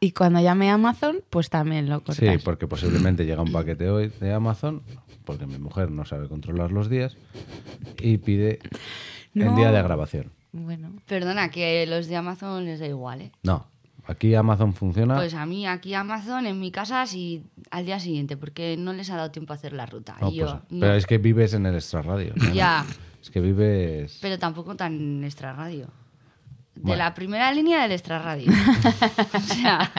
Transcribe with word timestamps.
Y 0.00 0.12
cuando 0.12 0.40
llame 0.40 0.70
a 0.70 0.74
Amazon, 0.74 1.18
pues 1.30 1.50
también 1.50 1.88
lo 1.88 2.00
cortas. 2.02 2.16
Sí, 2.16 2.38
porque 2.44 2.66
posiblemente 2.66 3.24
llega 3.26 3.42
un 3.42 3.52
paquete 3.52 3.88
hoy 3.90 4.12
de 4.20 4.32
Amazon, 4.32 4.82
porque 5.24 5.46
mi 5.46 5.58
mujer 5.58 5.90
no 5.90 6.04
sabe 6.04 6.28
controlar 6.28 6.72
los 6.72 6.88
días, 6.88 7.16
y 8.00 8.18
pide 8.18 8.60
en 9.34 9.46
No. 9.46 9.56
día 9.56 9.70
de 9.72 9.82
grabación. 9.82 10.32
Bueno, 10.52 10.92
Perdona, 11.06 11.50
que 11.50 11.86
los 11.86 12.08
de 12.08 12.16
Amazon 12.16 12.64
les 12.64 12.80
da 12.80 12.86
igual, 12.86 13.20
¿eh? 13.22 13.32
No, 13.44 13.66
aquí 14.06 14.34
Amazon 14.34 14.74
funciona. 14.74 15.14
Pues 15.16 15.34
a 15.34 15.46
mí 15.46 15.66
aquí 15.66 15.94
Amazon 15.94 16.46
en 16.46 16.58
mi 16.58 16.70
casa 16.72 17.06
sí 17.06 17.44
al 17.70 17.84
día 17.86 18.00
siguiente, 18.00 18.36
porque 18.36 18.76
no 18.76 18.92
les 18.92 19.10
ha 19.10 19.16
dado 19.16 19.30
tiempo 19.30 19.52
a 19.52 19.56
hacer 19.56 19.72
la 19.72 19.86
ruta. 19.86 20.16
No, 20.20 20.30
y 20.30 20.36
yo, 20.36 20.46
pues, 20.46 20.54
no. 20.70 20.80
Pero 20.80 20.94
es 20.94 21.06
que 21.06 21.18
vives 21.18 21.54
en 21.54 21.66
el 21.66 21.74
extrarradio. 21.76 22.32
¿no? 22.36 22.52
Ya, 22.52 22.84
Es 23.22 23.30
que 23.30 23.40
vives. 23.40 24.18
pero 24.22 24.38
tampoco 24.38 24.74
tan 24.76 25.22
extra 25.24 25.52
radio. 25.52 25.88
De 26.80 26.86
Bueno. 26.86 27.04
la 27.04 27.12
primera 27.14 27.52
línea 27.52 27.82
del 27.82 27.92
extra 27.92 28.18
radio. 28.20 28.50
o 29.34 29.40
sea, 29.40 29.92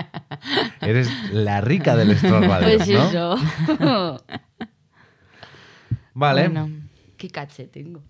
Eres 0.81 1.07
la 1.31 1.61
rica 1.61 1.95
del 1.95 2.09
extrarradio. 2.09 2.75
pues 2.77 2.89
¿no? 2.89 3.35
eso. 3.35 4.25
Vale. 6.15 6.49
bueno. 6.49 6.69
Qué 7.17 7.29
caché 7.29 7.67
tengo. 7.67 8.01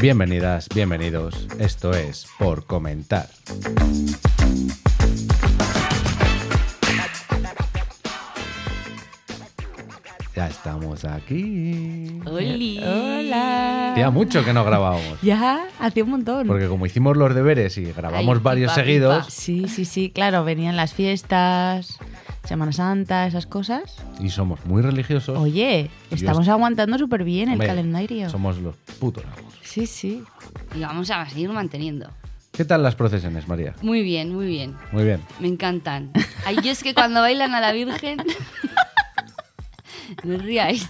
Bienvenidas, 0.00 0.68
bienvenidos. 0.74 1.46
Esto 1.58 1.92
es 1.92 2.26
Por 2.38 2.66
Comentar. 2.66 3.28
Ya 10.36 10.48
estamos 10.48 11.02
aquí. 11.06 12.20
¡Oli! 12.26 12.78
Hola. 12.84 13.92
Hacía 13.92 14.10
mucho 14.10 14.44
que 14.44 14.52
no 14.52 14.66
grabábamos. 14.66 15.18
Ya, 15.22 15.66
hacía 15.80 16.04
un 16.04 16.10
montón. 16.10 16.46
Porque 16.46 16.68
como 16.68 16.84
hicimos 16.84 17.16
los 17.16 17.34
deberes 17.34 17.78
y 17.78 17.84
grabamos 17.84 18.36
Ay, 18.36 18.42
varios 18.42 18.72
pipa, 18.72 18.84
seguidos, 18.84 19.16
pipa. 19.24 19.30
Sí, 19.30 19.66
sí, 19.66 19.86
sí, 19.86 20.10
claro, 20.10 20.44
venían 20.44 20.76
las 20.76 20.92
fiestas, 20.92 21.98
Semana 22.44 22.72
Santa, 22.72 23.26
esas 23.26 23.46
cosas. 23.46 23.96
y 24.20 24.28
somos 24.28 24.62
muy 24.66 24.82
religiosos, 24.82 25.38
Oye, 25.38 25.90
estamos 26.10 26.46
aguantando 26.48 26.98
súper 26.98 27.24
bien 27.24 27.48
el 27.48 27.54
hombre, 27.54 27.68
calendario. 27.68 28.28
Somos 28.28 28.58
los 28.58 28.76
putos 29.00 29.24
amos. 29.24 29.54
Sí, 29.62 29.86
sí. 29.86 30.22
Y 30.74 30.80
vamos 30.80 31.10
a 31.10 31.26
seguir 31.30 31.48
manteniendo. 31.48 32.10
¿Qué 32.52 32.66
tal 32.66 32.82
las 32.82 32.94
procesiones, 32.94 33.48
María? 33.48 33.74
Muy 33.80 34.02
bien, 34.02 34.34
muy 34.34 34.48
bien. 34.48 34.74
Muy 34.92 35.04
bien. 35.04 35.22
Me 35.40 35.48
encantan. 35.48 36.12
Ay, 36.44 36.58
yo 36.62 36.70
es 36.70 36.82
que 36.82 36.92
cuando 36.92 37.22
bailan 37.22 37.54
a 37.54 37.60
la 37.62 37.72
Virgen. 37.72 38.18
no 40.24 40.36
os 40.36 40.42
ríais. 40.42 40.88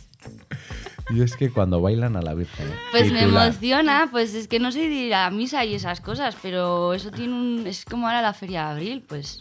Y 1.10 1.22
es 1.22 1.36
que 1.36 1.50
cuando 1.50 1.80
bailan 1.80 2.16
a 2.16 2.22
la 2.22 2.34
Virgen. 2.34 2.66
Pues 2.90 3.12
me 3.12 3.22
emociona, 3.22 4.08
pues 4.10 4.34
es 4.34 4.48
que 4.48 4.58
no 4.58 4.72
sé 4.72 4.80
de 4.88 4.94
ir 4.94 5.14
a 5.14 5.30
misa 5.30 5.64
y 5.64 5.74
esas 5.74 6.00
cosas, 6.00 6.36
pero 6.42 6.94
eso 6.94 7.10
tiene 7.12 7.32
un. 7.32 7.64
Es 7.66 7.84
como 7.84 8.06
ahora 8.08 8.22
la 8.22 8.32
Feria 8.32 8.64
de 8.66 8.70
Abril, 8.72 9.04
pues. 9.06 9.38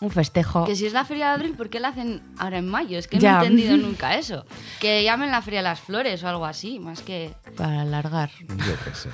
Un 0.00 0.10
festejo. 0.10 0.64
Que 0.64 0.74
si 0.76 0.84
es 0.86 0.92
la 0.92 1.04
Feria 1.04 1.28
de 1.28 1.34
Abril, 1.34 1.54
¿por 1.54 1.70
qué 1.70 1.80
la 1.80 1.88
hacen 1.88 2.20
ahora 2.38 2.58
en 2.58 2.68
mayo? 2.68 2.98
Es 2.98 3.06
que 3.08 3.18
Ya. 3.18 3.36
no 3.38 3.42
he 3.44 3.46
entendido 3.46 3.76
nunca 3.86 4.16
eso. 4.18 4.44
Que 4.80 5.04
llamen 5.04 5.30
la 5.30 5.40
Feria 5.40 5.60
de 5.60 5.64
las 5.64 5.80
Flores 5.80 6.22
o 6.24 6.28
algo 6.28 6.44
así, 6.44 6.80
más 6.80 7.00
que. 7.00 7.32
Para 7.56 7.82
alargar. 7.82 8.30
Yo 8.40 8.74
qué 8.84 8.94
sé. 8.94 9.08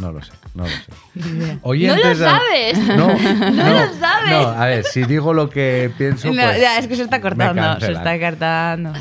No 0.00 0.10
lo 0.12 0.20
sé, 0.22 0.32
no 0.54 0.64
lo 0.64 0.68
sé. 0.68 0.84
idea. 1.14 1.54
¡No 1.54 1.60
Oyentes 1.62 2.18
lo 2.18 2.28
sabes! 2.28 2.78
No, 2.78 2.96
no, 2.96 3.06
lo 3.06 3.94
sabes! 3.98 4.30
No, 4.30 4.48
a 4.48 4.66
ver, 4.66 4.84
si 4.84 5.04
digo 5.04 5.32
lo 5.32 5.48
que 5.48 5.90
pienso, 5.96 6.28
No, 6.28 6.34
pues 6.42 6.60
ya, 6.60 6.78
es 6.78 6.86
que 6.88 6.96
se 6.96 7.02
está 7.04 7.20
cortando, 7.20 7.80
se 7.80 7.92
está 7.92 8.18
cortando. 8.18 8.92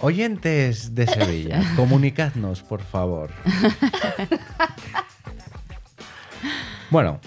Oyentes 0.00 0.94
de 0.94 1.06
Sevilla, 1.06 1.62
comunicadnos, 1.76 2.62
por 2.62 2.82
favor. 2.82 3.30
Bueno, 6.90 7.20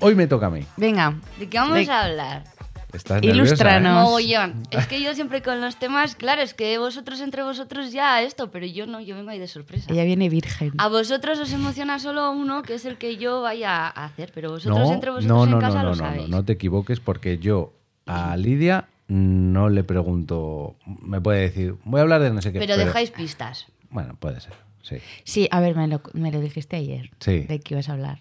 hoy 0.00 0.14
me 0.14 0.26
toca 0.26 0.46
a 0.46 0.50
mí. 0.50 0.66
Venga, 0.76 1.14
¿De 1.38 1.48
qué 1.48 1.58
vamos 1.58 1.74
De- 1.86 1.90
a 1.90 2.04
hablar? 2.04 2.44
Estás 2.92 3.22
Ilústranos. 3.22 3.82
nerviosa, 3.82 4.00
¿eh? 4.00 4.40
Mogollón. 4.50 4.62
Es 4.70 4.86
que 4.86 5.02
yo 5.02 5.14
siempre 5.14 5.42
con 5.42 5.60
los 5.60 5.76
temas, 5.78 6.14
claro, 6.16 6.42
es 6.42 6.54
que 6.54 6.76
vosotros 6.78 7.20
entre 7.20 7.42
vosotros 7.42 7.92
ya 7.92 8.22
esto, 8.22 8.50
pero 8.50 8.66
yo 8.66 8.86
no, 8.86 9.00
yo 9.00 9.14
vengo 9.16 9.30
ahí 9.30 9.38
de 9.38 9.48
sorpresa. 9.48 9.92
ella 9.92 10.04
viene 10.04 10.28
virgen. 10.28 10.72
A 10.78 10.88
vosotros 10.88 11.38
os 11.38 11.52
emociona 11.52 11.98
solo 11.98 12.30
uno, 12.32 12.62
que 12.62 12.74
es 12.74 12.84
el 12.84 12.96
que 12.98 13.16
yo 13.16 13.42
vaya 13.42 13.86
a 13.86 14.04
hacer, 14.06 14.30
pero 14.34 14.50
vosotros 14.50 14.78
No, 14.88 14.92
entre 14.94 15.10
vosotros 15.10 15.36
no, 15.36 15.44
en 15.44 15.50
no, 15.50 15.58
casa 15.58 15.78
no, 15.82 15.90
lo 15.90 15.90
no, 15.90 15.96
no, 15.96 16.04
sabéis. 16.04 16.28
no, 16.28 16.36
no 16.38 16.44
te 16.44 16.52
equivoques 16.54 17.00
porque 17.00 17.38
yo 17.38 17.72
a 18.06 18.36
Lidia 18.36 18.88
no 19.08 19.68
le 19.68 19.82
pregunto, 19.84 20.76
me 20.86 21.20
puede 21.20 21.40
decir, 21.40 21.74
voy 21.84 21.98
a 21.98 22.02
hablar 22.02 22.22
de 22.22 22.30
no 22.32 22.40
sé 22.42 22.52
qué. 22.52 22.58
pero, 22.58 22.76
dejáis 22.76 23.10
pistas. 23.10 23.66
Bueno, 23.90 24.14
puede 24.18 24.40
ser, 24.40 24.52
sí. 24.82 24.96
Sí, 25.24 25.48
a 25.50 25.60
ver, 25.60 25.74
me 25.76 25.86
lo, 25.88 26.00
me 26.12 26.30
lo 26.30 26.40
dijiste 26.40 26.76
ayer. 26.76 27.10
Sí. 27.20 27.40
De 27.40 27.58
que 27.60 27.74
ibas 27.74 27.88
a 27.88 27.92
hablar. 27.94 28.20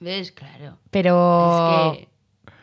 ¿Ves? 0.00 0.32
Claro. 0.32 0.78
Pero. 0.90 1.92
Es 1.92 1.98
que- 1.98 2.11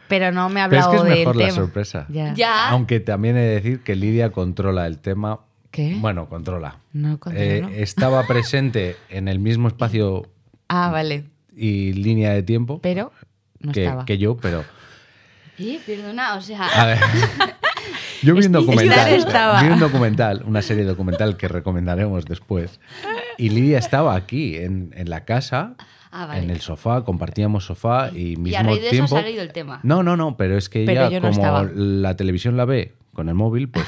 Pero 0.10 0.32
no 0.34 0.50
me 0.50 0.60
ha 0.62 0.68
Pero 0.68 0.82
es 0.82 0.88
hablado 0.88 1.04
que 1.06 1.10
es 1.12 1.16
del 1.16 1.20
mejor 1.20 1.36
la 1.38 1.46
tema. 1.46 1.56
sorpresa. 1.56 2.06
Ya. 2.10 2.34
Ya. 2.34 2.70
Aunque 2.70 3.00
también 3.00 3.38
he 3.38 3.42
de 3.42 3.56
decir 3.56 3.82
que 3.84 3.96
Lidia 3.96 4.32
controla 4.32 4.86
el 4.88 4.98
tema. 4.98 5.40
¿Qué? 5.72 5.96
Bueno, 6.00 6.28
controla. 6.28 6.80
No. 6.94 7.18
Eh, 7.34 7.64
estaba 7.78 8.26
presente 8.28 8.98
en 9.10 9.28
el 9.28 9.40
mismo 9.40 9.68
espacio 9.70 10.28
Ah, 10.68 10.90
vale. 10.92 11.26
y 11.56 11.94
línea 11.94 12.32
de 12.34 12.44
tiempo 12.44 12.80
Pero 12.82 13.12
no 13.60 13.72
que, 13.72 13.86
estaba. 13.86 14.06
que 14.06 14.18
yo, 14.18 14.36
pero 14.38 14.66
Eh, 15.58 15.80
perdona, 15.86 16.36
o 16.36 16.42
sea, 16.42 16.66
a 16.68 16.86
ver. 16.86 16.98
Yo 18.22 18.34
vi 18.34 18.40
un 18.40 18.56
Estar 18.56 18.62
documental, 18.62 19.10
estaba. 19.14 19.62
vi 19.64 19.70
un 19.70 19.80
documental, 19.80 20.44
una 20.46 20.62
serie 20.62 20.84
documental 20.84 21.38
que 21.38 21.48
recomendaremos 21.48 22.26
después. 22.26 22.82
Y 23.38 23.50
Lidia 23.50 23.78
estaba 23.80 24.14
aquí, 24.16 24.58
en, 24.58 24.92
en 24.98 25.10
la 25.10 25.24
casa, 25.24 25.76
Ah, 26.12 26.26
vale. 26.26 26.44
en 26.44 26.50
el 26.50 26.62
sofá, 26.62 27.04
compartíamos 27.04 27.66
sofá 27.66 28.10
y 28.10 28.36
mismo 28.36 28.48
y 28.48 28.56
a 28.56 28.64
raíz 28.64 28.80
de 28.82 28.88
eso 28.88 28.92
tiempo. 28.92 29.18
ha 29.18 29.22
salido 29.22 29.42
el 29.44 29.54
tema. 29.54 29.80
No, 29.84 30.02
no, 30.04 30.18
no, 30.18 30.38
pero 30.38 30.58
es 30.58 30.68
que 30.70 30.84
Pero 30.86 31.06
ella, 31.08 31.20
no 31.20 31.30
como 31.30 31.42
estaba. 31.42 31.70
la 31.74 32.16
televisión 32.16 32.58
la 32.58 32.66
ve 32.66 32.94
con 33.14 33.30
el 33.30 33.36
móvil, 33.36 33.70
pues 33.70 33.86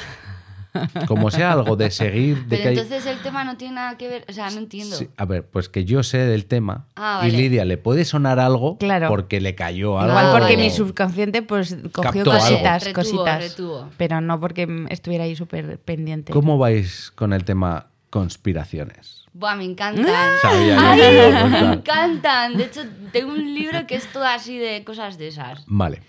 como 1.08 1.30
sea 1.30 1.52
algo 1.52 1.76
de 1.76 1.90
seguir, 1.90 2.44
de 2.44 2.44
Pero 2.48 2.62
que 2.62 2.68
hay- 2.68 2.78
entonces 2.78 3.04
el 3.06 3.18
tema 3.18 3.44
no 3.44 3.56
tiene 3.56 3.74
nada 3.74 3.98
que 3.98 4.08
ver, 4.08 4.24
o 4.28 4.32
sea, 4.32 4.48
no 4.50 4.58
entiendo. 4.58 4.96
Sí, 4.96 5.08
a 5.16 5.24
ver, 5.26 5.44
pues 5.46 5.68
que 5.68 5.84
yo 5.84 6.02
sé 6.02 6.18
del 6.18 6.46
tema 6.46 6.86
Ah, 6.96 7.22
y. 7.26 7.30
Lidia 7.32 7.64
le 7.66 7.76
puede 7.76 8.04
sonar 8.06 8.38
algo 8.38 8.78
Claro. 8.78 9.08
porque 9.08 9.40
le 9.40 9.54
cayó 9.54 9.98
algo. 9.98 10.12
Igual 10.12 10.26
Ah, 10.26 10.30
porque 10.32 10.54
vale. 10.54 10.64
mi 10.64 10.70
subconsciente 10.70 11.42
pues 11.42 11.76
cogió 11.92 12.24
Captó 12.24 12.30
cositas, 12.30 12.84
Retuvo, 12.84 12.94
cositas. 13.02 13.42
retuvo. 13.42 13.88
Pero 13.98 14.20
no 14.22 14.40
porque 14.40 14.86
estuviera 14.88 15.24
ahí 15.24 15.36
súper 15.36 15.78
pendiente. 15.80 16.32
¿Cómo 16.32 16.56
vais 16.56 17.10
con 17.10 17.32
el 17.34 17.44
tema 17.44 17.88
conspiraciones? 18.10 19.21
Buah, 19.34 19.56
me 19.56 19.64
encantan. 19.64 20.06
Sabía 20.42 20.92
Ay, 20.92 21.50
me 21.50 21.72
encantan. 21.74 22.56
De 22.56 22.64
hecho, 22.64 22.82
tengo 23.12 23.32
un 23.32 23.54
libro 23.54 23.86
que 23.86 23.94
es 23.94 24.06
todo 24.12 24.24
así 24.24 24.58
de 24.58 24.84
cosas 24.84 25.16
de 25.16 25.28
esas. 25.28 25.64
Vale, 25.66 26.02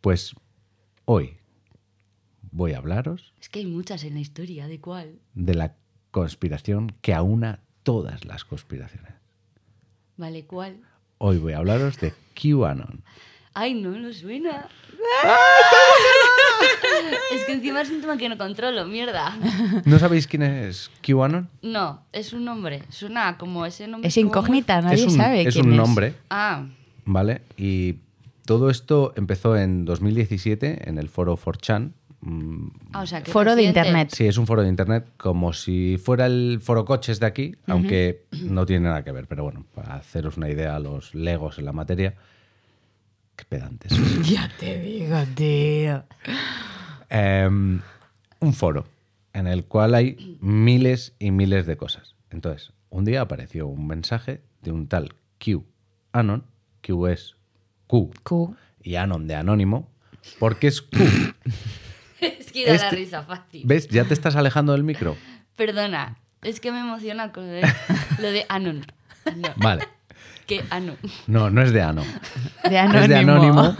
pues 0.00 0.34
hoy 1.04 1.36
voy 2.50 2.72
a 2.72 2.78
hablaros 2.78 3.32
Es 3.40 3.48
que 3.48 3.60
hay 3.60 3.66
muchas 3.66 4.04
en 4.04 4.14
la 4.14 4.20
historia, 4.20 4.66
¿de 4.68 4.80
cuál? 4.80 5.18
de 5.34 5.54
la 5.54 5.76
conspiración 6.10 6.94
que 7.00 7.14
aúna 7.14 7.60
todas 7.82 8.24
las 8.24 8.44
conspiraciones. 8.44 9.12
Vale, 10.16 10.44
¿cuál? 10.46 10.80
Hoy 11.18 11.38
voy 11.38 11.52
a 11.54 11.58
hablaros 11.58 11.98
de 12.00 12.12
QAnon. 12.34 13.02
Ay, 13.54 13.74
no, 13.74 13.90
no 13.90 14.12
suena. 14.12 14.66
es 17.34 17.44
que 17.44 17.52
encima 17.52 17.82
es 17.82 17.90
un 17.90 18.00
tema 18.00 18.16
que 18.16 18.28
no 18.28 18.38
controlo, 18.38 18.86
mierda. 18.86 19.36
¿No 19.84 19.98
sabéis 19.98 20.26
quién 20.26 20.42
es 20.42 20.90
QAnon? 21.06 21.48
No, 21.62 22.02
es 22.12 22.32
un 22.32 22.44
nombre. 22.44 22.82
Suena 22.88 23.36
como 23.38 23.66
ese 23.66 23.86
nombre. 23.88 24.08
Es 24.08 24.14
como 24.14 24.26
incógnita, 24.28 24.80
nadie 24.80 25.04
es 25.04 25.12
un, 25.12 25.16
sabe 25.16 25.42
es 25.42 25.54
quién 25.54 25.66
un 25.66 25.72
es. 25.72 25.76
nombre, 25.78 26.14
Ah, 26.30 26.66
¿vale? 27.04 27.42
Y 27.56 27.96
todo 28.46 28.70
esto 28.70 29.12
empezó 29.16 29.56
en 29.56 29.84
2017 29.84 30.88
en 30.88 30.98
el 30.98 31.08
foro 31.08 31.36
4chan. 31.36 31.92
Mm, 32.24 32.68
ah, 32.92 33.00
o 33.02 33.06
sea, 33.06 33.22
que 33.22 33.32
Foro 33.32 33.56
de 33.56 33.64
internet. 33.64 34.10
Sí, 34.14 34.26
es 34.26 34.38
un 34.38 34.46
foro 34.46 34.62
de 34.62 34.68
internet 34.68 35.08
como 35.16 35.52
si 35.52 35.98
fuera 35.98 36.26
el 36.26 36.60
foro 36.62 36.84
coches 36.84 37.18
de 37.18 37.26
aquí, 37.26 37.56
aunque 37.66 38.26
no 38.44 38.64
tiene 38.64 38.84
nada 38.88 39.02
que 39.02 39.10
ver. 39.12 39.26
Pero 39.26 39.42
bueno, 39.44 39.66
para 39.74 39.96
haceros 39.96 40.36
una 40.36 40.48
idea 40.48 40.76
a 40.76 40.78
los 40.78 41.14
legos 41.16 41.58
en 41.58 41.64
la 41.64 41.72
materia, 41.72 42.14
qué 43.36 43.44
pedantes. 43.44 43.92
Ya 44.28 44.50
te 44.58 44.78
digo, 44.80 45.16
tío. 45.34 46.04
Em, 47.08 47.80
un 48.40 48.52
foro 48.54 48.86
en 49.32 49.46
el 49.46 49.64
cual 49.64 49.94
hay 49.94 50.38
miles 50.40 51.14
y 51.18 51.30
miles 51.30 51.66
de 51.66 51.76
cosas. 51.76 52.14
Entonces, 52.30 52.72
un 52.90 53.04
día 53.04 53.20
apareció 53.22 53.66
un 53.66 53.86
mensaje 53.86 54.42
de 54.62 54.72
un 54.72 54.86
tal 54.88 55.14
Q 55.42 55.64
Anon, 56.12 56.44
Q 56.86 57.06
es 57.08 57.36
Q 57.86 58.10
Q. 58.22 58.56
y 58.82 58.96
Anon 58.96 59.26
de 59.26 59.34
anónimo, 59.34 59.90
porque 60.38 60.66
es 60.68 60.82
Q. 60.82 60.98
es 62.20 62.52
que 62.52 62.66
da 62.66 62.72
la 62.74 62.76
Este- 62.84 62.96
risa 62.96 63.22
fácil. 63.24 63.62
¿Ves? 63.64 63.88
Ya 63.88 64.04
te 64.04 64.14
estás 64.14 64.36
alejando 64.36 64.72
del 64.72 64.84
micro. 64.84 65.16
Perdona, 65.56 66.18
es 66.42 66.60
que 66.60 66.72
me 66.72 66.80
emociona 66.80 67.32
con 67.32 67.46
lo 67.46 67.52
de, 67.52 67.62
lo 68.18 68.30
de 68.30 68.44
Anon. 68.48 68.84
No, 69.36 69.48
Vale. 69.56 69.86
Que 70.46 70.62
Anon. 70.70 70.96
No, 71.26 71.50
no 71.50 71.62
es 71.62 71.72
de 71.72 71.82
Ano. 71.82 72.02
De 72.68 72.78
anónimo. 72.78 73.02
Es 73.02 73.08
de 73.08 73.16
anónimo. 73.16 73.76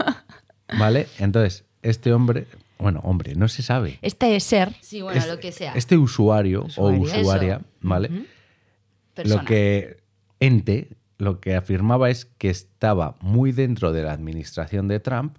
¿Vale? 0.79 1.07
Entonces, 1.19 1.65
este 1.81 2.13
hombre, 2.13 2.47
bueno, 2.79 2.99
hombre, 3.03 3.35
no 3.35 3.47
se 3.47 3.61
sabe. 3.63 3.99
Este 4.01 4.39
ser. 4.39 4.73
Sí, 4.81 5.01
bueno, 5.01 5.19
Este- 5.19 5.31
lo 5.31 5.39
que 5.39 5.51
sea. 5.51 5.73
Este 5.73 5.97
usuario, 5.97 6.63
Usuario. 6.65 6.99
o 7.01 7.03
usuaria, 7.03 7.55
Eso. 7.55 7.65
¿vale? 7.81 8.09
Persona. 9.13 9.41
Lo 9.41 9.45
que 9.47 9.97
ente 10.39 10.89
lo 11.19 11.39
que 11.39 11.55
afirmaba 11.55 12.09
es 12.09 12.25
que 12.25 12.49
estaba 12.49 13.15
muy 13.21 13.51
dentro 13.53 13.91
de 13.93 14.03
la 14.03 14.11
administración 14.11 14.87
de 14.89 14.99
Trump, 14.99 15.37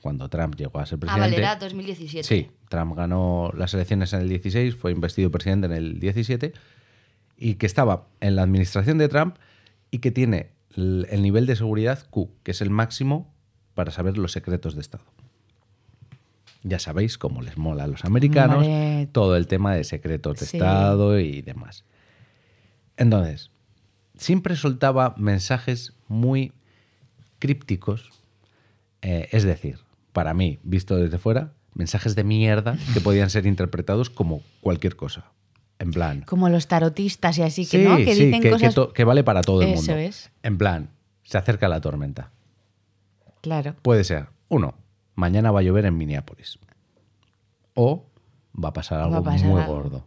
cuando 0.00 0.28
Trump 0.28 0.54
llegó 0.54 0.78
a 0.78 0.86
ser 0.86 0.98
Ah, 0.98 1.00
presidente. 1.00 1.20
vale, 1.30 1.36
era 1.38 1.56
2017. 1.56 2.22
Sí, 2.28 2.50
Trump 2.68 2.94
ganó 2.96 3.50
las 3.56 3.74
elecciones 3.74 4.12
en 4.12 4.20
el 4.20 4.28
16, 4.28 4.76
fue 4.76 4.92
investido 4.92 5.30
presidente 5.30 5.66
en 5.66 5.72
el 5.72 5.98
17, 5.98 6.52
y 7.36 7.54
que 7.54 7.66
estaba 7.66 8.06
en 8.20 8.36
la 8.36 8.42
administración 8.42 8.98
de 8.98 9.08
Trump 9.08 9.36
y 9.90 9.98
que 9.98 10.10
tiene 10.10 10.52
el, 10.76 11.06
el 11.10 11.22
nivel 11.22 11.46
de 11.46 11.56
seguridad 11.56 12.06
Q, 12.10 12.30
que 12.42 12.50
es 12.52 12.60
el 12.60 12.70
máximo 12.70 13.32
para 13.74 13.90
saber 13.90 14.18
los 14.18 14.32
secretos 14.32 14.74
de 14.74 14.80
Estado. 14.80 15.04
Ya 16.62 16.78
sabéis 16.78 17.18
cómo 17.18 17.40
les 17.40 17.56
mola 17.56 17.84
a 17.84 17.86
los 17.86 18.04
americanos 18.04 18.66
todo 19.12 19.36
el 19.36 19.46
tema 19.46 19.74
de 19.74 19.84
secretos 19.84 20.40
de 20.40 20.46
Sí. 20.46 20.56
Estado 20.56 21.18
y 21.18 21.42
demás. 21.42 21.84
Entonces, 22.96 23.50
siempre 24.16 24.56
soltaba 24.56 25.14
mensajes 25.16 25.94
muy 26.08 26.52
crípticos, 27.38 28.10
eh, 29.02 29.28
es 29.30 29.44
decir, 29.44 29.78
para 30.12 30.34
mí, 30.34 30.58
visto 30.64 30.96
desde 30.96 31.18
fuera, 31.18 31.52
mensajes 31.74 32.16
de 32.16 32.24
mierda 32.24 32.76
que 32.92 33.00
podían 33.00 33.30
ser 33.30 33.46
interpretados 33.46 34.10
como 34.10 34.42
cualquier 34.60 34.96
cosa. 34.96 35.30
En 35.80 35.92
plan, 35.92 36.22
Como 36.22 36.48
los 36.48 36.66
tarotistas 36.66 37.38
y 37.38 37.42
así, 37.42 37.64
que 37.66 37.78
no, 37.84 37.96
que 37.96 38.06
dicen 38.06 38.32
que, 38.32 38.40
que 38.40 38.50
cosas... 38.50 38.74
to- 38.74 38.92
que 38.92 39.04
vale 39.04 39.22
para 39.22 39.42
todo 39.42 39.62
el 39.62 39.68
Eso 39.68 39.92
mundo. 39.92 39.96
es. 39.96 40.30
En 40.42 40.58
plan, 40.58 40.90
se 41.22 41.38
acerca 41.38 41.68
la 41.68 41.80
tormenta. 41.80 42.30
Claro. 43.42 43.76
Puede 43.82 44.02
ser, 44.02 44.26
uno, 44.48 44.74
mañana 45.14 45.52
va 45.52 45.60
a 45.60 45.62
llover 45.62 45.84
en 45.86 45.96
Minneapolis. 45.96 46.58
O 47.74 48.06
va 48.62 48.70
a 48.70 48.72
pasar 48.72 48.98
algo 49.00 49.12
Va 49.12 49.18
a 49.18 49.22
pasar 49.22 49.46
muy 49.48 49.60
algo. 49.60 49.74
gordo. 49.74 50.04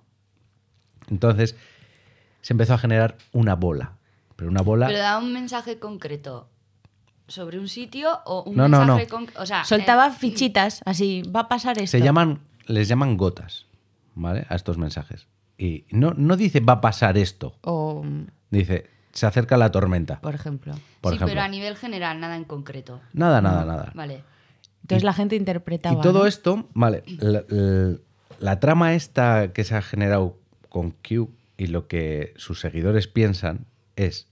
Entonces, 1.09 1.55
se 2.41 2.53
empezó 2.53 2.73
a 2.73 2.77
generar 2.77 3.15
una 3.31 3.55
bola. 3.55 3.93
Pero 4.35 4.49
una 4.51 4.61
bola. 4.61 4.87
Pero 4.87 4.99
da 4.99 5.17
un 5.19 5.31
mensaje 5.31 5.79
concreto 5.79 6.49
sobre 7.27 7.59
un 7.59 7.69
sitio 7.69 8.19
o 8.25 8.43
un 8.43 8.57
No, 8.57 8.67
no, 8.67 8.79
mensaje 8.79 9.07
no. 9.09 9.17
conc- 9.19 9.31
O 9.37 9.45
sea, 9.45 9.63
Soltaba 9.63 10.07
eh, 10.07 10.11
fichitas, 10.17 10.81
así, 10.85 11.21
va 11.23 11.41
a 11.41 11.47
pasar 11.47 11.77
esto. 11.77 11.97
se 11.97 12.03
llaman, 12.03 12.41
les 12.65 12.87
llaman 12.89 13.15
gotas, 13.15 13.67
¿vale? 14.15 14.45
A 14.49 14.55
estos 14.55 14.77
mensajes. 14.77 15.27
Y 15.61 15.85
no, 15.91 16.13
no 16.15 16.37
dice 16.37 16.59
va 16.59 16.73
a 16.73 16.81
pasar 16.81 17.17
esto. 17.17 17.55
O, 17.61 18.03
Dice, 18.49 18.87
se 19.13 19.25
acerca 19.27 19.57
la 19.57 19.71
tormenta. 19.71 20.19
por 20.21 20.33
ejemplo. 20.33 20.73
Por 21.01 21.11
sí, 21.11 21.15
ejemplo. 21.17 21.27
pero 21.33 21.41
a 21.41 21.47
nivel 21.47 21.75
general, 21.77 22.19
nada 22.19 22.35
en 22.35 22.45
concreto. 22.45 22.99
Nada, 23.13 23.41
nada, 23.41 23.63
nada. 23.65 23.91
Vale. 23.93 24.23
Entonces 24.81 25.03
Y- 25.03 25.05
la 25.05 25.13
gente 25.13 25.35
interpretaba. 25.35 25.99
Y 25.99 26.01
todo 26.01 26.19
¿no? 26.21 26.25
esto, 26.25 26.67
vale, 26.73 27.03
la, 27.19 27.43
la- 27.47 27.95
la 28.39 28.59
trama 28.59 28.95
esta 28.95 29.53
que 29.53 29.63
se 29.63 29.75
ha 29.75 29.81
generado 29.83 30.39
con 30.69 30.91
Q 30.91 31.29
y 31.57 31.67
lo 31.67 31.87
que 31.87 32.33
sus 32.37 32.59
seguidores 32.59 33.07
piensan 33.07 33.67
es 33.95 34.27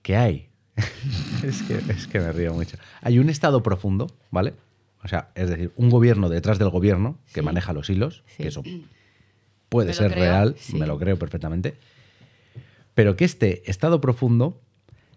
que 0.00 0.16
hay, 0.16 0.48
es, 1.44 1.62
que, 1.64 1.74
es 1.92 2.06
que 2.06 2.18
me 2.20 2.32
río 2.32 2.54
mucho, 2.54 2.78
hay 3.02 3.18
un 3.18 3.28
estado 3.28 3.62
profundo, 3.62 4.06
¿vale? 4.30 4.54
O 5.02 5.08
sea, 5.08 5.28
es 5.34 5.50
decir, 5.50 5.70
un 5.76 5.90
gobierno 5.90 6.30
detrás 6.30 6.58
del 6.58 6.70
gobierno 6.70 7.18
que 7.34 7.40
Sí. 7.40 7.44
maneja 7.44 7.74
los 7.74 7.90
hilos, 7.90 8.24
Sí. 8.26 8.42
que 8.42 8.48
eso 8.48 8.62
puede 9.74 9.92
ser 9.94 10.12
creo, 10.12 10.24
real, 10.24 10.54
sí. 10.58 10.76
me 10.76 10.86
lo 10.86 10.98
creo 10.98 11.18
perfectamente, 11.18 11.76
pero 12.94 13.16
que 13.16 13.24
este 13.24 13.68
estado 13.70 14.00
profundo 14.00 14.60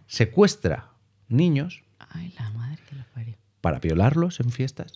secuestra 0.08 0.90
niños 1.28 1.84
Ay, 2.10 2.34
la 2.40 2.50
madre 2.52 2.80
que 2.90 2.96
parió. 3.14 3.36
para 3.62 3.80
violarlos 3.80 4.40
en 4.40 4.50
fiestas 4.52 4.94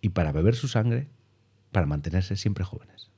y 0.00 0.08
para 0.10 0.32
beber 0.32 0.56
su 0.56 0.68
sangre 0.68 1.06
para 1.72 1.86
mantenerse 1.86 2.36
siempre 2.36 2.64
jóvenes. 2.64 3.08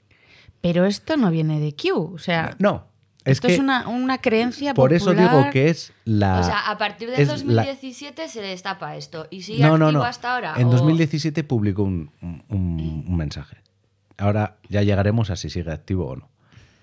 Pero 0.61 0.85
esto 0.85 1.17
no 1.17 1.31
viene 1.31 1.61
de 1.61 1.75
Q, 1.75 2.13
o 2.15 2.19
sea... 2.19 2.57
No, 2.59 2.87
es 3.25 3.33
esto 3.39 3.49
que 3.49 3.55
es 3.55 3.61
una, 3.61 3.89
una 3.89 4.19
creencia 4.19 4.73
por 4.75 4.93
eso 4.93 5.13
digo 5.15 5.51
que 5.53 5.69
es 5.69 5.93
la... 6.05 6.41
o 6.41 6.43
sea, 6.45 6.71
a 6.71 6.79
partir 6.79 7.11
del 7.11 7.21
es 7.21 7.29
la- 7.45 7.65
2017 7.65 8.29
se 8.29 8.41
destapa 8.41 8.97
esto. 8.97 9.27
¿Y 9.31 9.43
sigue 9.43 9.61
No, 9.63 9.75
activo 9.75 9.93
no, 9.93 9.99
no. 9.99 10.05
hasta 10.05 10.35
ahora? 10.35 10.55
En 10.59 10.69
o- 10.69 10.71
2017 10.71 11.45
publicó 11.45 11.83
un, 11.83 12.11
un- 12.21 13.05
un 13.07 13.17
mensaje. 13.17 13.57
Ahora 14.19 14.57
ya 14.69 14.83
llegaremos 14.83 15.31
a 15.31 15.37
si 15.37 15.51
sigue 15.51 15.71
activo 15.71 16.07
o 16.09 16.17
no. 16.17 16.25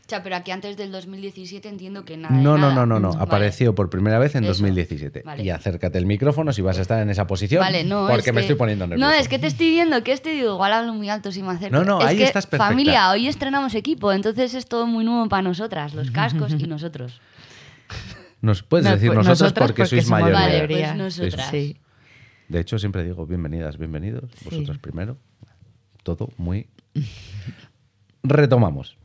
O 0.05 0.09
sea, 0.13 0.21
pero 0.21 0.35
aquí 0.35 0.51
antes 0.51 0.75
del 0.75 0.91
2017 0.91 1.67
entiendo 1.69 2.03
que 2.03 2.17
nada. 2.17 2.35
No, 2.35 2.57
no, 2.57 2.69
nada. 2.69 2.73
no, 2.75 2.85
no, 2.85 2.99
no. 2.99 3.09
Vale. 3.13 3.23
Apareció 3.23 3.73
por 3.73 3.89
primera 3.89 4.19
vez 4.19 4.35
en 4.35 4.43
Eso. 4.43 4.51
2017. 4.51 5.23
Vale. 5.25 5.41
Y 5.43 5.49
acércate 5.49 5.97
el 5.97 6.05
micrófono 6.05 6.51
si 6.51 6.61
vas 6.61 6.77
a 6.77 6.81
estar 6.81 7.01
en 7.01 7.09
esa 7.09 7.25
posición. 7.25 7.61
Vale, 7.61 7.85
no. 7.85 8.05
Porque 8.07 8.29
es 8.29 8.35
me 8.35 8.41
que- 8.41 8.45
estoy 8.47 8.57
poniendo 8.57 8.85
nervioso. 8.85 9.09
No, 9.09 9.17
es 9.17 9.27
que 9.29 9.39
te 9.39 9.47
estoy 9.47 9.69
viendo 9.71 10.03
que 10.03 10.11
este 10.11 10.31
digo, 10.31 10.53
igual 10.53 10.73
hablo 10.73 10.93
muy 10.93 11.09
alto 11.09 11.31
si 11.31 11.41
me 11.41 11.51
acerco. 11.53 11.75
No, 11.77 11.85
no, 11.85 12.01
es 12.01 12.07
ahí 12.07 12.17
que, 12.17 12.25
estás 12.25 12.45
perfecta. 12.45 12.67
Familia, 12.69 13.09
hoy 13.11 13.27
estrenamos 13.27 13.73
equipo, 13.75 14.11
entonces 14.11 14.53
es 14.53 14.65
todo 14.67 14.85
muy 14.85 15.05
nuevo 15.05 15.27
para 15.29 15.41
nosotras, 15.41 15.93
los 15.93 16.11
cascos 16.11 16.53
y 16.59 16.67
nosotros. 16.67 17.21
Nos 18.41 18.61
puedes 18.61 18.85
No, 18.85 18.91
decir 18.91 19.07
pues 19.07 19.17
nosotros 19.19 19.41
nosotras 19.41 19.67
porque, 19.69 19.85
sois 19.85 20.03
somos 20.05 20.19
mayores. 20.21 20.39
Vale, 20.41 20.67
pues 20.67 20.95
nosotras. 20.95 21.49
Sí. 21.49 21.77
De 22.49 22.59
hecho, 22.59 22.77
siempre 22.77 23.03
digo 23.05 23.25
bienvenidas, 23.25 23.77
bienvenidos, 23.77 24.29
Sí. 24.37 24.45
vosotros 24.45 24.77
primero. 24.79 25.17
Todo 26.03 26.29
muy... 26.37 26.67
Retomamos. 28.23 28.97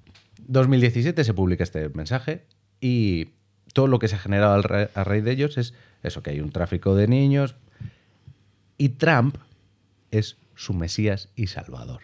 2017 0.47 1.25
se 1.25 1.35
publica 1.35 1.65
este 1.65 1.89
mensaje 1.91 2.47
y 2.81 3.29
todo 3.73 3.87
lo 3.87 3.99
que 3.99 4.09
se 4.09 4.17
ha 4.17 4.19
generado 4.19 4.55
a 4.95 5.05
raíz 5.05 5.25
de 5.25 5.33
ellos 5.33 5.59
es 5.59 5.75
eso, 6.03 6.23
que 6.23 6.31
hay 6.31 6.41
un 6.41 6.51
tráfico 6.51 6.95
de 6.95 7.09
niños 7.09 7.55
y 8.79 8.91
Trump 8.91 9.37
es 10.11 10.37
su 10.55 10.73
Mesías 10.73 11.29
y 11.37 11.49
Salvador. 11.49 12.03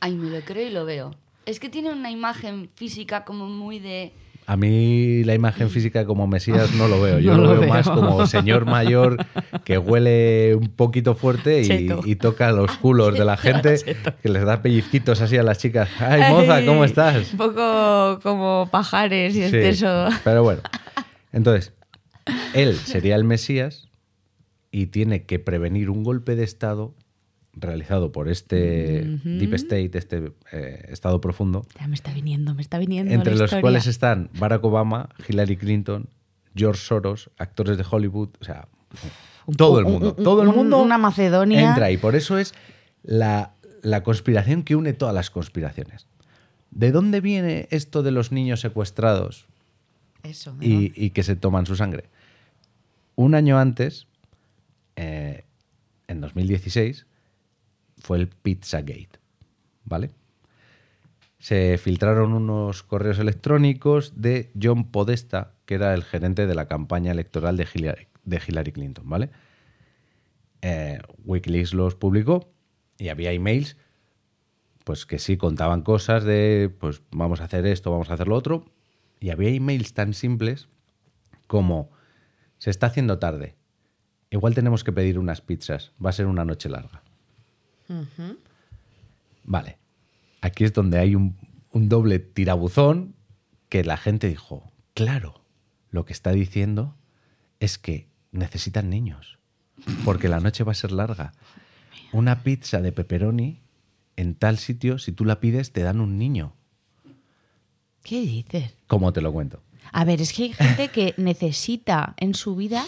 Ay, 0.00 0.14
me 0.14 0.30
lo 0.30 0.44
creo 0.44 0.68
y 0.68 0.70
lo 0.70 0.84
veo. 0.84 1.14
Es 1.46 1.60
que 1.60 1.68
tiene 1.68 1.92
una 1.92 2.10
imagen 2.10 2.68
física 2.74 3.24
como 3.24 3.46
muy 3.46 3.78
de... 3.78 4.12
A 4.50 4.56
mí 4.56 5.24
la 5.24 5.34
imagen 5.34 5.68
física 5.68 6.06
como 6.06 6.26
Mesías 6.26 6.72
no 6.74 6.88
lo 6.88 7.02
veo. 7.02 7.18
Yo 7.18 7.32
No 7.36 7.42
lo, 7.42 7.54
lo 7.54 7.60
veo, 7.60 7.68
más 7.68 7.86
como 7.86 8.26
señor 8.26 8.64
mayor 8.64 9.18
que 9.62 9.76
huele 9.76 10.54
un 10.54 10.68
poquito 10.70 11.14
fuerte 11.14 11.62
y 12.06 12.16
toca 12.16 12.50
los 12.50 12.70
culos 12.78 13.18
de 13.18 13.26
la 13.26 13.36
gente, 13.36 13.74
que 14.22 14.28
les 14.30 14.46
da 14.46 14.62
pellizquitos 14.62 15.20
así 15.20 15.36
a 15.36 15.42
las 15.42 15.58
chicas. 15.58 15.90
¡Ay, 16.00 16.32
moza, 16.32 16.64
¿cómo 16.64 16.84
estás? 16.86 17.32
Un 17.32 17.36
poco 17.38 18.20
como 18.22 18.68
pajares 18.70 19.34
y 19.36 19.40
Sí, 19.40 19.44
exceso. 19.44 20.08
pero 20.24 20.42
bueno. 20.42 20.62
Entonces, 21.32 21.74
él 22.54 22.74
sería 22.76 23.16
el 23.16 23.24
Mesías 23.24 23.88
y 24.70 24.86
tiene 24.86 25.24
que 25.24 25.38
prevenir 25.38 25.90
un 25.90 26.02
golpe 26.04 26.36
de 26.36 26.44
Estado 26.44 26.94
realizado 27.60 28.12
por 28.12 28.28
este 28.28 29.18
Deep 29.24 29.54
State, 29.54 29.90
este 29.98 30.32
eh, 30.52 30.86
Estado 30.90 31.20
profundo, 31.20 31.66
Ya 31.78 31.86
me 31.88 31.94
está 31.94 32.12
viniendo, 32.12 32.54
me 32.54 32.62
está 32.62 32.78
viniendo. 32.78 33.12
entre 33.12 33.32
la 33.34 33.40
los 33.40 33.46
historia. 33.48 33.60
cuales 33.62 33.86
están 33.86 34.30
Barack 34.38 34.64
Obama, 34.64 35.08
Hillary 35.28 35.56
Clinton, 35.56 36.08
George 36.54 36.80
Soros, 36.82 37.30
actores 37.38 37.76
de 37.78 37.84
Hollywood, 37.88 38.30
o 38.40 38.44
sea, 38.44 38.68
Un 39.46 39.54
todo 39.54 39.78
el 39.78 39.84
mundo. 39.86 40.12
un- 40.12 40.18
un- 40.18 40.24
todo 40.24 40.42
el 40.42 40.48
un- 40.48 40.56
mundo 40.56 40.82
Una 40.82 40.98
Macedonia. 40.98 41.68
entra 41.70 41.90
y 41.90 41.96
por 41.96 42.16
eso 42.16 42.38
es 42.38 42.54
la, 43.02 43.54
la 43.82 44.02
conspiración 44.02 44.62
que 44.62 44.74
une 44.76 44.92
todas 44.92 45.14
las 45.14 45.30
conspiraciones. 45.30 46.06
¿De 46.70 46.92
dónde 46.92 47.20
viene 47.20 47.66
esto 47.70 48.02
de 48.02 48.10
los 48.10 48.30
niños 48.32 48.60
secuestrados 48.60 49.46
Eso. 50.22 50.54
y 50.60 51.10
que 51.10 51.22
se 51.22 51.34
toman 51.36 51.64
su 51.66 51.76
sangre? 51.76 52.04
Un 53.14 53.34
año 53.34 53.58
antes, 53.58 54.06
eh, 54.96 55.44
en 56.08 56.20
2016, 56.20 57.06
fue 58.00 58.18
el 58.18 58.28
Pizzagate, 58.28 59.18
¿vale? 59.84 60.10
Se 61.38 61.78
filtraron 61.78 62.32
unos 62.32 62.82
correos 62.82 63.18
electrónicos 63.18 64.20
de 64.20 64.50
John 64.60 64.90
Podesta, 64.90 65.54
que 65.66 65.74
era 65.74 65.94
el 65.94 66.02
gerente 66.02 66.46
de 66.46 66.54
la 66.54 66.66
campaña 66.66 67.12
electoral 67.12 67.56
de 67.56 67.66
Hillary, 67.72 68.72
Clinton, 68.72 69.08
¿vale? 69.08 69.30
Eh, 70.62 70.98
Wikileaks 71.24 71.74
los 71.74 71.94
publicó 71.94 72.50
y 72.98 73.10
había 73.10 73.30
emails 73.32 73.76
pues 74.82 75.06
que 75.06 75.18
sí 75.18 75.36
contaban 75.36 75.82
cosas 75.82 76.24
de 76.24 76.74
pues 76.80 77.02
vamos 77.10 77.40
a 77.40 77.44
hacer 77.44 77.66
esto, 77.66 77.90
vamos 77.90 78.10
a 78.10 78.14
hacer 78.14 78.26
lo 78.26 78.34
otro 78.34 78.64
y 79.20 79.30
había 79.30 79.50
emails 79.50 79.92
tan 79.94 80.14
simples 80.14 80.68
como 81.46 81.90
se 82.58 82.70
está 82.70 82.86
haciendo 82.86 83.18
tarde. 83.18 83.54
Igual 84.30 84.54
tenemos 84.54 84.84
que 84.84 84.92
pedir 84.92 85.18
unas 85.18 85.40
pizzas, 85.40 85.92
va 86.04 86.10
a 86.10 86.14
ser 86.14 86.26
una 86.26 86.44
noche 86.44 86.68
larga. 86.68 87.02
Vale. 89.44 89.78
Aquí 90.40 90.64
es 90.64 90.72
donde 90.72 90.98
hay 90.98 91.14
un, 91.14 91.36
un 91.72 91.88
doble 91.88 92.18
tirabuzón 92.18 93.14
que 93.68 93.84
la 93.84 93.96
gente 93.96 94.28
dijo, 94.28 94.70
claro, 94.94 95.42
lo 95.90 96.04
que 96.04 96.12
está 96.12 96.32
diciendo 96.32 96.94
es 97.60 97.78
que 97.78 98.08
necesitan 98.30 98.90
niños, 98.90 99.38
porque 100.04 100.28
la 100.28 100.40
noche 100.40 100.64
va 100.64 100.72
a 100.72 100.76
ser 100.76 100.92
larga. 100.92 101.32
Una 102.12 102.42
pizza 102.42 102.80
de 102.80 102.92
pepperoni 102.92 103.60
en 104.16 104.34
tal 104.34 104.58
sitio, 104.58 104.98
si 104.98 105.12
tú 105.12 105.24
la 105.24 105.40
pides, 105.40 105.72
te 105.72 105.82
dan 105.82 106.00
un 106.00 106.18
niño. 106.18 106.54
¿Qué 108.02 108.20
dices? 108.20 108.74
¿Cómo 108.86 109.12
te 109.12 109.20
lo 109.20 109.32
cuento? 109.32 109.62
A 109.92 110.04
ver, 110.04 110.20
es 110.20 110.32
que 110.32 110.44
hay 110.44 110.52
gente 110.52 110.88
que 110.88 111.14
necesita 111.16 112.14
en 112.16 112.34
su 112.34 112.56
vida 112.56 112.86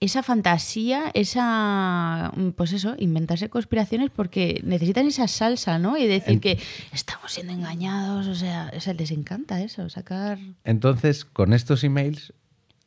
esa 0.00 0.22
fantasía, 0.22 1.10
esa, 1.12 2.32
mm, 2.34 2.50
pues 2.50 2.72
eso, 2.72 2.94
inventarse 2.98 3.50
conspiraciones 3.50 4.10
porque 4.10 4.60
necesitan 4.64 5.06
esa 5.06 5.28
salsa, 5.28 5.78
¿no? 5.78 5.98
Y 5.98 6.06
decir 6.06 6.34
En- 6.34 6.40
que 6.40 6.58
estamos 6.92 7.32
siendo 7.32 7.52
engañados, 7.52 8.26
o 8.26 8.34
sea, 8.34 8.72
o 8.74 8.80
sea, 8.80 8.94
les 8.94 9.10
encanta 9.10 9.60
eso, 9.60 9.88
sacar... 9.90 10.38
Entonces, 10.64 11.24
con 11.26 11.52
estos 11.52 11.84
emails, 11.84 12.32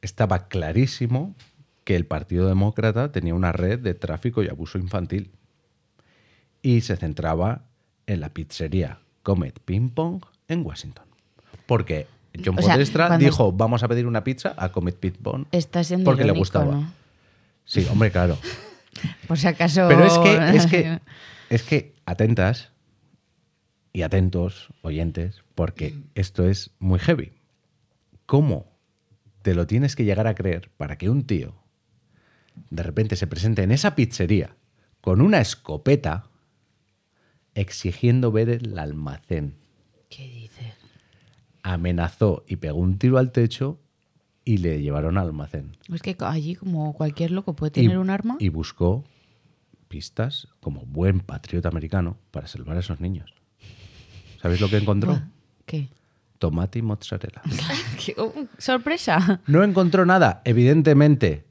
estaba 0.01 0.47
clarísimo 0.47 1.35
que 1.83 1.95
el 1.95 2.05
Partido 2.05 2.47
Demócrata 2.47 3.11
tenía 3.11 3.35
una 3.35 3.51
red 3.51 3.79
de 3.79 3.93
tráfico 3.93 4.41
y 4.41 4.47
abuso 4.49 4.77
infantil. 4.79 5.31
Y 6.61 6.81
se 6.81 6.95
centraba 6.95 7.63
en 8.07 8.21
la 8.21 8.29
pizzería 8.29 8.99
Comet 9.21 9.59
Ping 9.59 9.89
Pong 9.89 10.23
en 10.47 10.65
Washington. 10.65 11.05
Porque 11.65 12.07
John 12.43 12.57
O 12.57 12.61
sea, 12.61 12.73
Podestra 12.75 13.17
dijo, 13.17 13.51
vamos 13.51 13.83
a 13.83 13.87
pedir 13.87 14.07
una 14.07 14.23
pizza 14.23 14.53
a 14.57 14.69
Comet 14.71 14.95
Ping 14.97 15.11
Pong 15.21 15.45
Está 15.51 15.83
siendo 15.83 16.05
porque 16.05 16.21
le 16.23 16.27
irónico, 16.27 16.39
gustaba. 16.41 16.73
¿no? 16.75 17.02
Sí, 17.65 17.85
hombre, 17.89 18.11
claro. 18.11 18.37
Por 19.27 19.37
si 19.37 19.47
acaso. 19.47 19.87
Pero 19.87 20.05
es 20.05 20.17
que, 20.17 20.57
es 20.57 20.65
que, 20.67 20.99
es 21.49 21.63
que 21.63 21.95
atentas 22.05 22.69
y 23.91 24.01
atentos, 24.01 24.69
oyentes, 24.81 25.43
porque 25.55 25.95
esto 26.15 26.47
es 26.47 26.71
muy 26.79 26.99
heavy. 26.99 27.31
¿Cómo 28.25 28.71
te 29.41 29.53
lo 29.53 29.67
tienes 29.67 29.95
que 29.95 30.05
llegar 30.05 30.27
a 30.27 30.35
creer 30.35 30.71
para 30.77 30.97
que 30.97 31.09
un 31.09 31.25
tío 31.25 31.53
de 32.69 32.83
repente 32.83 33.15
se 33.15 33.27
presente 33.27 33.63
en 33.63 33.71
esa 33.71 33.95
pizzería 33.95 34.55
con 35.01 35.21
una 35.21 35.41
escopeta 35.41 36.29
exigiendo 37.53 38.31
ver 38.31 38.49
el 38.49 38.79
almacén? 38.79 39.55
¿Qué 40.09 40.27
dices? 40.27 40.73
Amenazó 41.61 42.43
y 42.47 42.57
pegó 42.57 42.79
un 42.79 42.97
tiro 42.97 43.17
al 43.17 43.31
techo 43.31 43.79
y 44.45 44.57
le 44.57 44.81
llevaron 44.81 45.17
al 45.17 45.27
almacén. 45.27 45.77
Es 45.93 46.01
que 46.01 46.15
allí, 46.19 46.55
como 46.55 46.93
cualquier 46.93 47.31
loco 47.31 47.53
puede 47.55 47.71
Y- 47.79 47.83
tener 47.83 47.97
un 47.97 48.09
arma. 48.09 48.35
Y 48.39 48.49
buscó 48.49 49.03
pistas 49.87 50.47
como 50.59 50.85
buen 50.85 51.19
patriota 51.19 51.69
americano 51.69 52.17
para 52.31 52.47
salvar 52.47 52.77
a 52.77 52.79
esos 52.79 52.99
niños. 52.99 53.33
¿Sabéis 54.41 54.59
lo 54.59 54.69
que 54.69 54.77
encontró? 54.77 55.21
¿Qué? 55.65 55.87
Tomate 56.39 56.79
y 56.79 56.81
mozzarella. 56.81 57.41
Oh, 58.17 58.33
¡Sorpresa! 58.57 59.39
No 59.47 59.63
encontró 59.63 60.05
nada, 60.05 60.41
evidentemente. 60.43 61.45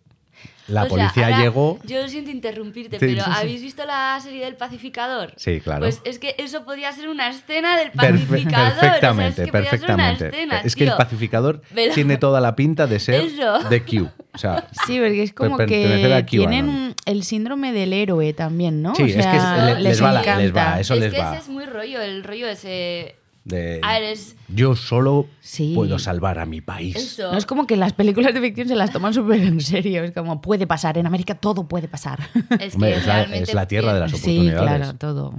La 0.69 0.83
O 0.83 0.85
sea, 0.85 0.91
policía 0.91 1.25
ahora, 1.27 1.41
llegó. 1.41 1.79
Yo 1.85 2.09
siento 2.09 2.31
interrumpirte, 2.31 2.99
Sí, 3.01 3.07
pero 3.07 3.25
sí, 3.25 3.31
sí. 3.31 3.37
¿habéis 3.41 3.63
visto 3.63 3.85
la 3.85 4.19
serie 4.23 4.45
del 4.45 4.55
pacificador? 4.55 5.33
Sí, 5.37 5.61
claro. 5.61 5.81
Pues 5.81 6.01
es 6.05 6.21
que 6.21 6.37
eso 6.39 6.65
podía 6.65 6.93
ser 6.93 7.09
una 7.09 7.29
escena 7.31 7.77
del 7.77 7.91
pacificador. 7.91 8.79
perfectamente, 8.79 9.33
o 9.33 9.35
sea, 9.35 9.45
es 9.45 9.51
que 9.51 9.53
podía 9.53 9.71
ser 9.71 9.79
una 9.81 9.97
perfectamente. 9.97 10.27
escena, 10.29 10.61
es 10.61 10.77
que 10.77 10.85
el 10.85 10.93
pacificador 10.97 11.63
Pero- 11.75 11.95
tiene 11.95 12.17
toda 12.17 12.41
la 12.41 12.55
pinta 12.55 12.87
de 12.87 13.01
ser 13.01 13.23
Eso. 13.23 13.59
de 13.69 13.83
Q. 13.85 14.09
O 14.35 14.39
sea, 14.39 14.69
Sí, 14.87 14.99
porque 14.99 15.23
es 15.25 15.33
como 15.35 15.59
que 15.59 16.25
tienen 16.29 16.95
el 17.07 17.25
síndrome 17.25 17.73
del 17.73 17.93
héroe 17.93 18.33
también, 18.33 18.83
¿no? 18.83 18.95
Sí, 18.95 19.03
O 19.03 19.07
es 19.07 19.17
que 19.17 19.23
sea, 19.23 19.75
le- 19.75 19.81
les 19.81 20.03
va 20.03 20.13
les 20.37 20.55
va, 20.57 20.81
eso 20.81 20.95
es 20.95 21.01
les 21.01 21.13
que 21.13 21.19
va. 21.21 21.33
ese 21.33 21.43
es 21.43 21.49
muy 21.49 21.65
rollo, 21.67 22.01
el 22.01 22.23
rollo 22.25 22.47
ese... 22.49 23.17
de, 23.45 23.81
A 23.83 23.95
ver, 23.95 24.05
es 24.05 24.37
yo 24.49 24.77
solo 24.77 25.27
Sí. 25.41 25.73
puedo 25.75 25.99
salvar 25.99 26.39
a 26.39 26.47
mi 26.47 26.61
país. 26.61 26.95
eso. 26.97 27.33
No 27.33 27.39
es 27.39 27.45
como 27.47 27.67
que 27.67 27.77
las 27.77 27.93
películas 27.93 28.33
de 28.35 28.41
ficción 28.41 28.69
se 28.69 28.77
las 28.77 28.93
toman 28.93 29.13
súper 29.15 29.41
en 29.41 29.61
serio. 29.61 30.05
Es 30.05 30.13
como, 30.13 30.41
puede 30.41 30.67
pasar. 30.67 30.97
En 30.99 31.07
América 31.07 31.35
todo 31.35 31.67
puede 31.67 31.89
pasar. 31.89 32.21
Es 32.61 32.75
Hombre, 32.75 32.93
que 32.93 32.97
es 32.99 33.07
la- 33.07 33.23
es 33.23 33.55
la 33.55 33.67
tierra 33.67 33.95
de 33.95 34.01
las 34.01 34.13
sí, 34.13 34.17
oportunidades. 34.19 34.61
claro, 34.79 34.95
todo. 34.99 35.35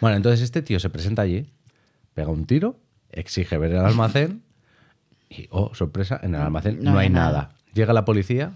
Bueno, 0.00 0.16
entonces 0.16 0.40
este 0.40 0.60
tío 0.62 0.80
se 0.80 0.90
presenta 0.90 1.22
allí, 1.22 1.46
pega 2.14 2.28
un 2.30 2.46
tiro, 2.46 2.78
exige 3.10 3.56
ver 3.58 3.70
el 3.72 3.78
almacén 3.78 4.42
y, 5.30 5.46
oh, 5.50 5.72
sorpresa, 5.74 6.18
en 6.22 6.34
el 6.34 6.40
almacén 6.40 6.82
no, 6.82 6.92
No 6.92 6.98
hay 6.98 7.06
hay 7.06 7.12
nada. 7.12 7.26
nada. 7.32 7.54
Llega 7.74 7.92
la 7.92 8.04
policía 8.04 8.52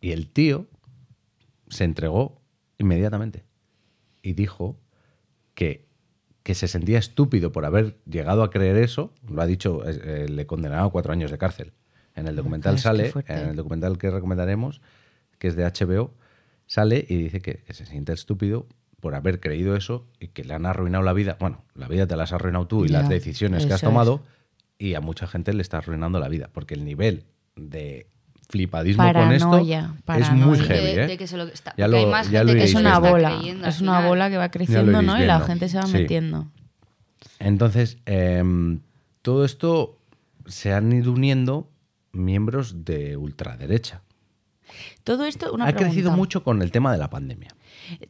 y 0.00 0.12
el 0.12 0.28
tío 0.28 0.66
se 1.68 1.84
entregó 1.84 2.40
inmediatamente 2.78 3.44
y 4.22 4.32
dijo 4.32 4.78
que, 5.54 5.86
que 6.42 6.54
se 6.54 6.68
sentía 6.68 6.98
estúpido 6.98 7.52
por 7.52 7.64
haber 7.64 7.98
llegado 8.04 8.42
a 8.42 8.50
creer 8.50 8.76
eso. 8.76 9.12
Lo 9.28 9.42
ha 9.42 9.46
dicho, 9.46 9.82
eh, 9.86 10.26
le 10.28 10.46
condenaron 10.46 10.86
a 10.86 10.90
cuatro 10.90 11.12
años 11.12 11.30
de 11.30 11.38
cárcel. 11.38 11.72
En 12.14 12.26
el 12.26 12.36
documental 12.36 12.74
Ostras, 12.74 12.96
qué 12.96 13.10
sale, 13.10 13.24
en 13.28 13.48
el 13.50 13.56
documental 13.56 13.98
que 13.98 14.10
recomendaremos, 14.10 14.80
que 15.38 15.48
es 15.48 15.56
de 15.56 15.64
HBO, 15.64 16.12
sale 16.66 17.04
y 17.08 17.16
dice 17.16 17.40
que, 17.40 17.62
que 17.62 17.72
se 17.72 17.86
siente 17.86 18.12
estúpido 18.12 18.66
por 19.00 19.14
haber 19.14 19.40
creído 19.40 19.76
eso 19.76 20.06
y 20.18 20.28
que 20.28 20.44
le 20.44 20.54
han 20.54 20.66
arruinado 20.66 21.02
la 21.02 21.12
vida. 21.12 21.36
Bueno, 21.40 21.64
la 21.74 21.88
vida 21.88 22.06
te 22.06 22.16
la 22.16 22.24
has 22.24 22.32
arruinado 22.32 22.66
tú 22.66 22.84
y 22.84 22.88
las 22.88 23.08
decisiones 23.08 23.66
que 23.66 23.72
has 23.72 23.80
tomado 23.80 24.22
y 24.78 24.94
a 24.94 25.00
mucha 25.00 25.26
gente 25.26 25.52
le 25.52 25.62
está 25.62 25.78
arruinando 25.78 26.20
la 26.20 26.28
vida 26.28 26.50
porque 26.52 26.74
el 26.74 26.84
nivel 26.84 27.24
de 27.56 28.08
flipadismo 28.50 29.02
con 29.12 29.32
esto 29.32 29.50
Paranoia, 29.50 29.94
es 30.18 30.30
muy 30.32 30.58
heavy, 30.58 30.94
de, 30.96 31.02
¿eh? 31.04 31.06
de 31.06 31.16
que 31.18 31.26
se 31.26 31.36
lo 31.36 31.44
está. 31.44 31.72
Ya 31.76 31.86
porque 31.86 31.90
lo- 31.90 31.96
hay 31.98 32.06
más 32.06 32.30
ya 32.30 32.42
lo 32.44 32.48
gente 32.48 32.52
que 32.52 32.58
iréis 32.58 32.70
Es 32.70 32.74
viendo. 32.82 32.98
una 32.98 33.10
bola. 33.10 33.36
creyendo 33.38 33.66
Es 33.68 33.80
una 33.80 34.06
bola 34.06 34.30
que 34.30 34.36
va 34.36 34.50
creciendo, 34.50 35.02
¿no? 35.02 35.22
Y 35.22 35.26
la 35.26 35.40
gente 35.40 35.68
se 35.68 35.76
va 35.78 35.86
Sí. 35.86 35.92
metiendo. 35.94 36.48
Entonces, 37.38 37.98
em, 38.06 38.80
todo 39.22 39.44
esto 39.44 39.98
se 40.46 40.72
han 40.72 40.92
ido 40.92 41.12
uniendo 41.12 41.68
miembros 42.12 42.84
de 42.84 43.16
ultraderecha. 43.16 44.02
Todo 45.04 45.24
esto, 45.24 45.52
una 45.52 45.66
ha 45.68 45.72
crecido 45.74 46.10
mucho 46.12 46.42
con 46.44 46.62
el 46.62 46.70
tema 46.70 46.92
de 46.92 46.98
la 46.98 47.08
pandemia. 47.10 47.50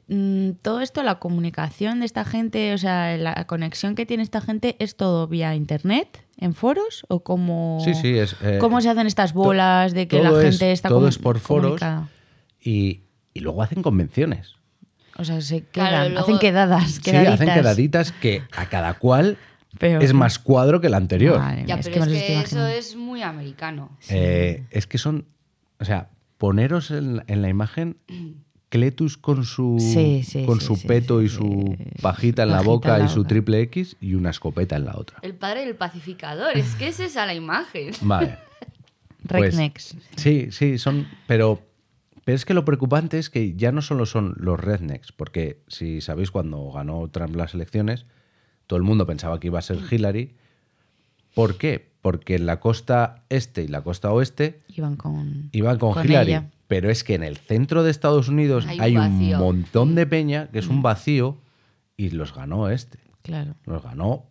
Mm, 0.08 0.50
todo 0.62 0.80
esto, 0.80 1.02
la 1.02 1.18
comunicación 1.18 2.00
de 2.00 2.06
esta 2.06 2.24
gente, 2.24 2.74
o 2.74 2.78
sea, 2.78 3.16
la 3.16 3.46
conexión 3.46 3.94
que 3.94 4.06
tiene 4.06 4.22
esta 4.22 4.40
gente, 4.40 4.76
¿es 4.78 4.96
todo 4.96 5.26
vía 5.28 5.54
internet, 5.54 6.24
en 6.38 6.54
foros? 6.54 7.04
¿O 7.08 7.20
cómo, 7.20 7.80
Sí, 7.84 7.94
sí, 7.94 8.18
es, 8.18 8.36
eh, 8.42 8.58
cómo 8.60 8.80
se 8.80 8.88
hacen 8.90 9.06
estas 9.06 9.32
bolas 9.32 9.92
de 9.94 10.08
que 10.08 10.22
la 10.22 10.30
todo 10.30 10.40
es- 10.42 10.58
gente 10.58 10.72
está 10.72 10.88
todo 10.88 11.08
es 11.08 11.18
por 11.18 11.38
foros. 11.38 11.62
comunicada? 11.80 12.08
Y, 12.60 13.02
y 13.34 13.40
luego 13.40 13.62
hacen 13.62 13.82
convenciones. 13.82 14.56
O 15.16 15.24
sea, 15.24 15.40
se 15.40 15.64
Claro, 15.64 15.90
quedan, 15.90 16.12
luego- 16.12 16.24
hacen 16.26 16.38
quedadas, 16.38 16.90
Sí, 16.92 17.02
quedaditas. 17.02 17.34
hacen 17.34 17.54
quedaditas 17.54 18.12
que 18.12 18.42
a 18.56 18.66
cada 18.66 18.94
cual 18.94 19.36
Peor. 19.78 20.02
es 20.02 20.12
más 20.14 20.38
cuadro 20.38 20.80
que 20.80 20.86
el 20.88 20.94
anterior. 20.94 21.38
Madre 21.38 21.64
Ya, 21.66 21.76
mía, 21.76 21.80
es 21.80 21.88
pero 21.88 22.06
que 22.06 22.16
es 22.16 22.22
que, 22.22 22.40
eso 22.40 22.66
es 22.66 22.96
muy 22.96 23.22
americano. 23.22 23.96
Eh, 24.08 24.64
es 24.70 24.86
que 24.86 24.98
son, 24.98 25.26
o 25.78 25.84
sea, 25.84 26.08
poneros 26.38 26.90
en, 26.90 27.22
en 27.26 27.42
la 27.42 27.48
imagen 27.50 27.98
Cletus 28.70 29.18
con 29.18 29.44
su, 29.44 29.76
Sí, 29.78 30.22
sí, 30.24 30.46
con 30.46 30.60
sí, 30.60 30.66
su 30.66 30.76
sí, 30.76 30.86
peto 30.86 31.18
sí, 31.20 31.26
y 31.26 31.28
sí. 31.28 31.36
su 31.36 31.76
pajita 32.00 32.44
en 32.44 32.48
la 32.50 32.54
Pajita 32.56 32.70
boca 32.70 32.98
en 32.98 33.06
y 33.06 33.08
su 33.08 33.24
triple 33.24 33.60
X 33.62 33.96
y 34.00 34.14
una 34.14 34.30
escopeta 34.30 34.76
en 34.76 34.86
la 34.86 34.96
otra. 34.96 35.18
El 35.22 35.34
padre 35.34 35.66
del 35.66 35.74
pacificador, 35.76 36.56
es 36.56 36.74
que 36.76 36.88
es 36.88 37.00
esa 37.00 37.26
la 37.26 37.34
imagen. 37.34 37.92
Vale. 38.00 38.38
Pues, 39.28 39.54
Rednecks. 39.54 39.96
Sí, 40.16 40.48
sí, 40.50 40.78
son. 40.78 41.06
Pero, 41.26 41.60
pero 42.24 42.34
es 42.36 42.46
que 42.46 42.54
lo 42.54 42.64
preocupante 42.64 43.18
es 43.18 43.28
que 43.28 43.52
ya 43.54 43.70
no 43.70 43.82
solo 43.82 44.06
son 44.06 44.34
los 44.38 44.58
rednecks, 44.58 45.12
porque 45.12 45.60
si 45.68 46.00
sabéis, 46.00 46.30
cuando 46.30 46.72
ganó 46.72 47.06
Trump 47.08 47.36
las 47.36 47.52
elecciones, 47.52 48.06
todo 48.66 48.78
el 48.78 48.82
mundo 48.82 49.06
pensaba 49.06 49.38
que 49.38 49.48
iba 49.48 49.58
a 49.58 49.62
ser 49.62 49.78
Hillary. 49.90 50.34
¿Por 51.34 51.58
qué? 51.58 51.90
Porque 52.00 52.36
en 52.36 52.46
la 52.46 52.60
costa 52.60 53.24
este 53.28 53.62
y 53.62 53.68
la 53.68 53.82
costa 53.82 54.10
oeste 54.10 54.62
Iban 54.68 54.96
con, 54.96 55.50
iban 55.52 55.78
con, 55.78 55.92
con 55.92 56.06
Hillary. 56.06 56.30
ella. 56.30 56.50
Pero 56.70 56.88
es 56.88 57.02
que 57.02 57.16
en 57.16 57.24
el 57.24 57.36
centro 57.36 57.82
de 57.82 57.90
Estados 57.90 58.28
Unidos 58.28 58.64
Hay 58.68 58.78
hay 58.78 58.96
un 58.96 59.36
montón 59.38 59.96
de 59.96 60.06
peña 60.06 60.46
que 60.52 60.60
es 60.60 60.68
un 60.68 60.82
vacío 60.82 61.36
y 61.96 62.10
los 62.10 62.32
ganó 62.32 62.70
este. 62.70 63.00
Claro. 63.22 63.56
Los 63.66 63.82
ganó 63.82 64.26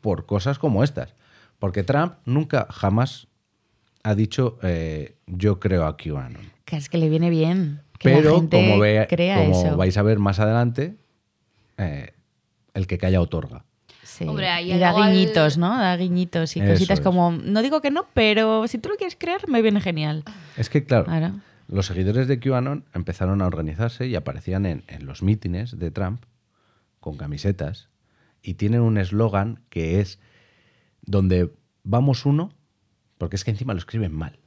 por 0.00 0.26
cosas 0.26 0.58
como 0.58 0.82
estas. 0.82 1.14
Porque 1.60 1.84
Trump 1.84 2.14
nunca, 2.24 2.66
jamás 2.70 3.28
ha 4.02 4.16
dicho 4.16 4.58
eh, 4.64 5.14
yo 5.28 5.60
creo 5.60 5.86
a 5.86 5.96
QAnon. 5.96 6.50
Que 6.64 6.76
es 6.76 6.88
que 6.88 6.98
le 6.98 7.08
viene 7.08 7.30
bien. 7.30 7.82
Que 8.00 8.10
la 8.10 8.16
Pero 8.16 8.34
gente 8.34 8.56
como, 8.68 8.80
ve- 8.80 9.06
crea 9.08 9.38
como 9.44 9.52
eso. 9.64 9.76
vais 9.76 9.96
a 9.96 10.02
ver 10.02 10.18
más 10.18 10.40
adelante, 10.40 10.96
eh, 11.78 12.14
el 12.74 12.88
que 12.88 12.98
calla 12.98 13.20
otorga. 13.20 13.64
Sí. 14.02 14.24
Hombre, 14.26 14.48
ahí 14.48 14.72
y 14.72 14.78
da 14.78 14.90
igual- 14.90 15.12
guiñitos, 15.12 15.56
¿no? 15.56 15.68
Da 15.78 15.96
guiñitos 15.96 16.56
y 16.56 16.60
Eso 16.60 16.72
cositas 16.72 16.98
es. 16.98 17.04
como, 17.04 17.30
no 17.30 17.62
digo 17.62 17.80
que 17.80 17.92
no, 17.92 18.06
pero 18.12 18.66
si 18.66 18.78
tú 18.78 18.88
lo 18.88 18.96
quieres 18.96 19.14
creer, 19.16 19.48
me 19.48 19.62
viene 19.62 19.80
genial. 19.80 20.24
Es 20.56 20.68
que, 20.68 20.84
claro, 20.84 21.04
Claro. 21.04 21.32
Los 21.68 21.86
seguidores 21.86 22.28
de 22.28 22.38
QAnon 22.40 22.84
empezaron 22.94 23.42
a 23.42 23.46
organizarse 23.46 24.06
y 24.06 24.14
aparecían 24.14 24.66
en, 24.66 24.84
en 24.88 25.06
los 25.06 25.22
mítines 25.22 25.78
de 25.78 25.90
Trump 25.90 26.22
con 27.00 27.16
camisetas 27.16 27.88
y 28.42 28.54
tienen 28.54 28.80
un 28.82 28.98
eslogan 28.98 29.60
que 29.68 30.00
es 30.00 30.18
donde 31.02 31.52
vamos 31.82 32.24
uno, 32.26 32.52
porque 33.18 33.36
es 33.36 33.44
que 33.44 33.50
encima 33.50 33.72
lo 33.74 33.78
escriben 33.78 34.12
mal. 34.14 34.38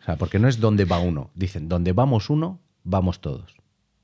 O 0.00 0.04
sea, 0.04 0.16
porque 0.16 0.38
no 0.38 0.48
es 0.48 0.60
donde 0.60 0.84
va 0.84 0.98
uno, 0.98 1.30
dicen 1.34 1.68
donde 1.68 1.92
vamos 1.92 2.30
uno, 2.30 2.60
vamos 2.84 3.20
todos. 3.20 3.54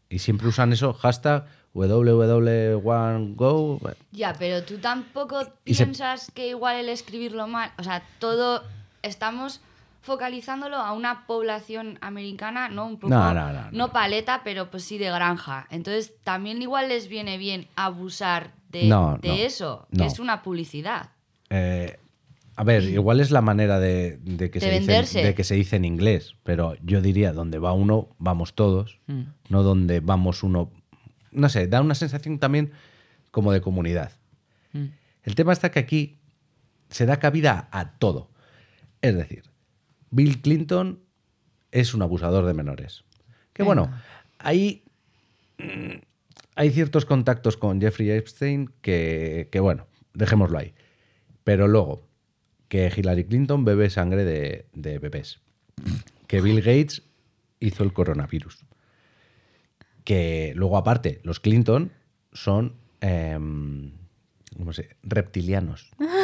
Y 0.08 0.18
siempre 0.18 0.48
usan 0.48 0.72
eso, 0.72 0.92
hashtag 0.92 1.46
WW1Go. 1.74 3.94
Ya, 4.12 4.34
pero 4.38 4.62
tú 4.64 4.78
tampoco 4.78 5.44
se- 5.44 5.50
piensas 5.64 6.30
que 6.32 6.48
igual 6.48 6.76
el 6.76 6.88
escribirlo 6.88 7.46
mal, 7.46 7.72
o 7.78 7.82
sea, 7.84 8.02
todo 8.18 8.62
estamos 9.02 9.60
focalizándolo 10.02 10.76
a 10.76 10.92
una 10.92 11.26
población 11.26 11.96
americana, 12.02 12.68
¿no? 12.68 12.86
Un 12.86 12.96
poco, 12.98 13.08
No, 13.14 13.32
no, 13.32 13.52
no, 13.52 13.70
no. 13.70 13.92
paleta, 13.92 14.42
pero 14.44 14.70
pues 14.70 14.84
sí 14.84 14.98
de 14.98 15.06
granja. 15.10 15.66
Entonces, 15.70 16.12
también 16.24 16.60
igual 16.60 16.88
les 16.88 17.08
viene 17.08 17.38
bien 17.38 17.68
abusar 17.76 18.52
de, 18.68 18.84
No, 18.88 19.18
de 19.22 19.28
no, 19.28 19.34
eso, 19.34 19.86
que 19.96 20.04
es 20.04 20.18
una 20.18 20.42
publicidad. 20.42 21.10
Eh, 21.50 21.98
a 22.56 22.64
ver, 22.64 22.82
igual 22.84 23.20
es 23.20 23.30
la 23.30 23.40
manera 23.40 23.78
de, 23.78 24.18
de 24.22 24.50
que 24.50 24.58
De 24.58 24.66
se 24.80 24.80
dice, 25.00 25.22
de 25.22 25.34
que 25.34 25.44
se 25.44 25.54
dice 25.54 25.76
en 25.76 25.84
inglés, 25.84 26.34
pero 26.42 26.74
yo 26.82 27.00
diría 27.00 27.32
donde 27.32 27.58
va 27.58 27.72
uno, 27.72 28.08
vamos 28.18 28.54
todos, 28.54 28.98
Mm. 29.06 29.22
no 29.48 29.62
donde 29.62 30.00
vamos 30.00 30.42
uno. 30.42 30.70
No 31.30 31.48
sé, 31.48 31.66
da 31.68 31.80
una 31.80 31.94
sensación 31.94 32.38
también 32.38 32.72
como 33.30 33.52
de 33.52 33.60
comunidad. 33.62 34.12
Mm. 34.72 34.86
El 35.22 35.34
tema 35.36 35.52
está 35.52 35.70
que 35.70 35.78
aquí 35.78 36.18
se 36.90 37.06
da 37.06 37.18
cabida 37.20 37.68
a 37.70 37.92
todo. 37.92 38.28
Es 39.00 39.14
decir, 39.16 39.44
Bill 40.12 40.40
Clinton 40.40 41.00
es 41.72 41.94
un 41.94 42.02
abusador 42.02 42.46
de 42.46 42.54
menores. 42.54 43.04
Que 43.52 43.64
bueno, 43.64 43.90
ahí 44.38 44.84
mm, 45.58 45.98
hay 46.54 46.70
ciertos 46.70 47.04
contactos 47.04 47.56
con 47.56 47.80
Jeffrey 47.80 48.10
Epstein 48.10 48.70
que, 48.82 49.48
que, 49.50 49.58
bueno, 49.58 49.86
dejémoslo 50.14 50.58
ahí. 50.58 50.74
Pero 51.44 51.66
luego, 51.66 52.06
que 52.68 52.92
Hillary 52.94 53.24
Clinton 53.24 53.64
bebe 53.64 53.90
sangre 53.90 54.24
de, 54.24 54.66
de 54.74 54.98
bebés. 54.98 55.40
Que 56.26 56.40
Bill 56.40 56.60
Gates 56.60 57.02
hizo 57.58 57.82
el 57.82 57.92
coronavirus. 57.92 58.64
Que 60.04 60.52
luego, 60.54 60.76
aparte, 60.76 61.20
los 61.24 61.40
Clinton 61.40 61.90
son. 62.32 62.76
em, 63.00 63.92
¿Cómo 64.56 64.74
se 64.74 64.96
reptilianos. 65.02 65.90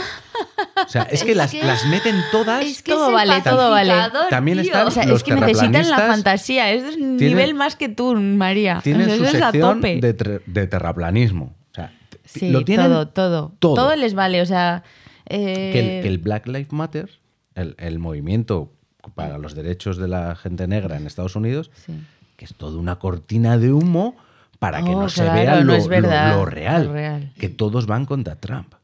O 0.86 0.88
sea, 0.88 1.02
es 1.04 1.24
que, 1.24 1.30
Es 1.32 1.36
las, 1.36 1.50
que- 1.50 1.62
las 1.64 1.84
meten 1.86 2.16
todas. 2.32 2.64
Es 2.64 2.82
que 2.82 2.92
Todo 2.92 3.12
vale, 3.12 3.40
todo 3.42 3.70
vale. 3.70 3.92
También 4.30 4.58
tío. 4.58 4.66
están 4.66 4.86
O 4.86 4.90
sea, 4.90 5.04
Los 5.06 5.18
es 5.18 5.24
que 5.24 5.34
necesitan 5.34 5.88
la 5.90 5.96
fantasía. 5.98 6.70
Es 6.72 6.82
un 6.96 7.16
tienen- 7.16 7.36
nivel 7.36 7.54
más 7.54 7.76
que 7.76 7.88
tú, 7.88 8.14
María. 8.14 8.80
Tienen 8.82 9.02
O 9.08 9.16
sea, 9.16 9.16
su 9.18 9.24
sección 9.26 9.76
tope. 9.76 10.00
de, 10.00 10.14
ter- 10.14 10.42
de 10.46 10.66
terraplanismo. 10.66 11.54
O 11.70 11.74
sea, 11.74 11.92
t- 12.08 12.18
Sí, 12.24 12.50
lo 12.50 12.64
tienen 12.64 12.86
todo, 12.86 13.08
todo, 13.08 13.52
todo. 13.58 13.74
todo. 13.74 13.96
les 13.96 14.14
vale. 14.14 14.40
O 14.42 14.46
sea, 14.46 14.82
eh, 15.26 15.70
que 15.72 15.80
el, 15.98 16.02
que 16.02 16.08
el 16.08 16.18
Black 16.18 16.46
Lives 16.46 16.72
Matter, 16.72 17.10
el, 17.54 17.74
el 17.78 17.98
movimiento 17.98 18.72
para 19.14 19.38
los 19.38 19.54
derechos 19.54 19.96
de 19.96 20.08
la 20.08 20.34
gente 20.36 20.66
negra 20.66 20.96
en 20.96 21.06
Estados 21.06 21.34
Unidos, 21.36 21.70
Sí. 21.86 21.92
que 22.36 22.44
es 22.44 22.54
toda 22.54 22.78
una 22.78 22.96
cortina 22.98 23.56
de 23.58 23.72
humo 23.72 24.16
para 24.58 24.82
que 24.82 24.90
Oh, 24.90 25.02
no 25.02 25.08
se 25.08 25.22
vea 25.22 25.56
no 25.56 25.64
lo, 25.64 25.74
es 25.74 25.86
verdad, 25.88 26.32
lo- 26.32 26.38
lo 26.40 26.44
real, 26.46 26.86
lo 26.86 26.92
real. 26.92 27.32
Que 27.38 27.48
todos 27.48 27.86
van 27.86 28.04
contra 28.06 28.36
Trump. 28.36 28.74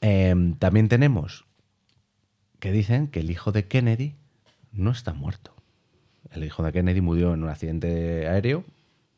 Em, 0.00 0.54
también 0.54 0.88
tenemos 0.88 1.44
que 2.60 2.72
dicen 2.72 3.06
que 3.08 3.20
el 3.20 3.30
hijo 3.30 3.52
de 3.52 3.66
Kennedy 3.66 4.14
no 4.72 4.90
está 4.90 5.12
muerto. 5.12 5.54
El 6.32 6.44
hijo 6.44 6.62
de 6.62 6.72
Kennedy 6.72 7.00
murió 7.00 7.34
en 7.34 7.42
un 7.42 7.48
accidente 7.48 8.26
aéreo, 8.28 8.64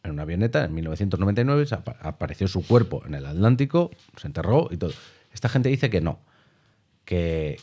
en 0.02 0.12
una 0.12 0.23
avioneta, 0.23 0.64
en 0.64 0.75
1999. 0.75 1.66
se 1.66 1.75
apa- 1.75 1.97
apareció 2.00 2.49
su 2.49 2.66
cuerpo 2.66 3.02
en 3.06 3.14
el 3.14 3.26
Atlántico, 3.26 3.90
se 4.16 4.26
enterró 4.26 4.68
y 4.70 4.76
todo. 4.76 4.92
Esta 5.32 5.49
gente 5.49 5.68
dice 5.68 5.90
que 5.90 6.00
no, 6.00 6.18
que, 7.04 7.58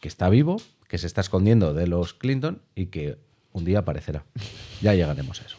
que 0.00 0.08
está 0.08 0.28
vivo, 0.28 0.56
que 0.88 0.98
se 0.98 1.06
está 1.06 1.20
escondiendo 1.20 1.74
de 1.74 1.86
los 1.86 2.14
Clinton 2.14 2.62
y 2.74 2.86
que 2.86 3.18
un 3.52 3.64
día 3.64 3.80
aparecerá. 3.80 4.24
Ya 4.82 4.94
llegaremos 4.94 5.40
a 5.40 5.44
eso. 5.46 5.56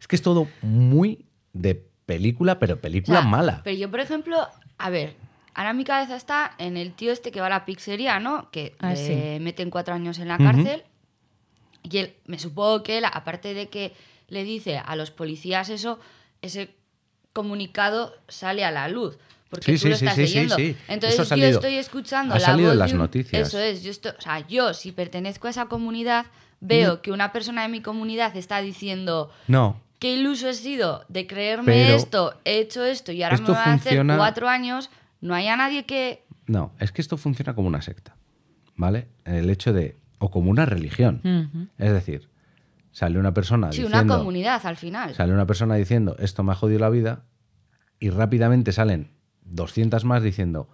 Es 0.00 0.06
que 0.08 0.16
es 0.16 0.22
todo 0.22 0.48
muy 0.62 1.26
de 1.52 1.74
película, 2.06 2.58
pero 2.58 2.74
O 2.74 2.78
película 2.80 3.20
sea, 3.20 3.28
mala. 3.28 3.60
Pero 3.64 3.76
yo, 3.76 3.90
por 3.90 4.00
ejemplo, 4.00 4.36
a 4.78 4.90
ver, 4.90 5.14
ahora 5.56 5.72
mi 5.72 5.82
cabeza 5.84 6.14
está 6.14 6.52
en 6.58 6.76
el 6.76 6.92
tío 6.92 7.10
este 7.12 7.32
que 7.32 7.40
va 7.40 7.46
a 7.46 7.50
la 7.50 7.64
pizzería, 7.64 8.20
¿no? 8.20 8.48
Que 8.52 8.76
Ah, 8.78 8.90
le 8.90 8.96
sí. 8.96 9.40
meten 9.42 9.70
cuatro 9.70 9.94
años 9.94 10.18
en 10.20 10.28
la 10.28 10.38
cárcel. 10.38 10.84
Y 11.82 11.98
él, 11.98 12.14
me 12.26 12.38
supongo 12.38 12.82
que 12.82 12.98
él, 12.98 13.04
aparte 13.04 13.54
de 13.54 13.68
que 13.68 13.92
le 14.28 14.44
dice 14.44 14.78
a 14.78 14.94
los 14.96 15.10
policías 15.10 15.68
eso, 15.68 15.98
ese 16.42 16.74
comunicado 17.32 18.14
sale 18.28 18.64
a 18.64 18.70
la 18.70 18.88
luz. 18.88 19.18
Porque 19.50 19.66
Sí, 19.66 19.72
tú 19.72 19.78
sí, 19.78 19.88
lo 19.90 19.96
sí, 19.96 20.04
estás 20.04 20.16
sí, 20.16 20.26
sí, 20.26 20.34
leyendo. 20.34 20.56
sí. 20.56 20.76
Entonces 20.88 21.14
Eso 21.14 21.22
ha 21.22 21.24
yo 21.24 21.28
salido. 21.28 21.48
estoy 21.60 21.74
escuchando 21.76 22.34
Ha 22.34 22.38
la 22.38 22.44
salido 22.46 22.68
voz 22.68 22.72
en 22.74 22.78
las 22.80 22.90
de 22.90 22.96
un- 22.96 23.02
noticias. 23.02 23.48
Eso 23.48 23.58
es. 23.60 23.82
Yo 23.82 23.90
estoy, 23.92 24.12
o 24.18 24.20
sea, 24.20 24.46
yo, 24.48 24.74
si 24.74 24.92
pertenezco 24.92 25.46
a 25.46 25.50
esa 25.50 25.66
comunidad, 25.66 26.26
veo 26.60 27.00
que 27.02 27.12
una 27.12 27.32
persona 27.32 27.62
de 27.62 27.68
mi 27.68 27.80
comunidad 27.80 28.36
está 28.36 28.60
diciendo 28.60 29.30
No, 29.46 29.80
qué 30.00 30.14
iluso 30.14 30.48
he 30.48 30.54
sido 30.54 31.04
de 31.08 31.26
creerme 31.28 31.66
Pero- 31.84 31.96
esto, 31.96 32.34
he 32.44 32.58
hecho 32.58 32.84
esto 32.84 33.12
y 33.12 33.22
ahora 33.22 33.36
Esto 33.36 33.52
me 33.52 33.58
van 33.58 33.68
a 33.68 33.78
funciona- 33.78 34.14
hacer 34.14 34.18
cuatro 34.18 34.48
años, 34.48 34.90
no 35.20 35.34
haya 35.34 35.56
nadie 35.56 35.84
que... 35.84 36.24
No, 36.46 36.72
es 36.78 36.92
que 36.92 37.00
esto 37.02 37.16
funciona 37.16 37.54
como 37.54 37.68
una 37.68 37.82
secta, 37.82 38.16
¿vale? 38.76 39.08
El 39.24 39.50
hecho 39.50 39.72
de, 39.72 39.96
o 40.18 40.30
como 40.30 40.50
una 40.50 40.64
religión. 40.66 41.70
Es 41.78 41.92
decir, 41.92 42.28
sale 42.92 43.18
una 43.18 43.34
persona 43.34 43.72
Sí, 43.72 43.82
diciendo, 43.82 44.02
una 44.14 44.18
comunidad 44.18 44.64
al 44.64 44.76
final. 44.76 45.14
sale 45.14 45.32
una 45.32 45.46
persona 45.46 45.74
diciendo, 45.74 46.16
esto 46.18 46.42
me 46.44 46.52
ha 46.52 46.54
jodido 46.54 46.78
la 46.80 46.90
vida, 46.90 47.24
y 47.98 48.10
rápidamente 48.10 48.72
salen 48.72 49.10
200 49.44 50.04
más 50.04 50.22
diciendo, 50.22 50.68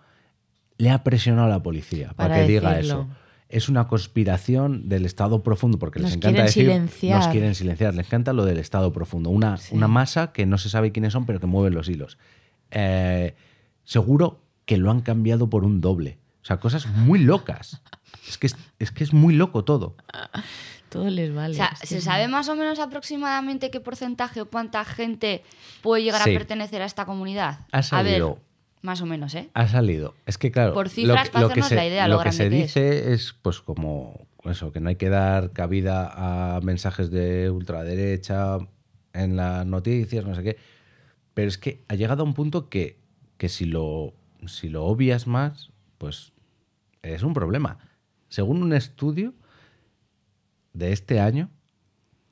le 0.77 0.91
ha 0.91 1.05
presionado 1.05 1.47
a 1.47 1.51
la 1.51 1.63
policía 1.63 2.09
para, 2.17 2.29
Para 2.31 2.41
que 2.43 2.49
diga 2.53 2.79
eso. 2.79 3.09
Es 3.49 3.69
una 3.69 3.87
conspiración 3.87 4.89
del 4.89 5.05
Estado 5.05 5.43
profundo, 5.43 5.79
porque 5.79 6.01
les 6.01 6.15
encanta 6.15 6.29
quieren 6.29 6.47
decir, 6.47 6.65
silenciar. 6.65 7.19
nos 7.19 7.29
quieren 7.29 7.55
silenciar, 7.55 7.95
les 7.95 8.07
encanta 8.07 8.33
lo 8.33 8.45
del 8.47 8.59
Estado 8.59 8.93
profundo, 8.93 9.29
una, 9.31 9.59
Sí. 9.59 9.75
una 9.75 9.89
masa 9.89 10.33
que 10.33 10.47
no 10.47 10.57
se 10.59 10.69
sabe 10.71 10.91
quiénes 10.91 11.13
son, 11.13 11.27
pero 11.27 11.39
que 11.39 11.47
mueven 11.47 11.75
los 11.75 11.89
hilos. 11.89 12.17
Eh, 12.71 13.35
seguro 13.85 14.41
que 14.67 14.77
lo 14.77 14.91
han 14.91 15.01
cambiado 15.01 15.49
por 15.51 15.65
un 15.65 15.81
doble. 15.81 16.19
O 16.43 16.45
sea, 16.45 16.59
cosas 16.59 16.87
muy 16.87 17.19
locas. 17.21 17.81
Es 18.29 18.39
que 18.39 18.47
es, 18.49 18.57
es 18.79 18.91
que 18.91 19.05
es 19.05 19.13
muy 19.13 19.35
loco 19.35 19.65
todo. 19.65 19.97
Todo 20.89 21.09
les 21.09 21.35
vale. 21.35 21.55
o 21.55 21.57
sea, 21.57 21.75
¿se 21.83 21.97
que- 21.97 22.01
sabe 22.01 22.29
más 22.29 22.49
o 22.49 22.55
menos 22.57 22.79
aproximadamente 22.79 23.71
qué 23.71 23.81
porcentaje 23.81 24.41
o 24.43 24.47
cuánta 24.51 24.85
gente 24.85 25.43
puede 25.83 26.03
llegar 26.03 26.23
Sí. 26.23 26.31
a 26.31 26.39
pertenecer 26.39 26.83
a 26.83 26.85
esta 26.85 27.07
comunidad? 27.07 27.61
Ha 27.73 27.79
A 27.79 27.81
ver, 27.81 27.85
salido. 27.85 28.39
más 28.83 29.01
o 29.01 29.07
menos, 29.07 29.35
¿eh? 29.35 29.49
Ha 29.55 29.69
salido. 29.69 30.15
Es 30.27 30.37
que, 30.37 30.51
claro. 30.51 30.75
Por 30.75 30.89
cifras, 30.91 31.31
para 31.31 31.47
hacernos 31.47 31.69
se, 31.69 31.75
la 31.77 31.87
idea, 31.87 32.09
lo 32.09 32.19
que 32.19 32.25
grande 32.25 32.37
se 32.45 32.51
que 32.51 32.57
es. 32.57 32.63
dice 32.75 33.13
es. 33.15 33.35
pues, 33.41 33.61
como 33.61 34.27
eso, 34.45 34.71
que 34.73 34.81
no 34.81 34.89
hay 34.91 34.97
que 34.97 35.09
dar 35.09 35.53
cabida 35.53 36.57
a 36.57 36.61
mensajes 36.61 37.11
de 37.11 37.49
ultraderecha 37.51 38.59
en 39.15 39.37
las 39.37 39.65
noticias, 39.67 40.25
no 40.27 40.35
sé 40.35 40.43
qué. 40.43 40.57
Pero 41.35 41.49
es 41.49 41.57
que 41.59 41.83
ha 41.89 41.95
llegado 41.95 42.23
a 42.23 42.27
un 42.27 42.35
punto 42.35 42.69
que, 42.69 42.99
que 43.43 43.49
si, 43.49 43.65
lo, 43.65 44.15
si 44.47 44.69
lo 44.69 44.85
obvias 44.85 45.27
más, 45.27 45.73
pues 45.99 46.33
es 47.03 47.25
un 47.25 47.35
problema. 47.35 47.79
Según 48.29 48.63
un 48.63 48.73
estudio 48.73 49.35
de 50.75 50.93
este 50.93 51.19
año, 51.19 51.51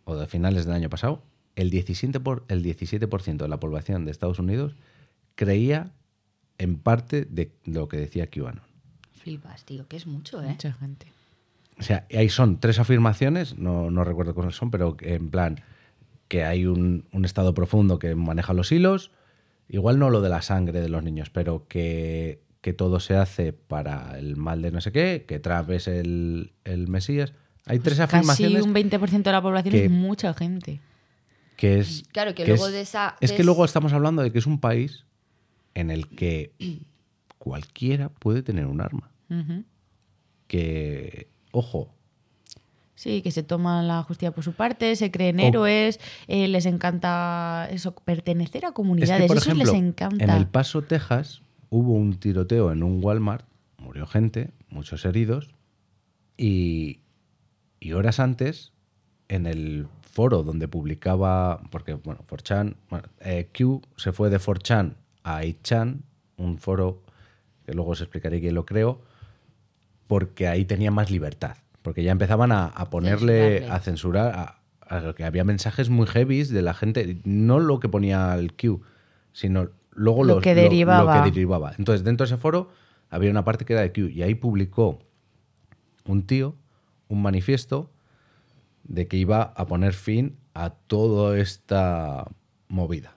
o 0.05 0.15
de 0.15 0.29
finales 0.29 0.67
del 0.67 0.75
año 0.77 0.89
pasado, 0.89 1.25
el 1.57 1.73
17%, 1.73 2.23
por, 2.23 2.45
el 2.47 2.63
17 2.63 3.09
de 3.09 3.49
la 3.49 3.59
población 3.59 4.05
de 4.05 4.13
Estados 4.13 4.39
Unidos 4.39 4.77
creía 5.35 5.91
en 6.59 6.77
parte 6.79 7.25
de 7.25 7.51
lo 7.65 7.89
que 7.89 7.97
decía 7.97 8.29
QAnon. 8.29 8.63
Flipas, 9.15 9.65
tío, 9.65 9.89
que 9.89 9.97
es 9.97 10.07
mucho, 10.07 10.41
¿eh? 10.41 10.51
Mucha 10.51 10.75
gente. 10.75 11.09
O 11.77 11.83
sea, 11.83 12.07
ahí 12.17 12.29
son 12.29 12.61
tres 12.61 12.79
afirmaciones, 12.79 13.59
no, 13.59 13.91
no 13.91 14.05
recuerdo 14.05 14.33
cuáles 14.33 14.55
son, 14.55 14.71
pero 14.71 14.97
en 15.01 15.29
plan 15.29 15.61
que 16.29 16.45
hay 16.45 16.67
un, 16.67 17.05
un 17.11 17.25
estado 17.25 17.53
profundo 17.53 17.99
que 17.99 18.15
maneja 18.15 18.53
los 18.53 18.71
hilos, 18.71 19.11
igual 19.71 19.99
no 19.99 20.11
lo 20.11 20.21
de 20.21 20.29
la 20.29 20.43
sangre 20.43 20.81
de 20.81 20.89
los 20.89 21.03
niños, 21.03 21.31
pero 21.31 21.67
que, 21.69 22.43
que 22.61 22.73
todo 22.73 23.01
se 23.01 23.17
hace 23.17 23.53
para 23.53 24.19
el 24.19 24.37
mal 24.37 24.61
de 24.63 24.71
no 24.71 24.81
sé 24.81 24.93
qué, 24.93 25.25
que 25.27 25.39
Trump 25.41 25.71
es 25.71 25.89
el, 25.89 26.53
el 26.65 26.89
Mesías. 26.89 27.33
Hay 27.67 27.79
tres 27.79 27.99
Pues 27.99 28.09
Casi 28.11 28.17
afirmaciones 28.17 28.65
un 28.65 28.75
20% 28.75 29.23
de 29.23 29.33
la 29.33 29.41
población 29.43 29.73
que- 29.73 29.85
es 29.85 29.91
mucha 29.91 30.35
gente. 30.35 30.81
que 31.57 31.79
es... 31.81 32.05
Claro, 32.13 32.35
que 32.35 32.47
luego 32.47 32.67
es, 32.69 32.73
de 32.73 32.81
esa- 32.81 33.17
Es 33.21 33.31
de 33.31 33.37
que 33.37 33.43
es- 33.43 33.47
luego 33.47 33.65
estamos 33.65 33.93
hablando 33.93 34.23
de 34.23 34.33
que 34.33 34.39
es 34.39 34.47
un 34.47 34.61
país 34.61 35.05
en 35.75 35.91
el 35.91 36.09
que 36.09 36.53
cualquiera 37.39 38.09
puede 38.09 38.43
tener 38.43 38.67
un 38.67 38.81
arma. 38.81 39.11
Que, 40.47 41.29
ojo, 41.53 41.95
Sí, 43.01 43.23
que 43.23 43.31
se 43.31 43.43
toman 43.43 43.89
la 43.89 44.03
justicia 44.03 44.31
por 44.31 44.45
su 44.45 44.53
parte, 44.53 44.95
se 44.95 45.11
creen 45.11 45.41
O- 45.41 45.43
héroes, 45.43 45.99
eh, 46.29 46.49
les 46.49 46.67
encanta 46.67 47.67
eso, 47.71 47.95
pertenecer 47.95 48.67
a 48.67 48.69
Es 48.69 48.75
comunidades, 48.75 49.23
que, 49.23 49.27
por 49.27 49.39
eso 49.39 49.51
ejemplo, 49.53 49.73
les 49.73 49.83
encanta. 49.83 50.23
en 50.23 50.29
El 50.31 50.47
Paso, 50.47 50.83
Texas, 50.83 51.41
hubo 51.71 51.95
un 51.95 52.19
tiroteo 52.21 52.71
en 52.73 52.83
un 52.83 53.03
Walmart, 53.03 53.47
murió 53.79 54.07
gente, 54.07 54.51
muchos 54.69 55.07
heridos, 55.07 55.49
y, 56.37 57.01
y 57.81 57.93
horas 57.95 58.21
antes, 58.21 58.73
en 59.29 59.47
el 59.47 59.87
foro 60.03 60.43
donde 60.43 60.69
publicaba, 60.69 61.63
porque, 61.71 61.95
bueno, 61.95 62.21
4chan, 62.29 62.77
bueno, 62.91 63.09
eh, 63.21 63.49
Q 63.57 63.81
se 63.97 64.13
fue 64.13 64.29
de 64.29 64.39
4chan 64.39 64.93
a 65.23 65.41
8chan, 65.43 66.01
un 66.37 66.59
foro 66.59 67.01
que 67.65 67.73
luego 67.73 67.93
os 67.93 68.03
explicaré 68.03 68.41
quién 68.41 68.55
lo 68.55 68.67
creó, 68.67 69.01
porque 70.07 70.49
ahí 70.49 70.67
tenía 70.67 70.91
más 70.91 71.11
libertad, 71.11 71.57
porque 71.83 72.03
ya 72.03 72.13
empezaban 72.13 72.53
a, 72.53 72.67
a 72.67 72.91
ponerle, 72.91 73.69
a 73.69 73.79
censurar, 73.81 74.35
a, 74.35 74.97
a 75.09 75.15
que 75.15 75.25
había 75.25 75.45
mensajes 75.45 75.89
muy 75.91 76.07
heavies 76.07 76.51
de 76.51 76.63
la 76.63 76.75
gente, 76.75 77.19
no 77.25 77.59
lo 77.61 77.81
que 77.81 77.89
ponía 77.89 78.35
el 78.35 78.53
Q, 78.55 78.83
sino 79.33 79.71
luego 79.93 80.25
Lo 80.25 80.35
los- 80.35 80.43
que 80.43 80.55
derivaba. 80.55 81.17
lo 81.19 81.23
que 81.25 81.31
derivaba. 81.31 81.73
Entonces, 81.79 82.05
dentro 82.05 82.27
de 82.27 82.35
ese 82.35 82.41
foro 82.41 82.71
había 83.09 83.31
una 83.31 83.45
parte 83.45 83.65
que 83.65 83.73
era 83.73 83.83
de 83.83 83.93
Q, 83.93 84.09
y 84.09 84.23
ahí 84.23 84.35
publicó 84.35 84.99
un 86.07 86.27
tío 86.27 86.55
un 87.09 87.23
manifiesto 87.23 87.91
de 88.85 89.07
que 89.09 89.17
iba 89.17 89.43
a 89.43 89.67
poner 89.67 89.93
fin 89.95 90.37
a 90.55 90.71
toda 90.71 91.39
esta 91.39 92.27
movida. 92.69 93.15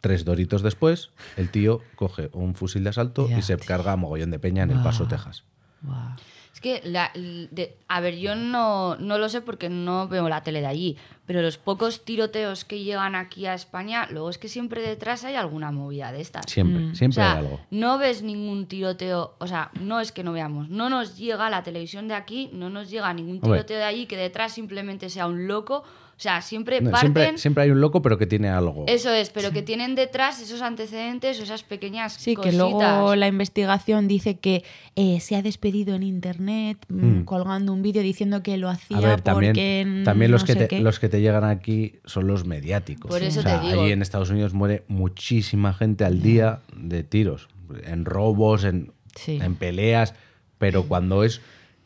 Tres 0.00 0.24
doritos 0.24 0.62
después, 0.62 1.10
el 1.36 1.50
tío 1.50 1.80
coge 1.96 2.30
un 2.32 2.54
fusil 2.54 2.84
de 2.84 2.90
asalto 2.90 3.28
y 3.36 3.42
se 3.42 3.56
carga 3.56 3.92
a 3.92 3.96
mogollón 3.96 4.30
de 4.30 4.38
peña 4.38 4.62
en 4.62 4.70
El 4.70 4.80
Paso. 4.82 5.06
Texas. 5.08 5.44
Guau. 5.82 6.12
Es 6.58 6.60
que, 6.60 6.80
la- 6.82 7.12
de- 7.14 7.76
a 7.86 8.00
ver, 8.00 8.16
yo 8.16 8.34
no, 8.34 8.96
no 8.96 9.16
lo 9.16 9.28
sé 9.28 9.40
porque 9.42 9.68
no 9.68 10.08
veo 10.08 10.28
la 10.28 10.42
tele 10.42 10.60
de 10.60 10.66
allí, 10.66 10.96
pero 11.24 11.40
los 11.40 11.56
pocos 11.56 12.04
tiroteos 12.04 12.64
que 12.64 12.80
llegan 12.82 13.14
aquí 13.14 13.46
a 13.46 13.54
España, 13.54 14.08
luego 14.10 14.28
es 14.28 14.38
que 14.38 14.48
siempre 14.48 14.82
detrás 14.82 15.22
hay 15.22 15.36
alguna 15.36 15.70
movida 15.70 16.10
de 16.10 16.20
estas. 16.20 16.50
Siempre, 16.50 16.82
Mm. 16.86 16.94
siempre 16.96 17.22
o 17.22 17.24
sea, 17.24 17.32
hay 17.34 17.38
algo. 17.44 17.60
no 17.70 17.96
ves 17.98 18.22
ningún 18.24 18.66
tiroteo, 18.66 19.36
o 19.38 19.46
sea, 19.46 19.70
no 19.80 20.00
es 20.00 20.10
que 20.10 20.24
no 20.24 20.32
veamos, 20.32 20.68
no 20.68 20.90
nos 20.90 21.16
llega 21.16 21.48
la 21.48 21.62
televisión 21.62 22.08
de 22.08 22.14
aquí, 22.14 22.50
no 22.52 22.70
nos 22.70 22.90
llega 22.90 23.14
ningún 23.14 23.40
tiroteo 23.40 23.76
de 23.78 23.84
allí 23.84 24.06
que 24.06 24.16
detrás 24.16 24.52
simplemente 24.52 25.10
sea 25.10 25.28
un 25.28 25.46
loco, 25.46 25.84
o 26.18 26.20
sea, 26.20 26.42
siempre 26.42 26.80
No, 26.80 26.90
parten... 26.90 27.12
siempre, 27.14 27.38
siempre 27.38 27.62
hay 27.62 27.70
un 27.70 27.80
loco, 27.80 28.02
pero 28.02 28.18
que 28.18 28.26
tiene 28.26 28.48
algo. 28.48 28.84
Eso 28.88 29.12
es, 29.12 29.30
pero 29.30 29.52
que 29.52 29.62
tienen 29.62 29.94
detrás 29.94 30.42
esos 30.42 30.62
antecedentes 30.62 31.38
o 31.38 31.44
esas 31.44 31.62
pequeñas 31.62 32.14
Sí, 32.14 32.34
cositas. 32.34 32.50
que 32.50 32.58
luego 32.58 33.14
la 33.14 33.28
investigación 33.28 34.08
dice 34.08 34.36
que 34.38 34.64
eh, 34.96 35.20
se 35.20 35.36
ha 35.36 35.42
despedido 35.42 35.94
en 35.94 36.02
internet 36.02 36.78
mm, 36.88 37.06
Mm. 37.20 37.24
colgando 37.24 37.72
un 37.72 37.82
vídeo 37.82 38.02
diciendo 38.02 38.42
que 38.42 38.56
lo 38.56 38.68
hacía 38.68 38.96
A 38.96 39.00
ver, 39.00 39.20
también, 39.20 39.52
porque 39.52 39.84
mm, 39.86 40.02
también 40.04 40.32
los, 40.32 40.42
no 40.42 40.46
que 40.48 40.56
te, 40.56 40.66
qué. 40.66 40.80
los 40.80 40.98
que 40.98 41.08
te 41.08 41.20
llegan 41.20 41.44
aquí 41.44 42.00
son 42.04 42.26
los 42.26 42.44
mediáticos. 42.44 43.08
Por 43.10 43.22
eso 43.22 43.38
O 43.38 43.42
sea, 43.44 43.60
te 43.60 43.68
digo. 43.68 43.82
Allí 43.82 43.92
en 43.92 44.02
Estados 44.02 44.30
Unidos 44.30 44.54
muere 44.54 44.82
muchísima 44.88 45.72
gente 45.72 46.04
al 46.04 46.20
día 46.20 46.60
de 46.76 47.04
tiros, 47.04 47.48
en 47.84 48.04
robos, 48.04 48.64
en, 48.64 48.92
Sí. 49.14 49.38
en 49.40 49.54
peleas, 49.54 50.14
pero 50.58 50.82
cuando 50.84 51.22
es 51.22 51.40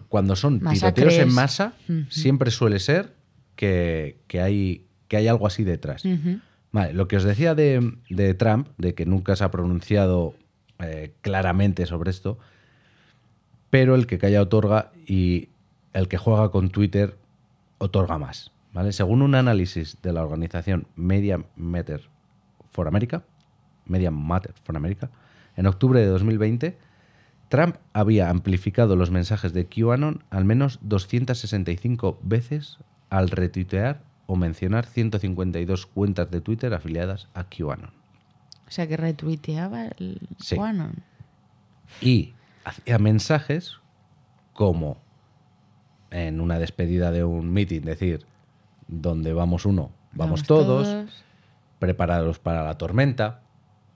cuando 0.09 0.37
son 0.37 0.61
Masacres. 0.63 0.95
tiroteos 0.95 1.29
en 1.29 1.35
masa, 1.35 1.73
Ujú. 1.89 2.05
siempre 2.11 2.51
suele 2.51 2.79
ser 2.81 3.13
que, 3.63 4.19
que 4.27 4.41
hay, 4.41 4.87
que 5.07 5.17
hay 5.17 5.29
algo 5.29 5.47
así 5.47 5.63
detrás. 5.63 6.03
Vale, 6.73 6.95
lo 6.95 7.07
que 7.07 7.17
os 7.17 7.23
decía 7.23 7.55
de, 7.55 7.97
de 8.11 8.35
Trump, 8.35 8.67
de 8.77 8.93
que 8.97 9.07
nunca 9.07 9.37
se 9.37 9.45
ha 9.45 9.53
pronunciado 9.53 10.35
eh, 10.81 11.13
claramente 11.21 11.87
sobre 11.87 12.11
esto, 12.11 12.39
pero 13.71 13.95
el 13.95 14.09
que 14.09 14.19
calla 14.19 14.43
otorga 14.43 14.91
y 15.07 15.51
el 15.93 16.09
que 16.09 16.19
juega 16.19 16.51
con 16.51 16.71
Twitter 16.71 17.17
otorga 17.79 18.19
más. 18.19 18.51
¿vale? 18.73 18.91
Según 18.91 19.23
un 19.23 19.37
análisis 19.37 19.97
de 20.03 20.13
la 20.13 20.25
organización 20.25 20.89
Media 20.97 21.39
Matter 21.55 22.01
for 22.73 22.89
America, 22.89 23.23
Media 23.87 24.11
Matter 24.11 24.55
for 24.65 24.77
America, 24.77 25.09
en 25.57 25.67
octubre 25.67 26.01
de 26.01 26.07
2020, 26.07 26.77
Trump 27.49 27.77
había 27.93 28.29
amplificado 28.29 28.97
los 28.97 29.13
mensajes 29.13 29.53
de 29.53 29.67
QAnon 29.67 30.25
al 30.31 30.45
menos 30.45 30.81
265 30.83 32.19
veces 32.25 32.81
al 33.13 33.29
retuitear 33.29 34.01
o 34.27 34.37
mencionar 34.37 34.87
152 34.87 35.85
cuentas 35.85 36.31
de 36.31 36.41
Twitter 36.41 36.73
afiliadas 36.73 37.29
a 37.35 37.45
QAnon. 37.45 37.91
O 38.67 38.71
sea, 38.71 38.87
que 38.87 38.97
retuiteaba 38.97 39.85
el 39.99 40.19
Sí. 40.39 40.57
Quanon. 40.57 40.95
Y 42.01 42.33
hacía 42.65 42.99
mensajes 42.99 43.77
como 44.55 44.97
en 46.11 46.41
una 46.41 46.59
despedida 46.59 47.11
de 47.11 47.23
un 47.23 47.53
meeting, 47.53 47.83
decir, 47.83 48.25
donde 48.89 49.35
vamos 49.35 49.67
uno, 49.67 49.91
vamos, 50.13 50.45
todos, 50.45 51.23
preparados 51.79 52.39
para 52.39 52.65
la 52.65 52.79
tormenta. 52.79 53.43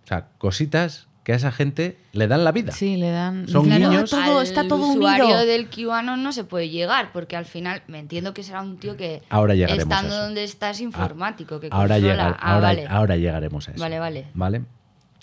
O 0.05 0.09
sea, 0.09 0.29
cositas 0.37 1.09
que 1.27 1.33
a 1.33 1.35
esa 1.35 1.51
gente 1.51 1.99
le 2.13 2.29
dan 2.29 2.45
la 2.45 2.53
vida. 2.53 2.71
Sí, 2.71 2.95
le 2.97 3.11
dan. 3.11 3.49
Son 3.49 3.65
Claro, 3.65 3.91
guiños. 3.91 4.11
todo, 4.11 4.43
está 4.43 4.69
todo 4.69 4.87
usuario 4.93 5.25
unido. 5.25 5.45
del 5.45 5.69
QAnon 5.69 6.23
no 6.23 6.31
se 6.31 6.45
puede 6.45 6.69
llegar, 6.69 7.11
porque 7.13 7.35
al 7.35 7.47
final 7.47 7.83
me 7.89 7.99
entiendo 7.99 8.33
que 8.33 8.45
será 8.45 8.63
un 8.63 8.77
tío 8.79 8.97
que 8.97 9.23
Ahora 9.29 9.57
llegaremos 9.57 9.83
estando 9.83 10.15
a 10.15 10.19
eso. 10.19 10.25
donde 10.25 10.45
está 10.45 10.71
es 10.71 10.81
informático, 10.81 11.59
que 11.59 11.67
ahora, 11.73 11.97
controla. 11.97 11.99
llega- 12.15 12.37
Ah, 12.39 12.53
ahora, 12.55 12.67
vale. 12.69 12.87
ahora 12.87 13.17
llegaremos 13.17 13.69
a 13.69 13.73
eso. 13.73 13.81
Vale, 13.81 13.99
vale. 13.99 14.27
¿Vale? 14.35 14.63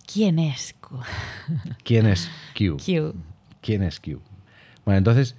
¿Quién 0.05 0.39
es? 0.39 0.75
Q? 0.81 0.99
¿Quién 1.85 2.05
es 2.07 2.29
Q? 2.57 2.75
Q. 2.85 3.15
¿Quién 3.61 3.83
es 3.83 4.01
Q? 4.01 4.19
Bueno, 4.83 4.97
entonces, 4.97 5.37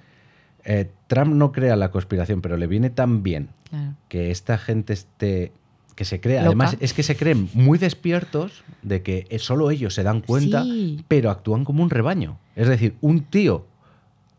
eh, 0.63 0.89
Trump 1.05 1.35
no 1.35 1.51
crea 1.51 1.75
la 1.75 1.91
conspiración, 1.91 2.41
pero 2.41 2.57
le 2.57 2.65
viene 2.65 2.89
tan 2.89 3.21
bien 3.21 3.49
Claro. 3.69 3.93
que 4.09 4.31
esta 4.31 4.57
gente 4.57 4.93
esté 4.93 5.51
que 5.95 6.05
se 6.05 6.19
crea. 6.19 6.41
Loca. 6.41 6.47
Además, 6.49 6.77
es 6.81 6.93
que 6.93 7.03
se 7.03 7.15
creen 7.15 7.49
muy 7.53 7.77
despiertos 7.77 8.63
de 8.81 9.01
que 9.01 9.27
solo 9.39 9.71
ellos 9.71 9.93
se 9.93 10.03
dan 10.03 10.21
cuenta, 10.21 10.63
Sí. 10.63 11.03
pero 11.07 11.31
actúan 11.31 11.63
como 11.65 11.81
un 11.83 11.89
rebaño. 11.89 12.37
Es 12.55 12.67
decir, 12.67 12.95
un 13.01 13.21
tío 13.23 13.65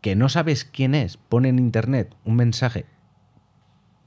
que 0.01 0.15
no 0.15 0.29
sabes 0.29 0.63
quién 0.65 0.93
es, 0.95 1.17
pone 1.17 1.49
en 1.49 1.57
internet 1.59 2.13
un 2.25 2.35
mensaje 2.35 2.85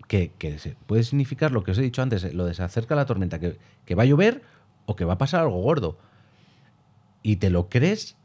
que, 0.08 0.32
que 0.38 0.56
puede 0.86 1.02
significar 1.04 1.52
lo 1.52 1.62
que 1.62 1.72
os 1.72 1.78
he 1.78 1.82
dicho 1.82 2.02
antes, 2.02 2.32
lo 2.34 2.44
de 2.46 2.54
se 2.54 2.62
acerca 2.62 2.94
la 2.94 3.06
tormenta, 3.06 3.38
que, 3.38 3.58
que 3.84 3.94
va 3.94 4.04
a 4.04 4.06
llover 4.06 4.42
o 4.86 4.96
que 4.96 5.04
va 5.04 5.14
a 5.14 5.18
pasar 5.18 5.40
algo 5.40 5.60
gordo. 5.60 5.98
Y 7.22 7.36
te 7.36 7.50
lo 7.50 7.68
crees 7.68 8.16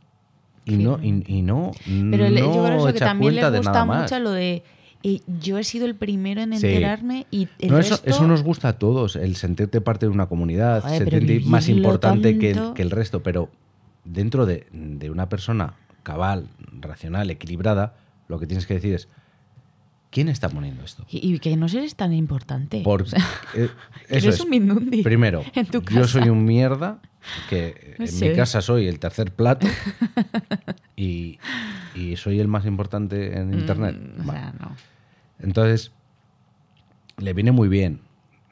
y 0.65 0.77
no, 0.77 0.99
y, 1.01 1.23
y 1.27 1.41
no, 1.41 1.71
Pero 1.85 2.29
le- 2.29 2.39
yo 2.39 2.47
no 2.47 2.63
creo 2.65 2.85
que 2.87 2.93
también 2.93 3.35
les 3.35 3.51
gusta 3.57 3.85
mucho 3.85 4.19
lo 4.19 4.31
de. 4.31 4.63
Eh, 5.03 5.21
yo 5.41 5.57
he 5.57 5.63
sido 5.63 5.85
el 5.85 5.95
primero 5.95 6.41
en 6.41 6.57
Sí. 6.59 6.67
enterarme 6.67 7.27
y 7.31 7.47
el 7.59 7.69
No, 7.71 7.77
eso, 7.79 7.95
resto- 7.95 8.09
eso 8.09 8.27
nos 8.27 8.43
gusta 8.43 8.69
a 8.69 8.73
todos, 8.79 9.15
el 9.15 9.35
sentirte 9.35 9.81
parte 9.81 10.05
de 10.05 10.11
una 10.11 10.25
comunidad, 10.27 10.81
Joder, 10.81 10.97
sentirte 11.09 11.39
más 11.49 11.69
importante 11.69 12.37
que 12.37 12.51
el, 12.51 12.55
tanto. 12.57 12.73
que 12.73 12.81
el 12.81 12.91
resto, 12.91 13.21
pero 13.23 13.49
dentro 14.03 14.45
de, 14.45 14.67
de 14.71 15.09
una 15.09 15.29
persona 15.29 15.75
cabal, 16.03 16.47
racional, 16.79 17.29
equilibrada, 17.31 17.95
lo 18.27 18.39
que 18.39 18.47
tienes 18.47 18.65
que 18.67 18.75
decir 18.75 18.93
es, 18.93 19.07
¿quién 20.11 20.29
está 20.29 20.49
poniendo 20.49 20.83
esto? 20.83 21.05
Y, 21.09 21.37
que 21.39 21.55
no 21.57 21.65
eres 21.67 21.95
tan 21.95 22.13
importante. 22.13 22.81
Por, 22.83 23.03
O 23.03 23.05
sea, 23.05 23.19
eh, 23.55 23.69
eso 24.09 24.27
eres 24.27 24.35
es. 24.35 24.41
un 24.41 24.49
mindundi 24.49 25.01
Primero, 25.03 25.43
en 25.53 25.65
tu 25.65 25.81
yo 25.83 26.07
soy 26.07 26.29
un 26.29 26.45
mierda, 26.45 26.99
que 27.49 27.95
en 27.99 28.05
mi 28.29 28.35
casa 28.35 28.61
soy 28.61 28.87
el 28.87 28.99
tercer 28.99 29.31
plato 29.31 29.67
y, 30.95 31.39
y 31.93 32.15
soy 32.17 32.39
el 32.39 32.47
más 32.47 32.65
importante 32.65 33.37
en 33.37 33.53
Internet. 33.53 33.95
Mm, 33.97 34.21
o 34.21 34.23
Vale. 34.25 34.39
sea, 34.39 34.53
no. 34.59 34.75
Entonces, 35.39 35.91
le 37.17 37.33
viene 37.33 37.51
muy 37.51 37.67
bien, 37.67 38.01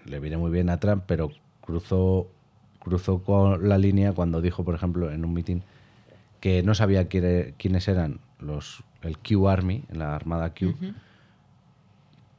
le 0.05 0.19
viene 0.19 0.37
muy 0.37 0.51
bien 0.51 0.69
a 0.69 0.79
Trump, 0.79 1.03
pero 1.07 1.31
cruzó, 1.61 2.27
cruzó 2.79 3.23
con 3.23 3.67
la 3.69 3.77
línea 3.77 4.11
cuando 4.13 4.41
dijo, 4.41 4.63
por 4.63 4.75
ejemplo, 4.75 5.11
en 5.11 5.23
un 5.25 5.33
meeting 5.33 5.61
que 6.39 6.61
no 6.63 6.75
sabía 6.75 7.07
quién- 7.07 7.55
quiénes 7.57 7.87
eran 7.87 8.19
los, 8.39 8.83
el 9.01 9.17
Q 9.17 9.47
Army, 9.47 9.83
la 9.91 10.13
Armada 10.15 10.53
Q, 10.53 10.75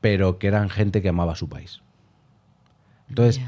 pero 0.01 0.39
que 0.39 0.47
eran 0.49 0.69
gente 0.69 1.01
que 1.01 1.09
amaba 1.09 1.35
su 1.35 1.49
país. 1.49 1.81
Entonces, 3.09 3.41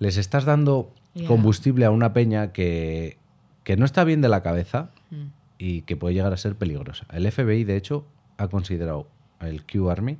les 0.00 0.16
estás 0.16 0.44
dando 0.44 0.92
Combustible 1.26 1.84
a 1.84 1.90
una 1.90 2.12
peña 2.12 2.52
que, 2.52 3.18
que 3.64 3.76
no 3.76 3.84
está 3.84 4.04
bien 4.04 4.20
de 4.20 4.28
la 4.28 4.42
cabeza 4.42 4.90
Mm. 5.10 5.26
y 5.58 5.82
que 5.82 5.96
puede 5.96 6.14
llegar 6.14 6.32
a 6.32 6.36
ser 6.36 6.54
peligrosa. 6.54 7.04
El 7.12 7.30
FBI, 7.30 7.64
de 7.64 7.76
hecho, 7.76 8.06
ha 8.38 8.46
considerado 8.48 9.08
el 9.40 9.64
Q 9.66 9.90
Army 9.90 10.18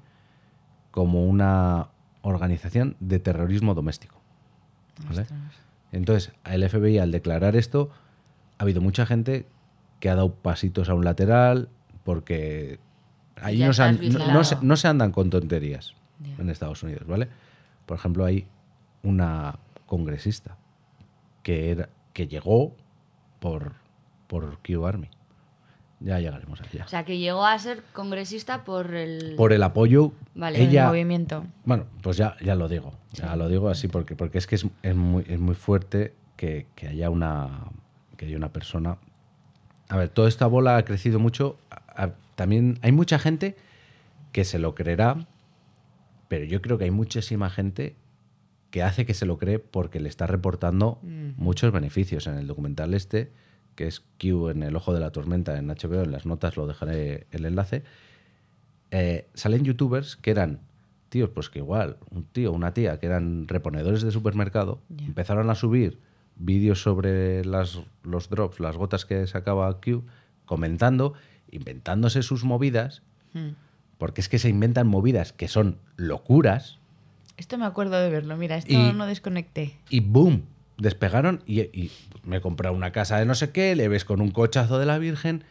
como 0.91 1.25
una 1.25 1.89
organización 2.23 2.97
de 3.01 3.19
terrorismo 3.21 3.75
doméstico. 3.75 4.21
¿vale? 5.09 5.27
Entonces, 5.93 6.33
el 6.45 6.69
FBI, 6.69 6.99
al 6.99 7.11
declarar 7.13 7.55
esto, 7.57 7.91
ha 8.59 8.65
habido 8.65 8.81
mucha 8.81 9.07
gente 9.07 9.47
que 10.01 10.11
ha 10.11 10.15
dado 10.17 10.35
pasitos 10.35 10.89
a 10.89 10.95
un 10.95 11.05
lateral 11.05 11.69
porque 12.05 12.79
ahí 13.41 13.59
no 13.61 13.73
se, 13.73 13.89
estás 13.89 14.17
an- 14.27 14.33
no- 14.35 14.45
se- 14.45 14.57
no 14.61 14.77
se 14.77 14.89
andan 14.89 15.13
con 15.13 15.31
tonterías 15.31 15.95
en 16.39 16.51
Estados 16.51 16.83
Unidos, 16.83 17.07
¿vale? 17.07 17.29
Por 17.87 17.97
ejemplo, 17.97 18.25
hay 18.25 18.47
una 19.03 19.59
congresista 19.87 20.57
que, 21.43 21.71
era, 21.71 21.89
que 22.13 22.27
llegó 22.29 22.75
por, 23.39 23.73
por 24.27 24.59
Q 24.63 24.87
Army. 24.87 25.09
Ya 26.03 26.19
llegaremos 26.19 26.59
allá. 26.63 26.85
O 26.87 26.89
sea, 26.89 27.05
que 27.05 27.19
llegó 27.19 27.45
a 27.45 27.59
ser 27.59 27.83
congresista 27.93 28.65
por 28.65 28.95
el... 28.95 29.35
Por 29.37 29.53
el 29.53 29.63
apoyo, 29.63 30.13
Vale. 30.35 30.63
ella... 30.63 30.83
El 30.85 30.89
movimiento. 30.89 31.45
Bueno, 31.67 31.85
pues 32.03 32.17
ya, 32.17 32.37
ya 32.43 32.55
lo 32.55 32.69
digo. 32.69 32.93
Ya 33.13 33.37
lo 33.37 33.49
digo 33.49 33.69
así 33.69 33.87
porque, 33.87 34.17
porque 34.17 34.39
es 34.39 34.47
que 34.47 34.55
es, 34.55 34.67
es 34.83 34.95
muy, 34.97 35.25
es 35.29 35.39
muy 35.39 35.55
fuerte 35.55 36.15
que, 36.37 36.67
que 36.75 36.89
haya 36.89 37.11
una 37.11 37.51
que 38.17 38.27
haya 38.27 38.37
una 38.37 38.51
persona. 38.51 38.97
A 39.91 39.97
ver, 39.99 40.09
toda 40.09 40.29
esta 40.29 40.47
bola 40.47 40.77
ha 40.79 40.85
crecido 40.87 41.19
mucho. 41.19 41.59
A- 41.71 42.05
a- 42.05 42.15
también 42.35 42.79
hay 42.83 42.93
mucha 42.93 43.19
gente 43.19 43.57
que 44.33 44.45
se 44.45 44.59
lo 44.59 44.75
creerá, 44.75 45.27
pero 46.29 46.45
yo 46.47 46.63
creo 46.63 46.79
que 46.79 46.85
hay 46.85 46.91
muchísima 46.91 47.51
gente 47.51 47.95
que 48.71 48.83
hace 48.83 49.05
que 49.07 49.15
se 49.15 49.27
lo 49.27 49.39
cree 49.39 49.59
porque 49.59 50.01
le 50.01 50.09
está 50.09 50.27
reportando 50.27 51.01
muchos 51.37 51.73
beneficios. 51.73 52.27
En 52.27 52.35
el 52.35 52.47
documental 52.47 52.95
este, 52.95 53.33
que 53.75 53.87
es 53.87 54.01
Q 54.19 54.51
en 54.51 54.63
el 54.63 54.77
ojo 54.77 54.95
de 54.95 55.01
la 55.01 55.11
tormenta 55.11 55.59
en 55.59 55.69
HBO, 55.69 56.03
en 56.03 56.13
las 56.13 56.27
notas 56.27 56.57
lo 56.57 56.67
dejaré 56.67 57.27
el 57.31 57.45
enlace, 57.47 57.83
eh, 58.91 59.29
salen 59.35 59.65
youtubers 59.65 60.17
que 60.17 60.31
eran 60.31 60.61
tíos, 61.09 61.31
pues 61.31 61.51
que 61.51 61.59
igual, 61.59 61.97
un 62.11 62.25
tío, 62.25 62.53
una 62.53 62.73
tía, 62.73 62.99
que 63.01 63.07
eran 63.07 63.49
reponedores 63.49 64.03
de 64.03 64.13
supermercado, 64.13 64.81
empezaron 64.99 65.51
a 65.51 65.55
subir 65.55 65.99
vídeos 66.37 66.81
sobre 66.83 67.45
las, 67.45 67.81
los 68.05 68.31
drops, 68.31 68.61
las 68.61 68.77
gotas 68.77 69.05
que 69.05 69.27
sacaba 69.27 69.81
Q, 69.81 70.05
comentando, 70.45 71.15
inventándose 71.51 72.23
sus 72.23 72.45
movidas, 72.45 73.03
Mm. 73.33 73.51
porque 73.99 74.21
es 74.21 74.29
que 74.29 74.41
se 74.41 74.49
inventan 74.49 74.89
movidas 74.89 75.33
que 75.33 75.47
son 75.47 75.79
locuras, 75.95 76.80
Esto 77.41 77.57
me 77.57 77.65
acuerdo 77.65 77.99
de 77.99 78.11
verlo. 78.11 78.37
Mira, 78.37 78.57
esto 78.57 78.71
Y- 78.73 78.93
no 78.93 79.07
desconecté. 79.07 79.75
y 79.89 80.01
boom, 80.01 80.45
despegaron 80.77 81.43
y, 81.47 81.61
y 81.63 81.91
me 82.23 82.37
he 82.37 82.41
comprado 82.43 82.75
una 82.77 82.93
casa 82.93 83.19
de 83.19 83.25
no 83.25 83.35
sé 83.35 83.51
qué, 83.51 83.75
le 83.75 83.89
ves 83.89 84.05
con 84.05 84.21
un 84.21 84.31
cochazo 84.31 84.79
de 84.79 84.85
la 84.87 84.99
Virgen 84.99 85.45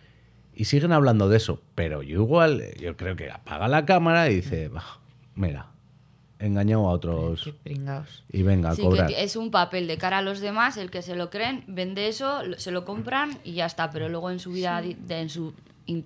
Y 0.55 0.65
siguen 0.65 0.91
hablando 0.91 1.29
de 1.29 1.37
eso, 1.37 1.61
pero 1.73 2.03
yo 2.03 2.21
igual, 2.21 2.63
yo 2.81 2.95
creo 2.97 3.15
que 3.15 3.31
apaga 3.31 3.67
la 3.69 3.85
cámara 3.85 4.29
y 4.29 4.35
dice, 4.35 4.67
"Bah, 4.67 4.99
mira, 5.35 5.67
engañado 6.37 6.87
a 6.87 6.91
otros 6.91 7.53
y 7.65 8.43
venga 8.43 8.69
a 8.71 8.75
Sí, 8.75 8.81
que 8.81 8.87
cobrar. 8.87 9.11
es 9.11 9.35
un 9.37 9.51
papel 9.51 9.87
de 9.87 9.97
cara 9.97 10.17
a 10.17 10.21
los 10.21 10.41
demás, 10.41 10.75
el 10.77 10.91
que 10.91 11.01
se 11.01 11.15
lo 11.15 11.29
creen, 11.29 11.63
vende 11.67 12.07
eso, 12.07 12.41
se 12.57 12.71
lo 12.71 12.83
compran 12.85 13.39
y 13.45 13.53
ya 13.53 13.65
está. 13.65 13.89
Pero 13.89 14.09
luego 14.09 14.29
en 14.31 14.39
su 14.39 14.51
vida, 14.51 14.81
de- 14.81 14.97
en 15.21 15.29
su 15.29 15.53
in- 15.85 16.05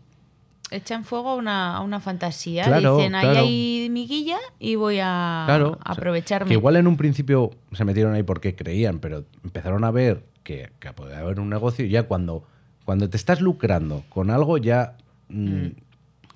Echan 0.71 1.03
fuego 1.05 1.29
a 1.29 1.35
una, 1.35 1.75
a 1.77 1.81
una 1.81 1.99
fantasía. 1.99 2.63
Claro, 2.65 2.97
Dicen, 2.97 3.13
ahí 3.15 3.21
claro. 3.25 3.39
hay 3.41 3.87
miguilla 3.91 4.37
y 4.59 4.75
voy 4.75 4.99
a 5.01 5.43
Claro, 5.45 5.71
o 5.71 5.73
sea, 5.75 5.81
aprovecharme. 5.91 6.47
que 6.47 6.53
igual 6.55 6.75
en 6.77 6.87
un 6.87 6.97
principio 6.97 7.51
se 7.73 7.85
metieron 7.85 8.13
ahí 8.13 8.23
porque 8.23 8.55
creían, 8.55 8.99
pero 8.99 9.25
empezaron 9.43 9.83
a 9.83 9.91
ver 9.91 10.23
que, 10.43 10.71
que 10.79 10.91
podía 10.93 11.19
haber 11.19 11.39
un 11.39 11.49
negocio 11.49 11.85
y 11.85 11.89
ya 11.89 12.03
cuando, 12.03 12.43
cuando 12.85 13.09
te 13.09 13.17
estás 13.17 13.39
lucrando 13.39 14.03
con 14.09 14.29
algo 14.31 14.57
ya 14.57 14.97
mm, 15.29 15.67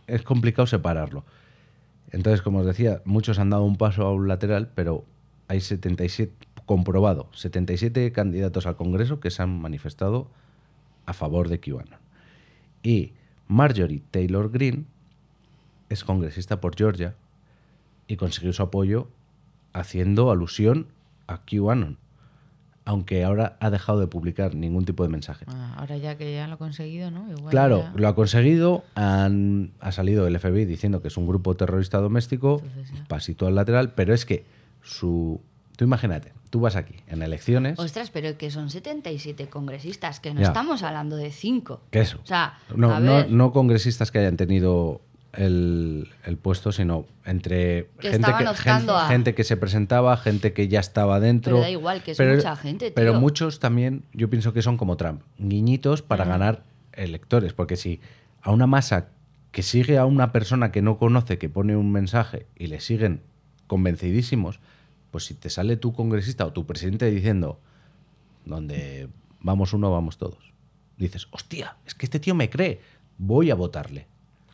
es 0.08 0.22
complicado 0.22 0.68
separarlo. 0.68 1.26
Entonces, 2.12 2.42
como 2.42 2.60
os 2.60 2.66
decía, 2.66 3.02
muchos 3.06 3.40
han 3.40 3.50
dado 3.50 3.64
un 3.64 3.76
paso 3.76 4.04
a 4.06 4.14
un 4.14 4.28
lateral, 4.28 4.70
pero 4.76 5.04
hay 5.48 5.62
77, 5.62 6.32
comprobado, 6.66 7.30
77 7.34 8.12
candidatos 8.12 8.66
al 8.68 8.76
Congreso 8.76 9.20
que 9.20 9.32
se 9.32 9.42
han 9.42 9.60
manifestado 9.60 10.30
a 11.06 11.14
favor 11.14 11.50
de 11.50 11.60
QAnon. 11.60 12.00
Y 12.84 13.14
Marjorie 13.48 14.02
Taylor 14.12 14.50
Greene 14.52 14.86
es 15.90 16.04
congresista 16.04 16.60
por 16.60 16.76
Georgia 16.76 17.16
y 18.08 18.16
consiguió 18.18 18.54
su 18.54 18.64
apoyo 18.64 19.08
haciendo 19.74 20.32
alusión 20.32 20.88
a 21.28 21.42
QAnon, 21.46 21.98
aunque 22.86 23.24
ahora 23.24 23.58
ha 23.60 23.70
dejado 23.70 24.00
de 24.00 24.08
publicar 24.08 24.56
ningún 24.56 24.86
tipo 24.86 25.04
de 25.04 25.10
mensaje. 25.10 25.46
Ah, 25.48 25.76
ahora 25.78 25.98
ya 25.98 26.18
que 26.18 26.34
ya 26.34 26.48
lo 26.48 26.56
ha 26.56 26.58
conseguido, 26.58 27.12
¿no? 27.12 27.30
Igual 27.30 27.52
Claro, 27.52 27.80
ya- 27.84 27.94
lo 27.96 28.08
ha 28.08 28.16
conseguido, 28.16 28.84
han- 28.96 29.72
ha 29.80 29.92
salido 29.92 30.26
el 30.28 30.36
FBI 30.40 30.66
diciendo 30.66 31.02
que 31.02 31.10
es 31.10 31.18
un 31.18 31.28
grupo 31.28 31.56
terrorista 31.56 32.00
doméstico, 32.00 32.62
Entonces 32.64 33.02
pasito 33.08 33.48
al 33.48 33.56
lateral, 33.56 33.94
pero 33.94 34.14
es 34.14 34.26
que 34.26 34.46
su... 34.84 35.42
Tú 35.78 35.86
imagínate, 35.86 36.34
tú 36.50 36.60
vas 36.60 36.76
aquí 36.76 36.96
en 37.08 37.22
elecciones... 37.22 37.78
Ostras, 37.80 38.10
pero 38.12 38.38
que 38.38 38.52
son 38.52 38.70
77 38.70 39.48
congresistas, 39.48 40.20
que 40.20 40.34
no 40.34 40.42
Ya. 40.42 40.48
estamos 40.48 40.84
hablando 40.84 41.16
de 41.16 41.32
5. 41.32 41.82
¿Qué 41.92 42.02
eso? 42.02 42.20
O 42.22 42.26
sea, 42.28 42.58
no, 42.76 42.94
a 42.94 43.00
no- 43.00 43.14
ver, 43.16 43.32
no 43.32 43.52
congresistas 43.54 44.12
que 44.12 44.18
hayan 44.20 44.38
tenido 44.38 45.02
el, 45.34 46.10
el 46.26 46.38
puesto, 46.38 46.72
sino 46.72 47.06
entre 47.26 47.90
Que 48.00 48.10
gente, 48.12 48.28
que, 48.28 48.56
gente, 48.56 48.92
a- 48.92 49.08
gente 49.08 49.36
que 49.36 49.44
se 49.44 49.56
presentaba, 49.56 50.18
gente 50.18 50.52
que 50.52 50.68
ya 50.68 50.80
estaba 50.80 51.20
dentro. 51.20 51.52
Pero 51.58 51.62
da 51.62 51.70
igual, 51.70 52.02
que 52.02 52.12
es 52.12 52.20
mucha 52.20 52.56
gente, 52.56 52.90
Pero 52.92 53.14
muchos 53.20 53.60
también, 53.60 54.04
yo 54.14 54.30
pienso 54.32 54.54
que 54.54 54.64
son 54.64 54.78
como 54.78 54.98
Trump, 54.98 55.22
guiñitos 55.38 56.02
para 56.02 56.26
ganar 56.26 56.64
electores, 56.94 57.54
porque 57.54 57.76
si 57.76 58.02
a 58.42 58.50
una 58.52 58.66
masa 58.66 59.10
que 59.52 59.62
sigue 59.62 60.00
a 60.00 60.06
una 60.06 60.32
persona 60.32 60.72
que 60.72 60.82
no 60.82 60.98
conoce, 60.98 61.38
que 61.38 61.50
pone 61.50 61.76
un 61.76 61.92
mensaje 61.92 62.48
y 62.56 62.66
le 62.68 62.80
siguen 62.80 63.22
convencidísimos, 63.68 64.60
pues 65.18 65.26
si 65.26 65.34
te 65.34 65.50
sale 65.50 65.78
tu 65.78 65.94
congresista 65.94 66.46
o 66.46 66.54
tu 66.54 66.68
presidente 66.68 67.10
diciendo, 67.10 67.60
donde 68.46 69.10
vamos 69.40 69.74
uno, 69.74 69.92
vamos 69.92 70.20
todos. 70.20 70.54
Dices, 70.96 71.28
hostia, 71.32 71.76
es 71.88 71.96
que 71.96 72.06
este 72.06 72.20
tío 72.20 72.36
me 72.36 72.52
cree, 72.52 72.82
voy 73.18 73.50
a 73.50 73.56
votarle. 73.56 74.06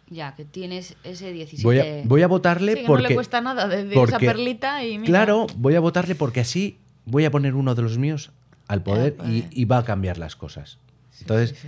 ya, 0.09 0.35
que 0.35 0.45
tienes 0.45 0.95
ese 1.03 1.33
17... 1.33 1.63
Voy 1.65 1.79
a, 1.79 2.07
voy 2.07 2.21
a 2.21 2.27
votarle 2.29 2.75
Sí, 2.75 2.79
que 2.79 2.87
porque... 2.87 3.03
no 3.03 3.09
le 3.09 3.15
cuesta 3.15 3.41
nada 3.41 3.67
desde 3.67 4.01
esa 4.01 4.19
perlita 4.19 4.85
y 4.85 4.99
mira. 4.99 5.09
Claro, 5.09 5.47
voy 5.57 5.75
a 5.75 5.81
votarle 5.81 6.15
porque 6.15 6.39
así 6.39 6.77
voy 7.03 7.25
a 7.25 7.31
poner 7.31 7.55
uno 7.55 7.75
de 7.75 7.81
los 7.81 7.97
míos 7.97 8.31
al 8.69 8.81
poder 8.81 9.17
y, 9.51 9.65
va 9.65 9.79
a 9.79 9.83
cambiar 9.83 10.17
las 10.17 10.37
cosas. 10.37 10.79
Sí, 11.11 11.25
Entonces, 11.25 11.57
sí, 11.59 11.67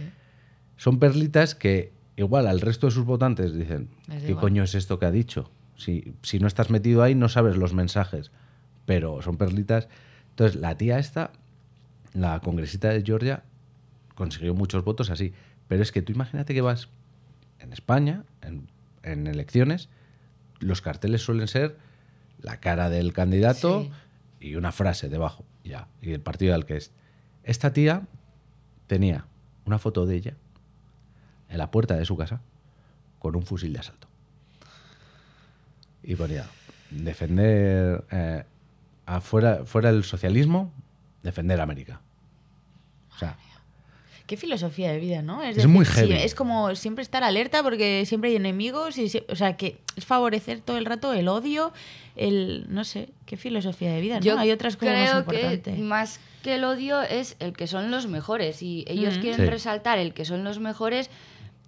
son 0.77 0.99
perlitas 0.99 1.53
que 1.53 1.91
igual 2.15 2.47
al 2.47 2.61
resto 2.61 2.87
de 2.87 2.91
sus 2.91 3.03
votantes 3.03 3.53
dicen, 3.53 3.89
¿qué 4.07 4.29
igual. 4.29 4.39
coño 4.39 4.63
es 4.63 4.73
esto 4.73 4.99
que 4.99 5.05
ha 5.05 5.11
dicho? 5.11 5.51
Si, 5.75 6.13
si 6.21 6.39
no 6.39 6.47
estás 6.47 6.69
metido 6.69 7.03
ahí 7.03 7.13
no 7.13 7.27
sabes 7.27 7.57
los 7.57 7.73
mensajes, 7.73 8.31
pero 8.85 9.21
son 9.21 9.37
perlitas. 9.37 9.87
Entonces, 10.31 10.59
la 10.59 10.77
tía 10.77 10.99
esta, 10.99 11.31
la 12.13 12.39
congresista 12.41 12.89
de 12.89 13.01
Georgia, 13.03 13.43
consiguió 14.15 14.53
muchos 14.53 14.83
votos 14.83 15.09
así. 15.09 15.33
Pero 15.67 15.81
es 15.81 15.91
que 15.91 16.01
tú 16.01 16.11
imagínate 16.11 16.53
que 16.53 16.61
vas 16.61 16.89
en 17.59 17.73
España, 17.73 18.23
en, 18.41 18.67
en 19.03 19.27
elecciones, 19.27 19.89
los 20.59 20.81
carteles 20.81 21.21
suelen 21.21 21.47
ser 21.47 21.77
la 22.41 22.59
cara 22.59 22.89
del 22.89 23.13
candidato 23.13 23.83
Sí. 24.39 24.49
y 24.49 24.55
una 24.55 24.71
frase 24.71 25.09
debajo, 25.09 25.45
ya, 25.63 25.87
y 26.01 26.11
el 26.11 26.21
partido 26.21 26.53
al 26.53 26.65
que 26.65 26.77
es. 26.77 26.91
Esta 27.43 27.73
tía 27.73 28.03
tenía 28.87 29.25
una 29.65 29.79
foto 29.79 30.05
de 30.05 30.15
ella 30.15 30.33
en 31.49 31.57
la 31.57 31.71
puerta 31.71 31.95
de 31.95 32.05
su 32.05 32.15
casa 32.17 32.41
con 33.19 33.35
un 33.35 33.43
fusil 33.45 33.73
de 33.73 33.79
asalto. 33.79 34.07
Y 36.03 36.15
ponía, 36.15 36.45
defender, 36.91 38.03
eh, 38.11 38.43
afuera, 39.05 39.61
fuera 39.65 39.89
el 39.89 40.03
socialismo, 40.03 40.71
defender 41.23 41.59
América. 41.61 42.01
O 43.13 43.17
sea, 43.17 43.37
Qué 44.27 44.37
filosofía 44.37 44.91
de 44.91 44.99
vida, 44.99 45.21
¿no? 45.21 45.43
Es 45.43 45.67
muy 45.67 45.85
sí, 45.85 45.91
heavy. 45.93 46.13
es 46.13 46.33
como 46.33 46.73
siempre 46.73 47.03
estar 47.03 47.23
alerta 47.23 47.61
porque 47.61 48.03
siempre 48.07 48.31
hay 48.31 48.37
enemigos 48.37 48.97
y 48.97 49.05
o 49.29 49.35
sea 49.35 49.55
que 49.55 49.77
es 49.95 50.03
favorecer 50.05 50.61
todo 50.61 50.79
el 50.79 50.85
rato 50.85 51.13
el 51.13 51.27
odio, 51.27 51.71
el 52.15 52.65
no 52.69 52.85
sé, 52.85 53.09
qué 53.27 53.37
filosofía 53.37 53.91
de 53.91 54.01
vida, 54.01 54.15
¿no? 54.15 54.21
Yo 54.21 54.39
hay 54.39 54.49
otras 54.51 54.77
cosas 54.77 54.95
más 54.95 55.09
creo 55.09 55.25
que 55.27 55.35
importantes. 55.45 55.79
más 55.79 56.19
que 56.41 56.55
el 56.55 56.63
odio 56.63 57.03
es 57.03 57.35
el 57.39 57.53
que 57.53 57.67
son 57.67 57.91
los 57.91 58.07
mejores 58.07 58.63
y 58.63 58.83
ellos 58.87 59.19
quieren 59.19 59.41
Sí. 59.41 59.45
resaltar 59.45 59.99
el 59.99 60.15
que 60.15 60.25
son 60.25 60.43
los 60.43 60.57
mejores 60.57 61.11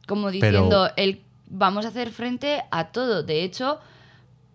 como 0.07 0.31
Pero- 0.31 0.31
diciendo 0.47 0.89
el 0.95 1.21
vamos 1.49 1.85
a 1.85 1.89
hacer 1.89 2.09
frente 2.09 2.63
a 2.71 2.87
todo. 2.87 3.21
De 3.21 3.43
hecho, 3.43 3.79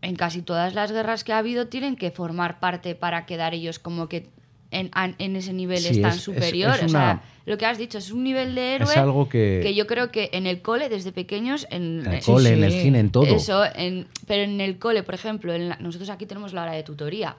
en 0.02 0.16
casi 0.16 0.42
todas 0.42 0.74
las 0.74 0.92
guerras 0.92 1.24
que 1.24 1.32
ha 1.32 1.38
habido 1.38 1.68
tienen 1.68 1.96
que 1.96 2.10
formar 2.10 2.60
parte 2.60 2.94
para 2.94 3.24
quedar 3.24 3.54
ellos 3.54 3.78
como 3.78 4.08
que 4.08 4.28
en, 4.70 4.90
en 5.18 5.36
ese 5.36 5.52
nivel 5.52 5.78
Sí, 5.78 5.88
es 5.88 6.00
tan 6.00 6.10
es- 6.12 6.16
es- 6.16 6.22
superior. 6.22 6.74
es 6.76 6.84
O 6.84 6.88
sea, 6.88 7.00
una- 7.00 7.22
lo 7.44 7.58
que 7.58 7.66
has 7.66 7.76
dicho 7.78 7.98
es 7.98 8.10
un 8.10 8.24
nivel 8.24 8.54
de 8.54 8.74
héroe 8.76 8.90
es 8.90 8.96
algo 8.96 9.28
que, 9.28 9.72
yo 9.74 9.86
creo 9.86 10.10
que 10.10 10.30
en 10.32 10.46
el 10.46 10.62
cole 10.62 10.88
desde 10.88 11.12
pequeños 11.12 11.66
en, 11.70 12.06
el 12.06 12.22
cole, 12.24 12.50
en 12.54 12.64
el 12.64 12.72
sí. 12.72 12.80
cine, 12.82 13.00
en 13.00 13.10
todo. 13.10 13.24
eso, 13.24 13.64
en- 13.74 14.06
pero 14.26 14.42
en 14.44 14.60
el 14.60 14.78
cole, 14.78 15.02
por 15.02 15.14
ejemplo, 15.14 15.52
en 15.52 15.68
la- 15.68 15.76
nosotros 15.76 16.08
aquí 16.10 16.24
tenemos 16.26 16.52
la 16.52 16.62
hora 16.62 16.72
de 16.72 16.82
tutoría. 16.82 17.36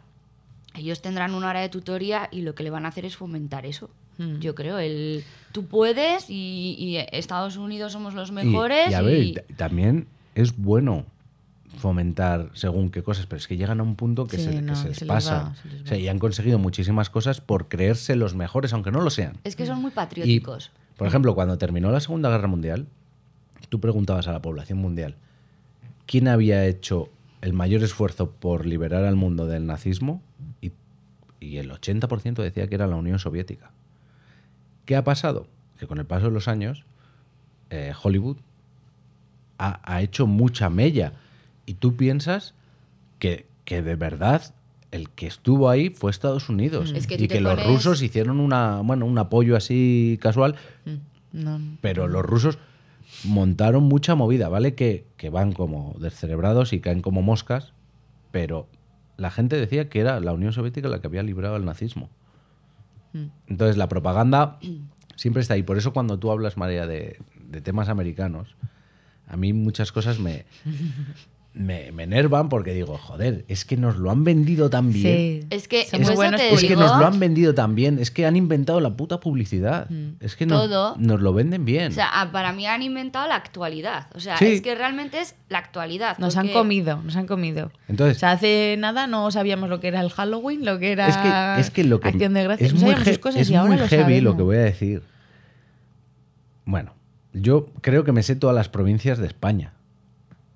Ellos 0.76 1.02
tendrán 1.02 1.34
una 1.36 1.50
hora 1.50 1.62
de 1.62 1.70
tutoría 1.70 2.30
y 2.32 2.42
lo 2.42 2.56
que 2.56 2.64
le 2.64 2.70
van 2.70 2.86
a 2.86 2.90
hacer 2.90 3.06
es 3.06 3.16
fomentar 3.16 3.66
eso. 3.66 3.90
Mm. 4.18 4.40
Yo 4.40 4.56
creo, 4.56 4.78
el 4.80 5.24
tú 5.52 5.66
puedes 5.66 6.30
y, 6.30 6.76
y 6.80 6.98
Estados 7.12 7.58
Unidos 7.58 7.92
somos 7.94 8.14
los 8.14 8.30
Y- 8.30 8.34
mejores. 8.34 8.90
Y, 8.92 8.94
a 8.94 9.02
ver, 9.02 9.24
y- 9.24 9.34
también 9.56 10.08
es 10.36 10.56
bueno 10.58 11.06
fomentar 11.78 12.50
según 12.54 12.90
qué 12.92 13.04
cosas, 13.04 13.26
pero 13.26 13.38
es 13.38 13.48
que 13.48 13.58
llegan 13.58 13.80
a 13.80 13.84
un 13.84 13.96
punto 13.96 14.28
que 14.28 14.38
Sí, 14.38 14.44
se, 14.46 14.50
que 14.52 14.62
no, 14.62 14.76
se 14.76 14.84
que 14.84 14.90
les 14.90 14.98
se 15.00 15.06
les 15.06 15.14
pasa. 15.14 15.44
va, 15.44 15.56
se 15.56 15.68
les 15.70 15.82
O 15.84 15.88
sea, 15.88 15.98
y 15.98 16.08
han 16.08 16.20
conseguido 16.20 16.60
muchísimas 16.60 17.10
cosas 17.10 17.42
por 17.42 17.68
creerse 17.68 18.16
los 18.16 18.36
mejores, 18.36 18.74
aunque 18.74 18.92
no 18.92 19.02
lo 19.02 19.10
sean. 19.10 19.38
es 19.44 19.56
que 19.56 19.66
son 19.66 19.82
muy 19.82 19.92
Y, 19.92 19.94
patrióticos. 19.94 20.72
por 20.98 21.08
ejemplo, 21.08 21.36
cuando 21.36 21.58
terminó 21.58 21.92
la 21.92 22.00
Segunda 22.00 22.30
Guerra 22.30 22.48
Mundial, 22.48 22.88
tú 23.70 23.80
preguntabas 23.80 24.28
a 24.28 24.32
la 24.32 24.42
población 24.42 24.78
mundial 24.80 25.16
quién 26.06 26.28
había 26.28 26.66
hecho 26.66 27.10
el 27.42 27.54
mayor 27.54 27.82
esfuerzo 27.84 28.32
por 28.32 28.66
liberar 28.66 29.04
al 29.04 29.16
mundo 29.16 29.48
del 29.48 29.66
nazismo 29.66 30.22
y, 30.62 30.72
y 31.40 31.58
el 31.58 31.72
80% 31.72 32.36
decía 32.42 32.68
que 32.68 32.76
era 32.76 32.88
la 32.88 32.96
Unión 32.96 33.20
Soviética. 33.20 33.72
¿Qué 34.86 34.96
ha 34.96 35.04
pasado? 35.04 35.48
Que 35.80 35.88
con 35.88 35.98
el 35.98 36.06
paso 36.06 36.26
de 36.28 36.32
los 36.32 36.48
años, 36.48 36.86
eh, 37.70 37.94
Hollywood 38.02 38.38
ha, 39.58 39.80
ha 39.84 40.02
hecho 40.02 40.28
mucha 40.28 40.70
mella. 40.70 41.14
Y 41.66 41.76
tú 41.76 41.96
piensas 41.96 42.54
que, 43.20 43.46
que 43.66 43.82
de 43.82 43.96
verdad 43.96 44.54
el 44.92 45.10
que 45.10 45.26
estuvo 45.28 45.70
ahí 45.70 45.90
fue 45.90 46.12
Estados 46.12 46.50
Unidos. 46.50 46.92
Es 46.96 47.08
que 47.08 47.18
tú 47.18 47.24
y 47.24 47.28
que 47.28 47.42
los 47.42 47.54
pones- 47.54 47.66
rusos 47.68 48.02
hicieron 48.02 48.40
una, 48.40 48.82
bueno, 48.82 49.06
un 49.06 49.18
apoyo 49.18 49.56
así 49.56 50.20
casual, 50.22 50.56
Mm, 50.86 51.44
no, 51.44 51.60
pero 51.82 52.08
los 52.08 52.24
rusos 52.24 52.60
montaron 53.24 53.84
mucha 53.84 54.14
movida, 54.16 54.50
¿vale? 54.50 54.76
Que, 54.76 55.06
que 55.18 55.30
van 55.30 55.52
como 55.54 55.96
descerebrados 56.00 56.74
y 56.74 56.80
caen 56.80 57.02
como 57.02 57.22
moscas, 57.24 57.74
pero 58.32 58.68
la 59.18 59.32
gente 59.32 59.56
decía 59.58 59.90
que 59.90 60.00
era 60.00 60.20
la 60.20 60.34
Unión 60.34 60.54
Soviética 60.54 60.90
la 60.90 61.00
que 61.02 61.08
había 61.08 61.24
librado 61.24 61.56
al 61.56 61.66
nazismo. 61.66 62.10
Mm. 63.14 63.26
Entonces 63.48 63.78
la 63.78 63.90
propaganda 63.90 64.60
siempre 65.16 65.42
está 65.42 65.56
ahí. 65.56 65.64
Por 65.64 65.78
eso 65.78 65.92
cuando 65.94 66.20
tú 66.20 66.32
hablas, 66.32 66.58
María, 66.58 66.86
de, 66.86 67.20
de 67.50 67.62
temas 67.62 67.90
americanos, 67.90 68.56
a 69.28 69.38
mí 69.38 69.54
muchas 69.54 69.92
cosas 69.92 70.20
me, 70.20 70.46
me, 71.56 71.92
me 71.92 72.02
enervan 72.04 72.50
porque 72.50 72.74
digo, 72.74 72.98
joder, 72.98 73.46
es 73.48 73.64
que 73.64 73.78
nos 73.78 73.98
lo 73.98 74.10
han 74.10 74.24
vendido 74.24 74.72
tan 74.72 74.92
bien. 74.92 75.42
Sí. 75.44 75.48
Es 75.52 75.68
que 75.68 75.86
muy 76.00 76.30
te 76.36 76.52
Es 76.52 76.64
que 76.64 76.76
nos 76.76 76.98
lo 76.98 77.06
han 77.06 77.20
vendido 77.20 77.54
tan 77.54 77.76
bien, 77.76 78.00
es 78.00 78.10
que 78.10 78.26
han 78.26 78.36
inventado 78.36 78.80
la 78.80 78.98
puta 78.98 79.20
publicidad. 79.20 79.88
Mm. 79.90 80.14
Es 80.20 80.36
que 80.36 80.48
nos, 80.48 80.64
Todo. 80.68 80.96
nos 80.98 81.22
lo 81.22 81.32
venden 81.32 81.64
bien. 81.64 81.92
O 81.92 81.96
sea, 81.96 82.30
para 82.32 82.54
mí 82.54 82.66
han 82.66 82.82
inventado 82.82 83.28
la 83.28 83.36
actualidad. 83.36 84.08
O 84.16 84.20
sea, 84.20 84.38
Sí. 84.38 84.46
es 84.48 84.62
que 84.62 84.74
realmente 84.74 85.22
es 85.22 85.36
la 85.50 85.60
actualidad. 85.60 86.18
Nos 86.18 86.38
han 86.38 86.48
comido, 86.48 87.00
nos 87.04 87.16
han 87.16 87.28
comido. 87.28 87.72
Entonces, 87.88 88.18
O 88.18 88.20
sea, 88.22 88.32
hace 88.32 88.76
nada 88.80 89.06
no 89.06 89.30
sabíamos 89.30 89.70
lo 89.70 89.80
que 89.80 89.90
era 89.90 90.02
el 90.02 90.10
Halloween, 90.10 90.66
lo 90.66 90.80
que 90.80 90.92
era 90.92 91.08
es 91.08 91.18
que, 91.18 91.62
es 91.62 91.70
que 91.70 91.84
lo 91.84 92.00
que 92.00 92.08
Acción 92.10 92.34
de 92.34 92.44
Gracias. 92.46 92.70
es 92.74 92.82
no 92.82 92.88
muy, 92.88 92.96
he- 93.06 93.20
cosas 93.20 93.42
es 93.42 93.50
y 93.52 93.54
muy 93.58 93.78
lo 93.78 93.88
heavy 93.88 94.22
lo 94.22 94.36
que 94.36 94.42
voy 94.42 94.58
a 94.58 94.62
decir. 94.62 95.04
Bueno, 96.66 96.94
yo 97.34 97.68
creo 97.82 98.04
que 98.04 98.12
me 98.12 98.24
sé 98.24 98.36
todas 98.36 98.56
las 98.56 98.70
provincias 98.70 99.18
de 99.20 99.28
España, 99.28 99.74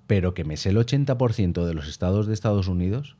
pero 0.08 0.34
que 0.34 0.42
me 0.42 0.56
sé 0.56 0.70
el 0.70 0.76
80% 0.78 1.64
de 1.64 1.74
los 1.74 1.86
estados 1.86 2.26
de 2.26 2.34
Estados 2.34 2.66
Unidos, 2.66 3.14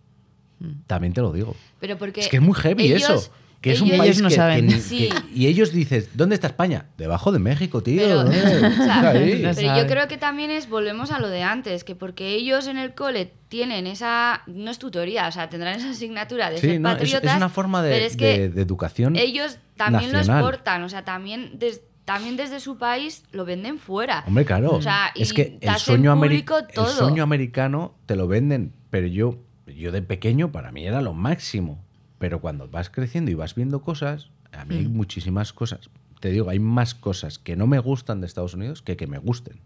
también 0.88 1.12
te 1.12 1.20
lo 1.20 1.32
digo. 1.32 1.54
Pero 1.78 1.96
porque 1.98 2.20
Es 2.22 2.28
que 2.28 2.38
es 2.38 2.42
muy 2.42 2.54
heavy 2.54 2.86
ellos- 2.92 3.02
eso. 3.08 3.32
Que 3.60 3.72
es 3.72 3.80
un 3.80 3.88
ellos- 3.88 3.98
país 3.98 4.10
Ellos 4.12 4.22
no 4.22 4.28
que- 4.28 4.34
saben. 4.36 4.68
que 4.68 4.74
ni- 4.76 4.80
Sí. 4.80 5.08
que- 5.08 5.34
y 5.34 5.46
ellos 5.48 5.72
dices, 5.72 6.10
¿dónde 6.14 6.36
está 6.36 6.46
España? 6.46 6.86
Debajo 6.96 7.32
de 7.32 7.40
México, 7.40 7.82
tío. 7.82 8.00
Pero- 8.02 8.14
¿dónde? 8.22 8.38
o 8.66 8.84
sea, 8.84 9.02
no 9.02 9.54
Pero 9.56 9.76
yo 9.76 9.86
creo 9.88 10.06
que 10.06 10.16
también 10.16 10.52
es, 10.52 10.68
volvemos 10.68 11.10
a 11.10 11.18
lo 11.18 11.28
de 11.28 11.42
antes, 11.42 11.82
que 11.82 11.96
porque 11.96 12.34
ellos 12.34 12.68
en 12.68 12.78
el 12.78 12.94
cole 12.94 13.32
tienen 13.48 13.88
esa, 13.88 14.42
no 14.46 14.70
es 14.70 14.78
tutoría, 14.78 15.26
o 15.26 15.32
sea, 15.32 15.48
tendrán 15.48 15.74
esa 15.76 15.90
asignatura 15.90 16.50
de 16.50 16.58
Sí, 16.58 16.68
ser 16.68 16.80
no, 16.80 16.88
es, 16.90 16.94
es 16.94 17.00
patriotas. 17.14 17.36
una 17.36 17.48
forma 17.48 17.82
de, 17.82 17.90
pero 17.90 18.04
es 18.06 18.16
que 18.16 18.38
de- 18.38 18.48
de 18.50 18.62
educación. 18.62 19.16
ellos 19.16 19.58
también 19.76 20.12
lo 20.12 20.18
nacional. 20.18 20.40
exportan, 20.44 20.82
o 20.84 20.88
sea, 20.88 21.04
también, 21.04 21.58
des- 21.58 21.80
también 22.08 22.38
desde 22.38 22.58
su 22.58 22.78
país 22.78 23.22
lo 23.32 23.44
venden 23.44 23.78
fuera. 23.78 24.24
Hombre, 24.26 24.46
claro. 24.46 24.72
O 24.72 24.80
sea, 24.80 25.12
es 25.14 25.34
que 25.34 25.58
el 25.60 25.76
sueño, 25.76 26.10
el 26.14 27.20
americano 27.20 27.94
te 28.06 28.16
lo 28.16 28.26
venden, 28.26 28.72
pero 28.88 29.06
yo, 29.06 29.36
yo 29.66 29.92
de 29.92 30.00
pequeño 30.00 30.50
para 30.50 30.72
mí 30.72 30.86
era 30.86 31.02
lo 31.02 31.12
máximo. 31.12 31.84
Pero 32.18 32.40
cuando 32.40 32.66
vas 32.66 32.88
creciendo 32.88 33.30
y 33.30 33.34
vas 33.34 33.54
viendo 33.54 33.82
cosas, 33.82 34.30
a 34.52 34.64
mí 34.64 34.76
hay 34.76 34.88
muchísimas 34.88 35.52
cosas. 35.52 35.90
Te 36.20 36.30
digo, 36.30 36.48
hay 36.48 36.58
más 36.58 36.94
cosas 36.94 37.38
que 37.38 37.56
no 37.56 37.66
me 37.66 37.78
gustan 37.78 38.22
de 38.22 38.26
Estados 38.26 38.54
Unidos 38.54 38.80
que 38.80 38.96
que 38.96 39.06
me 39.06 39.18
gusten. 39.18 39.60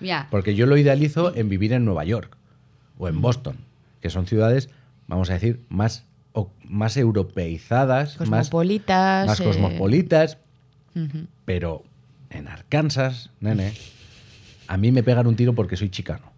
Mira, 0.00 0.28
Porque 0.30 0.54
yo 0.54 0.64
lo 0.64 0.78
idealizo 0.78 1.34
en 1.36 1.50
vivir 1.50 1.74
en 1.74 1.84
Nueva 1.84 2.04
York 2.04 2.38
o 2.98 3.06
en 3.08 3.20
Boston, 3.20 3.58
que 4.00 4.08
son 4.08 4.26
ciudades, 4.26 4.70
vamos 5.08 5.28
a 5.28 5.34
decir, 5.34 5.60
más, 5.68 6.04
o- 6.32 6.50
más 6.64 6.96
europeizadas, 6.96 8.18
más, 8.20 8.48
Cosmopolitas. 8.48 9.26
más 9.26 9.40
eh, 9.40 9.44
cosmopolitas, 9.44 10.38
pero 11.44 11.84
en 12.30 12.48
Arkansas, 12.48 13.30
nene, 13.40 13.72
a 14.68 14.76
mí 14.76 14.92
me 14.92 15.02
pegan 15.02 15.26
un 15.26 15.36
tiro 15.36 15.54
porque 15.54 15.76
soy 15.76 15.90
chicano. 15.90 16.32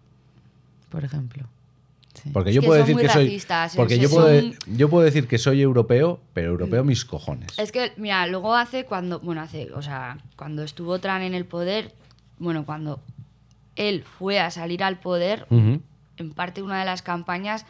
Por 0.89 1.03
ejemplo. 1.03 1.43
Sí. 2.13 2.31
Porque 2.33 2.51
yo 2.51 2.61
puedo 2.61 2.79
decir 2.79 2.97
que 2.97 3.07
soy. 3.09 3.41
Porque 3.75 3.95
es- 3.95 4.01
yo 4.01 4.09
puedo, 4.09 4.41
yo 4.67 4.89
puedo 4.89 5.05
decir 5.05 5.27
que 5.27 5.37
soy 5.37 5.61
europeo, 5.61 6.19
pero 6.33 6.49
europeo 6.51 6.83
mis 6.83 7.05
cojones. 7.05 7.57
Es 7.57 7.71
que, 7.71 7.93
mira, 7.97 8.27
luego 8.27 8.55
hace 8.55 8.83
cuando, 8.85 9.19
bueno, 9.19 9.41
hace, 9.41 9.71
o 9.73 9.81
sea, 9.81 10.17
cuando 10.35 10.63
estuvo 10.63 10.99
Tran 10.99 11.21
en 11.21 11.33
el 11.33 11.45
poder, 11.45 11.93
bueno, 12.39 12.65
cuando 12.65 12.99
él 13.75 14.03
fue 14.03 14.39
a 14.39 14.51
salir 14.51 14.83
al 14.83 14.99
poder, 14.99 15.45
en 15.51 16.33
parte 16.35 16.61
una 16.61 16.79
de 16.79 16.85
las 16.85 17.01
campañas, 17.01 17.65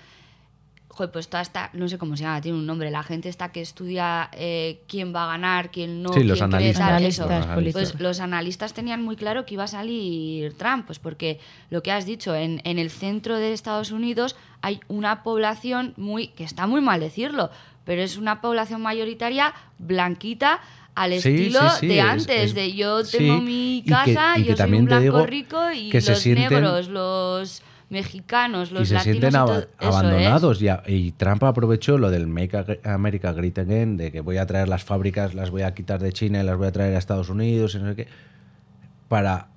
joder, 0.99 1.11
pues 1.13 1.29
toda 1.29 1.41
esta, 1.41 1.69
no 1.71 1.87
sé 1.87 1.97
cómo 1.97 2.17
se 2.17 2.23
llama, 2.23 2.41
tiene 2.41 2.57
un 2.57 2.65
nombre, 2.65 2.91
la 2.91 3.03
gente 3.03 3.29
está 3.29 3.53
que 3.53 3.61
estudia 3.61 4.29
eh, 4.33 4.81
quién 4.85 5.15
va 5.15 5.23
a 5.23 5.27
ganar, 5.27 5.71
quién 5.71 6.03
no, 6.03 6.11
Sí, 6.11 6.25
los 6.25 6.37
quién 6.39 6.49
cree 6.51 6.57
analistas. 6.73 6.85
tal, 6.85 6.93
Analistas 6.95 7.45
eso. 7.45 7.61
Los. 7.61 7.71
Pues 7.73 7.99
los 8.01 8.19
analistas 8.19 8.73
tenían 8.73 9.01
muy 9.01 9.15
claro 9.15 9.45
que 9.45 9.53
iba 9.53 9.63
a 9.63 9.67
salir 9.67 10.53
Trump, 10.57 10.85
pues 10.85 10.99
porque 10.99 11.39
lo 11.69 11.81
que 11.81 11.93
has 11.93 12.05
dicho, 12.05 12.35
en, 12.35 12.59
en 12.65 12.79
el 12.79 12.89
centro 12.91 13.37
de 13.37 13.53
Estados 13.53 13.91
Unidos 13.91 14.35
hay 14.61 14.81
una 14.89 15.23
población 15.23 15.93
muy, 15.95 16.27
que 16.27 16.43
está 16.43 16.67
muy 16.67 16.81
mal 16.81 16.99
decirlo, 16.99 17.49
pero 17.85 18.01
es 18.01 18.17
una 18.17 18.41
población 18.41 18.81
mayoritaria 18.81 19.53
blanquita 19.77 20.59
al 20.95 21.11
Sí, 21.11 21.29
estilo 21.29 21.61
sí, 21.69 21.77
sí, 21.79 21.87
de 21.87 21.97
es- 21.99 22.03
antes, 22.05 22.29
es- 22.49 22.53
de 22.55 22.73
yo 22.73 23.03
tengo 23.05 23.39
mi 23.39 23.85
casa, 23.87 24.37
y 24.37 24.43
que 24.43 24.49
yo 24.49 24.57
soy 24.57 24.73
un 24.73 24.85
blanco 24.85 25.25
rico 25.25 25.71
y 25.71 25.89
que 25.89 26.01
se 26.01 26.11
los 26.11 26.25
sienten- 26.25 26.49
negros, 26.49 26.89
los 26.89 27.61
mexicanos, 27.89 28.71
los 28.71 28.83
y 28.83 28.85
se 28.87 28.93
latinos 28.95 29.19
sienten 29.19 29.33
y 29.33 29.43
eso 29.43 29.67
es. 29.79 29.95
abandonados. 29.95 30.61
Y, 30.87 31.11
Trump 31.13 31.43
aprovechó 31.43 31.97
lo 31.97 32.11
del 32.11 32.27
Make 32.27 32.79
America 32.83 33.33
Great 33.33 33.57
Again, 33.57 33.97
de 33.97 34.11
que 34.11 34.21
voy 34.21 34.37
a 34.37 34.45
traer 34.45 34.67
las 34.67 34.83
fábricas, 34.83 35.33
las 35.33 35.49
voy 35.49 35.63
a 35.63 35.73
quitar 35.73 35.99
de 35.99 36.13
China 36.13 36.41
y 36.41 36.45
las 36.45 36.57
voy 36.57 36.67
a 36.67 36.71
traer 36.71 36.95
a 36.95 36.97
Estados 36.97 37.29
Unidos, 37.29 37.75
y 37.75 37.79
no 37.79 37.89
sé 37.89 37.95
qué, 37.95 38.07
para, 39.07 39.47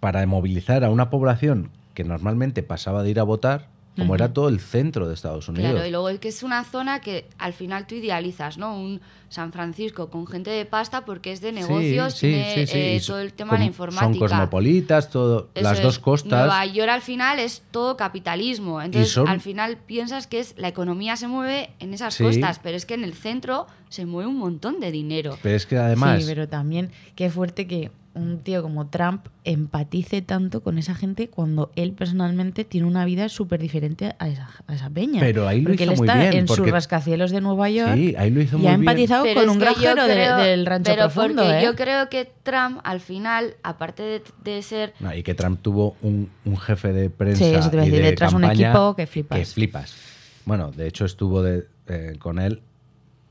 para 0.00 0.24
movilizar 0.26 0.84
a 0.84 0.90
una 0.90 1.10
población 1.10 1.70
que 1.94 2.04
normalmente 2.04 2.62
pasaba 2.62 3.02
de 3.02 3.10
ir 3.10 3.20
a 3.20 3.24
votar, 3.24 3.68
como 3.96 4.14
era 4.14 4.32
todo 4.32 4.48
el 4.48 4.60
centro 4.60 5.08
de 5.08 5.14
Estados 5.14 5.48
Unidos. 5.48 5.70
Claro, 5.72 5.86
y 5.86 5.90
luego 5.90 6.08
es 6.08 6.18
que 6.18 6.28
es 6.28 6.42
una 6.42 6.64
zona 6.64 7.00
que 7.00 7.26
al 7.38 7.52
final 7.52 7.86
tú 7.86 7.94
idealizas, 7.94 8.58
¿no? 8.58 8.76
Un 8.78 9.00
San 9.28 9.52
Francisco 9.52 10.08
con 10.10 10.26
gente 10.26 10.50
de 10.50 10.64
pasta 10.66 11.04
porque 11.04 11.32
es 11.32 11.40
de 11.40 11.50
negocios, 11.52 12.14
Sí, 12.14 12.26
sí, 12.28 12.32
tiene 12.34 12.66
sí, 12.66 12.72
sí. 12.72 12.78
eh, 12.78 13.02
todo 13.04 13.18
el 13.20 13.32
tema 13.32 13.52
de 13.54 13.58
la 13.60 13.64
informática. 13.64 14.04
Son 14.08 14.18
cosmopolitas, 14.18 15.10
todo, 15.10 15.48
Eso 15.54 15.64
las 15.64 15.78
es. 15.78 15.84
dos 15.84 15.98
costas. 15.98 16.30
Nueva 16.46 16.64
York 16.66 16.90
al 16.90 17.02
final 17.02 17.38
es 17.38 17.62
todo 17.70 17.96
capitalismo. 17.96 18.80
Entonces, 18.82 19.12
son- 19.12 19.28
al 19.28 19.40
final 19.40 19.76
piensas 19.78 20.26
que 20.26 20.38
es 20.40 20.54
la 20.56 20.68
economía 20.68 21.16
se 21.16 21.26
mueve 21.28 21.70
en 21.80 21.92
esas 21.94 22.14
Sí. 22.14 22.22
costas, 22.24 22.60
pero 22.62 22.76
es 22.76 22.86
que 22.86 22.94
en 22.94 23.02
el 23.04 23.14
centro 23.14 23.66
se 23.88 24.06
mueve 24.06 24.28
un 24.30 24.36
montón 24.38 24.78
de 24.80 24.90
dinero. 24.92 25.36
Pero 25.42 25.56
es 25.56 25.66
que 25.66 25.76
además, 25.78 26.20
Sí, 26.22 26.26
pero 26.28 26.48
también 26.48 26.90
qué 27.14 27.30
fuerte 27.30 27.66
que 27.66 27.90
un 28.16 28.40
tío 28.40 28.62
como 28.62 28.88
Trump 28.88 29.26
empatice 29.44 30.22
tanto 30.22 30.62
con 30.62 30.78
esa 30.78 30.94
gente 30.94 31.28
cuando 31.28 31.70
él 31.76 31.92
personalmente 31.92 32.64
tiene 32.64 32.86
una 32.86 33.04
vida 33.04 33.28
súper 33.28 33.60
diferente 33.60 34.14
a 34.18 34.28
esa, 34.28 34.48
a 34.66 34.74
esa 34.74 34.90
peña. 34.90 35.20
Pero 35.20 35.46
ahí 35.46 35.60
lo 35.60 35.68
porque 35.70 35.84
hizo 35.84 35.92
él 35.92 35.98
muy 35.98 36.08
está 36.08 36.20
bien, 36.20 36.32
en 36.32 36.48
sus 36.48 36.68
rascacielos 36.70 37.30
de 37.30 37.40
Nueva 37.40 37.70
York 37.70 37.94
Sí, 37.94 38.14
ahí 38.18 38.30
lo 38.30 38.40
hizo 38.42 38.56
y 38.56 38.60
muy 38.60 38.68
ha 38.68 38.74
empatizado 38.74 39.24
con 39.34 39.48
un 39.50 39.58
granjero 39.58 40.06
de- 40.06 40.12
creo- 40.14 40.36
del 40.38 40.66
rancho 40.66 40.90
pero 40.92 41.02
profundo. 41.04 41.42
porque 41.44 41.58
¿eh? 41.60 41.62
yo 41.64 41.76
creo 41.76 42.08
que 42.08 42.32
Trump 42.42 42.80
al 42.84 43.00
final, 43.00 43.54
aparte 43.62 44.02
de, 44.02 44.22
de 44.44 44.62
ser 44.62 44.94
No, 45.00 45.14
y 45.14 45.22
que 45.22 45.34
Trump 45.34 45.60
tuvo 45.62 45.96
un, 46.02 46.30
un 46.44 46.56
jefe 46.56 46.92
de 46.92 47.10
prensa. 47.10 47.44
Sí, 47.44 47.54
eso 47.54 47.70
te 47.70 47.78
a 47.78 47.82
y 47.82 47.86
decir, 47.90 48.02
de 48.02 48.10
detrás 48.10 48.32
un 48.32 48.40
campaña 48.40 48.70
equipo 48.70 48.96
que 48.96 49.06
flipas. 49.06 49.38
Que 49.38 49.44
flipas. 49.46 49.94
Bueno, 50.44 50.72
de 50.72 50.86
hecho 50.88 51.04
estuvo 51.04 51.42
de- 51.42 51.66
eh, 51.88 52.16
con 52.18 52.38
él 52.38 52.62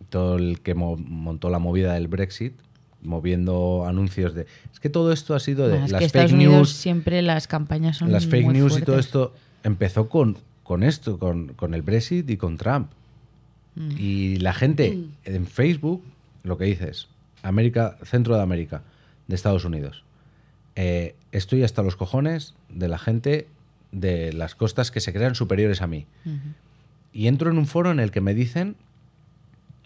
todo 0.09 0.37
el 0.37 0.61
que 0.61 0.75
mo- 0.75 0.95
montó 0.97 1.49
la 1.49 1.59
movida 1.59 1.93
del 1.93 2.07
Brexit, 2.07 2.53
moviendo 3.05 3.85
anuncios 3.87 4.33
de. 4.33 4.47
Es 4.73 4.79
que 4.79 4.89
todo 4.89 5.11
esto 5.11 5.35
ha 5.35 5.39
sido 5.39 5.65
de 5.65 5.71
Bueno, 5.71 5.85
es 5.85 5.91
las 5.91 5.99
que 5.99 6.05
fake 6.05 6.15
Estados 6.15 6.31
Unidos 6.33 6.55
news. 6.55 6.69
siempre 6.71 7.21
las 7.21 7.47
campañas 7.47 7.97
son 7.97 8.11
Las 8.11 8.27
fake 8.27 8.45
muy 8.45 8.53
news 8.55 8.77
y 8.77 8.81
todo 8.81 8.99
esto 8.99 9.33
empezó 9.63 10.09
con, 10.09 10.37
con 10.63 10.83
esto, 10.83 11.19
con, 11.19 11.49
con 11.49 11.73
el 11.73 11.81
Brexit 11.81 12.29
y 12.29 12.37
con 12.37 12.57
Trump. 12.57 12.89
Mm. 13.75 13.91
Y 13.97 14.35
la 14.37 14.53
gente 14.53 14.99
en 15.23 15.47
Facebook, 15.47 16.03
lo 16.43 16.57
que 16.57 16.65
dices, 16.65 17.07
América, 17.41 17.97
centro 18.03 18.35
de 18.35 18.41
América, 18.41 18.83
de 19.27 19.35
Estados 19.35 19.65
Unidos. 19.65 20.03
Eh, 20.75 21.15
estoy 21.31 21.63
hasta 21.63 21.83
los 21.83 21.95
cojones 21.95 22.53
de 22.69 22.87
la 22.87 22.97
gente 22.97 23.47
de 23.91 24.33
las 24.33 24.55
costas 24.55 24.91
que 24.91 24.99
se 24.99 25.13
crean 25.13 25.35
superiores 25.35 25.81
a 25.81 25.87
mí. 25.87 26.05
Y 27.13 27.27
entro 27.27 27.49
en 27.49 27.57
un 27.57 27.65
foro 27.65 27.91
en 27.91 27.99
el 27.99 28.11
que 28.11 28.19
me 28.19 28.33
dicen, 28.33 28.75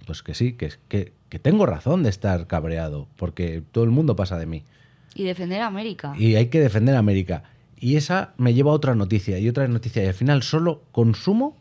pues 0.09 0.23
que 0.23 0.33
sí, 0.33 0.53
que, 0.53 0.71
que, 0.87 1.13
que 1.29 1.37
tengo 1.37 1.67
razón 1.67 2.01
de 2.01 2.09
estar 2.09 2.47
cabreado, 2.47 3.07
porque 3.15 3.61
todo 3.71 3.83
el 3.83 3.91
mundo 3.91 4.15
pasa 4.15 4.39
de 4.39 4.47
mí. 4.47 4.63
y 5.13 5.23
defender 5.23 5.61
a 5.61 5.67
América. 5.67 6.15
Y 6.17 6.33
hay 6.33 6.47
que 6.47 6.59
defender 6.59 6.95
a 6.95 6.99
América. 6.99 7.43
Y 7.79 7.95
esa 7.95 8.33
me 8.37 8.55
lleva 8.55 8.71
a 8.71 8.73
otra 8.73 8.95
noticia 8.95 9.37
y 9.37 9.47
otra 9.47 9.67
noticia. 9.67 10.03
Y 10.03 10.07
al 10.07 10.15
final 10.15 10.41
solo 10.41 10.81
consumo 10.91 11.55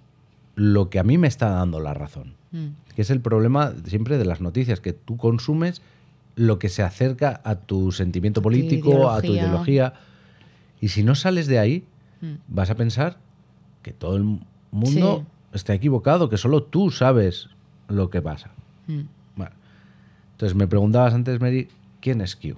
lo 0.55 0.89
que 0.89 0.99
a 0.99 1.03
mí 1.05 1.19
me 1.19 1.29
está 1.29 1.51
dando 1.51 1.79
la 1.79 1.93
razón. 1.93 2.37
Mm. 2.53 2.69
Que 2.97 3.03
es 3.03 3.11
el 3.11 3.21
problema 3.21 3.75
siempre 3.85 4.17
de 4.17 4.25
las 4.25 4.41
noticias, 4.41 4.81
que 4.81 4.95
tú 4.95 5.19
consumes 5.19 5.83
lo 6.35 6.59
que 6.59 6.71
se 6.71 6.83
acerca 6.83 7.43
a 7.45 7.57
tu 7.57 7.93
sentimiento 7.93 8.41
político, 8.41 9.11
a 9.11 9.21
tu 9.21 9.35
ideología. 9.35 9.93
Y 10.81 10.89
si 10.89 11.03
no 11.03 11.15
sales 11.15 11.47
de 11.49 11.59
ahí, 11.59 11.85
Mm. 12.23 12.35
vas 12.49 12.71
a 12.71 12.75
pensar 12.75 13.19
que 13.83 13.93
todo 13.93 14.17
el 14.17 14.41
mundo 14.73 15.25
está 15.53 15.75
equivocado, 15.75 16.29
que 16.29 16.37
solo 16.39 16.63
tú 16.65 16.91
sabes 16.91 17.49
lo 17.89 18.11
que 18.11 18.23
pasa. 18.23 18.51
Mm. 18.87 19.01
Bueno. 19.37 19.53
Entonces 20.33 20.57
me 20.57 20.67
preguntabas 20.67 21.15
antes, 21.15 21.41
Mary, 21.41 21.69
¿quién 22.01 22.21
es 22.21 22.37
Q? 22.37 22.57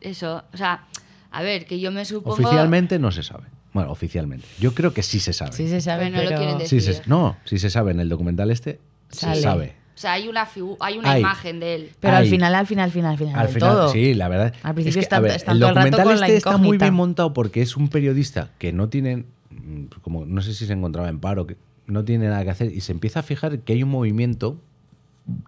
Eso, 0.00 0.42
o 0.52 0.56
sea, 0.56 0.84
a 1.30 1.42
ver, 1.42 1.64
que 1.66 1.80
yo 1.80 1.90
me 1.92 2.04
supongo... 2.04 2.34
Oficialmente 2.34 2.98
no 2.98 3.12
se 3.12 3.22
sabe. 3.22 3.44
Bueno, 3.72 3.90
oficialmente. 3.90 4.46
Yo 4.58 4.74
creo 4.74 4.92
que 4.92 5.02
sí 5.02 5.18
se 5.20 5.32
sabe. 5.32 5.52
Sí 5.52 5.68
se 5.68 5.80
sabe, 5.80 6.10
Pero 6.10 6.16
no 6.24 6.30
lo 6.30 6.36
quieren 6.36 6.66
Sí 6.66 6.76
decir. 6.76 6.94
se- 6.94 7.02
no, 7.06 7.36
sí 7.44 7.58
se 7.58 7.70
sabe. 7.70 7.92
En 7.92 8.00
el 8.00 8.08
documental 8.08 8.50
este 8.50 8.80
Sale. 9.08 9.36
se 9.36 9.42
sabe. 9.42 9.74
O 9.94 9.98
sea, 10.02 10.12
hay 10.14 10.26
una, 10.28 10.46
hay 10.80 10.98
una 10.98 11.12
Hay. 11.12 11.20
imagen 11.20 11.60
de 11.60 11.74
él. 11.76 11.90
Pero 12.00 12.16
al 12.16 12.26
final, 12.26 12.54
al 12.54 12.66
final, 12.66 12.84
al 12.86 12.90
final, 12.90 13.12
al 13.12 13.18
final, 13.18 13.38
Al 13.38 13.48
final, 13.48 13.70
todo. 13.70 13.88
sí, 13.90 14.14
la 14.14 14.28
verdad. 14.28 14.54
Al 14.62 14.74
principio 14.74 15.00
es 15.00 15.08
que, 15.08 15.14
a 15.14 15.18
están- 15.18 15.22
ver, 15.22 15.32
están 15.36 15.54
el 15.54 15.60
todo 15.60 15.68
el 15.70 15.74
rato 15.76 15.86
documental 15.90 16.12
con 16.14 16.20
la 16.20 16.26
este 16.26 16.36
está 16.38 16.56
muy 16.58 16.76
bien 16.78 16.94
montado 16.94 17.32
porque 17.32 17.62
es 17.62 17.76
un 17.76 17.88
periodista 17.88 18.50
que 18.58 18.72
no 18.72 18.88
tiene, 18.88 19.24
mm, 19.50 19.84
como 20.02 20.24
no 20.26 20.40
sé 20.42 20.52
si 20.54 20.66
se 20.66 20.72
encontraba 20.72 21.08
en 21.08 21.20
paro, 21.20 21.46
que 21.46 21.56
no 21.86 22.04
tiene 22.04 22.28
nada 22.28 22.44
que 22.44 22.50
hacer 22.50 22.72
y 22.72 22.80
se 22.80 22.92
empieza 22.92 23.20
a 23.20 23.22
fijar 23.22 23.58
que 23.60 23.72
hay 23.72 23.82
un 23.82 23.90
movimiento 23.90 24.60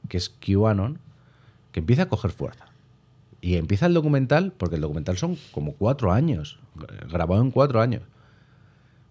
que 0.09 0.17
es 0.17 0.29
QAnon 0.29 0.99
que 1.73 1.81
empieza 1.81 2.03
a 2.03 2.09
coger 2.09 2.31
fuerza. 2.31 2.67
Y 3.41 3.57
empieza 3.57 3.87
el 3.87 3.95
documental, 3.95 4.53
porque 4.57 4.77
el 4.77 4.81
documental 4.81 5.19
son 5.19 5.37
como 5.53 5.73
cuatro 5.75 6.13
años, 6.13 6.59
grabado 7.11 7.43
en 7.43 7.51
cuatro 7.51 7.81
años. 7.83 8.03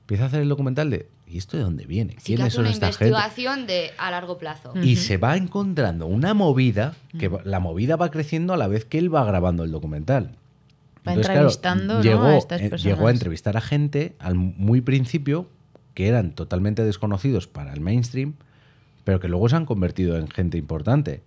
Empieza 0.01 0.23
a 0.23 0.27
hacer 0.27 0.41
el 0.41 0.49
documental 0.49 0.89
de, 0.89 1.07
¿y 1.27 1.37
esto 1.37 1.55
de 1.57 1.63
dónde 1.63 1.85
viene? 1.85 2.13
Sí 2.13 2.17
que 2.17 2.23
¿Quiénes 2.23 2.45
hace 2.47 2.55
son 2.55 2.65
una 2.65 2.71
esta 2.73 2.87
gente? 2.87 3.07
investigación 3.09 3.67
de 3.67 3.91
a 3.97 4.09
largo 4.11 4.37
plazo. 4.37 4.73
Y 4.81 4.95
se 4.95 5.17
va 5.17 5.37
encontrando 5.37 6.07
una 6.07 6.33
movida, 6.33 6.95
que 7.19 7.27
va- 7.27 7.41
la 7.45 7.59
movida 7.59 7.95
va 7.95 8.09
creciendo 8.11 8.53
a 8.53 8.57
la 8.57 8.67
vez 8.67 8.85
que 8.85 8.97
él 8.97 9.13
va 9.13 9.23
grabando 9.23 9.63
el 9.63 9.71
documental. 9.71 10.31
Va 11.07 11.13
entrevistando, 11.13 11.95
¿no? 11.95 12.01
llegó, 12.01 12.23
a 12.23 12.37
estas 12.37 12.61
personas. 12.61 12.83
llegó 12.83 13.07
a 13.07 13.11
entrevistar 13.11 13.55
a 13.57 13.61
gente 13.61 14.15
al 14.19 14.35
muy 14.35 14.81
principio 14.81 15.47
que 15.93 16.07
eran 16.07 16.31
totalmente 16.31 16.83
desconocidos 16.83 17.47
para 17.47 17.73
el 17.73 17.81
mainstream, 17.81 18.33
pero 19.03 19.19
que 19.19 19.27
luego 19.27 19.49
se 19.49 19.55
han 19.55 19.65
convertido 19.65 20.17
en 20.17 20.27
gente 20.29 20.57
importante. 20.57 21.21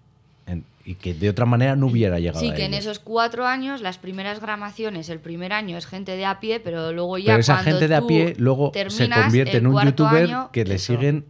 en- 0.48 0.62
y 0.84 0.94
que 0.94 1.12
de 1.12 1.28
otra 1.28 1.44
manera 1.44 1.74
no 1.74 1.88
hubiera 1.88 2.20
llegado 2.20 2.38
Sí, 2.38 2.50
a 2.50 2.54
que 2.54 2.64
en 2.66 2.72
esos 2.74 3.00
cuatro 3.00 3.46
años, 3.48 3.80
las 3.80 3.98
primeras 3.98 4.40
gramaciones, 4.40 5.08
el 5.08 5.18
primer 5.18 5.52
año 5.52 5.76
es 5.76 5.86
gente 5.86 6.12
de 6.16 6.24
a 6.24 6.38
pie, 6.38 6.60
pero 6.60 6.92
luego 6.92 7.18
ya 7.18 7.32
Pero 7.32 7.40
esa 7.40 7.54
cuando 7.54 7.70
gente 7.72 7.88
de 7.88 7.94
a 7.96 8.00
tú 8.00 8.06
pie 8.06 8.34
luego 8.38 8.70
se 8.88 9.10
convierte 9.10 9.56
en 9.56 9.66
un 9.66 9.72
cuarto 9.72 10.04
youtuber 10.04 10.24
año, 10.26 10.50
que 10.52 10.64
le 10.64 10.76
eso. 10.76 10.92
siguen 10.94 11.24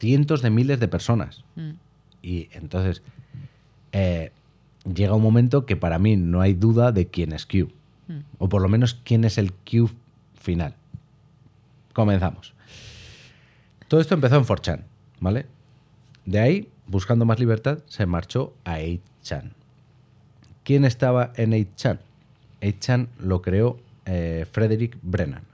cientos 0.00 0.42
de 0.42 0.50
miles 0.50 0.80
de 0.80 0.88
personas. 0.88 1.44
Mm. 1.54 1.70
Y 2.22 2.48
entonces 2.50 3.02
eh, 3.92 4.32
llega 4.92 5.14
un 5.14 5.22
momento 5.22 5.64
que 5.64 5.76
para 5.76 6.00
mí 6.00 6.16
no 6.16 6.40
hay 6.40 6.54
duda 6.54 6.90
de 6.90 7.06
quién 7.06 7.32
es 7.32 7.46
Q. 7.46 7.70
Mm. 8.08 8.18
O 8.38 8.48
por 8.48 8.60
lo 8.62 8.68
menos 8.68 8.94
quién 9.04 9.24
es 9.24 9.38
el 9.38 9.52
Q 9.52 9.88
final. 10.34 10.74
Comenzamos. 11.92 12.54
Todo 13.88 14.00
esto 14.00 14.14
empezó 14.14 14.36
en 14.36 14.44
4chan, 14.44 14.84
¿vale? 15.20 15.46
De 16.24 16.40
ahí, 16.40 16.68
buscando 16.86 17.24
más 17.24 17.38
libertad, 17.38 17.80
se 17.86 18.06
marchó 18.06 18.54
a 18.64 18.78
8chan. 18.78 19.52
¿Quién 20.64 20.84
estaba 20.84 21.32
en 21.36 21.52
8chan? 21.52 21.98
8chan 22.60 23.08
lo 23.18 23.42
creó 23.42 23.80
eh, 24.06 24.46
Frederick 24.50 24.96
Brennan. 25.02 25.44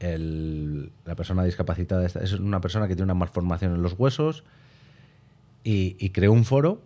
La 0.00 1.14
persona 1.14 1.44
discapacitada 1.44 2.04
es 2.04 2.32
una 2.34 2.60
persona 2.60 2.86
que 2.88 2.94
tiene 2.94 3.04
una 3.04 3.14
malformación 3.14 3.74
en 3.74 3.82
los 3.82 3.94
huesos 3.94 4.44
y, 5.62 5.96
y 5.98 6.10
creó 6.10 6.32
un 6.32 6.44
foro 6.44 6.82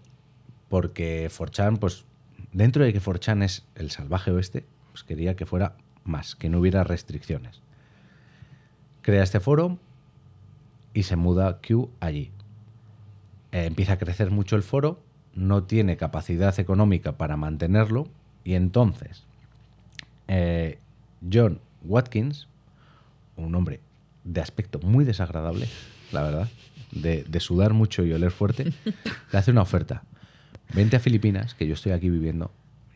porque 0.68 1.29
4chan, 1.29 1.81
pues 1.81 2.05
dentro 2.53 2.85
de 2.85 2.93
que 2.93 3.01
4chan 3.01 3.43
es 3.43 3.64
el 3.74 3.91
salvaje 3.91 4.31
oeste, 4.31 4.64
pues 4.93 5.03
quería 5.03 5.35
que 5.35 5.47
fuera 5.47 5.74
más, 6.05 6.37
que 6.37 6.49
no 6.49 6.61
hubiera 6.61 6.85
restricciones. 6.85 7.61
Crea 9.09 9.22
este 9.22 9.40
foro 9.40 9.78
y 10.92 11.04
se 11.04 11.16
muda 11.16 11.61
Q 11.66 11.88
allí. 11.98 12.30
Eh, 13.52 13.64
empieza 13.64 13.94
a 13.94 13.96
crecer 13.96 14.30
mucho 14.30 14.54
el 14.54 14.62
foro, 14.62 15.00
no 15.34 15.62
tiene 15.62 15.96
capacidad 15.96 16.61
económica 16.61 17.16
para 17.16 17.38
mantenerlo 17.38 18.06
y 18.44 18.52
entonces 18.52 19.24
eh, 20.26 20.78
John 21.32 21.59
Watkins, 21.84 22.48
un 23.38 23.54
hombre 23.54 23.80
de 24.24 24.42
aspecto 24.42 24.78
muy 24.80 25.06
desagradable, 25.06 25.68
la 26.12 26.22
verdad, 26.22 26.48
de, 26.92 27.24
de 27.24 27.40
sudar 27.40 27.72
mucho 27.72 28.04
y 28.04 28.12
oler 28.12 28.30
fuerte, 28.30 28.74
le 29.32 29.38
hace 29.38 29.50
una 29.50 29.62
oferta. 29.62 30.02
Vente 30.74 30.96
a 30.96 31.00
Filipinas, 31.00 31.54
que 31.54 31.66
yo 31.66 31.72
estoy 31.72 31.92
aquí 31.92 32.11
viviendo, 32.11 32.50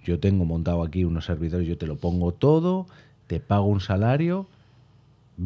yo 0.05 0.21
tengo 0.21 0.45
montado 0.45 0.83
aquí 0.83 1.05
unos 1.05 1.25
servidores, 1.25 1.67
yo 1.67 1.79
te 1.79 1.87
lo 1.87 1.97
pongo 1.97 2.33
todo, 2.33 2.87
te 3.29 3.41
pago 3.41 3.65
un 3.65 3.81
salario, 3.81 4.47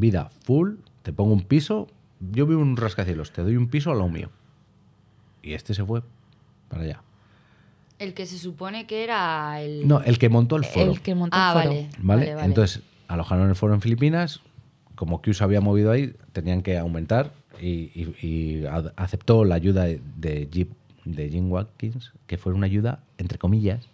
vida 0.01 0.31
full, 0.45 0.75
te 1.03 1.13
pongo 1.13 1.33
un 1.33 1.43
piso, 1.43 1.87
yo 2.21 2.47
vivo 2.47 2.63
en 2.63 2.69
un 2.69 2.77
rascacielos, 2.77 3.33
te 3.33 3.43
doy 3.43 3.57
un 3.57 3.69
piso 3.69 3.91
a 3.91 3.95
lo 3.95 4.09
mío. 4.09 4.31
Y 5.43 5.55
este 5.55 5.75
se 5.75 5.85
fue 5.85 6.03
para 6.69 6.83
allá. 6.83 7.03
El 7.99 8.13
que 8.15 8.27
se 8.27 8.39
supone 8.39 8.87
que 8.87 9.05
era 9.05 9.61
el... 9.63 9.87
No, 9.89 10.01
el 10.03 10.19
que 10.19 10.29
montó 10.29 10.57
el 10.57 10.65
foro. 10.65 10.93
El 10.93 11.01
que 11.01 11.15
montó 11.15 11.37
ah, 11.39 11.53
el 11.57 11.63
foro. 11.63 11.75
vale, 11.75 11.89
¿Vale? 11.99 12.21
vale, 12.25 12.35
vale. 12.35 12.47
Entonces, 12.47 12.83
alojaron 13.09 13.49
el 13.49 13.55
foro 13.55 13.73
en 13.75 13.81
Filipinas. 13.81 14.41
Como 14.97 15.21
Q 15.23 15.33
se 15.35 15.45
había 15.45 15.61
movido 15.61 15.91
ahí, 15.93 16.15
tenían 16.33 16.63
que 16.63 16.77
aumentar 16.79 17.33
y, 17.61 17.91
y- 17.95 18.15
y 18.27 18.67
a- 18.67 18.93
aceptó 18.97 19.45
la 19.45 19.55
ayuda 19.55 19.85
de, 19.85 20.01
de, 20.17 20.49
Jim- 20.53 20.75
de 21.05 21.29
Jim 21.31 21.51
Watkins, 21.51 22.13
que 22.27 22.37
fue 22.39 22.53
una 22.53 22.67
ayuda, 22.67 23.01
entre 23.19 23.39
comillas, 23.39 23.89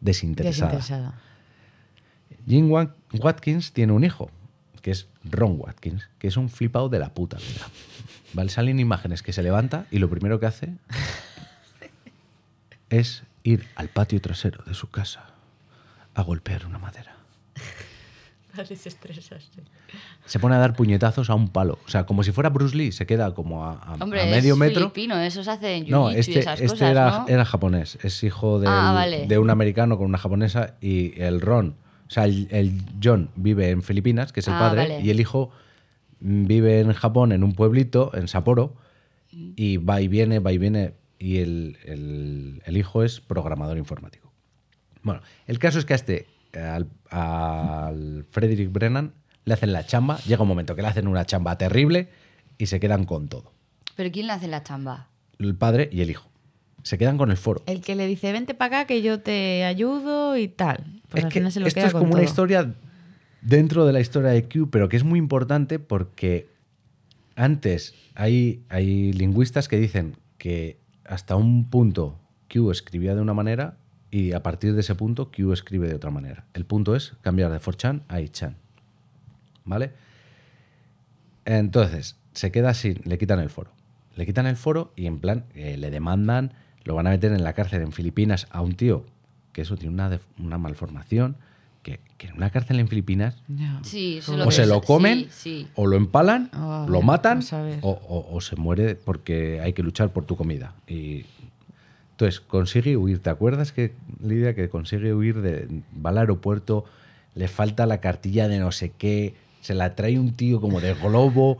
desinteresada. 0.00 0.72
Desinteresada. 0.72 1.20
Jim 2.48 2.70
Wa- 2.70 2.94
Watkins 3.20 3.72
tiene 3.72 3.92
un 3.92 4.02
hijo, 4.04 4.30
que 4.82 4.90
es 4.90 5.08
Ron 5.24 5.56
Watkins, 5.58 6.08
que 6.18 6.28
es 6.28 6.36
un 6.36 6.48
flipado 6.48 6.88
de 6.88 6.98
la 6.98 7.12
puta 7.14 7.36
vida. 7.38 7.66
¿Vale? 8.32 8.50
Salen 8.50 8.78
imágenes 8.80 9.22
que 9.22 9.32
se 9.32 9.42
levanta 9.42 9.86
y 9.90 9.98
lo 9.98 10.08
primero 10.08 10.38
que 10.40 10.46
hace 10.46 10.74
es 12.88 13.22
ir 13.42 13.66
al 13.76 13.88
patio 13.88 14.20
trasero 14.20 14.62
de 14.64 14.74
su 14.74 14.90
casa 14.90 15.24
a 16.14 16.22
golpear 16.22 16.66
una 16.66 16.78
madera. 16.78 17.14
Se 20.26 20.38
pone 20.38 20.54
a 20.56 20.58
dar 20.58 20.74
puñetazos 20.74 21.30
a 21.30 21.34
un 21.34 21.48
palo. 21.48 21.78
O 21.86 21.88
sea, 21.88 22.04
como 22.04 22.22
si 22.24 22.32
fuera 22.32 22.50
Bruce 22.50 22.76
Lee, 22.76 22.92
se 22.92 23.06
queda 23.06 23.32
como 23.32 23.64
a, 23.64 23.72
a- 23.74 23.94
Hombre, 24.00 24.22
a 24.22 24.26
medio 24.26 24.54
es 24.54 24.58
metro. 24.58 24.80
filipino, 24.90 25.16
eso 25.20 25.42
se 25.44 25.50
hace 25.50 25.76
en 25.76 25.88
No, 25.88 26.10
y 26.10 26.16
este, 26.16 26.40
esas 26.40 26.60
este 26.60 26.68
cosas, 26.74 26.90
era, 26.90 27.10
¿no? 27.20 27.28
era 27.28 27.44
japonés. 27.44 27.98
Es 28.02 28.22
hijo 28.24 28.58
del- 28.60 28.70
Ah, 28.70 28.92
vale. 28.92 29.26
de 29.26 29.38
un 29.38 29.50
americano 29.50 29.96
con 29.96 30.06
una 30.06 30.18
japonesa 30.18 30.74
y 30.80 31.18
el 31.20 31.40
Ron, 31.40 31.76
o 32.10 32.12
sea, 32.12 32.24
el, 32.24 32.48
el 32.50 32.72
John 33.02 33.30
vive 33.36 33.70
en 33.70 33.82
Filipinas, 33.84 34.32
que 34.32 34.40
es 34.40 34.48
el 34.48 34.54
Ah, 34.54 34.58
padre, 34.58 34.82
vale. 34.82 35.00
y 35.00 35.10
el 35.10 35.20
hijo 35.20 35.50
mm, 36.20 36.46
vive 36.46 36.80
en 36.80 36.92
Japón, 36.92 37.30
en 37.30 37.44
un 37.44 37.52
pueblito, 37.54 38.10
en 38.14 38.26
Sapporo, 38.26 38.74
y 39.32 39.76
va 39.76 40.00
y 40.00 40.08
viene, 40.08 40.40
va 40.40 40.50
y 40.52 40.58
viene, 40.58 40.94
y 41.20 41.38
el, 41.38 41.78
el- 41.84 42.62
el 42.66 42.76
hijo 42.76 43.04
es 43.04 43.20
programador 43.20 43.78
informático. 43.78 44.32
Bueno, 45.02 45.20
el 45.46 45.58
caso 45.60 45.78
es 45.78 45.84
que 45.84 45.92
a 45.92 45.96
este, 45.96 46.26
al, 46.52 46.88
al 47.10 48.26
Frederick 48.30 48.72
Brennan, 48.72 49.12
le 49.44 49.54
hacen 49.54 49.72
la 49.72 49.86
chamba, 49.86 50.18
llega 50.26 50.42
un 50.42 50.48
momento 50.48 50.74
que 50.76 50.82
le 50.82 50.88
hacen 50.88 51.06
una 51.06 51.24
chamba 51.24 51.56
terrible 51.58 52.08
y 52.58 52.66
se 52.66 52.80
quedan 52.80 53.04
con 53.04 53.28
todo. 53.28 53.52
¿Pero 53.96 54.10
quién 54.10 54.26
le 54.26 54.32
hace 54.32 54.48
la 54.48 54.62
chamba? 54.62 55.08
El 55.38 55.54
padre 55.54 55.88
y 55.92 56.00
el 56.02 56.10
hijo. 56.10 56.28
Se 56.82 56.98
quedan 56.98 57.18
con 57.18 57.30
el 57.30 57.36
foro. 57.36 57.62
El 57.66 57.82
que 57.82 57.94
le 57.94 58.06
dice, 58.06 58.32
vente 58.32 58.54
para 58.54 58.78
acá 58.80 58.86
que 58.86 59.00
yo 59.02 59.20
te 59.20 59.64
ayudo 59.64 60.36
y 60.36 60.48
tal. 60.48 60.99
Pues 61.10 61.24
es 61.24 61.32
que 61.32 61.40
esto 61.40 61.80
es 61.80 61.92
como 61.92 62.14
una 62.14 62.22
historia 62.22 62.74
dentro 63.42 63.86
de 63.86 63.92
la 63.92 64.00
historia 64.00 64.30
de 64.30 64.48
Q, 64.48 64.70
pero 64.70 64.88
que 64.88 64.96
es 64.96 65.04
muy 65.04 65.18
importante 65.18 65.78
porque 65.78 66.48
antes 67.36 67.94
hay, 68.14 68.62
hay 68.68 69.12
lingüistas 69.12 69.68
que 69.68 69.78
dicen 69.78 70.16
que 70.38 70.78
hasta 71.04 71.36
un 71.36 71.68
punto 71.68 72.18
Q 72.52 72.70
escribía 72.70 73.14
de 73.14 73.20
una 73.20 73.34
manera 73.34 73.76
y 74.10 74.32
a 74.32 74.42
partir 74.42 74.74
de 74.74 74.80
ese 74.80 74.94
punto 74.94 75.30
Q 75.30 75.52
escribe 75.52 75.88
de 75.88 75.94
otra 75.94 76.10
manera. 76.10 76.46
El 76.54 76.64
punto 76.64 76.94
es 76.94 77.14
cambiar 77.22 77.50
de 77.50 77.60
4chan 77.60 78.02
a 78.08 78.20
8chan. 78.20 78.54
¿Vale? 79.64 79.92
Entonces, 81.44 82.16
se 82.32 82.50
queda 82.50 82.70
así, 82.70 82.94
le 83.04 83.18
quitan 83.18 83.40
el 83.40 83.50
foro. 83.50 83.72
Le 84.16 84.26
quitan 84.26 84.46
el 84.46 84.56
foro 84.56 84.92
y 84.96 85.06
en 85.06 85.18
plan 85.18 85.44
eh, 85.54 85.76
le 85.76 85.90
demandan, 85.90 86.52
lo 86.84 86.94
van 86.94 87.06
a 87.06 87.10
meter 87.10 87.32
en 87.32 87.44
la 87.44 87.52
cárcel 87.52 87.82
en 87.82 87.92
Filipinas 87.92 88.46
a 88.50 88.60
un 88.60 88.74
tío 88.74 89.06
que 89.60 89.64
eso 89.64 89.76
tiene 89.76 89.92
una, 89.92 90.18
una 90.38 90.56
malformación, 90.56 91.36
que, 91.82 92.00
que 92.16 92.28
en 92.28 92.36
una 92.38 92.48
cárcel 92.48 92.80
en 92.80 92.88
Filipinas. 92.88 93.36
Sí, 93.82 94.20
o 94.46 94.50
se 94.50 94.64
lo 94.66 94.80
comen, 94.80 95.24
sí, 95.24 95.28
sí. 95.30 95.68
o 95.74 95.86
lo 95.86 95.96
empalan, 95.98 96.48
Ah, 96.54 96.86
lo 96.88 97.02
matan, 97.02 97.42
o, 97.82 97.90
o- 97.90 98.34
o 98.34 98.40
se 98.40 98.56
muere 98.56 98.94
porque 98.94 99.60
hay 99.60 99.74
que 99.74 99.82
luchar 99.82 100.08
por 100.14 100.24
tu 100.24 100.34
comida. 100.36 100.72
Y 100.88 101.26
entonces 102.12 102.40
consigue 102.40 102.96
huir. 102.96 103.18
¿Te 103.18 103.28
acuerdas 103.28 103.72
que 103.72 103.92
Lidia 104.22 104.54
que 104.54 104.70
consigue 104.70 105.12
huir 105.12 105.42
de 105.42 105.68
va 105.94 106.08
al 106.10 106.18
aeropuerto, 106.18 106.86
le 107.34 107.46
falta 107.48 107.84
la 107.84 108.00
cartilla 108.00 108.48
de 108.48 108.58
no 108.60 108.72
sé 108.72 108.92
qué, 108.96 109.34
se 109.60 109.74
la 109.74 109.94
trae 109.94 110.18
un 110.18 110.32
tío 110.32 110.58
como 110.60 110.80
de 110.80 110.94
globo. 110.94 111.58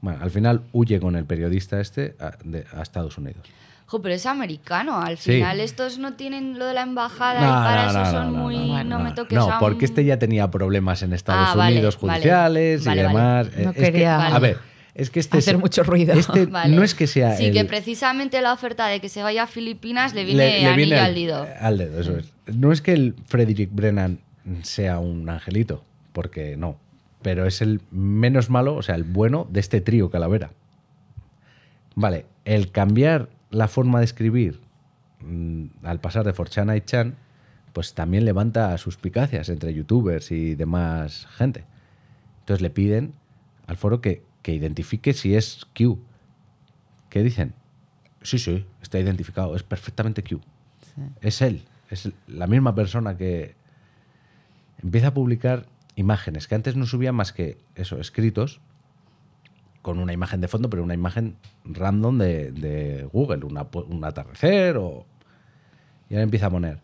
Bueno, 0.00 0.18
al 0.22 0.30
final 0.30 0.62
huye 0.72 0.98
con 0.98 1.14
el 1.16 1.24
periodista 1.26 1.78
este 1.80 2.16
a, 2.20 2.38
de- 2.42 2.64
a 2.72 2.80
Estados 2.82 3.18
Unidos. 3.18 3.46
Jo, 3.94 4.02
pero 4.02 4.14
es 4.14 4.26
americano. 4.26 5.00
Al 5.00 5.18
Sí. 5.18 5.32
final 5.34 5.60
estos 5.60 5.98
no 5.98 6.14
tienen 6.14 6.58
lo 6.58 6.66
de 6.66 6.74
la 6.74 6.82
embajada 6.82 7.40
No, 7.40 7.46
y 7.46 7.64
para 7.64 7.84
no, 7.84 7.90
eso 7.90 7.98
no, 8.00 8.10
son 8.10 8.32
no, 8.32 8.42
muy... 8.42 8.56
no, 8.56 8.84
No, 8.84 8.98
no, 8.98 9.04
me 9.04 9.12
toques 9.12 9.38
No, 9.38 9.44
a 9.50 9.54
un- 9.54 9.60
porque 9.60 9.84
este 9.84 10.04
ya 10.04 10.18
tenía 10.18 10.50
problemas 10.50 11.02
en 11.02 11.12
Estados 11.12 11.50
Ah, 11.56 11.66
Unidos 11.68 11.98
vale. 12.00 12.14
judiciales 12.14 12.84
Vale, 12.84 13.00
y 13.00 13.04
vale. 13.04 13.16
demás. 13.18 13.46
No 13.56 13.70
Es 13.70 13.76
que- 13.76 13.82
quería 13.92 14.26
a 14.34 14.38
ver, 14.40 14.58
es 14.94 15.10
que 15.10 15.20
este 15.20 15.38
hacer 15.38 15.54
es- 15.54 15.60
mucho 15.60 15.82
ruido. 15.84 16.12
Este 16.14 16.46
Vale. 16.46 16.74
no 16.74 16.82
es 16.82 16.94
que 16.94 17.06
sea 17.06 17.36
Sí, 17.36 17.46
el- 17.46 17.52
que 17.52 17.64
precisamente 17.64 18.40
la 18.42 18.52
oferta 18.52 18.86
de 18.88 19.00
que 19.00 19.08
se 19.08 19.22
vaya 19.22 19.44
a 19.44 19.46
Filipinas 19.46 20.12
le 20.14 20.24
viene 20.24 20.66
anillo 20.66 21.00
al 21.00 21.14
dedo. 21.14 21.46
al 21.60 21.78
dedo, 21.78 22.00
eso 22.00 22.16
es. 22.16 22.32
No 22.52 22.72
es 22.72 22.80
que 22.82 22.92
el 22.92 23.14
Frederick 23.26 23.70
Brennan 23.72 24.18
sea 24.62 24.98
un 24.98 25.28
angelito, 25.28 25.84
porque 26.12 26.56
no. 26.56 26.76
Pero 27.22 27.46
es 27.46 27.62
el 27.62 27.80
menos 27.90 28.50
malo, 28.50 28.74
o 28.74 28.82
sea, 28.82 28.96
el 28.96 29.04
bueno 29.04 29.46
de 29.50 29.60
este 29.60 29.80
trío 29.80 30.10
Calavera. 30.10 30.50
Vale, 31.94 32.26
el 32.44 32.70
cambiar 32.70 33.28
la 33.54 33.68
forma 33.68 34.00
de 34.00 34.04
escribir 34.04 34.60
mm, 35.20 35.66
al 35.82 36.00
pasar 36.00 36.24
de 36.24 36.34
4chan 36.34 36.70
a 36.70 36.76
8chan, 36.76 37.14
pues 37.72 37.94
también 37.94 38.24
levanta 38.24 38.76
suspicacias 38.78 39.48
entre 39.48 39.74
youtubers 39.74 40.30
y 40.30 40.54
demás 40.54 41.26
gente. 41.36 41.64
Entonces 42.40 42.62
le 42.62 42.70
piden 42.70 43.14
al 43.66 43.76
foro 43.76 44.00
que, 44.00 44.22
que 44.42 44.54
identifique 44.54 45.12
si 45.12 45.34
es 45.34 45.66
Q. 45.76 45.98
¿Qué 47.10 47.22
dicen? 47.22 47.54
Sí, 48.22 48.38
sí, 48.38 48.66
está 48.82 48.98
identificado, 48.98 49.56
es 49.56 49.62
perfectamente 49.62 50.22
Q. 50.22 50.40
Es 51.20 51.42
él, 51.42 51.64
es 51.90 52.10
la 52.28 52.46
misma 52.46 52.74
persona 52.74 53.16
que 53.16 53.56
empieza 54.82 55.08
a 55.08 55.14
publicar 55.14 55.66
imágenes 55.96 56.48
que 56.48 56.54
antes 56.54 56.76
no 56.76 56.86
subía 56.86 57.12
más 57.12 57.32
que 57.32 57.58
eso, 57.74 57.98
escritos 58.00 58.60
con 59.84 59.98
una 59.98 60.12
imagen 60.12 60.40
de 60.40 60.48
fondo, 60.48 60.70
pero 60.70 60.82
una 60.82 60.94
imagen 60.94 61.36
random 61.64 62.18
de, 62.18 62.50
de 62.50 63.08
Google, 63.12 63.44
un 63.44 64.04
atardecer 64.04 64.78
o... 64.78 65.06
Y 66.08 66.14
ahora 66.14 66.24
empieza 66.24 66.46
a 66.46 66.50
poner, 66.50 66.80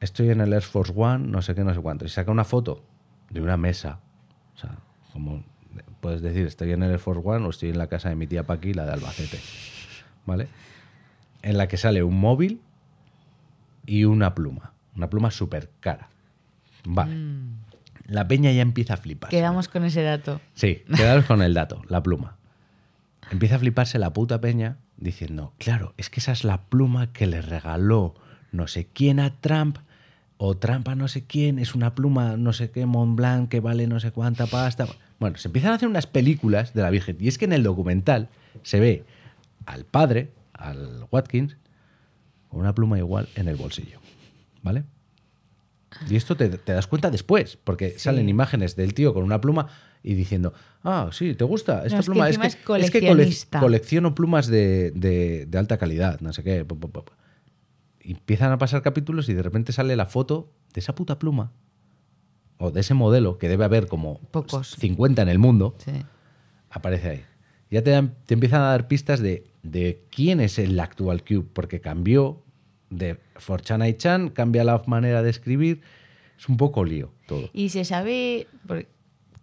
estoy 0.00 0.30
en 0.30 0.40
el 0.40 0.52
Air 0.52 0.62
Force 0.62 0.92
One, 0.94 1.26
no 1.26 1.42
sé 1.42 1.54
qué, 1.54 1.64
no 1.64 1.74
sé 1.74 1.80
cuánto, 1.80 2.04
y 2.04 2.08
saca 2.08 2.30
una 2.30 2.44
foto 2.44 2.84
de 3.30 3.40
una 3.40 3.56
mesa. 3.56 4.00
O 4.54 4.58
sea, 4.58 4.76
como 5.12 5.42
puedes 6.00 6.20
decir, 6.20 6.46
estoy 6.46 6.72
en 6.72 6.82
el 6.82 6.90
Air 6.90 6.98
Force 6.98 7.22
One 7.24 7.46
o 7.46 7.50
estoy 7.50 7.70
en 7.70 7.78
la 7.78 7.86
casa 7.86 8.10
de 8.10 8.16
mi 8.16 8.26
tía 8.26 8.44
Paqui, 8.46 8.74
la 8.74 8.84
de 8.84 8.92
Albacete. 8.92 9.38
¿Vale? 10.26 10.48
en 11.42 11.58
la 11.58 11.68
que 11.68 11.76
sale 11.76 12.02
un 12.02 12.18
móvil 12.18 12.60
y 13.86 14.04
una 14.04 14.34
pluma. 14.34 14.72
Una 14.96 15.08
pluma 15.08 15.30
súper 15.30 15.70
cara. 15.80 16.08
Vale. 16.84 17.14
La 18.10 18.26
peña 18.26 18.50
ya 18.50 18.62
empieza 18.62 18.94
a 18.94 18.96
flipar. 18.96 19.30
Quedamos 19.30 19.68
con 19.68 19.84
ese 19.84 20.02
dato. 20.02 20.40
Sí, 20.54 20.82
quedaros 20.96 21.26
con 21.26 21.42
el 21.42 21.54
dato, 21.54 21.80
la 21.88 22.02
pluma. 22.02 22.38
Empieza 23.30 23.54
a 23.54 23.58
fliparse 23.60 24.00
la 24.00 24.12
puta 24.12 24.40
peña 24.40 24.78
diciendo, 24.96 25.54
claro, 25.58 25.94
es 25.96 26.10
que 26.10 26.18
esa 26.18 26.32
es 26.32 26.42
la 26.42 26.62
pluma 26.62 27.12
que 27.12 27.28
le 27.28 27.40
regaló 27.40 28.16
no 28.50 28.66
sé 28.66 28.88
quién 28.92 29.20
a 29.20 29.40
Trump 29.40 29.78
o 30.38 30.56
Trump 30.56 30.88
a 30.88 30.96
no 30.96 31.06
sé 31.06 31.24
quién, 31.24 31.60
es 31.60 31.76
una 31.76 31.94
pluma 31.94 32.36
no 32.36 32.52
sé 32.52 32.72
qué 32.72 32.84
Montblanc 32.84 33.48
que 33.48 33.60
vale 33.60 33.86
no 33.86 34.00
sé 34.00 34.10
cuánta 34.10 34.48
pasta. 34.48 34.88
Bueno, 35.20 35.36
se 35.38 35.46
empiezan 35.46 35.70
a 35.70 35.74
hacer 35.76 35.88
unas 35.88 36.08
películas 36.08 36.74
de 36.74 36.82
la 36.82 36.90
Virgen 36.90 37.16
y 37.20 37.28
es 37.28 37.38
que 37.38 37.44
en 37.44 37.52
el 37.52 37.62
documental 37.62 38.28
se 38.64 38.80
ve 38.80 39.04
al 39.66 39.84
padre, 39.84 40.32
al 40.52 41.06
Watkins, 41.12 41.56
con 42.48 42.58
una 42.58 42.74
pluma 42.74 42.98
igual 42.98 43.28
en 43.36 43.46
el 43.46 43.54
bolsillo, 43.54 44.00
¿vale? 44.64 44.82
Y 46.08 46.16
esto 46.16 46.36
te, 46.36 46.48
te 46.48 46.72
das 46.72 46.86
cuenta 46.86 47.10
después, 47.10 47.56
porque 47.62 47.98
salen 47.98 48.28
imágenes 48.28 48.76
del 48.76 48.94
tío 48.94 49.12
con 49.12 49.24
una 49.24 49.40
pluma 49.40 49.66
y 50.02 50.14
diciendo, 50.14 50.52
ah, 50.84 51.10
sí, 51.12 51.34
¿te 51.34 51.44
gusta 51.44 51.84
esta 51.84 51.98
es 51.98 52.06
que 52.06 52.10
pluma? 52.12 52.28
es 52.28 52.36
es 52.38 52.56
que 52.56 52.62
cole- 52.64 52.90
coleccionista". 52.90 53.60
colecciono 53.60 54.14
plumas 54.14 54.46
de, 54.46 54.92
de- 54.92 55.46
de 55.46 55.58
alta 55.58 55.78
calidad, 55.78 56.20
no 56.20 56.32
sé 56.32 56.42
qué. 56.44 56.64
Y 58.02 58.12
empiezan 58.12 58.52
a 58.52 58.58
pasar 58.58 58.82
capítulos 58.82 59.28
y 59.28 59.34
de 59.34 59.42
repente 59.42 59.72
sale 59.72 59.94
la 59.96 60.06
foto 60.06 60.52
de 60.72 60.80
esa 60.80 60.94
puta 60.94 61.18
pluma, 61.18 61.52
o 62.58 62.70
de 62.70 62.80
ese 62.80 62.94
modelo, 62.94 63.38
que 63.38 63.48
debe 63.48 63.64
haber 63.64 63.86
como 63.88 64.20
Pocos. 64.30 64.76
50 64.78 65.22
en 65.22 65.28
el 65.28 65.38
mundo, 65.38 65.74
Sí. 65.84 65.92
aparece 66.70 67.08
ahí. 67.08 67.24
Ya 67.70 67.82
te, 67.82 67.90
dan- 67.90 68.14
te 68.26 68.34
empiezan 68.34 68.62
a 68.62 68.66
dar 68.66 68.86
pistas 68.88 69.20
de, 69.20 69.44
de 69.62 70.04
quién 70.10 70.40
es 70.40 70.58
el 70.58 70.78
actual 70.80 71.24
Cube, 71.24 71.46
porque 71.52 71.80
cambió 71.80 72.42
de 72.90 73.18
Forchan 73.40 73.84
y 73.86 73.94
Chan, 73.94 74.28
cambia 74.30 74.64
la 74.64 74.82
manera 74.86 75.22
de 75.22 75.30
escribir. 75.30 75.80
Es 76.38 76.48
un 76.48 76.56
poco 76.56 76.84
lío 76.84 77.12
todo. 77.26 77.50
¿Y 77.52 77.68
se 77.70 77.84
sabe 77.84 78.46
por- 78.66 78.86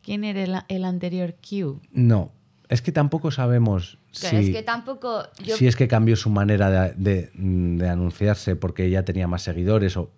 quién 0.01 0.23
era 0.23 0.43
el, 0.43 0.55
el 0.67 0.85
anterior 0.85 1.35
Q? 1.47 1.79
No, 1.91 2.31
es 2.69 2.81
que 2.81 2.91
tampoco 2.91 3.29
sabemos 3.31 3.97
Claro, 4.19 4.39
si, 4.39 4.45
es 4.45 4.55
que 4.55 4.63
tampoco. 4.63 5.23
Yo, 5.43 5.57
si 5.57 5.67
es 5.67 5.75
que 5.75 5.87
cambió 5.87 6.15
su 6.15 6.29
manera 6.29 6.69
de, 6.71 6.93
de- 6.95 7.31
de 7.35 7.89
anunciarse 7.89 8.55
porque 8.55 8.89
ya 8.89 9.03
tenía 9.03 9.27
más 9.27 9.43
seguidores. 9.43 9.95
O... 9.97 10.09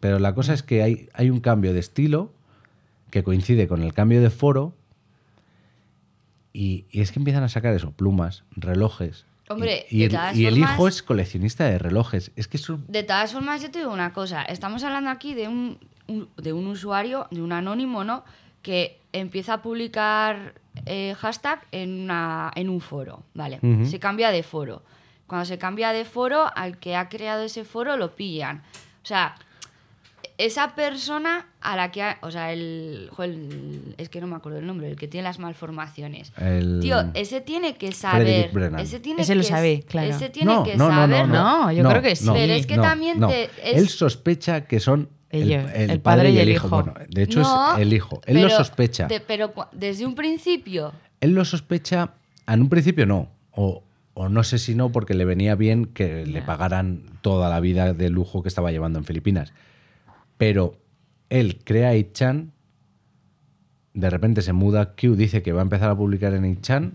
Pero 0.00 0.18
la 0.18 0.34
cosa 0.34 0.54
es 0.54 0.62
que 0.62 0.82
hay, 0.82 1.08
hay 1.12 1.30
un 1.30 1.40
cambio 1.40 1.72
de 1.72 1.80
estilo 1.80 2.32
que 3.10 3.22
coincide 3.22 3.68
con 3.68 3.82
el 3.82 3.94
cambio 3.94 4.20
de 4.20 4.30
foro 4.30 4.74
y, 6.52 6.86
y 6.90 7.00
es 7.00 7.12
que 7.12 7.18
empiezan 7.20 7.42
a 7.44 7.48
sacar 7.48 7.74
eso, 7.74 7.92
plumas, 7.92 8.44
relojes. 8.56 9.24
Hombre, 9.50 9.86
y, 9.90 9.96
y 9.96 9.98
de 10.00 10.04
el, 10.06 10.10
todas 10.12 10.36
y 10.36 10.46
el 10.46 10.58
hijo 10.58 10.88
es 10.88 11.02
coleccionista 11.02 11.64
de 11.64 11.78
relojes. 11.78 12.30
Es 12.36 12.48
que 12.48 12.56
es 12.56 12.68
un- 12.68 12.84
De 12.88 13.02
todas 13.02 13.32
formas, 13.32 13.62
yo 13.62 13.70
te 13.70 13.78
digo 13.78 13.92
una 13.92 14.12
cosa. 14.12 14.42
Estamos 14.42 14.82
hablando 14.84 15.10
aquí 15.10 15.34
de 15.34 15.48
un, 15.48 15.78
un- 16.06 16.28
de 16.36 16.52
un 16.52 16.66
usuario, 16.66 17.26
de 17.30 17.42
un 17.42 17.52
anónimo, 17.52 18.04
¿no? 18.04 18.24
Que 18.62 19.00
empieza 19.12 19.54
a 19.54 19.62
publicar 19.62 20.54
eh, 20.86 21.14
hashtag 21.18 21.66
en, 21.72 22.02
una, 22.02 22.50
en 22.54 22.68
un 22.68 22.80
foro, 22.80 23.22
¿vale? 23.34 23.58
Se 23.86 23.98
cambia 23.98 24.30
de 24.30 24.42
foro. 24.42 24.82
Cuando 25.26 25.44
se 25.44 25.58
cambia 25.58 25.92
de 25.92 26.04
foro, 26.04 26.50
al 26.54 26.78
que 26.78 26.96
ha 26.96 27.08
creado 27.08 27.42
ese 27.42 27.64
foro 27.64 27.96
lo 27.96 28.14
pillan. 28.16 28.62
O 29.02 29.06
sea, 29.06 29.34
esa 30.38 30.74
persona 30.76 31.46
a 31.60 31.74
la 31.76 31.90
que 31.90 32.00
ha, 32.02 32.18
o 32.22 32.30
sea, 32.30 32.52
el, 32.52 33.08
jo, 33.12 33.24
el- 33.24 33.94
es 33.98 34.08
que 34.08 34.20
no 34.20 34.28
me 34.28 34.36
acuerdo 34.36 34.58
el 34.60 34.66
nombre, 34.66 34.88
el 34.88 34.96
que 34.96 35.08
tiene 35.08 35.24
las 35.24 35.38
malformaciones. 35.40 36.32
El- 36.36 36.78
Tío, 36.80 36.96
ese 37.14 37.40
tiene 37.40 37.76
que 37.76 37.90
saber. 37.92 38.50
Ese 38.78 39.00
tiene 39.00 39.22
Ese 39.22 39.34
lo 39.34 39.42
que, 39.42 39.46
sabe, 39.48 39.84
claro. 39.86 40.08
Ese 40.10 40.30
tiene 40.30 40.54
no, 40.54 40.62
que 40.62 40.76
no, 40.76 40.88
no, 40.88 40.94
saber. 40.94 41.26
no, 41.28 41.64
No, 41.66 41.72
yo 41.72 41.88
creo 41.88 42.02
que 42.02 42.14
sí. 42.16 42.28
Pero 42.32 42.52
es 42.54 42.66
que 42.66 42.76
también 42.76 43.20
te- 43.20 43.44
es- 43.62 43.76
Él 43.78 43.88
sospecha 43.88 44.64
que 44.66 44.78
son 44.80 45.08
el, 45.30 45.50
Ellos, 45.52 45.70
el 45.74 46.00
padre, 46.00 46.30
y 46.30 46.38
el 46.38 46.48
hijo. 46.50 46.68
Bueno, 46.68 46.94
de 47.08 47.22
hecho 47.24 47.40
No, 47.40 47.74
es 47.74 47.80
el 47.82 47.92
hijo. 47.92 48.20
Él 48.24 48.40
lo 48.40 48.48
sospecha. 48.48 49.08
de- 49.08 49.20
pero 49.20 49.52
desde 49.72 50.06
un 50.06 50.14
principio. 50.14 50.92
Él 51.20 51.32
lo 51.34 51.44
sospecha, 51.44 52.12
en 52.46 52.62
un 52.62 52.68
principio 52.68 53.04
no, 53.06 53.28
o, 53.50 53.82
o 54.14 54.28
no 54.28 54.44
sé 54.44 54.58
si 54.58 54.74
no, 54.76 54.90
porque 54.92 55.14
le 55.14 55.24
venía 55.24 55.56
bien 55.56 55.86
que 55.86 56.24
le 56.24 56.42
pagaran 56.42 57.02
toda 57.22 57.50
la 57.50 57.58
vida 57.60 57.92
de 57.92 58.08
lujo 58.08 58.42
que 58.42 58.48
estaba 58.48 58.70
llevando 58.70 59.00
en 59.00 59.04
Filipinas. 59.04 59.52
Pero 60.38 60.76
él 61.28 61.60
crea 61.64 61.92
8chan, 61.92 62.50
de 63.92 64.10
repente 64.10 64.42
se 64.42 64.52
muda 64.52 64.80
a 64.80 64.86
Q, 64.94 65.16
dice 65.16 65.42
que 65.42 65.52
va 65.52 65.60
a 65.60 65.62
empezar 65.62 65.90
a 65.90 65.96
publicar 65.96 66.32
en 66.34 66.44
8chan, 66.60 66.92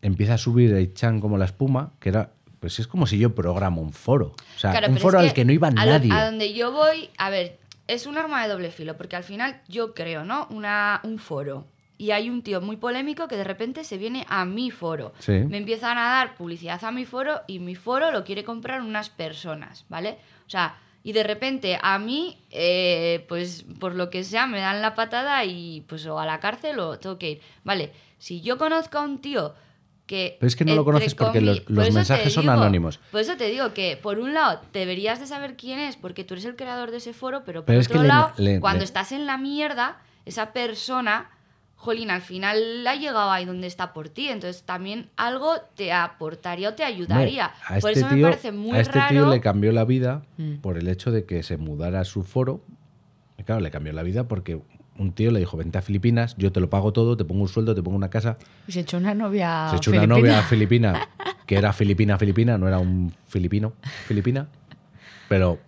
empieza 0.00 0.34
a 0.34 0.38
subir 0.38 0.72
8chan 0.72 1.20
como 1.20 1.36
la 1.36 1.44
espuma, 1.44 1.92
que 2.00 2.08
era, 2.10 2.30
pues 2.60 2.78
es 2.78 2.86
como 2.86 3.06
si 3.06 3.18
yo 3.18 3.34
programo 3.34 3.82
un 3.82 3.92
foro. 3.92 4.34
O 4.56 4.58
sea, 4.58 4.70
Claro, 4.70 4.88
un 4.88 4.98
foro 4.98 5.20
es 5.20 5.28
al 5.28 5.34
que 5.34 5.44
no 5.44 5.52
iba 5.52 5.68
a 5.68 5.72
nadie. 5.72 6.12
A 6.12 6.24
donde 6.24 6.54
yo 6.54 6.72
voy, 6.72 7.10
a 7.18 7.30
ver, 7.30 7.58
es 7.88 8.06
un 8.06 8.16
arma 8.16 8.42
de 8.42 8.48
doble 8.48 8.70
filo, 8.70 8.96
porque 8.96 9.16
al 9.16 9.24
final 9.24 9.60
yo 9.68 9.94
creo, 9.94 10.24
¿no? 10.24 10.46
Una, 10.50 11.00
un 11.02 11.18
foro. 11.18 11.66
Y 12.00 12.12
hay 12.12 12.30
un 12.30 12.42
tío 12.42 12.60
muy 12.60 12.76
polémico 12.76 13.26
que 13.26 13.36
de 13.36 13.42
repente 13.42 13.82
se 13.82 13.98
viene 13.98 14.24
a 14.28 14.44
mi 14.44 14.70
foro. 14.70 15.12
Sí. 15.18 15.32
Me 15.32 15.56
empiezan 15.56 15.98
a 15.98 16.02
dar 16.02 16.36
publicidad 16.36 16.84
a 16.84 16.92
mi 16.92 17.04
foro 17.04 17.40
y 17.48 17.58
mi 17.58 17.74
foro 17.74 18.12
lo 18.12 18.22
quiere 18.22 18.44
comprar 18.44 18.82
unas 18.82 19.10
personas, 19.10 19.84
¿vale? 19.88 20.18
O 20.46 20.50
sea, 20.50 20.76
y 21.08 21.12
de 21.14 21.22
repente 21.22 21.78
a 21.80 21.98
mí, 21.98 22.36
eh, 22.50 23.24
pues 23.30 23.64
por 23.80 23.94
lo 23.94 24.10
que 24.10 24.24
sea, 24.24 24.46
me 24.46 24.60
dan 24.60 24.82
la 24.82 24.94
patada 24.94 25.42
y 25.46 25.82
pues 25.88 26.04
o 26.04 26.18
a 26.20 26.26
la 26.26 26.38
cárcel 26.38 26.78
o 26.80 26.98
tengo 26.98 27.18
que 27.18 27.30
ir. 27.30 27.40
Vale, 27.64 27.92
si 28.18 28.42
yo 28.42 28.58
conozco 28.58 28.98
a 28.98 29.00
un 29.00 29.18
tío 29.18 29.54
que... 30.06 30.36
Pero 30.38 30.48
es 30.48 30.54
que 30.54 30.66
no 30.66 30.74
lo 30.74 30.84
conoces 30.84 31.14
porque 31.14 31.40
los- 31.40 31.62
los 31.70 31.86
por 31.86 31.94
mensajes 31.94 32.30
son 32.34 32.50
anónimos. 32.50 32.98
por 33.10 33.22
eso 33.22 33.38
te 33.38 33.46
digo 33.48 33.72
que, 33.72 33.96
por 33.96 34.18
un 34.18 34.34
lado, 34.34 34.60
deberías 34.74 35.18
de 35.18 35.26
saber 35.26 35.56
quién 35.56 35.78
es, 35.78 35.96
porque 35.96 36.24
tú 36.24 36.34
eres 36.34 36.44
el 36.44 36.56
creador 36.56 36.90
de 36.90 36.98
ese 36.98 37.14
foro, 37.14 37.42
pero 37.42 37.60
por 37.62 37.66
Pero 37.68 37.80
es 37.80 37.86
otro 37.88 38.00
que 38.00 38.02
le- 38.02 38.08
lado, 38.08 38.32
le- 38.36 38.60
cuando 38.60 38.80
le- 38.80 38.84
estás 38.84 39.10
en 39.12 39.24
la 39.26 39.38
mierda, 39.38 40.02
esa 40.26 40.52
persona, 40.52 41.30
jolín, 41.80 42.10
al 42.10 42.20
final 42.22 42.84
ha 42.86 42.96
llegado 42.96 43.30
ahí 43.30 43.44
donde 43.44 43.66
está 43.68 43.92
por 43.92 44.08
ti, 44.08 44.28
entonces 44.28 44.64
también 44.64 45.08
algo 45.16 45.52
te 45.76 45.92
aportaría 45.92 46.68
o 46.70 46.74
te 46.74 46.84
ayudaría. 46.84 47.46
Hombre, 47.46 47.76
a 47.76 47.80
por 47.80 47.90
este 47.92 48.00
eso 48.00 48.08
tío- 48.08 48.16
me 48.16 48.22
parece 48.24 48.52
muy 48.52 48.76
a 48.76 48.80
este 48.80 48.98
raro. 48.98 49.08
tío 49.14 49.30
le 49.30 49.40
cambió 49.40 49.72
la 49.72 49.84
vida 49.84 50.22
Mm. 50.36 50.56
por 50.56 50.76
el 50.76 50.88
hecho 50.88 51.10
de 51.12 51.24
que 51.24 51.42
se 51.42 51.56
mudara 51.56 52.00
a 52.00 52.04
su 52.04 52.24
foro. 52.24 52.60
Y 53.38 53.44
claro, 53.44 53.60
le 53.60 53.70
cambió 53.70 53.92
la 53.92 54.02
vida 54.02 54.24
porque 54.26 54.60
un 54.98 55.12
tío 55.12 55.30
le 55.30 55.38
dijo, 55.38 55.56
vente 55.56 55.78
a 55.78 55.82
Filipinas, 55.82 56.34
yo 56.36 56.50
te 56.50 56.58
lo 56.58 56.68
pago 56.68 56.92
todo, 56.92 57.16
te 57.16 57.24
pongo 57.24 57.42
un 57.42 57.48
sueldo, 57.48 57.72
te 57.76 57.82
pongo 57.84 57.96
una 57.96 58.10
casa. 58.10 58.36
Y 58.66 58.72
se 58.72 58.80
echó 58.80 58.96
una 58.96 59.14
novia. 59.14 59.68
se 59.70 59.76
echó 59.76 59.92
una 59.92 60.06
novia 60.08 60.42
filipina, 60.42 61.08
que 61.46 61.54
era 61.56 61.72
filipina, 61.72 62.18
filipina, 62.18 62.58
no 62.58 62.66
era 62.66 62.80
un 62.80 63.14
filipino, 63.28 63.74
filipina. 64.08 64.48
Pero 65.28 65.60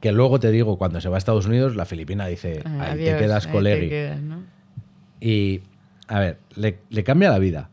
que 0.00 0.12
luego 0.12 0.40
te 0.40 0.50
digo, 0.50 0.78
cuando 0.78 1.00
se 1.02 1.10
va 1.10 1.16
a 1.16 1.18
Estados 1.18 1.44
Unidos, 1.44 1.76
la 1.76 1.84
filipina 1.84 2.26
dice, 2.26 2.62
Ah, 2.64 2.78
ahí 2.84 2.90
adiós, 2.92 3.10
te 3.18 3.22
quedas 3.24 3.46
ahí 3.46 3.52
colegui. 3.52 3.88
quedas, 3.90 4.20
¿no? 4.22 4.53
Y, 5.26 5.62
a 6.08 6.18
ver, 6.20 6.38
le, 6.54 6.78
le 6.90 7.02
cambia 7.04 7.30
la 7.30 7.38
vida. 7.38 7.70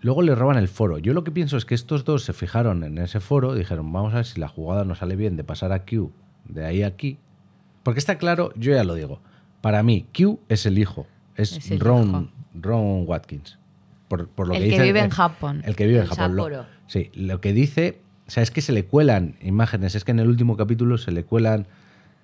Luego 0.00 0.22
le 0.22 0.34
roban 0.34 0.56
el 0.56 0.68
foro. 0.68 0.96
Yo 0.98 1.12
lo 1.12 1.24
que 1.24 1.30
pienso 1.30 1.58
es 1.58 1.66
que 1.66 1.74
estos 1.74 2.04
dos 2.06 2.24
se 2.24 2.32
fijaron 2.32 2.84
en 2.84 2.96
ese 2.96 3.20
foro, 3.20 3.54
dijeron, 3.54 3.92
vamos 3.92 4.14
a 4.14 4.16
ver 4.16 4.24
si 4.24 4.40
la 4.40 4.48
jugada 4.48 4.84
nos 4.84 4.98
sale 4.98 5.14
bien 5.14 5.36
de 5.36 5.44
pasar 5.44 5.72
a 5.72 5.84
Q 5.84 6.10
de 6.48 6.64
ahí 6.64 6.82
a 6.82 6.86
aquí. 6.86 7.18
Porque 7.82 7.98
está 7.98 8.16
claro, 8.16 8.52
yo 8.56 8.72
ya 8.72 8.82
lo 8.84 8.94
digo. 8.94 9.20
Para 9.60 9.82
mí, 9.82 10.06
Q 10.16 10.40
es 10.48 10.64
el 10.64 10.78
hijo. 10.78 11.06
Es, 11.36 11.52
Es 11.58 11.70
el 11.70 11.80
Ron, 11.80 12.08
hijo. 12.08 12.28
Ron 12.54 13.04
Watkins. 13.06 13.58
Por, 14.08 14.28
por 14.28 14.48
lo 14.48 14.54
El 14.54 14.60
que, 14.62 14.68
que 14.68 14.74
dice- 14.76 14.82
vive 14.84 15.00
en 15.00 15.10
Japón. 15.10 15.62
El 15.66 15.76
que 15.76 15.86
vive 15.86 16.00
en 16.00 16.06
Japón. 16.06 16.34
Lo- 16.36 16.64
sí, 16.86 17.10
lo 17.14 17.42
que 17.42 17.52
dice, 17.52 18.00
o 18.26 18.30
sea, 18.30 18.42
es 18.42 18.50
que 18.50 18.62
se 18.62 18.72
le 18.72 18.86
cuelan 18.86 19.36
imágenes. 19.42 19.94
Es 19.94 20.04
que 20.04 20.12
en 20.12 20.18
el 20.20 20.28
último 20.28 20.56
capítulo 20.56 20.96
se 20.96 21.12
le 21.12 21.24
cuelan 21.24 21.66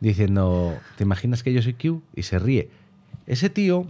diciendo, 0.00 0.78
¿te 0.96 1.04
imaginas 1.04 1.42
que 1.42 1.52
yo 1.52 1.60
soy 1.60 1.74
Q? 1.74 2.02
Y 2.14 2.22
se 2.22 2.38
ríe. 2.38 2.70
Ese 3.26 3.50
tío, 3.50 3.86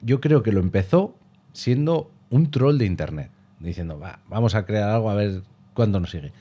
yo 0.00 0.20
creo 0.20 0.42
que 0.42 0.52
lo 0.52 0.60
empezó 0.60 1.14
siendo 1.52 2.10
un 2.30 2.50
troll 2.50 2.78
de 2.78 2.84
internet, 2.86 3.30
diciendo, 3.60 3.98
va, 3.98 4.20
vamos 4.28 4.54
a 4.54 4.64
crear 4.66 4.90
algo 4.90 5.10
a 5.10 5.14
ver 5.14 5.42
cuánto 5.74 6.00
nos 6.00 6.10
sigue. 6.10 6.32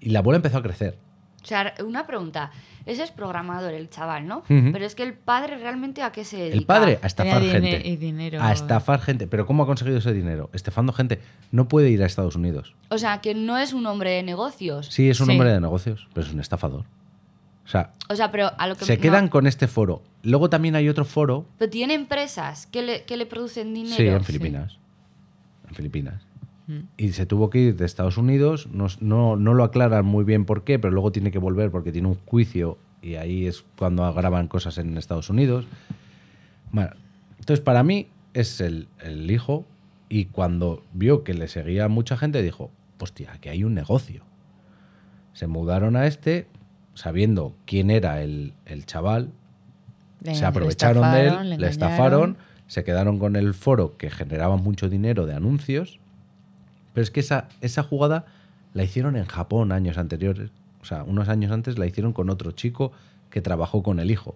Y 0.00 0.10
la 0.10 0.22
bola 0.22 0.36
empezó 0.36 0.58
a 0.58 0.62
crecer. 0.62 0.96
O 1.42 1.46
sea, 1.46 1.74
una 1.84 2.06
pregunta. 2.06 2.50
Ese 2.84 3.02
es 3.02 3.10
programador, 3.10 3.74
el 3.74 3.90
chaval, 3.90 4.26
¿no? 4.26 4.38
Ujú. 4.38 4.72
Pero 4.72 4.84
es 4.86 4.94
que 4.94 5.02
el 5.02 5.12
padre 5.14 5.56
realmente 5.58 6.02
a 6.02 6.10
qué 6.10 6.24
se 6.24 6.36
dedica. 6.38 6.56
El 6.56 6.64
padre 6.64 6.98
a 7.02 7.06
estafar 7.06 7.40
Tenía 7.42 7.52
gente. 7.52 7.88
y 7.88 7.96
dinero. 7.96 8.42
A 8.42 8.52
estafar 8.52 9.00
gente. 9.00 9.26
Pero 9.26 9.44
¿cómo 9.46 9.62
ha 9.62 9.66
conseguido 9.66 9.98
ese 9.98 10.12
dinero? 10.14 10.48
Estafando 10.52 10.92
gente. 10.92 11.20
No 11.52 11.68
puede 11.68 11.90
ir 11.90 12.02
a 12.02 12.06
Estados 12.06 12.34
Unidos. 12.34 12.74
O 12.88 12.96
sea, 12.98 13.20
que 13.20 13.34
no 13.34 13.58
es 13.58 13.72
un 13.74 13.86
hombre 13.86 14.10
de 14.10 14.22
negocios. 14.22 14.86
Sí, 14.86 15.10
es 15.10 15.20
un 15.20 15.26
Sí. 15.26 15.32
hombre 15.32 15.50
de 15.50 15.60
negocios, 15.60 16.08
pero 16.14 16.26
es 16.26 16.32
un 16.32 16.40
estafador. 16.40 16.84
O 17.66 17.68
sea, 17.68 17.92
O 18.08 18.16
sea, 18.16 18.30
pero 18.32 18.50
a 18.58 18.66
lo 18.66 18.74
que 18.76 18.86
se 18.86 18.96
no. 18.96 19.02
quedan 19.02 19.28
con 19.28 19.46
este 19.46 19.68
foro. 19.68 20.02
Luego 20.28 20.50
también 20.50 20.76
hay 20.76 20.88
otro 20.88 21.04
foro. 21.04 21.46
Pero 21.58 21.70
tiene 21.70 21.94
empresas 21.94 22.66
que 22.66 22.82
le, 22.82 23.04
que 23.04 23.16
le 23.16 23.24
producen 23.24 23.72
dinero. 23.72 23.96
Sí, 23.96 24.06
en 24.06 24.24
Filipinas. 24.24 24.78
En 25.68 25.74
Filipinas. 25.74 26.22
Mm. 26.66 26.80
Y 26.98 27.12
se 27.12 27.24
tuvo 27.24 27.48
que 27.48 27.58
ir 27.58 27.76
de 27.76 27.86
Estados 27.86 28.18
Unidos. 28.18 28.68
No, 28.70 28.86
no, 29.00 29.36
no 29.36 29.54
lo 29.54 29.64
aclaran 29.64 30.04
muy 30.04 30.24
bien 30.24 30.44
por 30.44 30.64
qué, 30.64 30.78
pero 30.78 30.92
luego 30.92 31.12
tiene 31.12 31.30
que 31.30 31.38
volver 31.38 31.70
porque 31.70 31.92
tiene 31.92 32.08
un 32.08 32.16
juicio 32.26 32.76
y 33.00 33.14
ahí 33.14 33.46
es 33.46 33.64
cuando 33.78 34.12
graban 34.12 34.48
cosas 34.48 34.76
en 34.76 34.98
Estados 34.98 35.30
Unidos. 35.30 35.66
Bueno, 36.72 36.90
entonces 37.38 37.64
para 37.64 37.82
mí 37.82 38.08
es 38.34 38.60
el, 38.60 38.88
el 39.00 39.30
hijo 39.30 39.64
y 40.10 40.26
cuando 40.26 40.82
vio 40.92 41.24
que 41.24 41.32
le 41.32 41.48
seguía 41.48 41.88
mucha 41.88 42.18
gente 42.18 42.42
dijo, 42.42 42.70
hostia, 42.98 43.32
aquí 43.32 43.48
hay 43.48 43.64
un 43.64 43.74
negocio. 43.74 44.24
Se 45.32 45.46
mudaron 45.46 45.96
a 45.96 46.06
este 46.06 46.48
sabiendo 46.92 47.54
quién 47.64 47.90
era 47.90 48.22
el, 48.22 48.52
el 48.66 48.84
chaval, 48.84 49.32
Se 50.24 50.40
le 50.40 50.46
aprovecharon 50.46 51.12
de 51.12 51.28
él, 51.28 51.60
le 51.60 51.68
estafaron, 51.68 52.36
se 52.66 52.84
quedaron 52.84 53.18
con 53.18 53.36
el 53.36 53.54
foro 53.54 53.96
que 53.96 54.10
generaba 54.10 54.56
mucho 54.56 54.88
dinero 54.88 55.26
de 55.26 55.34
anuncios. 55.34 55.98
Pero 56.94 57.02
es 57.02 57.10
que 57.10 57.20
esa, 57.20 57.48
esa 57.60 57.82
jugada 57.82 58.26
la 58.74 58.82
hicieron 58.82 59.16
en 59.16 59.24
Japón 59.26 59.72
años 59.72 59.96
anteriores. 59.98 60.50
O 60.82 60.84
sea, 60.84 61.04
unos 61.04 61.28
años 61.28 61.52
antes 61.52 61.78
la 61.78 61.86
hicieron 61.86 62.12
con 62.12 62.30
otro 62.30 62.50
chico 62.52 62.92
que 63.30 63.40
trabajó 63.40 63.82
con 63.82 64.00
el 64.00 64.10
hijo. 64.10 64.34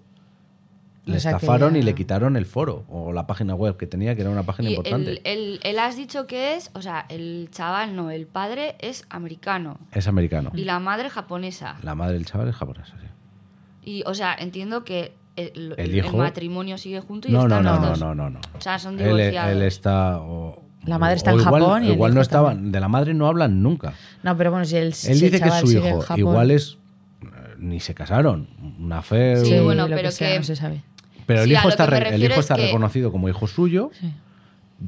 Le 1.05 1.17
O 1.17 1.21
sea, 1.21 1.33
que 1.33 1.37
estafaron 1.39 1.75
y 1.75 1.83
le 1.83 1.95
quitaron 1.97 2.37
el 2.37 2.47
foro 2.47 2.85
o 2.89 3.13
la 3.13 3.27
página 3.27 3.57
web 3.57 3.77
que 3.77 3.89
tenía, 3.89 4.15
que 4.15 4.21
era 4.21 4.31
una 4.31 4.45
página 4.45 4.69
Y 4.71 4.75
importante. 4.75 5.11
el, 5.11 5.21
el- 5.25 5.61
él 5.65 5.79
has 5.81 5.97
dicho 5.97 6.29
que 6.29 6.55
es, 6.55 6.71
o 6.75 6.83
sea, 6.83 7.07
el 7.09 7.49
chaval 7.51 7.97
no, 7.97 8.13
el 8.13 8.27
padre 8.29 8.77
es 8.79 9.05
americano 9.11 9.79
Es 9.91 10.07
americano. 10.07 10.53
y 10.55 10.65
la 10.65 10.79
madre 10.79 11.11
japonesa. 11.11 11.77
La 11.83 11.97
madre 11.97 12.15
del 12.15 12.25
chaval 12.27 12.47
es 12.49 12.55
japonesa, 12.55 12.95
sí. 13.01 13.07
Y, 13.91 14.05
o 14.07 14.15
sea, 14.15 14.33
entiendo 14.39 14.85
que 14.85 15.13
el, 15.37 15.75
El 15.79 15.91
el 15.91 15.97
hijo- 15.97 16.17
matrimonio 16.17 16.77
sigue 16.79 17.01
junto 17.01 17.29
y 17.29 17.33
No, 17.33 17.49
no, 17.49 17.57
están 17.59 17.65
no, 17.65 17.71
los 17.73 17.81
no, 17.81 17.89
dos. 17.89 17.99
no, 18.01 18.15
no, 18.15 18.31
no. 18.31 18.41
O 18.57 18.61
sea, 18.61 18.79
son 18.79 18.99
Él, 18.99 19.05
divorciados. 19.07 19.53
él 19.53 19.63
está. 19.63 20.19
o- 20.21 20.63
La 20.85 20.99
madre 20.99 21.17
está 21.17 21.31
o 21.33 21.35
en 21.35 21.41
igual, 21.41 21.63
Japón 21.63 21.85
y 21.85 21.87
el 21.89 21.93
igual 21.95 22.15
no 22.15 22.21
estaban. 22.21 22.55
también. 22.55 22.73
De 22.73 22.81
la 22.81 22.89
madre 22.89 23.15
no 23.15 23.27
hablan 23.27 23.63
nunca. 23.63 23.95
No, 24.23 24.37
pero 24.37 24.51
bueno, 24.51 24.65
si 24.67 24.77
el, 24.77 24.85
Él 24.87 24.95
si 24.95 25.13
el 25.13 25.21
dice 25.21 25.41
que 25.41 25.49
es 25.49 25.55
su 25.61 25.71
hijo. 25.73 26.01
Japón- 26.01 26.19
Igual 26.19 26.51
es. 26.51 26.79
eh, 27.23 27.27
Ni 27.59 27.79
se 27.81 27.95
casaron. 27.95 28.49
Una 28.81 29.01
fe. 29.03 29.37
Sí, 29.37 29.47
Sí, 29.53 29.59
bueno, 29.61 29.87
pero 29.89 30.11
sea, 30.11 30.33
que- 30.33 30.39
no 30.39 30.45
se 30.45 30.57
sabe. 30.57 30.83
Pero 31.25 31.43
el 31.43 31.47
Sí, 31.49 31.53
hijo 31.55 31.69
está, 31.69 31.85
que 31.89 31.91
re- 32.01 32.15
el 32.15 32.23
hijo 32.25 32.33
es 32.35 32.39
está 32.41 32.57
que- 32.57 32.67
reconocido 32.67 33.13
como 33.13 33.29
hijo 33.29 33.47
suyo. 33.47 33.91
Sí. 33.99 34.13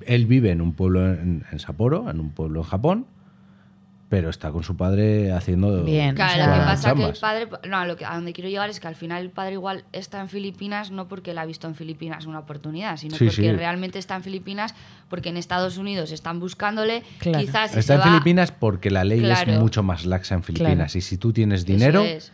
Él 0.06 0.26
vive 0.26 0.50
en 0.50 0.60
un 0.60 0.72
pueblo 0.72 1.06
en, 1.12 1.44
en 1.52 1.58
Sapporo, 1.60 2.10
en 2.10 2.18
un 2.18 2.30
pueblo 2.30 2.60
en 2.60 2.66
Japón, 2.66 3.06
pero 4.14 4.30
está 4.30 4.52
con 4.52 4.62
su 4.62 4.76
padre 4.76 5.32
haciendo. 5.32 5.82
Bien, 5.82 6.14
Claro, 6.14 6.46
lo 6.46 6.52
que 6.60 6.64
pasa 6.66 6.88
es 6.90 6.94
que 6.94 7.04
el 7.04 7.16
padre, 7.20 7.48
no, 7.68 7.78
a 7.78 7.84
lo 7.86 7.96
que, 7.96 8.04
a 8.04 8.14
donde 8.14 8.32
quiero 8.32 8.48
llegar 8.48 8.70
es 8.70 8.78
que 8.78 8.86
al 8.86 8.94
final 8.94 9.22
el 9.22 9.30
padre 9.30 9.54
igual 9.54 9.84
está 9.92 10.20
en 10.20 10.28
Filipinas 10.28 10.90
no 10.92 11.08
porque 11.08 11.32
él 11.32 11.38
ha 11.38 11.44
visto 11.46 11.66
en 11.66 11.74
Filipinas 11.74 12.26
una 12.26 12.38
oportunidad, 12.38 12.96
sino 12.96 13.16
Sí, 13.16 13.24
porque 13.24 13.42
sí. 13.42 13.50
realmente 13.52 13.98
está 13.98 14.14
en 14.14 14.22
Filipinas 14.22 14.74
porque 15.08 15.30
en 15.30 15.36
Estados 15.36 15.78
Unidos 15.78 16.12
están 16.12 16.38
buscándole, 16.38 17.02
Claro. 17.18 17.40
quizás 17.40 17.72
si 17.72 17.80
Está 17.80 17.94
se 17.94 17.94
en 17.94 18.00
va- 18.00 18.04
Filipinas 18.12 18.52
porque 18.52 18.90
la 18.90 19.02
ley 19.02 19.20
Claro. 19.20 19.52
es 19.52 19.58
mucho 19.58 19.82
más 19.82 20.06
laxa 20.06 20.34
en 20.36 20.42
Filipinas. 20.44 20.74
Claro. 20.92 20.98
Y 20.98 21.00
si 21.00 21.18
tú 21.18 21.32
tienes 21.32 21.60
Eso 21.64 21.72
dinero, 21.72 22.02
es. 22.02 22.30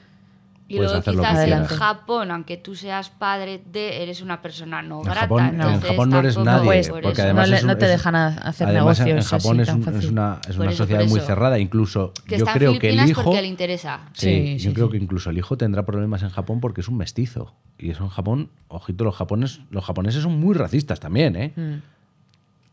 Y 0.73 0.77
puedes 0.77 0.93
luego 0.93 1.05
quizás 1.18 1.39
en 1.41 1.45
quieras. 1.47 1.68
Japón, 1.73 2.31
aunque 2.31 2.57
tú 2.57 2.77
seas 2.77 3.11
padre 3.11 3.61
de, 3.73 4.05
eres 4.05 4.23
una 4.23 4.41
persona 4.41 4.83
no 4.83 4.99
En 4.99 5.03
grata. 5.03 5.21
Japón- 5.23 5.41
en 5.49 5.55
entonces 5.57 5.91
Japón 5.91 6.11
no 6.11 6.18
eres 6.21 6.39
nadie, 6.39 6.64
pues, 6.64 6.89
por 6.91 7.03
porque 7.03 7.23
además 7.23 7.49
no, 7.49 7.51
le- 7.51 7.57
es 7.57 7.62
un- 7.62 7.66
no 7.68 7.77
te 7.77 7.85
es- 7.87 7.91
dejan 7.91 8.14
a- 8.14 8.27
hacer 8.29 8.68
además 8.68 9.01
en- 9.01 9.07
negocios 9.07 9.33
en 9.35 9.41
Japón 9.41 9.61
es, 9.61 9.68
un- 9.68 10.12
una, 10.12 10.41
es 10.49 10.55
Por 10.57 10.62
una 10.62 10.71
eso, 10.71 10.85
sociedad 10.85 11.05
muy 11.07 11.21
cerrada. 11.21 11.59
Incluso 11.59 12.12
que 12.25 12.39
yo 12.39 12.45
está 12.45 12.53
en 12.53 12.59
creo 12.59 12.79
que 12.79 12.91
el 12.91 13.09
hijo. 13.09 13.25
porque 13.25 13.43
le 13.43 13.49
interesa. 13.49 14.01
Sí, 14.12 14.27
Sí, 14.31 14.59
yo 14.59 14.71
sí, 14.71 14.75
creo 14.75 14.87
sí. 14.87 14.93
que 14.93 14.99
incluso 14.99 15.31
el 15.31 15.39
hijo 15.39 15.57
tendrá 15.57 15.85
problemas 15.85 16.23
en 16.23 16.29
Japón 16.31 16.61
porque 16.61 16.83
es 16.83 16.89
un 16.89 16.97
mestizo. 16.99 17.53
Y 17.77 17.91
eso 17.91 18.05
en 18.05 18.11
Japón, 18.11 18.51
ojito, 18.68 19.03
los 19.03 19.16
japoneses, 19.16 19.62
los 19.71 19.85
japoneses 19.85 20.23
son 20.23 20.39
muy 20.39 20.55
racistas 20.55 21.01
también, 21.01 21.35
¿eh? 21.35 21.53
Mm. 21.57 21.83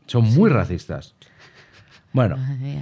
Son 0.05 0.23
muy 0.35 0.51
racistas. 0.51 1.15
Bueno, 2.13 2.37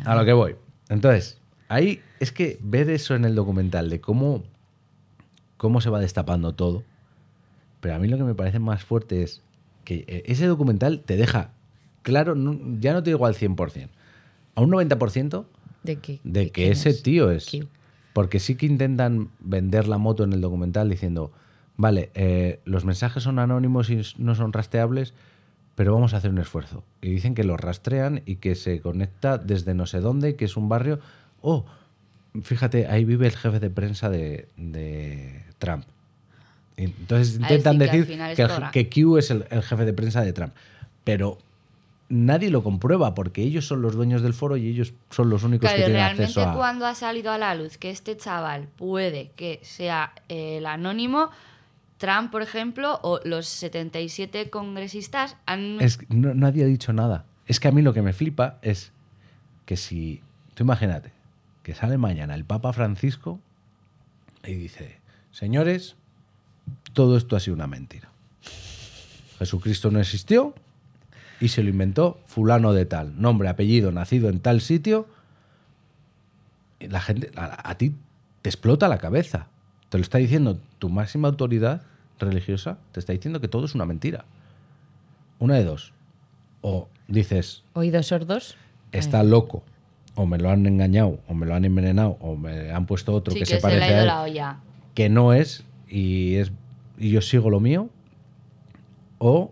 a 0.06 0.16
lo 0.16 0.26
que 0.26 0.34
voy. 0.34 0.56
Entonces, 0.90 1.40
ahí 1.70 2.02
es 2.20 2.32
que 2.32 2.58
ver 2.62 2.90
eso 2.90 3.16
en 3.16 3.26
el 3.26 3.34
documental 3.36 3.90
de 3.90 4.00
cómo, 4.02 4.44
cómo 5.58 5.82
se 5.82 5.90
va 5.90 6.00
destapando 6.00 6.54
todo. 6.54 6.84
Pero 7.82 7.96
a 7.96 8.00
mí 8.00 8.08
lo 8.08 8.18
que 8.18 8.24
me 8.24 8.36
parece 8.36 8.60
más 8.60 8.84
fuerte 8.84 9.24
es 9.24 9.42
que 9.84 10.06
eh, 10.08 10.24
ese 10.26 10.48
documental 10.48 11.02
te 11.06 11.16
deja 11.18 11.52
claro, 12.02 12.36
no- 12.36 12.60
ya 12.80 12.94
no 12.94 13.04
te 13.04 13.10
digo 13.12 13.26
al 13.26 13.36
100%, 13.36 13.90
a 14.56 14.62
un 14.62 14.70
90% 14.72 15.46
De 15.84 15.98
que, 15.98 16.20
de 16.24 16.52
que 16.52 16.70
ese 16.72 16.90
es? 16.90 17.04
tío 17.04 17.32
es. 17.32 17.50
Porque 18.14 18.40
sí 18.40 18.56
que 18.56 18.66
intentan 18.66 19.30
vender 19.40 19.88
la 19.88 19.98
moto 19.98 20.24
en 20.24 20.32
el 20.34 20.40
documental 20.42 20.90
diciendo, 20.90 21.32
vale, 21.78 22.12
eh, 22.14 22.60
los 22.66 22.86
mensajes 22.86 23.24
son 23.24 23.40
anónimos 23.40 23.90
y 23.90 24.02
no 24.18 24.36
son 24.36 24.54
rastreables, 24.54 25.14
pero 25.76 25.94
vamos 25.94 26.14
a 26.14 26.18
hacer 26.18 26.32
un 26.32 26.38
esfuerzo. 26.38 26.84
Y 27.02 27.10
dicen 27.10 27.36
que 27.36 27.44
lo 27.44 27.58
rastrean 27.58 28.22
y 28.26 28.38
que 28.38 28.56
se 28.56 28.80
conecta 28.80 29.38
desde 29.38 29.74
no 29.74 29.86
sé 29.86 30.00
dónde, 30.00 30.36
que 30.38 30.46
es 30.46 30.56
un 30.56 30.70
barrio. 30.70 31.00
Oh, 31.42 31.66
fíjate, 32.44 32.88
ahí 32.88 33.06
vive 33.06 33.28
el 33.28 33.36
jefe 33.36 33.60
de 33.60 33.70
prensa 33.70 34.10
de, 34.10 34.48
de 34.58 35.44
Trump. 35.58 35.86
Entonces 36.78 37.36
intentan 37.36 37.78
decir 37.78 38.06
que 38.36 38.80
el- 38.82 38.90
Q 38.90 39.18
es 39.18 39.32
el, 39.32 39.46
el 39.50 39.62
jefe 39.62 39.86
de 39.86 39.94
prensa 39.94 40.22
de 40.22 40.34
Trump. 40.34 40.54
Pero 41.04 41.38
nadie 42.10 42.50
lo 42.50 42.64
comprueba 42.64 43.16
porque 43.16 43.42
ellos 43.42 43.66
son 43.66 43.82
los 43.82 43.96
dueños 43.96 44.22
del 44.22 44.34
foro 44.34 44.58
y 44.58 44.68
ellos 44.68 44.94
son 45.10 45.30
los 45.30 45.44
únicos 45.44 45.62
Claro, 45.70 45.78
que 45.78 45.84
tienen 45.84 46.02
realmente 46.02 46.24
acceso 46.24 46.50
a... 46.50 46.54
cuando 46.54 46.86
ha 46.86 46.94
salido 46.96 47.32
a 47.32 47.38
la 47.38 47.56
luz 47.56 47.78
que 47.78 47.90
este 47.90 48.18
chaval 48.18 48.68
puede 48.76 49.32
que 49.36 49.60
sea 49.64 50.14
el 50.28 50.66
anónimo, 50.66 51.30
Trump, 51.98 52.30
por 52.32 52.42
ejemplo, 52.42 53.00
o 53.04 53.22
los 53.24 53.48
77 53.48 54.50
congresistas 54.50 55.38
han... 55.46 55.80
Es 55.80 56.00
no- 56.10 56.34
nadie 56.36 56.64
ha 56.64 56.68
dicho 56.68 56.92
nada. 56.94 57.26
Es 57.48 57.60
que 57.60 57.68
a 57.70 57.72
mí 57.72 57.82
lo 57.82 57.94
que 57.94 58.02
me 58.02 58.12
flipa 58.12 58.58
es 58.62 58.92
que 59.66 59.78
si. 59.78 60.22
Tú 60.56 60.64
imagínate 60.64 61.12
que 61.66 61.74
sale 61.74 61.98
mañana 61.98 62.36
el 62.36 62.46
Papa 62.46 62.74
Francisco 62.74 63.40
y 64.44 64.54
dice: 64.54 65.00
Señores, 65.32 65.96
todo 66.94 67.18
esto 67.18 67.36
ha 67.36 67.40
sido 67.40 67.56
una 67.56 67.66
mentira. 67.66 68.10
Jesucristo 69.40 69.90
no 69.90 70.00
existió 70.00 70.54
y 71.42 71.48
se 71.48 71.64
lo 71.64 71.72
inventó 71.72 72.20
Fulano 72.28 72.72
de 72.72 72.86
Tal. 72.86 73.20
Nombre, 73.20 73.50
apellido, 73.50 73.92
nacido 73.92 74.30
en 74.30 74.42
tal 74.42 74.62
sitio. 74.62 75.08
Y 76.80 76.88
La 76.88 77.02
gente, 77.02 77.32
a, 77.36 77.68
a 77.68 77.78
ti 77.80 77.96
te 78.44 78.50
explota 78.50 78.88
la 78.88 79.00
cabeza. 79.00 79.48
Te 79.90 79.98
lo 79.98 80.04
está 80.04 80.20
diciendo 80.20 80.60
tu 80.78 80.90
máxima 80.90 81.30
autoridad 81.30 81.82
religiosa, 82.20 82.78
te 82.92 83.00
está 83.00 83.12
diciendo 83.12 83.42
que 83.42 83.48
todo 83.48 83.66
es 83.66 83.74
una 83.74 83.88
mentira. 83.88 84.26
Una 85.40 85.56
de 85.56 85.64
dos. 85.64 85.94
O 86.62 86.90
dices, 87.08 87.64
Oídos 87.74 88.06
sordos. 88.06 88.56
está 88.92 89.24
loco, 89.24 89.64
o 90.16 90.26
me 90.26 90.38
lo 90.38 90.50
han 90.50 90.66
engañado, 90.66 91.20
o 91.28 91.34
me 91.34 91.46
lo 91.46 91.56
han 91.56 91.66
envenenado, 91.66 92.18
o 92.22 92.36
me 92.36 92.72
han 92.72 92.86
puesto 92.86 93.14
otro 93.14 93.34
sí, 93.34 93.40
que, 93.40 93.46
que, 93.46 93.46
se 93.46 93.56
se, 93.58 93.62
parece 93.62 93.80
le 93.80 93.94
ha 93.94 93.98
a 93.98 94.02
él, 94.02 94.08
la 94.08 94.22
olla. 94.22 94.58
que 94.94 95.10
no 95.10 95.34
es 95.34 95.66
y, 95.88 96.36
es 96.36 96.52
y 96.98 97.10
yo 97.10 97.22
sigo 97.22 97.50
lo 97.50 97.60
mío. 97.60 97.90
O 99.18 99.52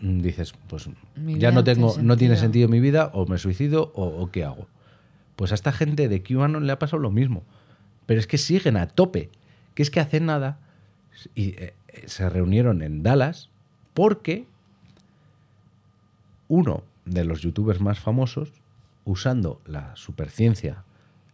dices, 0.00 0.54
pues 0.66 0.88
Mi 1.16 1.38
ya 1.38 1.50
no 1.50 1.64
tengo, 1.64 1.96
no 2.00 2.16
tiene 2.16 2.36
sentido. 2.36 2.68
mi 2.68 2.80
vida, 2.80 3.10
o 3.14 3.26
me 3.26 3.38
suicido, 3.38 3.92
o, 3.94 4.04
o 4.04 4.30
qué 4.30 4.44
hago. 4.44 4.66
Pues 5.36 5.52
a 5.52 5.54
esta 5.54 5.72
gente 5.72 6.08
de 6.08 6.22
QAnon 6.22 6.66
le 6.66 6.72
ha 6.72 6.78
pasado 6.78 7.00
lo 7.00 7.10
mismo. 7.10 7.44
Pero 8.06 8.18
es 8.18 8.26
que 8.26 8.38
siguen 8.38 8.76
a 8.76 8.88
tope. 8.88 9.30
Que 9.74 9.82
es 9.82 9.90
que 9.90 10.00
hace 10.00 10.18
nada 10.18 10.58
y 11.34 11.50
eh, 11.50 11.74
eh, 11.88 12.04
se 12.06 12.28
reunieron 12.28 12.82
en 12.82 13.02
Dallas 13.02 13.50
porque 13.94 14.46
uno 16.48 16.82
de 17.04 17.24
los 17.24 17.40
youtubers 17.40 17.80
más 17.80 17.98
famosos, 17.98 18.52
usando 19.08 19.60
la 19.64 19.96
superciencia 19.96 20.84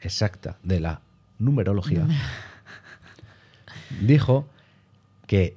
exacta 0.00 0.58
de 0.62 0.78
la 0.80 1.00
numerología, 1.40 2.06
dijo 4.00 4.46
que 5.26 5.56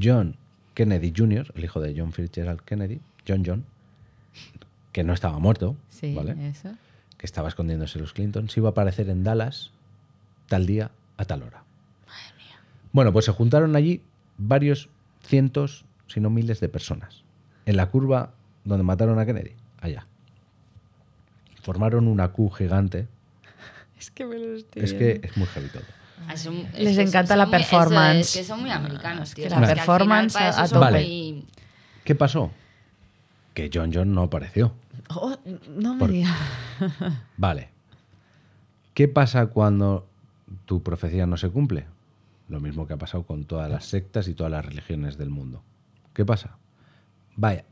John 0.00 0.36
Kennedy 0.74 1.12
Jr., 1.16 1.52
el 1.56 1.64
hijo 1.64 1.80
de 1.80 1.94
John 1.98 2.12
Fitzgerald 2.12 2.60
Kennedy, 2.60 3.00
John 3.26 3.42
John, 3.46 3.64
que 4.92 5.04
no 5.04 5.12
estaba 5.14 5.38
muerto, 5.38 5.76
Sí, 5.88 6.14
¿vale? 6.14 6.48
eso. 6.48 6.70
que 7.16 7.26
estaba 7.26 7.48
escondiéndose 7.48 7.98
los 7.98 8.12
Clinton, 8.12 8.48
se 8.50 8.60
iba 8.60 8.68
a 8.68 8.72
aparecer 8.72 9.08
en 9.08 9.24
Dallas 9.24 9.70
tal 10.48 10.66
día 10.66 10.90
a 11.16 11.24
tal 11.24 11.42
hora. 11.44 11.62
Bueno, 12.92 13.10
pues 13.12 13.24
se 13.24 13.32
juntaron 13.32 13.74
allí 13.74 14.02
varios 14.36 14.90
cientos, 15.24 15.86
si 16.08 16.20
no 16.20 16.28
miles 16.28 16.60
de 16.60 16.68
personas, 16.68 17.22
en 17.64 17.76
la 17.78 17.88
curva 17.88 18.34
donde 18.64 18.82
mataron 18.84 19.18
a 19.18 19.24
Kennedy, 19.24 19.52
allá. 19.80 20.06
Formaron 21.62 22.08
una 22.08 22.28
Q 22.28 22.50
gigante. 22.50 23.08
Es 23.98 24.10
que 24.10 24.24
me 24.26 24.36
lo 24.38 24.56
estoy 24.56 24.82
Es 24.82 24.92
que 24.94 25.20
es 25.22 25.36
muy 25.36 25.46
heavy 25.46 25.68
todo. 25.68 25.82
Ah, 26.28 26.34
es 26.34 26.44
Les 26.78 26.96
que 26.96 27.02
encanta 27.02 27.28
son 27.34 27.38
la 27.38 27.46
muy- 27.46 27.52
performance. 27.52 28.20
Es, 28.30 28.36
que 28.36 28.44
son 28.44 28.60
muy 28.60 28.70
americanos, 28.70 29.34
tío. 29.34 29.44
que 29.44 29.50
la 29.50 29.56
final 29.56 29.74
performance 29.76 30.36
a- 30.36 30.68
tope. 30.68 30.90
muy- 30.90 31.46
¿Qué 32.04 32.14
pasó? 32.14 32.50
Que 33.54 33.70
John 33.72 33.90
John 33.92 34.12
no 34.12 34.22
apareció. 34.22 34.72
Oh, 35.10 35.36
no 35.76 35.94
me 35.94 35.98
Por- 36.00 36.10
digas. 36.10 36.36
Vale. 37.36 37.70
¿Qué 38.94 39.08
pasa 39.08 39.46
cuando 39.46 40.06
tu 40.66 40.82
profecía 40.82 41.26
no 41.26 41.36
se 41.36 41.48
cumple? 41.48 41.86
Lo 42.48 42.60
mismo 42.60 42.86
que 42.86 42.94
ha 42.94 42.98
pasado 42.98 43.22
con 43.24 43.44
todas 43.44 43.70
las 43.70 43.84
sectas 43.86 44.28
y 44.28 44.34
todas 44.34 44.52
las 44.52 44.64
religiones 44.64 45.16
del 45.16 45.30
mundo. 45.30 45.62
¿Qué 46.12 46.24
pasa? 46.24 46.56
Vaya, 47.36 47.64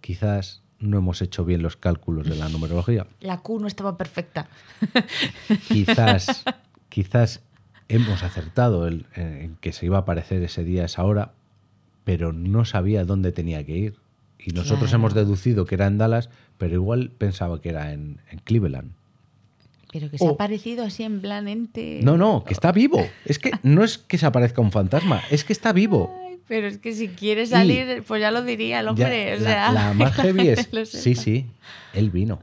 quizás 0.00 0.62
no 0.80 0.98
hemos 0.98 1.22
hecho 1.22 1.44
bien 1.44 1.62
los 1.62 1.76
cálculos 1.76 2.28
de 2.28 2.36
la 2.36 2.48
numerología. 2.48 3.06
La 3.20 3.38
Q 3.38 3.58
no 3.60 3.66
estaba 3.66 3.96
perfecta. 3.96 4.48
Quizás, 5.68 6.44
quizás 6.88 7.40
hemos 7.88 8.22
acertado 8.22 8.86
el- 8.86 9.06
en 9.14 9.56
que 9.60 9.72
se 9.72 9.86
iba 9.86 9.96
a 9.98 10.00
aparecer 10.00 10.42
ese 10.42 10.64
día, 10.64 10.84
esa 10.84 11.04
hora, 11.04 11.32
pero 12.04 12.32
no 12.32 12.64
sabía 12.64 13.04
dónde 13.04 13.32
tenía 13.32 13.64
que 13.64 13.76
ir. 13.76 13.96
Y 14.38 14.50
nosotros 14.52 14.90
Claro. 14.90 14.96
hemos 14.96 15.14
deducido 15.14 15.64
que 15.64 15.74
era 15.74 15.86
en 15.86 15.98
Dallas, 15.98 16.30
pero 16.58 16.74
igual 16.74 17.10
pensaba 17.10 17.60
que 17.60 17.70
era 17.70 17.92
en, 17.92 18.20
en 18.30 18.38
Cleveland. 18.40 18.92
Pero 19.92 20.10
que 20.10 20.18
se 20.18 20.24
O- 20.24 20.30
ha 20.32 20.36
parecido 20.36 20.84
así 20.84 21.02
en 21.02 21.20
plan 21.20 21.48
ente. 21.48 22.00
No, 22.02 22.16
no, 22.16 22.44
que 22.44 22.52
está 22.52 22.72
vivo. 22.72 23.04
Es 23.24 23.38
que 23.38 23.50
no 23.62 23.82
es 23.82 23.98
que 23.98 24.18
se 24.18 24.26
aparezca 24.26 24.60
un 24.60 24.70
fantasma, 24.70 25.22
es 25.30 25.44
que 25.44 25.52
está 25.52 25.72
vivo. 25.72 26.14
Pero 26.48 26.66
es 26.66 26.78
que 26.78 26.92
si 26.94 27.08
quiere 27.08 27.46
salir, 27.46 28.02
pues 28.06 28.20
ya 28.20 28.30
lo 28.30 28.42
diría 28.42 28.80
el 28.80 28.86
Ya, 28.86 28.90
hombre. 28.90 29.34
o 29.36 29.40
la, 29.40 29.48
sea, 29.50 29.72
la 29.72 29.92
más 29.92 30.14
heavy 30.14 30.48
es. 30.48 30.68
Sí, 30.90 31.14
sí, 31.14 31.46
él 31.92 32.10
vino, 32.10 32.42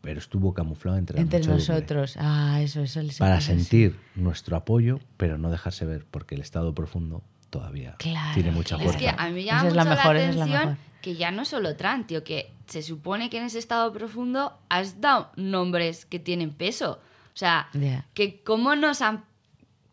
pero 0.00 0.18
estuvo 0.18 0.54
camuflado 0.54 0.96
entre, 0.98 1.16
la 1.16 1.22
Entre 1.22 1.40
nosotros. 1.46 2.16
Ah, 2.18 2.60
eso, 2.62 2.82
eso. 2.82 3.02
les 3.02 3.18
Para 3.18 3.34
pasa 3.36 3.52
así. 3.52 3.60
sentir 3.60 3.96
nuestro 4.14 4.56
apoyo, 4.56 5.00
pero 5.16 5.36
no 5.38 5.50
dejarse 5.50 5.84
ver, 5.84 6.06
porque 6.10 6.34
el 6.34 6.40
estado 6.40 6.74
profundo 6.74 7.22
todavía 7.50 7.94
Claro, 7.98 8.34
tiene 8.34 8.50
mucha 8.50 8.76
claro. 8.76 8.90
Es 8.90 8.96
fuerza. 8.96 9.16
que 9.16 9.22
a 9.22 9.28
mí 9.30 9.44
llama 9.44 9.68
es 9.68 9.74
la 9.74 9.84
mucho 9.84 9.96
mejor, 9.96 10.14
la 10.16 10.22
es 10.22 10.36
la 10.36 10.42
atención 10.44 10.68
mejor. 10.70 10.84
que 11.02 11.14
ya 11.16 11.30
no 11.30 11.44
solo 11.44 11.76
Trump, 11.76 12.06
tío, 12.06 12.24
que 12.24 12.50
se 12.66 12.82
supone 12.82 13.30
que 13.30 13.38
en 13.38 13.44
ese 13.44 13.58
estado 13.58 13.92
profundo 13.92 14.58
has 14.68 15.00
dado 15.00 15.30
nombres 15.36 16.06
que 16.06 16.18
tienen 16.18 16.50
peso. 16.50 17.00
O 17.34 17.38
sea, 17.38 17.68
Ya. 17.74 18.06
que 18.14 18.40
cómo 18.42 18.74
nos 18.76 19.02
han... 19.02 19.24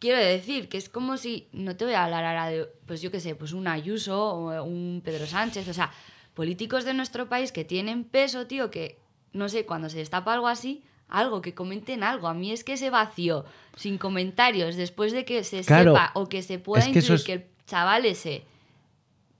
Quiero 0.03 0.19
decir, 0.19 0.67
que 0.67 0.77
es 0.77 0.89
como 0.89 1.15
si, 1.15 1.47
no 1.53 1.77
te 1.77 1.85
voy 1.85 1.93
a 1.93 2.03
hablar 2.03 2.25
ahora 2.25 2.47
de, 2.47 2.65
pues 2.85 3.01
yo 3.01 3.09
qué 3.09 3.21
sé, 3.21 3.35
pues 3.35 3.53
un 3.53 3.69
Ayuso 3.69 4.21
o 4.33 4.61
un 4.65 5.01
Pedro 5.01 5.25
Sánchez, 5.25 5.65
o 5.69 5.73
sea, 5.73 5.91
políticos 6.33 6.83
de 6.83 6.93
nuestro 6.93 7.29
país 7.29 7.53
que 7.53 7.63
tienen 7.63 8.03
peso, 8.03 8.45
tío, 8.45 8.69
que, 8.69 8.99
no 9.31 9.47
sé, 9.47 9.65
cuando 9.65 9.87
se 9.87 9.99
destapa 9.99 10.33
algo 10.33 10.49
así, 10.49 10.83
algo, 11.07 11.39
que 11.41 11.53
comenten 11.53 12.03
algo. 12.03 12.27
A 12.27 12.33
mí 12.33 12.51
es 12.51 12.65
que 12.65 12.73
ese 12.73 12.89
vacío, 12.89 13.45
sin 13.77 13.97
comentarios, 13.97 14.75
después 14.75 15.13
de 15.13 15.23
que 15.23 15.45
se 15.45 15.61
Claro, 15.61 15.93
sepa 15.93 16.11
o 16.15 16.27
que 16.27 16.41
se 16.41 16.59
pueda 16.59 16.83
es 16.85 16.91
que 16.91 16.99
es- 17.13 17.23
que 17.23 17.33
el 17.33 17.45
chaval 17.65 18.03
ese 18.05 18.43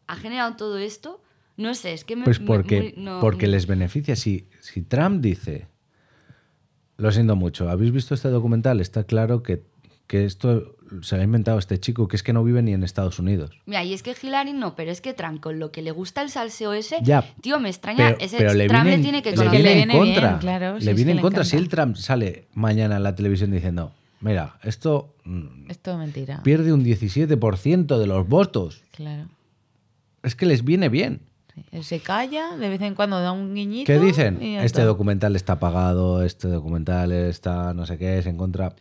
ha 0.08 0.16
generado 0.16 0.56
todo 0.56 0.78
esto, 0.78 1.22
no 1.58 1.76
sé, 1.76 1.92
es 1.92 2.06
que 2.06 2.16
me... 2.16 2.24
Pues 2.24 2.40
me- 2.40 2.48
porque, 2.48 2.80
muy- 2.80 2.94
no- 3.04 3.20
porque 3.20 3.48
les 3.48 3.68
beneficia. 3.68 4.16
Si, 4.16 4.48
si 4.62 4.82
Trump 4.82 5.20
dice, 5.22 5.68
lo 6.96 7.12
siento 7.12 7.36
mucho, 7.36 7.70
¿habéis 7.70 7.92
visto 7.92 8.14
este 8.16 8.30
documental? 8.30 8.80
Está 8.80 9.04
claro 9.04 9.44
que, 9.44 9.62
que 10.14 10.26
esto 10.26 10.76
se 11.02 11.16
lo 11.16 11.22
ha 11.22 11.26
inventado 11.26 11.58
este 11.58 11.80
chico, 11.80 12.08
que 12.08 12.16
es 12.16 12.22
que 12.22 12.34
no 12.34 12.44
vive 12.44 12.62
ni 12.62 12.72
en 12.72 12.84
Estados 12.84 13.18
Unidos. 13.18 13.50
Mira, 13.66 13.84
y 13.84 13.94
es 13.94 14.04
que 14.04 14.14
Hillary 14.22 14.54
no, 14.54 14.76
pero 14.76 14.92
es 14.92 15.02
que 15.02 15.12
Trump, 15.14 15.42
con 15.42 15.58
lo 15.58 15.72
que 15.72 15.82
le 15.82 15.90
gusta 15.90 16.22
el 16.22 16.30
salseo 16.30 16.72
ese, 16.74 16.98
Ya, 17.02 17.24
tío, 17.42 17.60
me 17.60 17.70
extraña, 17.70 17.98
Pero, 18.10 18.18
ese 18.20 18.38
pero 18.38 18.54
le 18.54 18.68
Trump 18.68 18.84
viene, 18.84 18.90
le 18.92 18.96
en- 18.98 19.02
tiene 19.02 19.24
que 19.24 19.32
le 19.32 19.38
le 19.38 19.44
conocer. 19.44 19.62
viene 19.64 19.76
le 19.76 19.82
en 19.82 19.88
viene 19.90 20.04
bien, 20.04 20.14
contra. 20.22 20.38
claro, 20.40 20.80
si 20.80 20.86
le 20.86 20.94
viene 20.94 21.12
en 21.12 21.18
le 21.18 21.22
contra. 21.24 21.44
Si 21.46 21.58
el. 21.58 21.68
Trump 21.68 21.96
sale 21.96 22.46
mañana 22.54 22.98
en 22.98 23.02
la 23.04 23.16
televisión 23.16 23.50
diciendo, 23.50 23.92
mira, 24.22 24.60
esto 24.62 25.16
mm, 25.24 25.72
Es 25.72 25.80
todo 25.80 25.98
mentira. 25.98 26.44
pierde 26.44 26.72
un 26.72 26.84
17% 26.84 27.98
de 27.98 28.06
los 28.06 28.28
votos, 28.28 28.84
Claro. 28.96 29.30
es 30.22 30.36
que 30.36 30.46
les 30.46 30.64
viene 30.64 30.90
bien. 30.90 31.22
Sí. 31.56 31.62
Él 31.72 31.84
se 31.84 32.00
calla, 32.02 32.56
de 32.56 32.70
vez 32.70 32.82
en 32.82 32.94
cuando 32.94 33.20
da 33.20 33.32
un 33.32 33.56
guiñito. 33.56 33.88
¿Qué 33.92 33.98
dicen? 34.00 34.40
Este 34.44 34.84
documental 34.84 35.36
está 35.36 35.58
pagado, 35.60 36.24
este 36.24 36.48
documental 36.50 37.12
está 37.12 37.74
no 37.74 37.88
sé 37.88 37.98
qué, 37.98 38.20
es 38.20 38.28
en 38.28 38.38
contra. 38.38 38.76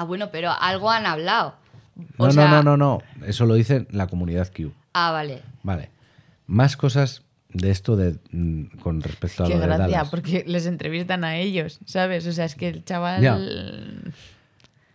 Ah, 0.00 0.04
bueno, 0.04 0.30
pero 0.30 0.52
algo 0.52 0.90
han 0.92 1.06
hablado. 1.06 1.56
O 2.18 2.26
No, 2.26 2.32
sea- 2.32 2.48
no, 2.48 2.62
no, 2.62 2.76
no, 2.76 2.98
no. 3.20 3.26
Eso 3.26 3.46
lo 3.46 3.54
dice 3.54 3.88
la 3.90 4.06
comunidad 4.06 4.48
Q. 4.56 4.72
Ah, 4.92 5.10
vale. 5.10 5.42
Vale. 5.64 5.90
Más 6.46 6.76
cosas 6.76 7.22
de 7.48 7.70
esto 7.72 7.96
de 7.96 8.16
mm, 8.30 8.78
con 8.80 9.00
respecto 9.02 9.42
a 9.42 9.48
Qué 9.48 9.54
lo 9.54 9.60
de 9.60 9.66
gracia, 9.66 9.86
Dallas. 9.86 10.08
porque 10.10 10.44
les 10.46 10.66
entrevistan 10.66 11.24
a 11.24 11.36
ellos, 11.38 11.80
¿sabes? 11.84 12.26
O 12.28 12.32
sea, 12.32 12.44
es 12.44 12.54
que 12.54 12.68
el 12.68 12.84
chaval. 12.84 13.20
Ya. 13.22 13.38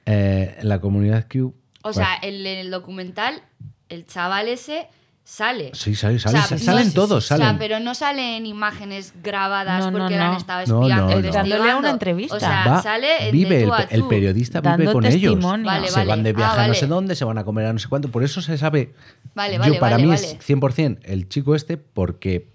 Eh, 0.06 0.58
la 0.62 0.80
comunidad 0.80 1.28
Q. 1.30 1.54
O 1.84 1.92
sea, 1.94 2.16
en 2.22 2.46
el 2.46 2.72
documental, 2.72 3.42
el 3.90 4.06
chaval 4.06 4.48
ese 4.48 4.88
sale. 5.24 5.72
Sí, 5.74 5.96
sale, 5.96 6.16
O 6.16 6.20
sale, 6.20 6.42
sea, 6.42 6.58
salen 6.58 6.88
no- 6.88 6.94
todos, 6.94 7.12
O 7.24 7.28
sea, 7.28 7.38
salen. 7.38 7.58
pero 7.58 7.80
no 7.80 7.96
salen 7.96 8.46
imágenes 8.46 9.14
grabadas 9.24 9.86
No, 9.86 9.92
no, 9.92 9.98
porque 10.00 10.16
le 10.16 10.20
han 10.22 10.36
estado 10.36 10.62
espiando, 10.62 10.88
no, 10.90 11.06
no. 11.06 11.12
investigando. 11.12 11.50
Dándole 11.56 11.76
una 11.80 11.90
entrevista. 11.92 12.36
O 12.36 12.40
sea, 12.40 12.66
Va, 12.68 12.82
sale 12.84 13.32
vive, 13.32 13.56
de 13.56 13.62
el, 13.64 13.68
tú 13.70 13.74
a 13.74 13.82
el 13.84 14.02
tú. 14.02 14.10
periodista 14.10 14.62
vive 14.62 14.72
Dando 14.78 14.94
con 14.94 15.06
ellos. 15.06 15.40
Vale, 15.64 15.88
se 15.88 15.96
vale. 15.96 16.10
van 16.10 16.24
de 16.24 16.30
Ah, 16.32 16.34
viaje 16.34 16.62
a 16.62 16.68
no 16.68 16.74
sé 16.74 16.88
dónde, 16.88 17.16
se 17.16 17.26
van 17.26 17.38
a 17.38 17.44
comer 17.46 17.66
a 17.68 17.74
no 17.74 17.80
sé 17.80 17.88
cuánto. 17.88 18.10
Por 18.12 18.24
eso 18.24 18.42
se 18.42 18.58
sabe. 18.58 18.94
Vale, 19.34 19.54
Yo, 19.56 19.60
vale, 19.60 19.80
para 19.80 19.96
vale, 19.96 20.04
mí 20.04 20.10
vale. 20.10 20.22
es 20.28 20.38
100% 20.40 21.00
el 21.04 21.30
chico 21.30 21.56
este 21.56 21.78
porque 21.78 22.52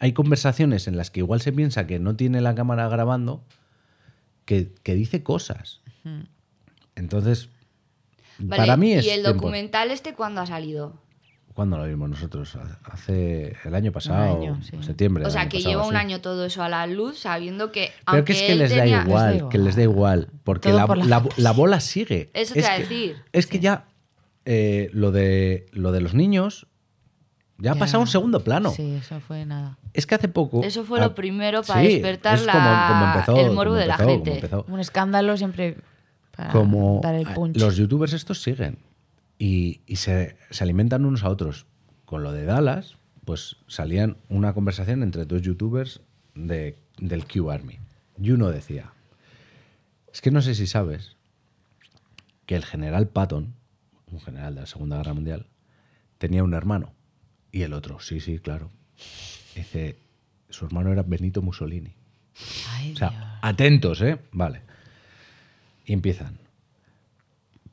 hay 0.00 0.12
conversaciones 0.12 0.86
en 0.86 0.96
las 0.98 1.10
que 1.10 1.20
igual 1.20 1.40
se 1.40 1.52
piensa 1.52 1.86
que 1.86 1.98
no 1.98 2.14
tiene 2.14 2.40
la 2.42 2.54
cámara 2.54 2.88
grabando 2.88 3.42
que, 4.44 4.70
que 4.82 4.94
dice 4.94 5.22
cosas. 5.22 5.80
Entonces, 6.94 7.48
Vale, 8.38 8.60
para 8.62 8.76
mí 8.76 8.92
es 8.92 9.06
¿Y 9.06 9.10
el 9.10 9.24
100%. 9.24 9.32
documental 9.32 9.90
este 9.90 10.12
cuándo 10.14 10.40
ha 10.42 10.46
salido? 10.46 11.00
¿Cuándo 11.54 11.78
lo 11.78 11.84
vimos 11.86 12.10
nosotros? 12.10 12.58
Hace 12.82 13.54
el 13.64 13.74
año 13.76 13.92
pasado, 13.92 14.38
año, 14.42 14.60
sí. 14.62 14.76
septiembre. 14.82 15.24
O 15.24 15.30
sea, 15.30 15.48
que 15.48 15.58
pasado, 15.58 15.70
lleva 15.70 15.86
un 15.86 15.94
año 15.96 16.20
todo 16.20 16.44
eso 16.46 16.64
a 16.64 16.68
la 16.68 16.84
luz, 16.88 17.20
sabiendo 17.20 17.70
que. 17.70 17.92
Pero 18.04 18.16
aunque 18.18 18.24
que 18.24 18.32
es 18.32 18.38
que 18.42 18.52
él 18.52 18.58
les 18.58 18.76
da 18.76 18.86
igual, 18.86 19.32
Les 19.34 19.42
da 19.42 19.48
que 19.50 19.58
les 19.58 19.76
da 19.76 19.82
igual, 19.82 20.28
porque 20.42 20.72
la, 20.72 20.86
por 20.86 20.98
la 20.98 21.04
la- 21.04 21.20
fantasía. 21.20 21.44
la 21.44 21.50
bola 21.52 21.78
sigue. 21.80 22.30
Eso 22.34 22.54
te 22.54 22.60
es 22.60 22.66
iba 22.66 22.74
a 22.74 22.78
decir. 22.80 23.16
Es 23.32 23.46
que 23.46 23.60
ya 23.60 23.84
eh, 24.44 24.90
lo, 24.92 25.12
de, 25.12 25.66
lo 25.72 25.92
de 25.92 26.00
los 26.00 26.12
niños 26.14 26.66
ya 27.58 27.70
ha 27.70 27.74
pasado 27.76 27.98
a 27.98 28.00
un 28.00 28.08
segundo 28.08 28.40
plano. 28.42 28.70
Sí, 28.72 28.96
eso 29.00 29.20
fue 29.20 29.46
nada. 29.46 29.78
Es 29.92 30.06
que 30.06 30.16
hace 30.16 30.26
poco... 30.26 30.64
Eso 30.64 30.82
fue 30.84 30.98
ah, 30.98 31.04
lo 31.04 31.14
primero 31.14 31.62
para 31.62 31.82
sí, 31.82 31.86
despertar 31.86 32.34
es 32.34 32.40
como- 32.40 32.52
la- 32.52 32.86
como 32.88 33.04
empezó- 33.36 33.46
el 33.48 33.54
morbo 33.54 33.74
de 33.74 33.86
la 33.86 33.96
gente. 33.96 34.50
Un 34.66 34.80
escándalo 34.80 35.36
siempre 35.36 35.76
para 36.36 36.50
como 36.50 36.98
dar 37.00 37.14
el 37.14 37.28
punch. 37.28 37.56
los 37.58 37.76
youtubers 37.76 38.12
estos 38.12 38.42
siguen 38.42 38.76
y, 39.44 39.82
y 39.86 39.96
se, 39.96 40.36
se 40.50 40.64
alimentan 40.64 41.04
unos 41.04 41.22
a 41.22 41.28
otros. 41.28 41.66
Con 42.06 42.22
lo 42.22 42.32
de 42.32 42.46
Dallas, 42.46 42.96
pues 43.26 43.56
salían 43.66 44.16
una 44.30 44.54
conversación 44.54 45.02
entre 45.02 45.26
dos 45.26 45.42
youtubers 45.42 46.00
de, 46.34 46.78
del 46.98 47.26
Q 47.26 47.50
Army. 47.50 47.78
Y 48.18 48.30
uno 48.30 48.48
decía, 48.48 48.92
es 50.10 50.22
que 50.22 50.30
no 50.30 50.40
sé 50.40 50.54
si 50.54 50.66
sabes 50.66 51.16
que 52.46 52.56
el 52.56 52.64
general 52.64 53.08
Patton, 53.08 53.54
un 54.10 54.20
general 54.20 54.54
de 54.54 54.62
la 54.62 54.66
Segunda 54.66 54.96
Guerra 54.96 55.12
Mundial, 55.12 55.46
tenía 56.16 56.42
un 56.42 56.54
hermano. 56.54 56.94
Y 57.52 57.62
el 57.62 57.74
otro, 57.74 58.00
sí, 58.00 58.20
sí, 58.20 58.38
claro. 58.38 58.70
Dice, 59.54 59.98
su 60.48 60.64
hermano 60.64 60.90
era 60.90 61.02
Benito 61.02 61.42
Mussolini. 61.42 61.92
Ay, 62.70 62.92
O 62.94 62.96
sea, 62.96 63.10
Dios. 63.10 63.22
atentos, 63.42 64.00
¿eh? 64.00 64.18
Vale. 64.32 64.62
Y 65.84 65.92
empiezan. 65.92 66.38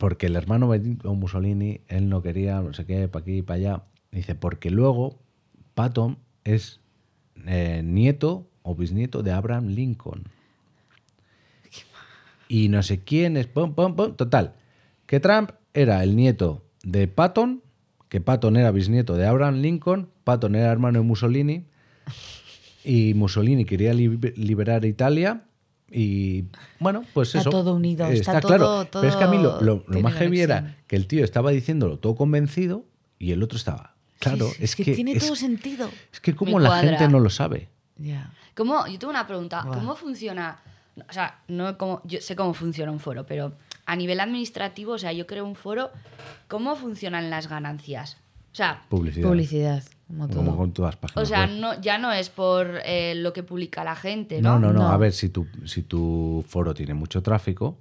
Porque 0.02 0.26
el 0.26 0.36
hermano 0.36 0.68
Benito 0.68 1.14
Mussolini, 1.14 1.82
él 1.88 2.10
no 2.10 2.24
quería, 2.24 2.60
no 2.60 2.74
sé 2.74 2.88
qué, 2.88 3.08
para 3.08 3.22
aquí 3.22 3.38
y 3.38 3.42
para 3.44 3.58
allá. 3.58 3.84
Dice, 4.12 4.34
porque 4.34 4.72
luego 4.72 5.20
Patton 5.76 6.18
es 6.44 6.80
eh, 7.46 7.84
nieto 7.86 8.48
o 8.64 8.74
bisnieto 8.74 9.22
de 9.22 9.32
Abraham 9.32 9.68
Lincoln. 9.68 10.24
Y 12.48 12.70
no 12.70 12.82
sé 12.82 13.04
quién 13.04 13.38
es. 13.38 13.46
pum, 13.46 13.76
pum, 13.76 13.96
pum. 13.96 14.16
Total. 14.16 14.56
Que 15.06 15.20
Trump 15.20 15.52
era 15.76 16.02
el 16.02 16.16
nieto 16.16 16.66
de 16.84 17.08
Patton, 17.08 17.62
que 18.10 18.22
Patton 18.22 18.58
era 18.58 18.72
bisnieto 18.72 19.16
de 19.18 19.28
Abraham 19.28 19.62
Lincoln, 19.62 20.10
Patton 20.24 20.56
era 20.56 20.72
hermano 20.72 20.98
de 20.98 21.06
Mussolini, 21.06 21.66
y 22.84 23.14
Mussolini 23.14 23.66
quería 23.66 23.94
lib- 23.94 24.34
liberar 24.36 24.84
Italia. 24.84 25.44
Y 25.92 26.46
bueno, 26.80 27.04
pues 27.14 27.30
Está 27.30 27.42
eso. 27.42 27.50
todo 27.50 27.76
unido, 27.76 28.08
eh, 28.08 28.14
está 28.14 28.40
claro. 28.40 28.86
todo- 28.86 29.02
Pero 29.02 29.08
es 29.10 29.16
que 29.16 29.24
a 29.24 29.28
mí 29.28 29.38
lo, 29.38 29.50
todo 29.60 29.62
lo- 29.62 29.84
lo 29.88 30.00
más 30.02 30.14
heavy 30.14 30.40
era 30.42 30.78
que 30.88 30.96
el 30.96 31.06
tío 31.08 31.24
estaba 31.26 31.52
diciéndolo 31.52 32.00
todo 32.00 32.16
convencido 32.16 32.86
y 33.20 33.32
el 33.34 33.44
otro 33.44 33.58
estaba. 33.58 33.96
Claro, 34.20 34.48
Sí, 34.50 34.54
sí, 34.58 34.64
es, 34.64 34.76
que, 34.76 34.96
tiene 34.96 35.14
es, 35.14 35.20
todo 35.26 35.36
sentido. 35.36 35.90
es 36.14 36.20
que 36.22 36.36
como 36.36 36.60
la 36.60 36.78
gente 36.80 37.08
no 37.10 37.20
lo 37.20 37.30
sabe. 37.30 37.70
Ya. 37.98 38.32
¿Cómo? 38.56 38.88
Yo 38.88 39.00
tengo 39.00 39.12
una 39.12 39.28
pregunta. 39.28 39.66
¿Cómo 39.74 39.96
funciona? 39.96 40.60
O 41.10 41.14
sea, 41.14 41.40
no 41.48 41.78
como, 41.78 42.02
yo 42.06 42.22
sé 42.22 42.36
cómo 42.36 42.54
funciona 42.54 42.92
un 42.92 43.00
foro, 43.00 43.26
pero 43.26 43.54
a 43.86 43.96
nivel 43.96 44.20
administrativo, 44.20 44.94
o 44.94 44.98
sea, 44.98 45.12
yo 45.14 45.26
creo 45.26 45.46
un 45.46 45.56
foro, 45.56 45.90
¿cómo 46.48 46.76
funcionan 46.76 47.30
las 47.30 47.48
ganancias? 47.48 48.18
O 48.52 48.56
sea, 48.56 48.84
Publicidad. 48.90 49.28
Publicidad, 49.28 49.84
como 50.12 50.28
todo. 50.28 50.38
Como 50.38 50.58
con 50.58 50.72
todas 50.74 50.94
las 50.96 51.00
páginas. 51.02 51.24
o 51.24 51.26
sea 51.26 51.46
web. 51.48 51.60
no, 51.60 51.82
ya 51.82 51.98
no 51.98 52.12
es 52.12 52.30
por 52.30 52.80
eh, 52.86 53.16
lo 53.16 53.34
que 53.34 53.44
publica 53.44 53.84
la 53.84 53.96
gente, 53.96 54.42
No, 54.42 54.60
¿no? 54.60 54.68
no, 54.68 54.74
no, 54.74 54.80
No. 54.84 54.88
A 54.92 54.98
ver, 54.98 55.14
si 55.14 55.30
tu, 55.30 55.48
si 55.66 55.84
tu 55.84 56.44
foro 56.48 56.74
tiene 56.74 56.94
mucho 56.94 57.22
tráfico, 57.24 57.78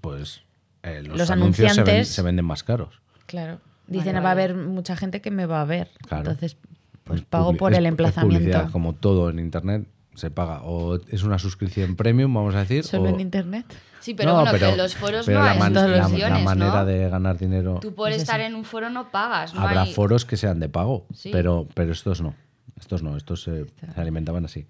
pues 0.00 0.42
eh, 0.82 1.02
los, 1.04 1.16
Los 1.18 1.30
anuncios 1.30 1.72
se, 1.74 1.82
ven- 1.82 1.94
anunciantes- 1.94 2.04
se 2.08 2.22
venden 2.22 2.44
más 2.44 2.62
caros. 2.64 3.00
Claro. 3.26 3.60
Dicen, 3.86 4.14
Vale, 4.14 4.24
va 4.24 4.28
a 4.30 4.32
haber 4.32 4.54
mucha 4.54 4.96
gente 4.96 5.20
que 5.20 5.30
me 5.30 5.46
va 5.46 5.60
a 5.60 5.64
ver. 5.64 5.90
Claro. 6.06 6.22
Entonces, 6.30 6.56
pues 7.04 7.20
Es 7.20 7.26
pago 7.26 7.54
por 7.56 7.72
es- 7.72 7.78
el 7.78 7.86
es 7.86 7.90
emplazamiento. 7.90 8.38
publicidad, 8.38 8.70
como 8.70 8.94
todo 8.94 9.30
en 9.30 9.38
Internet 9.38 9.86
se 10.14 10.30
paga. 10.30 10.62
O 10.64 10.96
es 11.08 11.22
una 11.22 11.38
suscripción 11.38 11.96
premium, 11.96 12.32
vamos 12.32 12.54
a 12.54 12.60
decir. 12.60 12.84
Solo 12.84 13.04
o- 13.04 13.08
en 13.14 13.20
internet. 13.20 13.66
Sí, 14.00 14.14
pero 14.14 14.30
No, 14.32 14.40
bueno, 14.40 14.58
que 14.58 14.68
en 14.68 14.76
los 14.76 14.96
foros 14.96 15.24
pero 15.26 15.38
no 15.38 15.44
hay 15.46 15.58
man- 15.58 15.72
la- 15.74 15.86
la 15.86 16.38
manera 16.38 16.80
¿no? 16.80 16.84
de 16.86 17.08
ganar 17.08 17.38
dinero. 17.38 17.78
Tú 17.80 17.94
por 17.94 18.10
Es 18.10 18.22
estar 18.22 18.40
así. 18.40 18.48
en 18.50 18.56
un 18.56 18.64
foro 18.64 18.90
no 18.90 19.10
pagas, 19.12 19.54
no 19.54 19.60
Habrá 19.60 19.82
hay- 19.82 19.94
foros 19.94 20.24
que 20.24 20.36
sean 20.36 20.58
de 20.58 20.68
pago, 20.68 21.06
Sí. 21.14 21.30
pero, 21.32 21.68
pero 21.74 21.92
estos 21.92 22.20
no. 22.20 22.34
Estos 22.78 23.02
no, 23.04 23.16
estos 23.16 23.42
se, 23.44 23.66
se 23.94 24.00
alimentaban 24.00 24.44
así. 24.44 24.66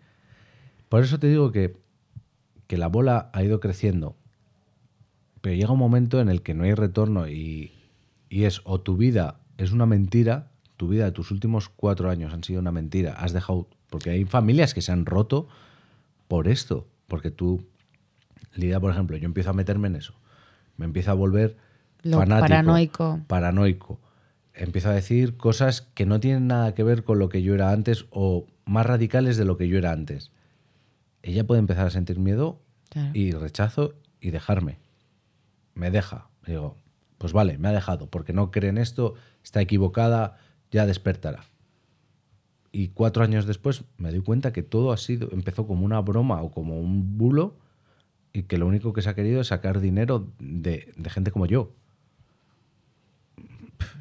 Por 0.91 1.03
eso 1.03 1.19
te 1.19 1.29
digo 1.29 1.51
que, 1.51 1.75
que 2.67 2.77
la 2.77 2.89
bola 2.89 3.31
ha 3.33 3.43
ido 3.43 3.59
creciendo, 3.59 4.17
pero 5.41 5.57
llega 5.57 5.73
un 5.73 5.79
momento 5.79 6.21
en 6.21 6.29
el 6.29 6.43
que 6.43 6.53
no 6.55 6.65
hay 6.65 6.75
retorno 6.75 7.27
y, 7.29 7.73
y 8.29 8.45
es 8.45 8.61
o 8.65 8.81
tu 8.81 8.97
vida 8.99 9.37
es 9.57 9.73
una 9.73 9.87
mentira, 9.87 10.51
tu 10.77 10.89
vida 10.89 11.05
de 11.05 11.13
tus 11.13 11.31
últimos 11.31 11.69
cuatro 11.71 12.11
años 12.11 12.33
han 12.35 12.45
sido 12.45 12.61
una 12.61 12.73
mentira, 12.73 13.15
has 13.15 13.33
dejado, 13.33 13.67
porque 13.93 14.11
hay 14.11 14.25
familias 14.25 14.75
que 14.75 14.83
se 14.83 14.91
han 14.91 15.07
roto 15.07 15.47
por 16.27 16.49
esto, 16.49 16.89
porque 17.07 17.31
tú 17.31 17.65
Lidia, 18.55 18.81
por 18.81 18.91
ejemplo, 18.91 19.17
yo 19.17 19.27
empiezo 19.27 19.51
a 19.51 19.53
meterme 19.55 19.89
en 19.89 19.97
eso. 19.97 20.15
Me 20.77 20.85
empiezo 20.85 21.11
a 21.11 21.15
volver 21.15 21.57
Lo 22.03 22.19
fanático, 22.19 22.49
paranoico. 22.49 23.21
paranoico. 23.27 24.01
Empiezo 24.55 24.91
a 24.91 24.93
decir 24.95 25.37
cosas 25.37 25.81
que 25.83 26.05
no 26.05 26.21
tienen 26.21 26.49
nada 26.49 26.75
que 26.75 26.83
ver 26.83 27.05
con 27.05 27.19
lo 27.19 27.29
que 27.31 27.43
yo 27.43 27.55
era 27.55 27.71
antes 27.71 28.05
o 28.11 28.47
más 28.67 28.85
radicales 28.85 29.37
de 29.39 29.45
lo 29.47 29.57
que 29.57 29.69
yo 29.69 29.79
era 29.79 29.93
antes. 29.93 30.33
Ella 31.23 31.47
puede 31.47 31.61
empezar 31.61 31.87
a 31.87 31.91
sentir 31.91 32.19
miedo 32.19 32.61
Claro. 32.91 33.11
y 33.15 33.31
rechazo 33.33 33.95
y 34.21 34.31
dejarme. 34.33 34.79
Me 35.75 35.91
deja. 35.91 36.29
Digo, 36.47 36.77
pues 37.17 37.33
vale, 37.33 37.57
me 37.57 37.69
ha 37.69 37.73
dejado, 37.73 38.11
porque 38.11 38.33
no 38.35 38.51
cree 38.51 38.69
en 38.69 38.77
esto, 38.79 39.15
está 39.43 39.61
equivocada, 39.63 40.37
ya 40.71 40.85
despertará. 40.85 41.45
Y 42.73 42.89
cuatro 42.89 43.23
años 43.23 43.47
después 43.47 43.85
me 43.99 44.11
doy 44.11 44.23
cuenta 44.23 44.53
que 44.53 44.63
todo 44.63 44.93
ha 44.93 44.97
sido, 44.97 45.29
empezó 45.33 45.67
como 45.67 45.85
una 45.85 46.01
broma 46.01 46.41
o 46.43 46.51
como 46.51 46.81
un 46.81 47.19
bulo 47.19 47.55
y 48.33 48.45
que 48.45 48.57
lo 48.57 48.67
único 48.67 48.95
que 48.95 49.03
se 49.03 49.11
ha 49.11 49.15
querido 49.15 49.43
es 49.43 49.49
sacar 49.49 49.81
dinero 49.81 50.27
de, 50.39 50.91
de 50.97 51.11
gente 51.11 51.31
como 51.31 51.45
yo. 51.47 51.73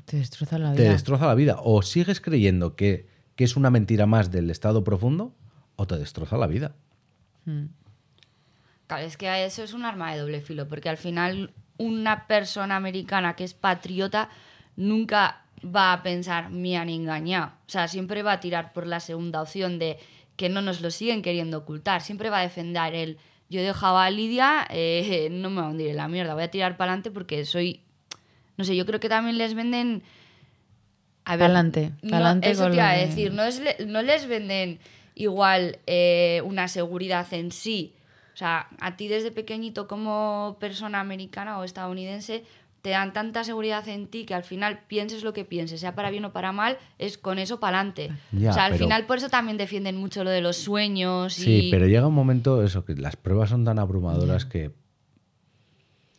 Te 0.05 0.17
destroza 0.17 0.57
la 0.57 0.73
Te 0.73 0.83
vida. 0.83 0.91
destroza 0.91 1.25
la 1.27 1.35
vida. 1.35 1.57
O 1.61 1.81
sigues 1.81 2.21
creyendo 2.21 2.75
que, 2.75 3.07
que 3.35 3.43
es 3.43 3.55
una 3.55 3.69
mentira 3.69 4.05
más 4.05 4.31
del 4.31 4.49
estado 4.49 4.83
profundo 4.83 5.33
o 5.75 5.87
te 5.87 5.97
destroza 5.97 6.37
la 6.37 6.47
vida. 6.47 6.75
Mm. 7.45 7.65
Claro, 8.87 9.03
es 9.05 9.17
que 9.17 9.45
eso 9.45 9.63
es 9.63 9.73
un 9.73 9.85
arma 9.85 10.13
de 10.13 10.19
doble 10.19 10.41
filo, 10.41 10.67
porque 10.67 10.89
al 10.89 10.97
final 10.97 11.53
una 11.77 12.27
persona 12.27 12.75
americana 12.75 13.35
que 13.35 13.43
es 13.43 13.53
patriota 13.53 14.29
nunca 14.75 15.40
va 15.63 15.93
a 15.93 16.03
pensar 16.03 16.49
me 16.49 16.77
han 16.77 16.89
engañado. 16.89 17.51
O 17.67 17.69
sea, 17.69 17.87
siempre 17.87 18.23
va 18.23 18.33
a 18.33 18.39
tirar 18.39 18.73
por 18.73 18.87
la 18.87 18.99
segunda 18.99 19.41
opción 19.41 19.79
de 19.79 19.97
que 20.35 20.49
no 20.49 20.61
nos 20.61 20.81
lo 20.81 20.91
siguen 20.91 21.21
queriendo 21.21 21.59
ocultar. 21.59 22.01
Siempre 22.01 22.29
va 22.29 22.39
a 22.39 22.43
defender 22.43 22.95
el 22.95 23.17
yo 23.49 23.59
he 23.59 23.63
dejado 23.63 23.97
a 23.97 24.09
Lidia, 24.09 24.65
eh, 24.69 25.27
no 25.29 25.49
me 25.49 25.59
va 25.59 25.67
a 25.67 25.71
hundir 25.71 25.89
en 25.89 25.97
la 25.97 26.07
mierda, 26.07 26.33
voy 26.35 26.43
a 26.43 26.51
tirar 26.51 26.77
para 26.77 26.93
adelante 26.93 27.11
porque 27.11 27.43
soy... 27.45 27.81
No 28.55 28.63
sé, 28.63 28.77
yo 28.77 28.85
creo 28.85 29.01
que 29.01 29.09
también 29.09 29.37
les 29.37 29.55
venden... 29.55 30.03
A 31.25 31.37
Pa'lante, 31.37 31.91
no, 32.01 32.11
pa'lante 32.11 32.49
eso 32.49 32.63
con 32.63 32.71
te 32.71 32.77
iba 32.77 32.89
a 32.89 32.93
de- 32.93 33.07
decir, 33.07 33.33
no, 33.33 33.43
es 33.43 33.61
no 33.85 34.01
les 34.01 34.25
venden 34.25 34.79
igual 35.15 35.79
eh, 35.85 36.41
una 36.45 36.67
seguridad 36.69 37.27
en 37.33 37.51
sí. 37.51 37.93
O 38.33 38.37
sea, 38.37 38.69
a 38.79 38.95
ti 38.95 39.07
desde 39.09 39.31
pequeñito 39.31 39.87
como 39.87 40.55
persona 40.59 40.99
americana 41.01 41.59
o 41.59 41.63
estadounidense 41.65 42.43
te 42.81 42.89
dan 42.89 43.13
tanta 43.13 43.43
seguridad 43.43 43.87
en 43.87 44.07
ti 44.07 44.25
que 44.25 44.33
al 44.33 44.43
final 44.43 44.79
pienses 44.87 45.23
lo 45.23 45.33
que 45.33 45.45
pienses, 45.45 45.79
sea 45.81 45.93
para 45.93 46.09
bien 46.09 46.25
o 46.25 46.31
para 46.31 46.51
mal, 46.51 46.77
es 46.97 47.17
con 47.17 47.37
eso 47.39 47.59
para 47.59 47.79
adelante. 47.79 48.11
O 48.35 48.53
sea, 48.53 48.65
al 48.65 48.71
pero- 48.73 48.85
final 48.85 49.05
por 49.05 49.17
eso 49.17 49.29
también 49.29 49.57
defienden 49.57 49.97
mucho 49.97 50.23
lo 50.23 50.29
de 50.31 50.41
los 50.41 50.57
sueños 50.57 51.37
y... 51.39 51.43
Sí, 51.43 51.67
pero 51.71 51.87
llega 51.87 52.07
un 52.07 52.13
momento 52.15 52.63
eso, 52.63 52.83
que 52.83 52.95
las 52.95 53.15
pruebas 53.15 53.49
son 53.51 53.65
tan 53.65 53.77
abrumadoras 53.77 54.45
que, 54.45 54.71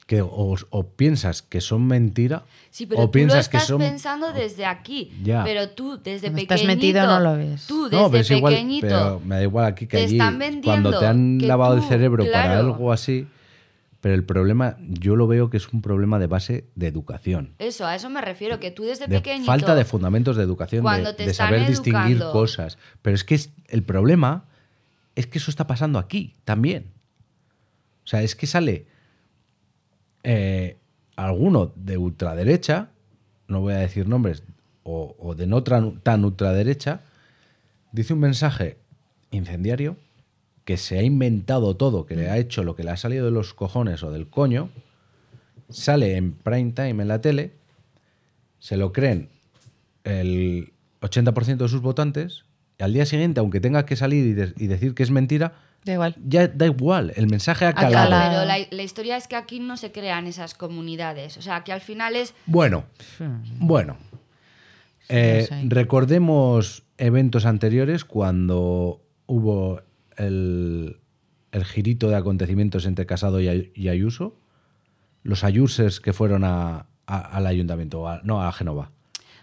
que 0.06 0.22
o, 0.22 0.54
o 0.70 0.86
piensas 0.88 1.42
que 1.42 1.60
son 1.60 1.86
mentira 1.86 2.44
Sí, 2.70 2.86
pero 2.86 3.00
o 3.00 3.04
tú 3.04 3.06
lo 3.08 3.10
piensas 3.12 3.48
que 3.48 3.56
estás 3.58 3.68
son... 3.68 3.78
pensando 3.80 4.32
desde 4.32 4.64
aquí. 4.64 5.12
Ya. 5.22 5.44
Pero 5.44 5.68
tú 5.70 5.98
desde 6.02 6.28
Cuando 6.28 6.42
pequeñito... 6.42 6.54
estás 6.54 6.66
metido 6.66 7.06
no 7.06 7.20
lo 7.20 7.36
ves. 7.36 7.66
Tú 7.66 7.84
desde 7.84 7.96
No, 7.96 8.10
pero 8.10 8.20
es 8.22 8.30
igual, 8.30 8.78
pero 8.80 9.20
me 9.24 9.34
da 9.36 9.42
igual 9.42 9.64
aquí 9.66 9.86
que 9.86 9.96
te 9.98 10.04
allí, 10.04 10.16
están 10.16 10.38
vendiendo 10.38 10.70
cuando 10.70 10.98
te 10.98 11.06
han 11.06 11.38
que 11.38 11.46
lavado 11.46 11.74
el 11.76 11.82
cerebro 11.82 12.24
para 12.30 12.58
algo 12.58 12.92
así, 12.92 13.26
pero 14.02 14.14
el 14.16 14.24
problema, 14.24 14.76
yo 14.80 15.14
lo 15.16 15.26
veo 15.28 15.48
que 15.48 15.56
es 15.56 15.72
un 15.72 15.80
problema 15.80 16.18
de 16.18 16.26
base 16.26 16.64
de 16.74 16.88
educación. 16.88 17.54
Eso, 17.60 17.86
a 17.86 17.94
eso 17.94 18.10
me 18.10 18.20
refiero, 18.20 18.58
que 18.58 18.72
tú 18.72 18.82
desde 18.82 19.06
de 19.06 19.16
pequeñito... 19.18 19.46
falta 19.46 19.74
de 19.76 19.84
fundamentos 19.84 20.36
de 20.36 20.42
educación, 20.42 20.84
de, 20.84 21.14
te 21.14 21.22
de 21.24 21.30
están 21.30 21.46
saber 21.50 21.68
distinguir 21.68 22.18
cosas. 22.18 22.78
Pero 23.00 23.14
es 23.14 23.22
que 23.22 23.36
es- 23.36 23.50
el 23.68 23.84
problema 23.84 24.44
es 25.14 25.28
que 25.28 25.38
eso 25.38 25.50
está 25.52 25.68
pasando 25.68 26.00
aquí 26.00 26.34
también. 26.44 26.90
O 28.04 28.08
sea, 28.08 28.22
es 28.22 28.34
que 28.34 28.46
sale 28.48 28.86
eh, 30.24 30.78
alguno 31.16 31.72
de 31.76 31.96
ultraderecha, 31.96 32.88
no 33.46 33.60
voy 33.60 33.74
a 33.74 33.78
decir 33.78 34.08
nombres, 34.08 34.42
o, 34.82 35.14
o 35.16 35.34
de 35.36 35.46
no 35.46 35.62
tan 35.62 36.24
ultraderecha, 36.24 37.02
dice 37.92 38.14
un 38.14 38.18
mensaje 38.20 38.78
incendiario 39.30 39.96
que 40.64 40.76
se 40.76 40.98
ha 40.98 41.02
inventado 41.02 41.76
todo, 41.76 42.06
que 42.06 42.14
le 42.16 42.30
ha 42.30 42.38
hecho 42.38 42.62
lo 42.64 42.76
que 42.76 42.84
le 42.84 42.90
ha 42.90 42.96
salido 42.96 43.24
de 43.24 43.30
los 43.32 43.52
cojones 43.54 44.02
o 44.02 44.10
del 44.10 44.28
coño, 44.28 44.70
sale 45.68 46.16
en 46.16 46.32
prime 46.32 46.72
time 46.72 47.02
en 47.02 47.08
la 47.08 47.20
tele, 47.20 47.52
se 48.58 48.76
lo 48.76 48.92
creen 48.92 49.28
el 50.04 50.72
80% 51.00 51.56
de 51.56 51.68
sus 51.68 51.80
votantes, 51.80 52.44
y 52.78 52.82
al 52.84 52.92
día 52.92 53.06
siguiente, 53.06 53.40
aunque 53.40 53.60
tenga 53.60 53.84
que 53.86 53.96
salir 53.96 54.26
y, 54.26 54.32
de- 54.34 54.52
y 54.56 54.66
decir 54.68 54.94
que 54.94 55.02
es 55.02 55.10
mentira, 55.10 55.52
Da 55.84 55.94
igual. 55.94 56.14
ya 56.24 56.46
da 56.46 56.66
igual, 56.66 57.12
el 57.16 57.26
mensaje 57.26 57.66
ha 57.66 57.72
calado. 57.74 58.08
Pero 58.10 58.44
la, 58.44 58.58
la 58.70 58.82
historia 58.84 59.16
es 59.16 59.26
que 59.26 59.34
aquí 59.34 59.58
no 59.58 59.76
se 59.76 59.90
crean 59.90 60.28
esas 60.28 60.54
comunidades. 60.54 61.36
O 61.38 61.42
sea, 61.42 61.64
que 61.64 61.72
al 61.72 61.80
final 61.80 62.14
es... 62.14 62.34
Bueno, 62.46 62.84
bueno. 63.58 63.96
Eh, 65.08 65.48
recordemos 65.66 66.84
eventos 66.98 67.44
anteriores 67.46 68.04
cuando 68.04 69.00
hubo 69.26 69.80
el, 70.16 70.98
el 71.52 71.64
girito 71.64 72.08
de 72.08 72.16
acontecimientos 72.16 72.86
entre 72.86 73.06
Casado 73.06 73.40
y, 73.40 73.48
Ay- 73.48 73.72
y 73.74 73.88
Ayuso, 73.88 74.36
los 75.22 75.44
ayusers 75.44 76.00
que 76.00 76.12
fueron 76.12 76.44
a- 76.44 76.86
a- 77.06 77.18
al 77.36 77.46
ayuntamiento, 77.46 78.08
a- 78.08 78.20
no 78.24 78.42
a 78.42 78.52
Génova. 78.52 78.90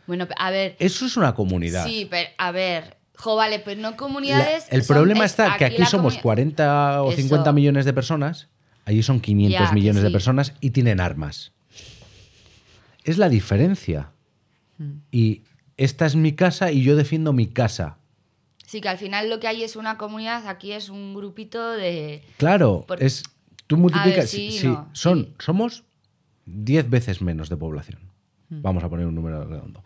Bueno, 0.08 0.28
a 0.38 0.50
ver... 0.52 0.76
Eso 0.80 1.06
es 1.06 1.18
una 1.18 1.36
comunidad. 1.36 1.86
Sí, 1.86 2.08
pero 2.10 2.30
a 2.38 2.52
ver... 2.52 2.98
Jo, 3.16 3.36
vale, 3.36 3.60
pues 3.60 3.78
no 3.78 3.92
La- 3.92 3.98
comunidades... 3.98 4.66
el 4.72 4.84
son- 4.84 4.96
problema 4.96 5.26
es- 5.26 5.32
está 5.32 5.58
que 5.58 5.66
aquí 5.66 5.86
somos 5.86 6.18
comuni- 6.18 6.22
40 6.22 7.04
o 7.04 7.10
Eso. 7.12 7.18
50 7.22 7.52
millones 7.54 7.86
de 7.86 7.94
personas, 7.94 8.48
allí 8.86 9.04
son 9.04 9.20
500 9.20 9.60
Ya, 9.60 9.70
que 9.70 9.76
millones 9.76 10.02
de 10.04 10.10
personas 10.10 10.54
y 10.62 10.72
tienen 10.72 11.00
armas. 11.00 11.52
Es 13.04 13.18
la 13.18 13.30
diferencia. 13.30 14.12
Mm. 14.78 14.92
Y 15.12 15.44
esta 15.78 16.06
es 16.06 16.16
mi 16.16 16.34
casa 16.34 16.72
y 16.72 16.82
yo 16.84 16.96
defiendo 16.96 17.32
mi 17.34 17.48
casa. 17.48 17.98
Sí, 18.70 18.82
que 18.82 18.90
al 18.90 19.00
final 19.00 19.32
lo 19.32 19.40
que 19.40 19.48
hay 19.48 19.64
es 19.64 19.76
una 19.76 19.98
comunidad, 19.98 20.48
aquí 20.48 20.74
es 20.74 20.90
un 20.90 21.16
grupito 21.16 21.72
de... 21.72 22.22
Claro, 22.38 22.86
Por- 22.88 23.02
es 23.02 23.24
tú 23.66 23.78
multiplicas, 23.78 24.30
sí, 24.30 24.60
no, 24.64 24.88
son 24.94 25.24
sí. 25.26 25.34
somos 25.40 25.84
10 26.46 26.88
veces 26.88 27.20
menos 27.24 27.50
de 27.50 27.58
población. 27.58 28.00
Mm. 28.50 28.62
Vamos 28.62 28.84
a 28.84 28.90
poner 28.90 29.08
un 29.08 29.16
número 29.16 29.44
redondo. 29.44 29.84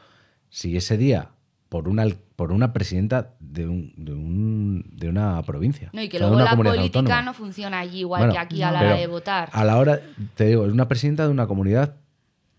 Si 0.49 0.75
ese 0.75 0.97
día 0.97 1.29
por 1.69 1.88
una 1.88 2.05
por 2.36 2.51
una 2.51 2.73
presidenta 2.73 3.36
de 3.39 3.67
un, 3.67 3.93
de, 3.95 4.11
un- 4.13 4.84
de 4.91 5.07
una 5.07 5.41
provincia, 5.43 5.89
No, 5.93 6.01
y 6.01 6.09
que 6.09 6.17
o 6.17 6.19
sea, 6.19 6.27
de 6.27 6.34
luego 6.36 6.49
la 6.49 6.57
política 6.57 6.99
autónoma. 6.99 7.21
no 7.21 7.34
funciona 7.34 7.79
allí 7.79 7.99
igual 7.99 8.19
Bueno, 8.23 8.34
que 8.34 8.39
aquí 8.39 8.61
a 8.63 8.71
la 8.71 8.81
hora 8.81 8.95
de 8.97 9.07
votar. 9.07 9.49
A 9.53 9.63
la 9.63 9.77
hora, 9.77 10.01
te 10.36 10.47
digo, 10.47 10.65
es 10.65 10.73
una 10.73 10.89
presidenta 10.89 11.23
de 11.23 11.29
una 11.29 11.47
comunidad 11.47 11.95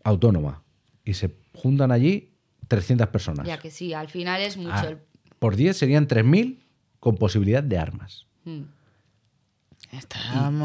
autónoma 0.04 0.62
y 1.04 1.12
se 1.14 1.34
juntan 1.54 1.92
allí 1.92 2.32
300 2.68 3.08
personas. 3.08 3.46
Ya 3.46 3.58
que 3.58 3.70
sí, 3.70 3.92
al 3.92 4.08
final 4.08 4.40
es 4.40 4.56
mucho. 4.56 4.70
Ah, 4.74 4.86
el- 4.88 4.98
por 5.44 5.56
10 5.56 5.76
serían 5.76 6.08
3.000 6.08 6.56
con 7.00 7.16
posibilidad 7.16 7.62
de 7.62 7.76
armas. 7.76 8.24
Mm. 8.46 8.62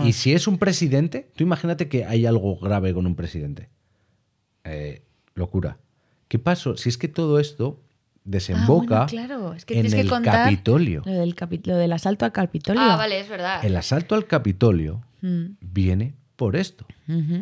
Y- 0.06 0.14
si 0.14 0.32
es 0.32 0.48
un 0.48 0.58
presidente, 0.58 1.30
tú 1.36 1.44
imagínate 1.44 1.90
que 1.90 2.06
hay 2.06 2.26
algo 2.26 2.58
grave 2.58 2.94
con 2.94 3.06
un 3.06 3.14
presidente. 3.14 3.68
Eh, 4.64 5.02
locura. 5.36 5.78
¿Qué 6.30 6.40
pasó? 6.40 6.78
Si 6.78 6.88
es 6.88 6.98
que 6.98 7.10
todo 7.10 7.40
esto 7.42 7.82
desemboca 8.24 9.02
Ah, 9.04 9.08
bueno, 9.12 9.28
claro. 9.28 9.54
Es 9.54 9.66
que 9.66 9.80
en 9.82 9.92
que 9.92 10.00
el 10.00 10.10
Capitolio. 10.22 11.02
Lo 11.06 11.12
del, 11.12 11.36
capi- 11.36 11.60
lo 11.66 11.76
del 11.76 11.92
asalto 11.92 12.24
al 12.24 12.32
Capitolio. 12.32 12.82
Ah, 12.82 12.96
vale, 12.96 13.20
es 13.20 13.28
verdad. 13.28 13.66
El 13.66 13.76
asalto 13.76 14.16
al 14.16 14.28
Capitolio 14.28 15.02
Mm. 15.22 15.58
viene 15.60 16.14
por 16.38 16.56
esto. 16.56 16.86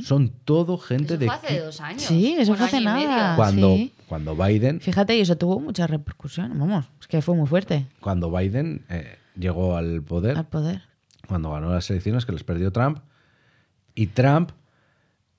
Son 0.02 0.30
todo 0.44 0.80
gente 0.80 1.14
Eso 1.14 1.20
de 1.20 1.26
fue 1.28 1.36
hace 1.36 1.60
dos 1.60 1.82
años. 1.82 2.02
Sí, 2.02 2.36
eso 2.40 2.56
fue 2.56 2.66
hace 2.66 2.82
nada. 2.82 3.36
cuando, 3.36 3.76
sí. 3.76 3.92
Cuando 4.08 4.36
Biden, 4.36 4.80
Fíjate, 4.82 5.18
y 5.18 5.22
eso 5.22 5.38
tuvo 5.38 5.60
mucha 5.60 5.86
repercusión. 5.88 6.58
Vamos, 6.58 6.86
es 7.02 7.08
que 7.08 7.22
fue 7.22 7.36
muy 7.36 7.48
fuerte 7.48 7.86
cuando 8.00 8.32
Biden 8.32 8.86
eh, 8.90 9.18
llegó 9.38 9.76
al 9.78 10.02
poder, 10.02 10.38
al 10.38 10.48
poder. 10.48 10.82
cuando 11.28 11.52
ganó 11.52 11.72
las 11.74 11.90
elecciones 11.90 12.26
que 12.26 12.32
les 12.32 12.44
perdió 12.44 12.72
Trump, 12.72 13.00
y 13.96 14.08
Trump 14.08 14.52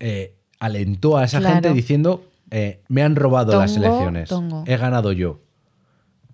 eh, 0.00 0.34
alentó 0.60 1.16
a 1.16 1.24
esa 1.24 1.38
Claro. 1.38 1.54
gente 1.54 1.72
diciendo, 1.72 2.24
eh, 2.50 2.82
me 2.88 3.02
han 3.02 3.16
robado 3.16 3.58
las 3.58 3.76
elecciones, 3.76 4.28
tongo. 4.28 4.64
he 4.66 4.76
ganado 4.76 5.12
yo. 5.12 5.40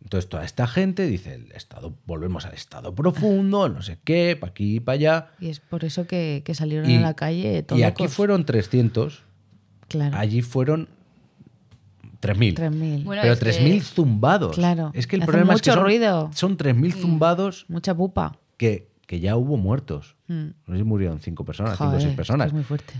Entonces 0.02 0.28
toda 0.28 0.44
esta 0.44 0.66
gente 0.66 1.06
dice, 1.06 1.34
el 1.34 1.50
estado, 1.52 1.94
volvemos 2.06 2.44
al 2.44 2.52
estado 2.54 2.94
profundo, 2.94 3.68
no 3.70 3.80
sé 3.82 3.98
qué, 4.04 4.36
para 4.38 4.50
aquí 4.50 4.76
y 4.76 4.80
para 4.80 4.94
allá. 4.94 5.30
Y 5.40 5.48
es 5.48 5.60
por 5.60 5.84
eso 5.84 6.06
que, 6.06 6.42
que 6.44 6.54
salieron 6.54 6.90
Y, 6.90 6.96
a 6.96 7.00
la 7.00 7.14
calle 7.14 7.62
todos 7.62 7.80
y 7.80 7.84
aquí 7.84 8.02
locos. 8.02 8.14
fueron 8.16 8.44
300, 8.44 9.22
Claro. 9.88 10.16
allí 10.16 10.42
fueron 10.42 10.88
3.000. 12.24 12.54
3.000. 12.54 13.04
Bueno, 13.04 13.22
Pero 13.22 13.34
es 13.34 13.38
que- 13.40 13.44
3.000 13.46 13.82
zumbados. 13.82 14.54
Claro. 14.56 14.90
Es 14.94 15.06
que 15.06 15.16
el 15.16 15.22
Hacen 15.22 15.26
problema 15.32 15.54
es 15.54 15.60
que 15.62 15.70
mucho 15.70 15.74
son, 15.78 15.84
ruido. 15.84 16.30
son 16.34 16.56
3.000 16.56 16.92
zumbados 16.94 17.66
Mucha 17.68 17.94
pupa. 17.94 18.38
que, 18.56 18.88
que 19.06 19.20
ya 19.20 19.36
hubo 19.36 19.56
muertos. 19.56 20.16
Mm. 20.28 20.46
No 20.66 20.74
sé 20.74 20.76
si 20.78 20.84
murieron 20.84 21.20
5 21.20 21.44
personas, 21.44 21.72
5 21.72 21.84
o 21.84 21.86
Joder, 21.88 22.00
6 22.00 22.08
es 22.08 22.12
que 22.12 22.16
personas. 22.16 22.46
Es 22.48 22.52
muy 22.52 22.62
fuerte. 22.64 22.94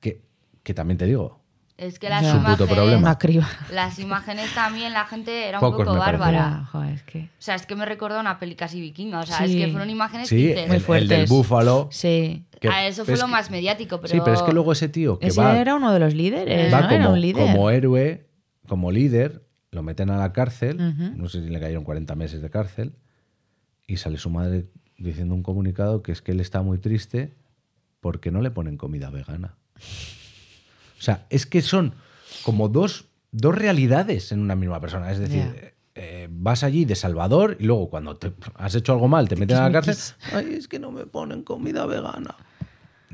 Que, 0.00 0.20
que 0.62 0.74
también 0.74 0.98
te 0.98 1.06
digo, 1.06 1.40
Es 1.76 1.98
que 1.98 2.08
las 2.08 2.22
Ya. 2.22 2.36
Imágenes. 2.36 3.44
Las 3.72 3.98
imágenes 3.98 4.54
también, 4.54 4.92
la 4.92 5.06
gente 5.06 5.48
era 5.48 5.58
un 5.58 5.60
Pocos 5.60 5.80
poco 5.84 5.94
me 5.94 5.98
parecen. 5.98 6.20
bárbara. 6.20 6.64
Joder, 6.70 6.94
es 6.94 7.02
que... 7.02 7.18
O 7.24 7.28
sea, 7.38 7.56
es 7.56 7.66
que 7.66 7.74
me 7.74 7.84
recordó 7.84 8.20
una 8.20 8.38
peli 8.38 8.54
casi 8.54 8.80
vikinga. 8.80 9.18
O 9.20 9.26
sea, 9.26 9.38
Sí. 9.38 9.44
es 9.60 9.66
que 9.66 9.72
fueron 9.72 9.90
imágenes 9.90 10.28
Sí, 10.28 10.36
que 10.36 10.42
dices, 10.48 10.62
el, 10.62 10.68
Muy 10.68 10.76
el 10.76 10.82
fuertes. 10.82 11.08
del 11.08 11.26
búfalo. 11.26 11.88
Sí. 11.90 12.44
que- 12.60 12.68
Ah, 12.68 12.86
eso 12.86 13.04
fue 13.04 13.16
lo 13.16 13.26
que- 13.26 13.30
más 13.32 13.50
mediático, 13.50 14.00
pero... 14.00 14.12
Sí, 14.12 14.20
pero 14.24 14.36
es 14.36 14.42
que 14.42 14.52
luego 14.52 14.70
ese 14.72 14.88
tío 14.88 15.18
que 15.18 15.26
Ese 15.26 15.40
va, 15.40 15.58
era 15.58 15.74
uno 15.74 15.92
de 15.92 15.98
los 15.98 16.14
líderes, 16.14 16.72
va 16.72 16.80
¿no? 16.82 16.86
como, 16.88 16.94
era 17.00 17.08
un 17.10 17.20
líder. 17.20 17.42
como 17.46 17.70
héroe, 17.70 18.26
como 18.68 18.90
líder, 18.92 19.42
lo 19.70 19.82
meten 19.82 20.10
a 20.10 20.18
la 20.18 20.32
cárcel, 20.32 20.78
no 21.16 21.28
sé 21.28 21.42
si 21.42 21.48
le 21.50 21.60
cayeron 21.60 21.84
40 21.84 22.14
meses 22.14 22.40
de 22.42 22.50
cárcel, 22.50 22.92
y 23.86 23.96
sale 23.98 24.18
su 24.18 24.30
madre 24.30 24.66
diciendo 24.96 25.34
un 25.34 25.42
comunicado 25.42 26.02
que 26.02 26.12
es 26.12 26.22
que 26.22 26.32
él 26.32 26.40
está 26.40 26.62
muy 26.62 26.78
triste 26.78 27.34
porque 28.00 28.30
no 28.30 28.40
le 28.40 28.50
ponen 28.50 28.76
comida 28.76 29.10
vegana. 29.10 29.54
O 30.98 31.02
sea, 31.02 31.26
es 31.30 31.46
que 31.46 31.60
son 31.62 31.94
como 32.44 32.68
dos, 32.68 33.06
dos 33.32 33.54
realidades 33.54 34.32
en 34.32 34.40
una 34.40 34.54
misma 34.54 34.80
persona. 34.80 35.10
Es 35.10 35.18
decir, 35.18 35.42
Ya. 35.42 35.72
eh, 35.96 36.28
vas 36.30 36.62
allí 36.62 36.84
de 36.84 36.94
Salvador 36.94 37.56
y 37.60 37.64
luego 37.64 37.90
cuando 37.90 38.16
te 38.16 38.32
has 38.54 38.74
hecho 38.74 38.92
algo 38.92 39.08
mal 39.08 39.28
te 39.28 39.36
meten 39.36 39.56
a 39.58 39.68
la 39.68 39.72
cárcel. 39.72 39.96
Ay, 40.32 40.54
es 40.54 40.68
que 40.68 40.78
no 40.78 40.90
me 40.92 41.04
ponen 41.06 41.42
comida 41.42 41.84
vegana. 41.86 42.36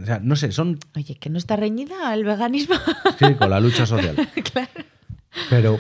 O 0.00 0.04
sea, 0.06 0.18
no 0.20 0.36
sé, 0.36 0.52
son 0.52 0.78
Oye, 0.94 1.16
que 1.16 1.30
no 1.30 1.38
está 1.38 1.56
reñida 1.56 2.14
el 2.14 2.24
veganismo. 2.24 2.76
Sí, 3.18 3.34
con 3.34 3.50
la 3.50 3.60
lucha 3.60 3.86
social. 3.86 4.16
Pero 5.48 5.78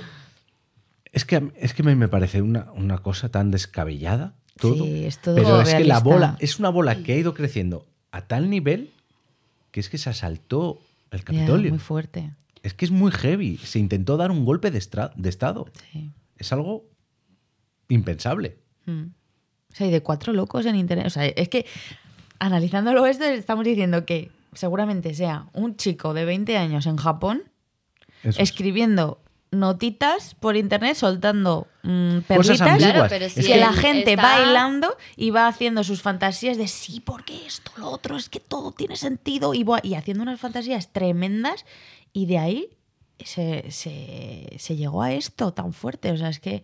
es 1.12 1.24
que, 1.24 1.50
es 1.56 1.74
que 1.74 1.82
me, 1.82 2.08
parece 2.08 2.42
una, 2.42 2.70
una 2.72 2.98
cosa 2.98 3.30
tan 3.30 3.50
descabellada 3.50 4.34
todo. 4.58 4.84
Sí, 4.84 5.04
es 5.04 5.20
todo 5.20 5.34
Pero 5.34 5.60
es 5.62 5.74
que 5.74 5.84
la 5.84 6.00
bola 6.00 6.36
es 6.38 6.58
una 6.58 6.68
bola 6.68 7.02
que 7.02 7.14
ha 7.14 7.16
ido 7.16 7.34
creciendo 7.34 7.86
a 8.12 8.22
tal 8.22 8.50
nivel 8.50 8.92
que 9.70 9.80
es 9.80 9.88
que 9.88 9.98
se 9.98 10.10
asaltó 10.10 10.80
el 11.10 11.24
Capitolio. 11.24 11.70
muy 11.70 11.78
fuerte. 11.78 12.32
es 12.62 12.74
que 12.74 12.84
es 12.84 12.90
muy 12.90 13.10
heavy. 13.10 13.56
Se 13.58 13.78
intentó 13.78 14.16
dar 14.16 14.30
un 14.30 14.44
golpe 14.44 14.70
de, 14.70 14.84
de 15.16 15.28
Estado. 15.28 15.70
Sí. 15.92 16.10
Es 16.36 16.52
algo 16.52 16.84
impensable. 17.88 18.58
Mm. 18.86 19.06
O 19.72 19.74
sea, 19.74 19.86
y 19.86 19.90
de 19.90 20.02
cuatro 20.02 20.32
locos 20.32 20.66
en 20.66 20.76
internet. 20.76 21.06
O 21.06 21.10
sea, 21.10 21.26
es 21.26 21.48
que 21.48 21.66
analizándolo 22.38 23.06
esto, 23.06 23.24
estamos 23.24 23.64
diciendo 23.64 24.04
que 24.04 24.30
seguramente 24.52 25.14
sea 25.14 25.46
un 25.52 25.76
chico 25.76 26.14
de 26.14 26.24
20 26.24 26.56
años 26.56 26.86
en 26.86 26.96
Japón 26.96 27.44
Eso 28.24 28.42
escribiendo 28.42 29.22
notitas 29.52 30.34
por 30.38 30.56
internet, 30.56 30.96
soltando 30.96 31.66
mm, 31.82 32.18
Cosas 32.28 32.58
perlitas. 32.58 32.78
Claro, 32.78 33.06
pero 33.08 33.26
que 33.34 33.56
la 33.56 33.72
gente 33.72 34.12
está- 34.12 34.22
bailando 34.22 34.96
y 35.16 35.30
va 35.30 35.46
haciendo 35.48 35.82
sus 35.84 36.02
fantasías 36.02 36.56
de 36.56 36.68
sí, 36.68 37.00
porque 37.00 37.46
esto, 37.46 37.72
lo 37.76 37.88
otro, 37.90 38.16
es 38.16 38.28
que 38.28 38.40
todo 38.40 38.72
tiene 38.72 38.96
sentido 38.96 39.52
y, 39.54 39.64
va- 39.64 39.80
y 39.82 39.94
haciendo 39.94 40.22
unas 40.22 40.38
fantasías 40.40 40.92
tremendas 40.92 41.64
y 42.12 42.26
de 42.26 42.38
ahí 42.38 42.68
se, 43.24 43.70
se- 43.70 44.54
se 44.58 44.76
llegó 44.76 45.02
a 45.02 45.12
esto 45.12 45.52
tan 45.52 45.72
fuerte. 45.72 46.12
O 46.12 46.16
sea, 46.16 46.28
es 46.28 46.38
que, 46.38 46.62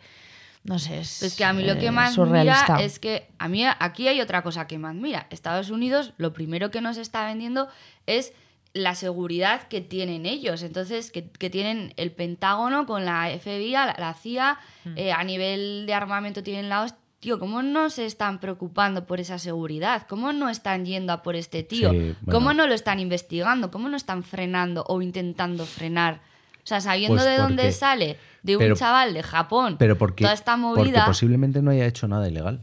no 0.62 0.78
sé, 0.78 1.00
es, 1.00 1.22
Es 1.22 1.34
que 1.34 1.44
a 1.44 1.52
mí 1.52 1.64
lo 1.64 1.78
que 1.78 1.86
eh, 1.86 1.90
más 1.90 2.14
surrealista. 2.14 2.74
mira 2.76 2.84
es 2.84 2.98
que 2.98 3.26
a 3.38 3.48
mí 3.48 3.64
aquí 3.80 4.06
hay 4.08 4.20
otra 4.20 4.42
cosa 4.42 4.66
que 4.66 4.78
más 4.78 4.94
mira. 4.94 5.26
Estados 5.30 5.70
Unidos 5.70 6.12
lo 6.18 6.32
primero 6.32 6.70
que 6.70 6.80
nos 6.80 6.96
está 6.98 7.26
vendiendo 7.26 7.68
es 8.06 8.32
la 8.76 8.94
seguridad 8.94 9.68
que 9.68 9.80
tienen 9.80 10.26
ellos. 10.26 10.62
Entonces, 10.62 11.10
que, 11.10 11.30
que 11.30 11.50
tienen 11.50 11.92
el 11.96 12.12
Pentágono 12.12 12.86
con 12.86 13.04
la 13.04 13.28
FBI, 13.38 13.72
la, 13.72 13.96
la 13.98 14.14
CIA, 14.14 14.58
Hmm. 14.84 14.92
eh, 14.96 15.12
a 15.12 15.24
nivel 15.24 15.84
de 15.86 15.94
armamento 15.94 16.42
tienen 16.42 16.68
la 16.68 16.82
hostia. 16.82 17.00
Tío, 17.18 17.38
¿cómo 17.38 17.62
no 17.62 17.88
se 17.88 18.04
están 18.04 18.38
preocupando 18.40 19.06
por 19.06 19.20
esa 19.20 19.38
seguridad? 19.38 20.06
¿Cómo 20.06 20.32
no 20.34 20.50
están 20.50 20.84
yendo 20.84 21.12
a 21.14 21.22
por 21.22 21.34
este 21.34 21.62
tío? 21.62 21.90
Sí, 21.90 21.96
bueno. 21.96 22.14
¿Cómo 22.30 22.52
no 22.52 22.66
lo 22.66 22.74
están 22.74 23.00
investigando? 23.00 23.70
¿Cómo 23.70 23.88
no 23.88 23.96
están 23.96 24.22
frenando 24.22 24.84
o 24.86 25.00
intentando 25.00 25.64
frenar? 25.64 26.20
O 26.58 26.66
sea, 26.68 26.80
sabiendo 26.82 27.16
Pues 27.16 27.24
de 27.24 27.36
dónde 27.38 27.62
porque- 27.62 27.72
sale 27.72 28.18
de 28.42 28.56
un 28.56 28.60
pero- 28.60 28.76
chaval 28.76 29.14
de 29.14 29.22
Japón, 29.22 29.76
Pero 29.78 29.96
porque, 29.96 30.22
toda 30.24 30.34
esta 30.34 30.56
porque 30.58 30.82
movida. 30.82 31.06
posiblemente 31.06 31.62
no 31.62 31.70
haya 31.70 31.86
hecho 31.86 32.06
nada 32.06 32.28
ilegal. 32.28 32.62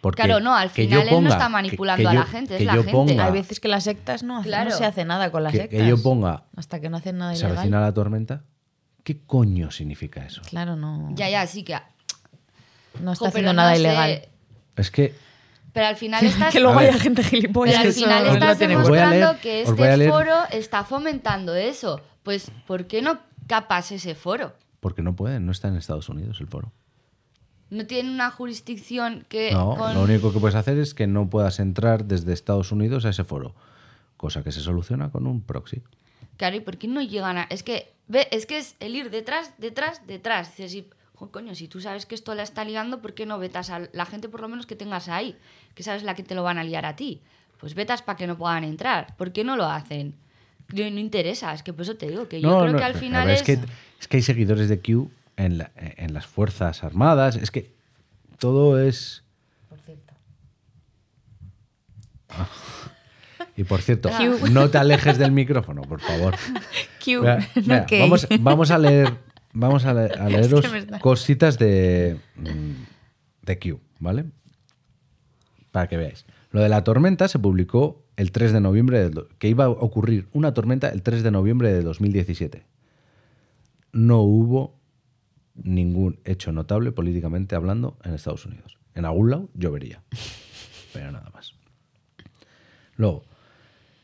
Porque 0.00 0.22
Claro, 0.22 0.40
no, 0.40 0.54
al 0.56 0.70
que 0.72 0.84
final 0.84 1.08
él 1.08 1.22
no 1.22 1.28
está 1.28 1.48
manipulando 1.50 2.02
que 2.02 2.08
a 2.08 2.12
yo- 2.14 2.20
la 2.20 2.26
gente, 2.26 2.56
es 2.56 2.64
la 2.64 2.74
yo 2.74 2.82
gente. 2.84 2.92
ponga- 3.14 3.26
Hay 3.26 3.32
veces 3.32 3.60
que 3.60 3.68
las 3.68 3.84
sectas 3.84 4.22
no, 4.22 4.38
hacen- 4.38 4.50
Claro. 4.50 4.70
no 4.70 4.76
se 4.76 4.86
hace 4.86 5.04
nada 5.04 5.30
con 5.30 5.42
las 5.42 5.52
que, 5.52 5.58
sectas. 5.58 5.78
que 5.80 5.86
yo 5.86 6.02
ponga 6.02 6.44
Hasta 6.56 6.80
que 6.80 6.88
no 6.88 6.96
hacen 6.96 7.18
nada 7.18 7.32
se 7.34 7.40
ilegal. 7.40 7.58
avecina 7.58 7.80
la 7.80 7.92
tormenta. 7.92 8.42
¿Qué 9.04 9.18
coño 9.26 9.70
significa 9.70 10.24
eso? 10.24 10.40
Claro, 10.48 10.76
no, 10.76 11.10
Ya, 11.14 11.28
ya, 11.28 11.46
sí 11.46 11.62
que. 11.64 11.76
no 13.00 13.12
está 13.12 13.24
Jo, 13.24 13.28
haciendo 13.28 13.52
nada 13.52 13.70
no 13.70 13.76
sé, 13.76 13.80
ilegal. 13.82 14.22
Es 14.76 14.90
que 14.90 15.14
Pero 15.72 15.86
al 15.86 15.96
final 15.96 16.24
estás. 16.48 16.52
que 16.52 16.60
luego 16.60 16.78
haya 16.78 16.98
gente 16.98 17.22
gilipollas. 17.22 17.74
Pero 17.76 17.82
al 17.84 17.88
eso 17.90 18.00
final 18.00 18.24
no 18.26 18.32
estás 18.32 18.58
demostrando 18.58 19.32
leer- 19.32 19.40
que 19.40 19.62
este 19.62 20.08
foro 20.10 20.34
está 20.50 20.84
fomentando 20.84 21.54
eso. 21.54 22.00
Pues, 22.22 22.50
¿por 22.66 22.86
qué 22.86 23.02
no 23.02 23.18
capas 23.46 23.92
ese 23.92 24.14
foro? 24.14 24.54
porque 24.80 25.02
no 25.02 25.14
pueden, 25.14 25.44
no 25.44 25.52
está 25.52 25.68
en 25.68 25.76
Estados 25.76 26.08
Unidos 26.08 26.40
el 26.40 26.46
foro. 26.46 26.72
No 27.70 27.86
tiene 27.86 28.10
una 28.10 28.30
jurisdicción 28.30 29.24
que. 29.28 29.52
No, 29.52 29.76
con- 29.76 29.94
lo 29.94 30.02
único 30.02 30.32
que 30.32 30.40
puedes 30.40 30.56
hacer 30.56 30.76
es 30.78 30.92
que 30.94 31.06
no 31.06 31.30
puedas 31.30 31.60
entrar 31.60 32.04
desde 32.04 32.32
Estados 32.32 32.72
Unidos 32.72 33.04
a 33.04 33.10
ese 33.10 33.24
foro, 33.24 33.54
cosa 34.16 34.42
que 34.42 34.50
se 34.52 34.60
soluciona 34.60 35.10
con 35.10 35.26
un 35.26 35.40
proxy. 35.40 35.80
Claro, 36.36 36.56
¿y 36.56 36.60
por 36.60 36.78
qué 36.78 36.88
no 36.88 37.00
llegan 37.02 37.38
a.? 37.38 37.42
Es 37.44 37.62
que, 37.62 37.92
ve, 38.08 38.26
es 38.32 38.46
que 38.46 38.58
es 38.58 38.74
el 38.80 38.96
ir 38.96 39.10
detrás, 39.10 39.52
detrás, 39.58 40.06
detrás. 40.06 40.56
Dices, 40.56 40.74
y, 40.74 40.86
jo, 41.14 41.30
coño, 41.30 41.54
si 41.54 41.68
tú 41.68 41.80
sabes 41.80 42.06
que 42.06 42.14
esto 42.14 42.34
la 42.34 42.42
está 42.42 42.64
liando, 42.64 43.00
¿por 43.00 43.14
qué 43.14 43.24
no 43.26 43.38
vetas 43.38 43.70
a 43.70 43.82
la 43.92 44.06
gente, 44.06 44.28
por 44.28 44.40
lo 44.40 44.48
menos 44.48 44.66
que 44.66 44.74
tengas 44.74 45.08
ahí? 45.08 45.36
Que 45.74 45.82
sabes 45.82 46.02
la 46.02 46.14
que 46.14 46.22
te 46.22 46.34
lo 46.34 46.42
van 46.42 46.58
a 46.58 46.64
liar 46.64 46.86
a 46.86 46.96
ti. 46.96 47.20
Pues 47.58 47.74
vetas 47.74 48.02
para 48.02 48.16
que 48.16 48.26
no 48.26 48.36
puedan 48.38 48.64
entrar. 48.64 49.14
¿Por 49.16 49.32
qué 49.32 49.44
no 49.44 49.54
lo 49.56 49.66
hacen? 49.66 50.14
No, 50.74 50.88
no 50.90 50.98
interesa, 50.98 51.52
es 51.52 51.62
que 51.62 51.72
por 51.72 51.82
eso 51.82 51.96
te 51.96 52.08
digo 52.08 52.26
que 52.26 52.40
yo 52.40 52.48
No, 52.48 52.60
creo 52.60 52.72
no, 52.72 52.78
que 52.78 52.84
al 52.84 52.94
final 52.94 53.28
es... 53.28 53.42
que, 53.42 53.58
es 54.00 54.08
que 54.08 54.16
hay 54.16 54.22
seguidores 54.22 54.68
de 54.68 54.80
Q 54.80 55.10
en, 55.44 55.58
la- 55.58 55.70
en 55.76 56.12
las 56.14 56.26
Fuerzas 56.26 56.82
Armadas, 56.84 57.36
es 57.36 57.50
que 57.50 57.74
todo 58.38 58.80
es... 58.80 59.24
Ah. 62.28 62.48
Y 63.56 63.64
por 63.64 63.82
cierto, 63.82 64.08
Q. 64.10 64.48
no 64.50 64.70
te 64.70 64.78
alejes 64.78 65.18
del 65.18 65.32
micrófono, 65.32 65.82
por 65.82 66.00
favor. 66.00 66.34
Q, 67.04 67.20
Mira, 67.20 67.38
no 67.56 67.62
mira, 67.62 67.86
K. 67.86 67.96
vamos, 68.00 68.28
vamos 68.40 68.70
a 68.70 68.78
leer, 68.78 69.12
vamos 69.52 69.84
a, 69.84 69.92
le- 69.94 70.00
a 70.14 70.28
Es 70.28 70.32
leeros 70.50 70.60
que 70.68 70.86
cositas 71.00 71.58
de, 71.58 72.18
mm, 72.36 73.46
de 73.46 73.58
Q, 73.58 73.80
¿vale? 73.98 74.24
Para 75.72 75.88
que 75.88 75.96
veáis. 75.96 76.24
Lo 76.52 76.60
de 76.62 76.68
la 76.68 76.84
tormenta 76.84 77.28
se 77.28 77.38
publicó 77.38 78.04
el 78.16 78.32
3 78.32 78.52
de 78.52 78.60
noviembre, 78.60 79.10
que 79.38 79.48
iba 79.48 79.64
a 79.64 79.68
ocurrir 79.70 80.28
una 80.32 80.54
tormenta 80.54 80.88
el 80.88 81.02
3 81.02 81.22
de 81.22 81.30
noviembre 81.30 81.72
de 81.72 81.82
2017. 81.82 82.64
No 83.92 84.20
hubo 84.20 84.79
ningún 85.62 86.20
hecho 86.24 86.52
notable 86.52 86.92
políticamente 86.92 87.54
hablando 87.54 87.98
en 88.04 88.14
Estados 88.14 88.46
Unidos. 88.46 88.78
En 88.94 89.04
algún 89.04 89.30
lado 89.30 89.48
llovería, 89.54 90.02
pero 90.92 91.12
nada 91.12 91.30
más. 91.30 91.54
Luego, 92.96 93.24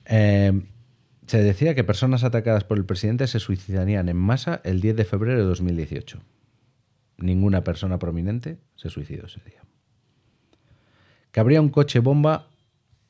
eh, 0.07 0.63
se 1.27 1.43
decía 1.43 1.75
que 1.75 1.85
personas 1.85 2.23
atacadas 2.23 2.65
por 2.65 2.79
el 2.79 2.85
presidente 2.85 3.27
se 3.27 3.41
suicidarían 3.41 4.09
en 4.09 4.17
masa 4.17 4.61
el 4.65 4.81
10 4.81 4.97
de 4.97 5.05
febrero 5.05 5.41
de 5.41 5.45
2018. 5.45 6.21
Ninguna 7.19 7.65
persona 7.65 7.99
prominente 7.99 8.59
se 8.77 8.91
suicidó 8.91 9.27
ese 9.27 9.41
día. 9.41 9.63
Que 11.33 11.41
habría 11.41 11.61
un 11.61 11.71
coche 11.71 11.99
bomba 11.99 12.49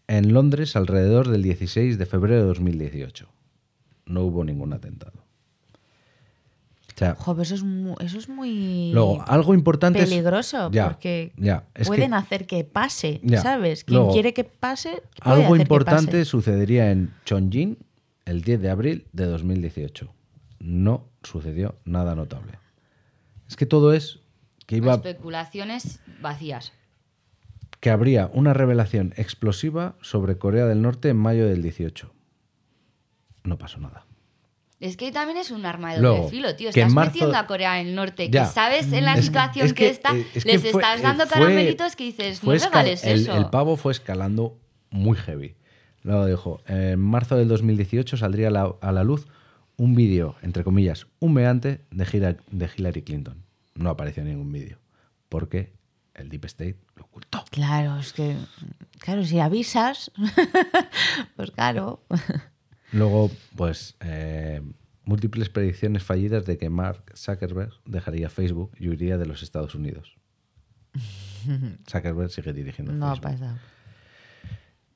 en 0.08 0.32
Londres 0.32 0.76
alrededor 0.76 1.28
del 1.28 1.42
16 1.42 1.98
de 1.98 2.06
febrero 2.06 2.40
de 2.40 2.46
2018. 2.46 3.28
No 4.06 4.22
hubo 4.22 4.44
ningún 4.44 4.72
atentado. 4.72 5.25
O 6.96 6.98
sea, 6.98 7.14
Jo, 7.14 7.32
pero 7.34 7.42
eso 7.42 7.54
es 7.54 7.62
muy, 7.62 7.94
eso 8.00 8.16
es 8.18 8.26
muy 8.26 8.90
luego, 8.94 9.22
algo 9.28 9.52
importante 9.52 9.98
es- 10.02 10.08
peligroso 10.08 10.70
Ya, 10.70 10.88
porque 10.88 11.34
ya, 11.36 11.64
es 11.74 11.88
pueden 11.88 12.10
que- 12.12 12.16
hacer 12.16 12.46
que 12.46 12.64
pase, 12.64 13.20
Ya. 13.22 13.42
¿sabes? 13.42 13.84
Quien 13.84 13.98
Luego, 13.98 14.12
quiere 14.14 14.32
que 14.32 14.44
pase, 14.44 15.02
puede 15.22 15.34
Algo 15.34 15.44
hacer 15.44 15.56
que 15.58 15.62
importante 15.62 16.12
pase. 16.12 16.24
sucedería 16.24 16.90
en 16.90 17.12
Chongqing 17.26 17.76
el 18.24 18.40
10 18.40 18.62
de 18.62 18.70
abril 18.70 19.06
de 19.12 19.26
2018. 19.26 20.10
No 20.58 21.04
sucedió 21.22 21.74
nada 21.84 22.14
notable. 22.14 22.52
Es 23.46 23.56
que 23.56 23.66
todo 23.66 23.92
es 23.92 24.20
que 24.64 24.78
iba 24.78 24.94
Especulaciones 24.94 26.00
vacías. 26.22 26.72
que 27.80 27.90
habría 27.90 28.30
una 28.32 28.54
revelación 28.54 29.12
explosiva 29.18 29.96
sobre 30.00 30.38
Corea 30.38 30.64
del 30.64 30.80
Norte 30.80 31.10
en 31.10 31.18
mayo 31.18 31.46
del 31.46 31.60
18. 31.62 32.10
No 33.44 33.58
pasó 33.58 33.78
nada. 33.80 34.05
Es 34.78 34.96
que 34.98 35.10
también 35.10 35.38
es 35.38 35.50
un 35.50 35.64
arma 35.64 35.94
de 35.94 36.00
doble 36.02 36.28
filo, 36.28 36.54
tío. 36.54 36.70
que 36.70 36.80
Estás 36.80 36.92
marzo- 36.92 37.12
metiendo 37.12 37.36
a 37.38 37.46
Corea 37.46 37.74
del 37.74 37.94
Norte, 37.94 38.28
Ya. 38.28 38.44
que 38.44 38.50
sabes 38.52 38.92
en 38.92 39.04
la 39.06 39.14
Es- 39.14 39.24
situación 39.26 39.66
es 39.66 39.72
que, 39.72 39.84
que, 39.84 39.88
está, 39.90 40.14
eh, 40.14 40.26
es 40.34 40.44
que 40.44 40.52
les 40.52 40.60
fue- 40.60 40.70
estás 40.82 41.00
eh, 41.00 41.02
dando 41.02 41.26
fue- 41.26 41.32
caramelitos 41.40 41.96
que 41.96 42.04
dices, 42.04 42.42
no 42.44 42.52
escal- 42.52 42.64
regales 42.68 43.04
el, 43.04 43.20
eso. 43.22 43.36
el 43.36 43.46
pavo 43.48 43.76
fue 43.76 43.92
escalando 43.92 44.58
muy 44.90 45.16
heavy. 45.16 45.54
Luego 46.02 46.26
dijo, 46.26 46.60
en 46.66 47.00
marzo 47.00 47.36
del 47.36 47.48
2018 47.48 48.16
saldría 48.18 48.50
la, 48.50 48.74
a 48.80 48.92
la 48.92 49.02
luz 49.02 49.26
un 49.78 49.94
vídeo, 49.94 50.36
entre 50.42 50.62
comillas, 50.62 51.06
humeante 51.20 51.80
de, 51.90 52.36
de 52.50 52.70
Hillary 52.76 53.02
Clinton. 53.02 53.42
No 53.74 53.90
apareció 53.90 54.24
ningún 54.24 54.52
vídeo, 54.52 54.78
porque 55.28 55.72
el 56.14 56.28
Deep 56.28 56.44
State 56.46 56.76
lo 56.96 57.04
ocultó. 57.04 57.44
Claro, 57.50 57.98
es 57.98 58.12
que 58.12 58.36
claro, 59.00 59.24
si 59.24 59.38
avisas, 59.40 60.10
pues 61.36 61.50
claro. 61.50 62.00
Luego, 62.92 63.30
pues, 63.56 63.96
eh, 64.00 64.62
múltiples 65.04 65.48
predicciones 65.48 66.02
fallidas 66.02 66.46
de 66.46 66.58
que 66.58 66.70
Mark 66.70 67.12
Zuckerberg 67.16 67.72
dejaría 67.84 68.28
Facebook 68.28 68.72
y 68.78 68.88
huiría 68.88 69.18
de 69.18 69.26
los 69.26 69.42
Estados 69.42 69.74
Unidos. 69.74 70.16
Zuckerberg 71.90 72.30
sigue 72.30 72.52
dirigiendo 72.52 72.92
No 72.92 73.06
ha 73.06 73.16
Facebook. 73.16 73.32
pasado. 73.32 73.58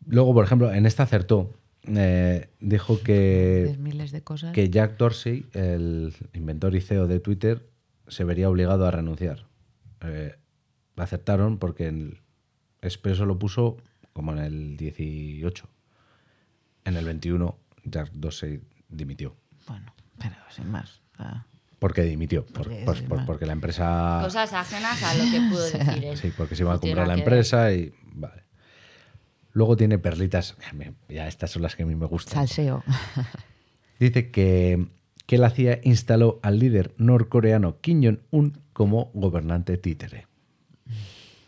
Luego, 0.07 0.35
por 0.35 0.45
ejemplo, 0.45 0.73
en 0.73 0.87
esta 0.87 1.03
acertó. 1.05 1.55
Eh, 1.87 2.51
dijo 2.61 3.01
que, 3.01 3.75
miles 3.79 4.13
de 4.13 4.23
cosas. 4.23 4.53
que 4.53 4.69
Jack 4.69 4.99
Dorsey, 4.99 5.47
el 5.55 6.15
inventor 6.35 6.75
y 6.75 6.81
CEO 6.81 7.07
de 7.07 7.21
Twitter, 7.21 7.67
se 8.07 8.25
vería 8.25 8.51
obligado 8.51 8.87
a 8.87 8.91
renunciar. 8.91 9.47
Eh, 10.03 10.35
acertaron 10.97 11.59
porque 11.59 11.89
el 11.89 12.19
Expreso 12.83 13.27
lo 13.27 13.39
puso 13.39 13.77
como 14.13 14.33
en 14.33 14.39
el 14.39 14.77
18. 14.77 15.69
En 16.85 16.97
el 16.97 17.05
21, 17.05 17.59
Jack 17.85 18.11
Dorsey 18.13 18.61
dimitió. 18.89 19.37
Bueno, 19.67 19.93
pero 20.19 20.35
sin 20.55 20.71
más. 20.71 21.01
o 21.15 21.17
sea, 21.19 21.47
¿Por 21.79 21.95
qué 21.95 22.03
dimitió? 22.03 22.45
Por- 22.45 22.65
Porque 22.65 22.83
pues 22.85 23.01
por- 23.03 23.25
porque 23.25 23.47
la 23.47 23.53
empresa... 23.55 24.21
Cosas 24.23 24.53
ajenas 24.53 25.03
a 25.03 25.15
lo 25.15 25.25
que 25.31 25.41
pudo 25.51 25.63
decir 25.65 26.05
él. 26.05 26.17
Sí, 26.19 26.33
porque 26.37 26.55
se 26.57 26.63
iba 26.63 26.73
a 26.73 26.75
No 26.75 26.81
comprar 26.81 27.07
la 27.09 27.15
ver. 27.15 27.23
empresa 27.23 27.73
y... 27.73 27.93
Vale. 28.13 28.43
Luego 29.53 29.77
tiene 29.77 29.99
perlitas. 29.99 30.57
Ya 31.09 31.27
estas 31.27 31.51
son 31.51 31.63
las 31.63 31.75
que 31.77 31.83
a 31.83 31.87
mí 31.87 31.95
me 31.95 32.07
gustan. 32.07 32.35
Salseo. 32.35 32.85
Dice 33.99 34.31
que, 34.31 34.87
que 35.27 35.37
él 35.37 35.45
hacía 35.45 35.81
instaló 35.83 36.39
al 36.43 36.59
líder 36.59 36.95
norcoreano 36.99 37.81
Kim 37.81 38.03
Jong-un 38.05 38.61
como 38.73 39.11
gobernante 39.15 39.77
títere. 39.79 40.27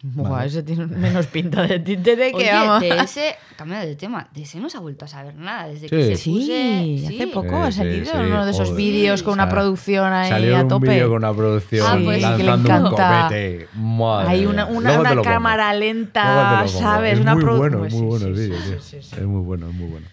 Buah, 0.05 0.47
ese 0.47 0.65
tiene 0.65 0.87
menos 0.87 1.29
pinta 1.29 1.63
de 1.63 1.79
títere 1.79 2.31
que 2.33 2.37
Oye, 2.39 2.51
vamos. 2.53 2.81
de 2.81 2.89
ese, 2.99 3.37
cambiando 3.57 3.87
de 3.87 3.95
tema, 3.95 4.29
de 4.35 4.43
ese 4.43 4.59
no 4.59 4.69
se 4.69 4.77
ha 4.77 4.81
vuelto 4.81 5.05
a 5.05 5.09
saber 5.09 5.37
nada 5.37 5.69
desde 5.69 5.89
Sí. 5.89 5.95
que 5.97 6.03
se 6.05 6.17
Sí, 6.17 6.31
puse. 6.33 7.07
hace 7.07 7.27
poco 7.29 7.49
Sí, 7.51 7.55
ha 7.55 7.71
sí, 7.71 7.79
salido 7.79 8.05
sí, 8.07 8.11
uno 8.19 8.45
de 8.45 8.51
esos 8.51 8.75
vídeos 8.75 9.23
con 9.23 9.35
una 9.35 9.49
producción 9.49 10.13
ahí 10.13 10.29
Salió 10.29 10.57
a 10.57 10.63
un 10.63 10.69
tope. 10.69 10.89
vídeo 10.89 11.07
con 11.09 11.19
una 11.19 11.33
producción 11.33 11.87
Ah, 11.89 12.01
pues, 12.03 12.17
que 12.27 12.37
le 12.39 12.45
lanzando 12.45 12.91
un 12.91 12.97
comete. 12.97 13.69
Madre 13.75 14.29
Hay 14.29 14.47
una, 14.47 14.67
una, 14.67 14.99
una 15.01 15.23
cámara 15.23 15.73
lenta. 15.73 16.67
¿sabes? 16.67 17.15
Es 17.15 17.21
una 17.21 17.37
muy 17.37 17.45
bueno, 17.57 17.79
Pues 17.79 17.93
muy 17.95 18.01
sí, 18.01 18.07
bueno 18.07 18.25
sí, 18.25 18.31
el 18.31 18.37
sí, 18.37 18.43
vídeo, 18.43 18.81
sí, 18.81 18.99
sí, 19.01 19.03
sí. 19.09 19.17
Es 19.21 19.23
muy 19.25 19.41
bueno, 19.43 19.69
es 19.69 19.75
muy 19.75 19.89
bueno. 19.89 20.07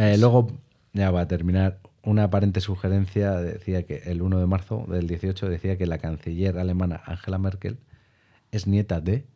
Eh, 0.00 0.16
luego, 0.18 0.50
ya 0.94 1.12
va 1.12 1.20
a 1.20 1.28
terminar, 1.28 1.78
una 2.02 2.24
aparente 2.24 2.60
sugerencia 2.60 3.30
decía 3.36 3.84
que 3.84 4.02
el 4.06 4.20
1 4.20 4.40
de 4.40 4.46
marzo 4.48 4.84
del 4.88 5.06
18 5.06 5.48
decía 5.48 5.78
que 5.78 5.86
la 5.86 5.98
canciller 5.98 6.58
alemana 6.58 7.00
Angela 7.06 7.38
Merkel 7.38 7.78
es 8.52 8.66
nieta 8.68 9.00
de 9.00 9.26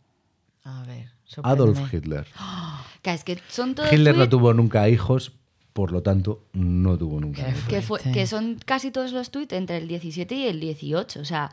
A 0.62 0.84
ver, 0.84 1.08
Adolf. 1.42 1.92
Hitler. 1.92 2.26
Que 3.02 3.12
es 3.12 3.22
que 3.24 3.38
son 3.48 3.74
todos 3.76 3.92
Hitler 3.92 4.16
no 4.16 4.28
tuvo 4.28 4.52
nunca 4.52 4.88
hijos, 4.88 5.32
por 5.72 5.92
lo 5.92 6.02
tanto, 6.02 6.42
no 6.52 6.96
tuvo 6.98 7.20
nunca 7.20 7.44
Qué 7.44 7.50
hijos. 7.50 7.64
que, 7.68 7.82
fue- 7.82 8.00
Sí. 8.00 8.12
que 8.12 8.26
son 8.26 8.58
casi 8.64 8.90
todos 8.90 9.12
los 9.12 9.30
tweets 9.30 9.52
entre 9.52 9.76
el 9.78 9.86
17 9.88 10.34
y 10.34 10.46
el 10.46 10.58
18. 10.60 11.20
O 11.20 11.24
sea, 11.24 11.50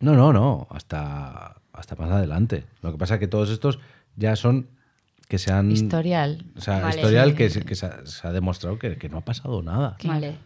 No, 0.00 0.14
no, 0.14 0.32
no, 0.32 0.66
hasta, 0.70 1.60
hasta 1.72 1.94
más 1.96 2.10
adelante. 2.10 2.64
Lo 2.82 2.90
que 2.92 2.98
pasa 2.98 3.14
es 3.14 3.20
que 3.20 3.28
todos 3.28 3.50
estos 3.50 3.78
ya 4.16 4.34
son 4.36 4.68
que 5.28 5.38
se 5.38 5.52
han... 5.52 5.70
Historial. 5.70 6.44
O 6.56 6.60
sea, 6.60 6.80
Vale. 6.80 6.96
historial 6.96 7.30
Sí. 7.30 7.36
que, 7.36 7.50
se, 7.50 7.64
que 7.64 7.74
se 7.76 7.86
ha, 7.86 8.06
se 8.06 8.26
ha 8.26 8.32
demostrado 8.32 8.78
que, 8.78 8.96
que 8.98 9.08
no 9.08 9.18
ha 9.18 9.24
pasado 9.24 9.62
nada. 9.62 9.96
vale. 10.04 10.36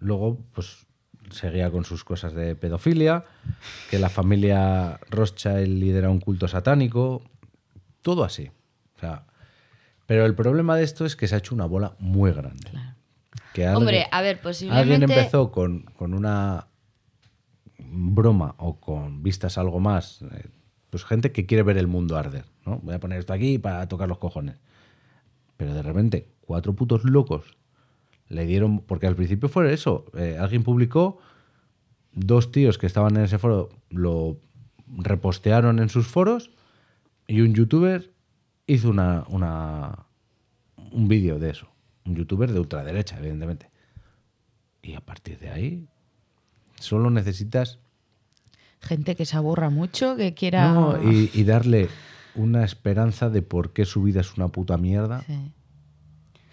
Luego, 0.00 0.38
pues 0.52 0.86
seguía 1.30 1.70
con 1.70 1.84
sus 1.84 2.04
cosas 2.04 2.32
de 2.34 2.54
pedofilia, 2.56 3.24
que 3.90 3.98
la 3.98 4.08
familia 4.08 4.98
Rothschild 5.10 5.78
lidera 5.78 6.10
un 6.10 6.20
culto 6.20 6.48
satánico, 6.48 7.22
todo 8.02 8.24
así. 8.24 8.50
O 8.96 9.00
sea, 9.00 9.24
pero 10.06 10.26
el 10.26 10.34
problema 10.34 10.76
de 10.76 10.82
esto 10.84 11.04
es 11.06 11.16
que 11.16 11.28
se 11.28 11.34
ha 11.34 11.38
hecho 11.38 11.54
una 11.54 11.66
bola 11.66 11.94
muy 11.98 12.32
grande. 12.32 12.70
Que 13.54 13.64
alguien- 13.66 13.76
Hombre, 13.76 14.06
a 14.10 14.22
ver, 14.22 14.36
Alguien 14.36 14.42
posiblemente. 14.42 15.04
empezó 15.18 15.50
con, 15.50 15.82
con 15.96 16.14
una 16.14 16.66
broma 17.78 18.54
o 18.58 18.78
con 18.80 19.22
vistas 19.22 19.58
algo 19.58 19.80
más. 19.80 20.22
eh, 20.22 20.48
Pues 20.90 21.04
gente 21.04 21.32
que 21.32 21.46
quiere 21.46 21.62
ver 21.62 21.78
el 21.78 21.86
mundo 21.86 22.16
arder. 22.16 22.44
¿no? 22.66 22.78
Voy 22.78 22.94
a 22.94 23.00
poner 23.00 23.18
esto 23.18 23.32
aquí 23.32 23.58
para 23.58 23.88
tocar 23.88 24.08
los 24.08 24.18
cojones. 24.18 24.56
Pero 25.56 25.74
de 25.74 25.82
repente, 25.82 26.28
cuatro 26.40 26.74
putos 26.74 27.04
locos 27.04 27.56
le 28.30 28.46
dieron. 28.46 28.80
Porque 28.80 29.06
al 29.06 29.14
principio 29.14 29.50
fue 29.50 29.70
eso. 29.74 30.06
eh, 30.14 30.38
alguien 30.40 30.62
publicó, 30.62 31.18
dos 32.14 32.50
tíos 32.50 32.78
que 32.78 32.86
estaban 32.86 33.16
en 33.16 33.24
ese 33.24 33.38
foro 33.38 33.68
lo 33.90 34.38
repostearon 34.88 35.78
en 35.78 35.88
sus 35.88 36.06
foros 36.08 36.50
y 37.28 37.42
un 37.42 37.54
youtuber 37.54 38.10
hizo 38.66 38.90
una, 38.90 39.24
una 39.28 40.06
un 40.90 41.06
vídeo 41.06 41.38
de 41.38 41.50
eso. 41.50 41.68
Un 42.06 42.16
youtuber 42.16 42.50
de 42.50 42.58
ultraderecha, 42.58 43.18
evidentemente. 43.18 43.70
Y 44.82 44.94
a 44.94 45.00
partir 45.00 45.38
de 45.38 45.50
ahí, 45.50 45.86
solo 46.80 47.10
necesitas 47.10 47.78
Gente 48.82 49.14
que 49.14 49.26
se 49.26 49.36
aburra 49.36 49.68
mucho, 49.68 50.16
que 50.16 50.32
quiera. 50.32 50.72
no, 50.72 51.12
y, 51.12 51.30
y 51.34 51.44
darle 51.44 51.88
una 52.34 52.64
esperanza 52.64 53.28
de 53.28 53.42
por 53.42 53.74
qué 53.74 53.84
su 53.84 54.02
vida 54.02 54.22
es 54.22 54.36
una 54.38 54.48
puta 54.48 54.78
mierda. 54.78 55.22
Sí. 55.26 55.52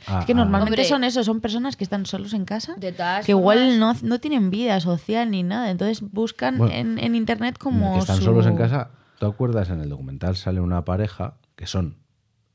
A- 0.05 0.19
Es 0.19 0.25
que 0.25 0.33
normalmente 0.33 0.73
Hombre. 0.81 0.85
son 0.85 1.03
eso, 1.03 1.23
son 1.23 1.41
personas 1.41 1.75
que 1.75 1.83
están 1.83 2.05
solos 2.05 2.33
en 2.33 2.45
casa, 2.45 2.75
De 2.77 2.91
todas 2.91 3.25
que 3.25 3.31
igual 3.31 3.57
formas- 3.71 4.03
no, 4.03 4.09
no 4.09 4.19
tienen 4.19 4.49
vida 4.51 4.79
social 4.79 5.31
ni 5.31 5.43
nada, 5.43 5.71
entonces 5.71 6.01
buscan 6.01 6.57
Bueno, 6.57 6.73
en, 6.73 6.99
en 6.99 7.15
internet 7.15 7.57
como 7.57 7.93
que 7.93 7.99
están 7.99 8.17
su- 8.17 8.23
solos 8.25 8.45
en 8.45 8.55
casa. 8.57 8.91
¿Te 9.19 9.25
acuerdas? 9.25 9.69
En 9.71 9.81
el 9.81 9.89
documental 9.89 10.35
sale 10.35 10.59
una 10.61 10.85
pareja 10.85 11.37
que 11.55 11.65
son 11.65 11.97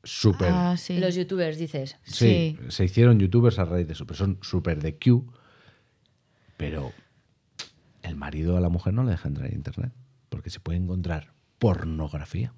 súper. 0.03 0.49
Ah, 0.51 0.75
sí. 0.77 0.97
Los 0.99 1.15
youtubers, 1.15 1.57
dices. 1.57 1.97
sí, 2.03 2.57
sí. 2.57 2.59
se 2.69 2.85
hicieron 2.85 3.19
youtubers 3.19 3.59
a 3.59 3.65
raíz 3.65 3.85
de 3.87 3.93
eso, 3.93 4.05
pero 4.05 4.17
son 4.17 4.37
súper 4.41 4.81
de 4.81 4.97
Q. 4.97 5.25
Pero 6.57 6.91
el 8.01 8.15
marido 8.15 8.57
a 8.57 8.61
la 8.61 8.69
mujer 8.69 8.93
no 8.93 9.03
le 9.03 9.11
deja 9.11 9.27
entrar 9.27 9.47
en 9.49 9.55
internet 9.55 9.91
porque 10.29 10.49
se 10.49 10.59
puede 10.59 10.77
encontrar 10.77 11.33
pornografía. 11.59 12.53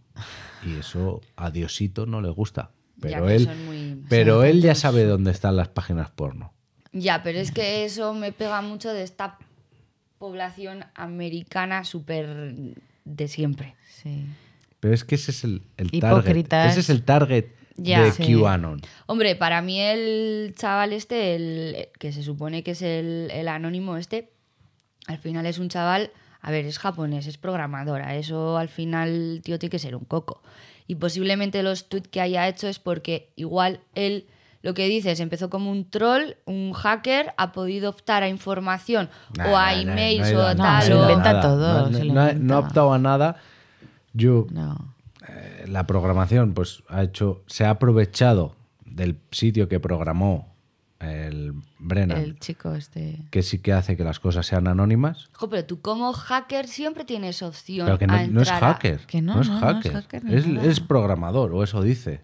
Y 0.65 0.75
eso 0.77 1.21
a 1.35 1.51
Diosito 1.51 2.05
no 2.05 2.21
le 2.21 2.29
gusta. 2.29 2.71
Pero 3.01 3.29
él, 3.29 3.49
muy- 3.65 4.03
pero 4.09 4.43
él 4.43 4.61
ya 4.61 4.75
sabe 4.75 5.03
dónde 5.03 5.31
están 5.31 5.55
las 5.55 5.67
páginas 5.67 6.11
porno. 6.11 6.53
Ya, 6.91 7.23
pero 7.23 7.39
es 7.39 7.51
que 7.51 7.83
eso 7.85 8.13
me 8.13 8.31
pega 8.31 8.61
mucho 8.61 8.93
de 8.93 9.03
esta 9.03 9.37
población 10.17 10.85
americana 10.95 11.83
súper 11.83 12.53
de 13.03 13.27
siempre. 13.27 13.75
Sí. 14.01 14.25
Pero 14.79 14.93
es 14.93 15.03
que 15.03 15.15
ese 15.15 15.31
es 15.31 15.43
el, 15.43 15.61
el 15.77 15.91
target. 15.99 16.47
Ese 16.53 16.79
es 16.79 16.89
el 16.89 17.03
target 17.03 17.45
Ya. 17.75 18.01
de 18.03 18.11
Sí. 18.11 18.33
QAnon. 18.33 18.81
Hombre, 19.07 19.35
para 19.35 19.61
mí 19.61 19.79
el 19.81 20.53
chaval 20.57 20.93
este, 20.93 21.35
el 21.35 21.89
que 21.99 22.11
se 22.13 22.23
supone 22.23 22.63
que 22.63 22.71
es 22.71 22.81
el, 22.81 23.29
el 23.31 23.47
anónimo 23.49 23.97
este, 23.97 24.31
al 25.07 25.17
final 25.17 25.45
es 25.45 25.59
un 25.59 25.69
chaval, 25.69 26.11
a 26.41 26.51
ver, 26.51 26.65
es 26.65 26.79
japonés, 26.79 27.27
es 27.27 27.37
programadora, 27.37 28.15
eso 28.15 28.57
al 28.57 28.69
final 28.69 29.41
tío 29.43 29.59
tiene 29.59 29.71
que 29.71 29.79
ser 29.79 29.95
un 29.95 30.05
coco. 30.05 30.41
Y 30.87 30.95
posiblemente 30.95 31.63
los 31.63 31.89
tweets 31.89 32.07
que 32.09 32.21
haya 32.21 32.47
hecho 32.47 32.67
es 32.67 32.79
porque 32.79 33.31
igual 33.35 33.79
él, 33.95 34.27
lo 34.61 34.73
que 34.73 34.87
dices, 34.87 35.19
empezó 35.19 35.49
como 35.49 35.71
un 35.71 35.89
troll, 35.89 36.35
un 36.45 36.73
hacker, 36.73 37.33
ha 37.37 37.51
podido 37.51 37.89
optar 37.89 38.23
a 38.23 38.29
información 38.29 39.09
Nah, 39.37 39.47
o 39.51 39.57
a 39.57 39.71
nah, 39.73 39.83
nah, 39.83 39.91
emails 39.93 40.31
no 40.31 40.39
ha 40.41 40.49
o 40.49 40.51
ido- 40.51 40.55
No, 40.55 40.63
tal. 40.63 40.83
se 40.83 40.93
inventa 40.95 41.41
todo, 41.41 41.89
No, 41.91 41.97
se 41.97 42.03
lo 42.05 42.13
no 42.13 42.21
ha- 42.21 42.31
inventa. 42.31 42.43
no 42.47 42.55
ha 42.55 42.59
optado 42.59 42.93
a 42.93 42.99
nada. 42.99 43.35
Yo, 44.13 44.47
No. 44.51 44.93
eh, 45.27 45.65
la 45.67 45.85
programación, 45.87 46.53
pues 46.53 46.83
ha 46.87 47.03
hecho, 47.03 47.43
se 47.47 47.65
ha 47.65 47.71
aprovechado 47.71 48.55
del 48.85 49.19
sitio 49.31 49.67
que 49.67 49.79
programó 49.79 50.54
el 51.11 51.53
Brennan, 51.79 52.17
El 52.17 52.39
chico 52.39 52.73
este. 52.75 53.19
que 53.31 53.43
sí 53.43 53.59
que 53.59 53.73
hace 53.73 53.95
que 53.97 54.03
las 54.03 54.19
cosas 54.19 54.45
sean 54.45 54.67
anónimas. 54.67 55.29
Jo, 55.33 55.49
pero 55.49 55.65
tú 55.65 55.81
como 55.81 56.11
hacker 56.13 56.67
siempre 56.67 57.05
tienes 57.05 57.41
opción 57.43 57.85
Pero 57.85 57.97
que 57.99 58.07
no, 58.07 58.13
a 58.13 58.27
no 58.27 58.41
es 58.41 58.49
a- 58.51 58.59
hacker. 58.59 58.99
Que 59.05 59.21
no, 59.21 59.35
no, 59.35 59.41
es 59.41 59.49
no, 59.49 59.59
no 59.59 59.79
es 59.79 59.91
hacker. 59.91 60.23
es, 60.65 60.79
programador, 60.79 61.53
o 61.53 61.63
eso 61.63 61.81
dice. 61.81 62.21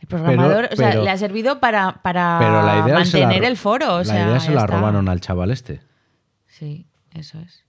El 0.00 0.08
programador, 0.08 0.62
Pero- 0.68 0.74
o 0.74 0.76
sea, 0.76 0.90
pero- 0.90 1.02
le 1.04 1.10
ha 1.10 1.16
servido 1.18 1.60
para, 1.60 2.00
para 2.02 2.36
Pero 2.38 2.62
la 2.62 2.78
idea 2.86 3.04
se 3.04 3.18
la 3.20 3.26
mantener 3.26 3.48
el 3.50 3.56
foro. 3.56 3.94
O 3.96 3.98
la 3.98 4.04
sea, 4.04 4.26
idea 4.28 4.40
se 4.40 4.50
la 4.52 4.60
está. 4.62 4.76
robaron 4.76 5.08
al 5.08 5.20
chaval 5.20 5.50
este. 5.50 5.80
Sí, 6.46 6.86
eso 7.12 7.38
es. 7.40 7.64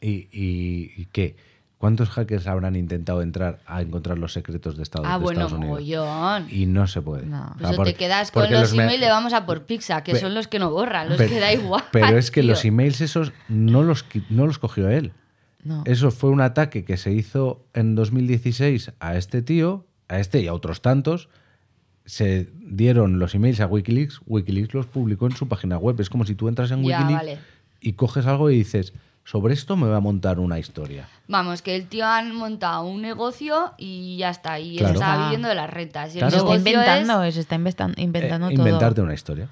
¿Y, 0.00 0.28
y, 0.30 0.92
y 0.96 1.06
qué? 1.12 1.36
¿Cuántos 1.84 2.08
hackers 2.08 2.46
habrán 2.46 2.76
intentado 2.76 3.20
entrar 3.20 3.60
a 3.66 3.82
encontrar 3.82 4.16
los 4.18 4.32
secretos 4.32 4.78
de 4.78 4.82
Estados, 4.84 5.06
Ah, 5.10 5.18
de 5.18 5.22
bueno, 5.24 5.40
Estados 5.42 5.52
Unidos? 5.52 5.80
mogollón. 5.80 6.46
Y 6.50 6.64
no 6.64 6.86
se 6.86 7.02
puede. 7.02 7.26
No. 7.26 7.54
O 7.56 7.58
sea, 7.58 7.72
porque- 7.76 7.92
te 7.92 7.98
quedas 7.98 8.30
con 8.30 8.50
los, 8.50 8.72
me- 8.74 8.84
emails 8.84 9.00
de 9.02 9.08
vamos 9.08 9.34
a 9.34 9.44
por 9.44 9.66
pizza, 9.66 10.02
que 10.02 10.12
Pe- 10.12 10.20
son 10.20 10.32
los 10.34 10.48
que 10.48 10.58
no 10.58 10.70
borran, 10.70 11.10
los 11.10 11.18
pero- 11.18 11.28
que 11.28 11.40
da 11.40 11.52
igual. 11.52 11.84
Pero 11.92 12.16
es 12.16 12.30
que 12.30 12.40
tío. 12.40 12.50
los 12.52 12.64
emails 12.64 13.02
esos 13.02 13.32
no 13.50 13.82
los, 13.82 14.06
no 14.30 14.46
los 14.46 14.58
cogió 14.58 14.88
él. 14.88 15.12
No. 15.62 15.82
Eso 15.84 16.10
fue 16.10 16.30
un 16.30 16.40
ataque 16.40 16.84
que 16.86 16.96
se 16.96 17.12
hizo 17.12 17.62
en 17.74 17.94
2016 17.94 18.92
a 19.00 19.16
este 19.16 19.42
tío, 19.42 19.84
a 20.08 20.18
este 20.20 20.40
y 20.40 20.46
a 20.46 20.54
otros 20.54 20.80
tantos. 20.80 21.28
Se 22.06 22.48
dieron 22.66 23.18
los 23.18 23.34
emails 23.34 23.60
a 23.60 23.66
Wikileaks, 23.66 24.20
Wikileaks 24.26 24.72
los 24.74 24.86
publicó 24.86 25.26
en 25.26 25.36
su 25.36 25.48
página 25.48 25.76
web. 25.78 26.00
Es 26.00 26.08
como 26.10 26.24
si 26.24 26.34
tú 26.34 26.48
entras 26.48 26.70
en 26.70 26.82
Ya, 26.82 26.98
Wikileaks 27.00 27.26
vale. 27.26 27.38
y 27.80 27.92
coges 27.94 28.24
algo 28.26 28.50
y 28.50 28.56
dices, 28.56 28.92
sobre 29.24 29.54
esto 29.54 29.76
me 29.76 29.86
voy 29.86 29.96
a 29.96 30.00
montar 30.00 30.38
una 30.38 30.58
historia. 30.58 31.08
Vamos, 31.28 31.62
que 31.62 31.74
el 31.76 31.86
tío 31.88 32.06
han 32.06 32.34
montado 32.34 32.84
un 32.84 33.00
negocio 33.02 33.72
y 33.78 34.16
ya 34.18 34.30
está. 34.30 34.60
Y 34.60 34.76
Claro. 34.76 34.90
él 34.90 34.94
está 34.96 35.14
Ah. 35.14 35.22
viviendo 35.24 35.48
de 35.48 35.54
las 35.54 35.70
rentas. 35.70 36.14
Y 36.14 36.18
Claro. 36.18 36.26
el 36.26 36.32
Se 36.32 36.46
está 36.46 36.56
inventando, 36.70 37.22
es- 37.24 37.34
se 37.34 37.40
está 37.40 37.56
investan- 37.56 37.94
inventando 37.96 38.48
Eh, 38.50 38.54
todo. 38.54 38.66
inventarte 38.66 39.00
una 39.00 39.14
historia. 39.14 39.48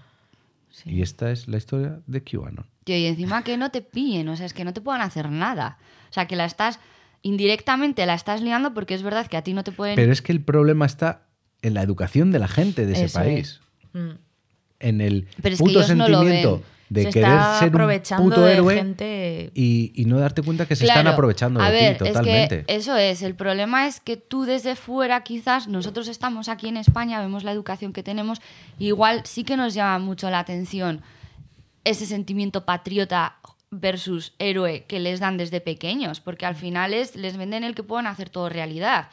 Y 0.85 1.01
esta 1.03 1.31
es 1.31 1.47
la 1.49 1.57
historia 1.59 2.01
de 2.07 2.23
QAnon. 2.23 2.67
Tío, 2.85 2.97
y 2.97 3.07
encima 3.07 3.45
que 3.45 3.57
no 3.57 3.71
te 3.71 3.83
pillen, 3.83 4.29
o 4.29 4.37
sea, 4.37 4.47
es 4.47 4.53
que 4.53 4.65
no 4.65 4.73
te 4.73 4.81
puedan 4.81 5.01
hacer 5.01 5.31
nada. 5.31 5.79
O 6.11 6.13
sea, 6.13 6.27
que 6.27 6.35
la 6.37 6.45
estás, 6.45 6.81
indirectamente 7.23 8.05
la 8.05 8.15
estás 8.15 8.43
liando 8.43 8.75
porque 8.75 8.95
es 8.95 9.03
verdad 9.03 9.27
que 9.29 9.37
a 9.37 9.43
ti 9.43 9.55
no 9.55 9.65
te 9.65 9.73
pueden... 9.73 9.95
Pero 9.97 10.13
es 10.13 10.23
que 10.23 10.33
el 10.33 10.41
problema 10.43 10.85
está 10.87 11.23
en 11.63 11.75
la 11.75 11.83
educación 11.83 12.33
de 12.33 12.39
la 12.41 12.49
gente 12.49 12.85
de 12.85 12.93
ese 12.95 13.05
Eso 13.05 13.19
país. 13.21 13.61
Mm. 13.93 14.11
En 14.81 15.01
el 15.01 15.29
Pero 15.41 15.55
es 15.55 15.61
que 15.61 15.65
puto 15.65 15.79
ellos 15.81 15.95
no 15.97 16.09
lo 16.09 16.19
sentimiento 16.19 16.53
ven. 16.57 16.63
De 16.93 17.05
se 17.05 17.11
querer 17.11 17.31
está 17.31 17.59
ser 17.59 17.69
un 17.69 17.75
aprovechando 17.75 18.25
puto 18.25 18.43
de 18.43 18.53
héroe 18.53 18.75
gente. 18.75 19.51
y, 19.55 19.93
y 19.95 20.05
no 20.05 20.19
darte 20.19 20.43
cuenta 20.43 20.67
que 20.67 20.77
se 20.77 20.85
están 20.85 21.07
aprovechando 21.07 21.61
de 21.61 21.67
a 21.67 21.71
ver, 21.71 21.99
ti 21.99 22.05
totalmente. 22.05 22.59
Es 22.61 22.67
que 22.67 22.75
eso 22.75 22.97
es, 22.97 23.23
el 23.23 23.35
problema 23.35 23.87
es 23.87 24.01
que 24.01 24.17
tú 24.17 24.45
desde 24.45 24.77
fuera 24.77 25.23
quizás, 25.23 25.69
nosotros 25.69 26.09
estamos 26.09 26.49
aquí 26.49 26.69
en 26.69 26.77
España, 26.77 27.21
vemos 27.21 27.45
la 27.45 27.53
educación 27.53 27.93
que 27.93 28.03
tenemos, 28.03 28.41
y 28.79 28.89
igual 28.89 29.23
sí 29.25 29.45
que 29.45 29.57
nos 29.57 29.75
llama 29.75 29.99
mucho 29.99 30.31
la 30.31 30.39
atención 30.39 31.03
ese 31.85 32.07
sentimiento 32.07 32.65
patriota 32.65 33.37
versus 33.71 34.35
héroe 34.39 34.85
que 34.87 35.01
les 35.01 35.19
dan 35.19 35.37
desde 35.37 35.61
pequeños, 35.61 36.21
porque 36.21 36.47
al 36.47 36.55
final 36.55 36.95
es, 36.95 37.17
les 37.17 37.37
venden 37.37 37.65
el 37.65 37.75
que 37.75 37.83
puedan 37.83 38.07
hacer 38.07 38.29
todo 38.29 38.49
realidad. 38.49 39.09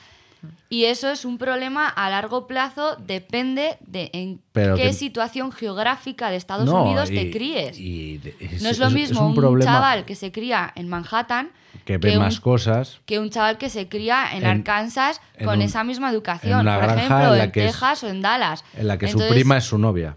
Y 0.69 0.85
eso 0.85 1.09
es 1.09 1.25
un 1.25 1.37
problema 1.37 1.87
a 1.87 2.09
largo 2.09 2.47
plazo, 2.47 2.95
depende 2.97 3.77
de 3.85 4.09
en 4.13 4.39
Pero 4.53 4.75
qué 4.75 4.83
que- 4.83 4.93
situación 4.93 5.51
geográfica 5.51 6.29
de 6.29 6.37
Estados 6.37 6.65
No, 6.65 6.83
Unidos 6.83 7.09
y- 7.11 7.15
te 7.15 7.31
críes. 7.31 7.77
y 7.79 8.21
es- 8.39 8.61
no 8.61 8.69
es 8.69 8.77
lo 8.79 8.89
mismo 8.89 9.31
es 9.31 9.37
un, 9.37 9.59
chaval 9.61 10.05
que 10.05 10.15
se 10.15 10.31
cría 10.31 10.71
en 10.75 10.87
Manhattan 10.87 11.49
que 11.85 11.97
ve 11.97 12.17
un- 12.17 12.23
más 12.23 12.39
cosas. 12.39 12.99
que 13.05 13.19
un 13.19 13.29
chaval 13.31 13.57
que 13.57 13.69
se 13.69 13.87
cría 13.89 14.27
en, 14.31 14.43
En- 14.43 14.45
Arkansas 14.59 15.19
en 15.37 15.45
con 15.45 15.55
un- 15.57 15.61
esa 15.63 15.83
misma 15.83 16.09
educación, 16.11 16.63
por 16.65 16.83
ejemplo, 16.83 17.35
en 17.35 17.41
en, 17.41 17.45
es- 17.47 17.51
Texas 17.51 18.03
o 18.03 18.07
en 18.07 18.21
Dallas. 18.21 18.63
En 18.77 18.87
la 18.87 18.97
que 18.97 19.07
su 19.07 19.17
prima 19.27 19.57
es 19.57 19.65
su 19.65 19.77
novia. 19.77 20.15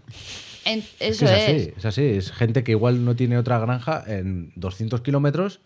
en- 0.65 0.79
Es 0.99 1.21
eso 1.21 1.25
que 1.25 1.33
es. 1.33 1.39
es 1.49 1.49
así, 1.65 1.73
es 1.77 1.85
así. 1.85 2.01
Es 2.05 2.31
gente 2.31 2.63
que 2.63 2.71
igual 2.71 3.03
no 3.03 3.15
tiene 3.17 3.37
otra 3.37 3.59
granja 3.59 4.03
en 4.07 4.53
200 4.55 5.01
kilómetros 5.01 5.59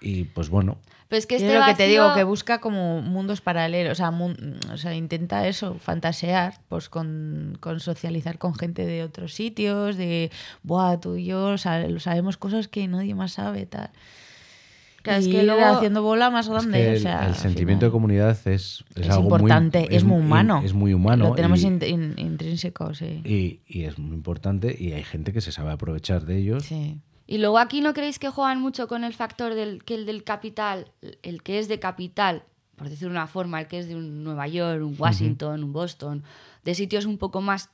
y 0.00 0.24
pues 0.24 0.48
bueno. 0.50 0.78
Pero 1.08 1.18
es 1.18 1.26
que 1.26 1.38
Yo 1.38 1.46
este 1.46 1.58
lo 1.58 1.64
que 1.64 1.74
te 1.74 1.86
digo, 1.88 2.12
que 2.14 2.22
busca 2.24 2.60
como 2.60 3.00
mundos 3.00 3.40
paralelos, 3.40 3.92
o 3.92 3.94
sea, 3.94 4.10
mun- 4.10 4.58
o 4.70 4.76
sea 4.76 4.94
intenta 4.94 5.46
eso, 5.48 5.74
fantasear, 5.80 6.54
pues 6.68 6.90
con, 6.90 7.56
con 7.60 7.80
socializar 7.80 8.36
con 8.38 8.54
gente 8.54 8.84
de 8.84 9.02
otros 9.04 9.32
sitios, 9.32 9.96
de, 9.96 10.30
buah, 10.62 10.98
tú 11.00 11.16
y 11.16 11.24
yo 11.24 11.56
sabe- 11.56 11.98
sabemos 12.00 12.36
cosas 12.36 12.68
que 12.68 12.86
nadie 12.88 13.14
más 13.14 13.32
sabe, 13.32 13.64
tal. 13.64 13.90
Claro, 15.00 15.20
es 15.20 15.28
y 15.28 15.30
que 15.30 15.38
ir 15.38 15.44
luego- 15.44 15.64
haciendo 15.64 16.02
bola 16.02 16.28
más 16.28 16.46
Es 16.46 16.52
grande. 16.52 16.78
que 16.78 16.88
o 16.88 16.92
el, 16.92 17.00
sea, 17.00 17.26
el 17.28 17.34
sentimiento 17.36 17.86
de 17.86 17.92
comunidad 17.92 18.30
es, 18.30 18.46
es, 18.46 18.84
es 18.96 19.08
algo 19.08 19.22
importante, 19.24 19.86
muy, 19.86 19.96
es 19.96 20.04
muy 20.04 20.20
humano. 20.20 20.60
Es 20.64 20.74
muy 20.74 20.92
humano. 20.92 21.28
Lo 21.30 21.34
tenemos 21.34 21.62
y, 21.62 21.66
in- 21.68 21.80
in- 21.86 22.14
intrínseco, 22.18 22.92
sí. 22.94 23.22
y- 23.24 23.60
y 23.66 23.84
es 23.84 23.98
muy 23.98 24.14
importante 24.14 24.76
y 24.78 24.92
hay 24.92 25.04
gente 25.04 25.32
que 25.32 25.40
se 25.40 25.52
sabe 25.52 25.70
aprovechar 25.72 26.26
de 26.26 26.36
ellos. 26.36 26.64
sí. 26.64 27.00
Y 27.30 27.38
luego 27.38 27.58
aquí 27.58 27.82
no 27.82 27.92
creéis 27.92 28.18
que 28.18 28.30
juegan 28.30 28.58
mucho 28.60 28.88
con 28.88 29.04
el 29.04 29.12
factor 29.12 29.54
del 29.54 29.84
que 29.84 29.94
el 29.94 30.06
del 30.06 30.24
capital, 30.24 30.90
el 31.22 31.42
que 31.42 31.58
es 31.58 31.68
de 31.68 31.78
capital, 31.78 32.42
por 32.74 32.88
decir 32.88 33.06
una 33.06 33.26
forma, 33.26 33.60
el 33.60 33.68
que 33.68 33.78
es 33.78 33.86
de 33.86 33.94
un 33.96 34.24
Nueva 34.24 34.48
York, 34.48 34.82
un 34.82 34.96
Washington, 34.98 35.62
un 35.62 35.72
Boston, 35.74 36.24
de 36.64 36.74
sitios 36.74 37.04
un 37.04 37.18
poco 37.18 37.42
más 37.42 37.68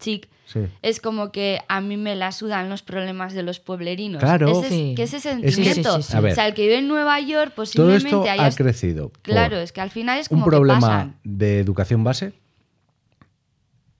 chic, 0.00 0.28
Sí. 0.44 0.60
es 0.82 1.00
como 1.00 1.30
que 1.32 1.60
a 1.68 1.80
mí 1.80 1.96
me 1.96 2.14
la 2.16 2.30
sudan 2.32 2.68
los 2.68 2.82
problemas 2.82 3.32
de 3.32 3.42
los 3.44 3.60
pueblerinos. 3.60 4.20
Claro. 4.20 4.60
Ese 4.60 4.68
Sí. 4.70 4.94
que 4.96 5.04
ese 5.04 5.20
sentimiento. 5.20 5.96
Sí, 5.96 6.02
sí, 6.02 6.02
sí, 6.02 6.10
sí. 6.10 6.16
A 6.16 6.20
ver. 6.20 6.32
O 6.32 6.34
sea, 6.34 6.46
el 6.48 6.54
que 6.54 6.62
vive 6.62 6.78
en 6.78 6.88
Nueva 6.88 7.20
York 7.20 7.50
Todo 7.54 7.64
posiblemente 7.64 8.08
esto 8.08 8.22
haya... 8.22 8.44
ha 8.46 8.50
crecido. 8.50 9.12
Claro, 9.22 9.56
es 9.58 9.70
que 9.72 9.80
al 9.80 9.90
final 9.90 10.18
es 10.18 10.28
como 10.28 10.42
un 10.42 10.50
problema 10.50 10.78
que 10.78 10.80
pasan. 10.82 11.16
de 11.24 11.60
educación 11.60 12.02
base 12.04 12.32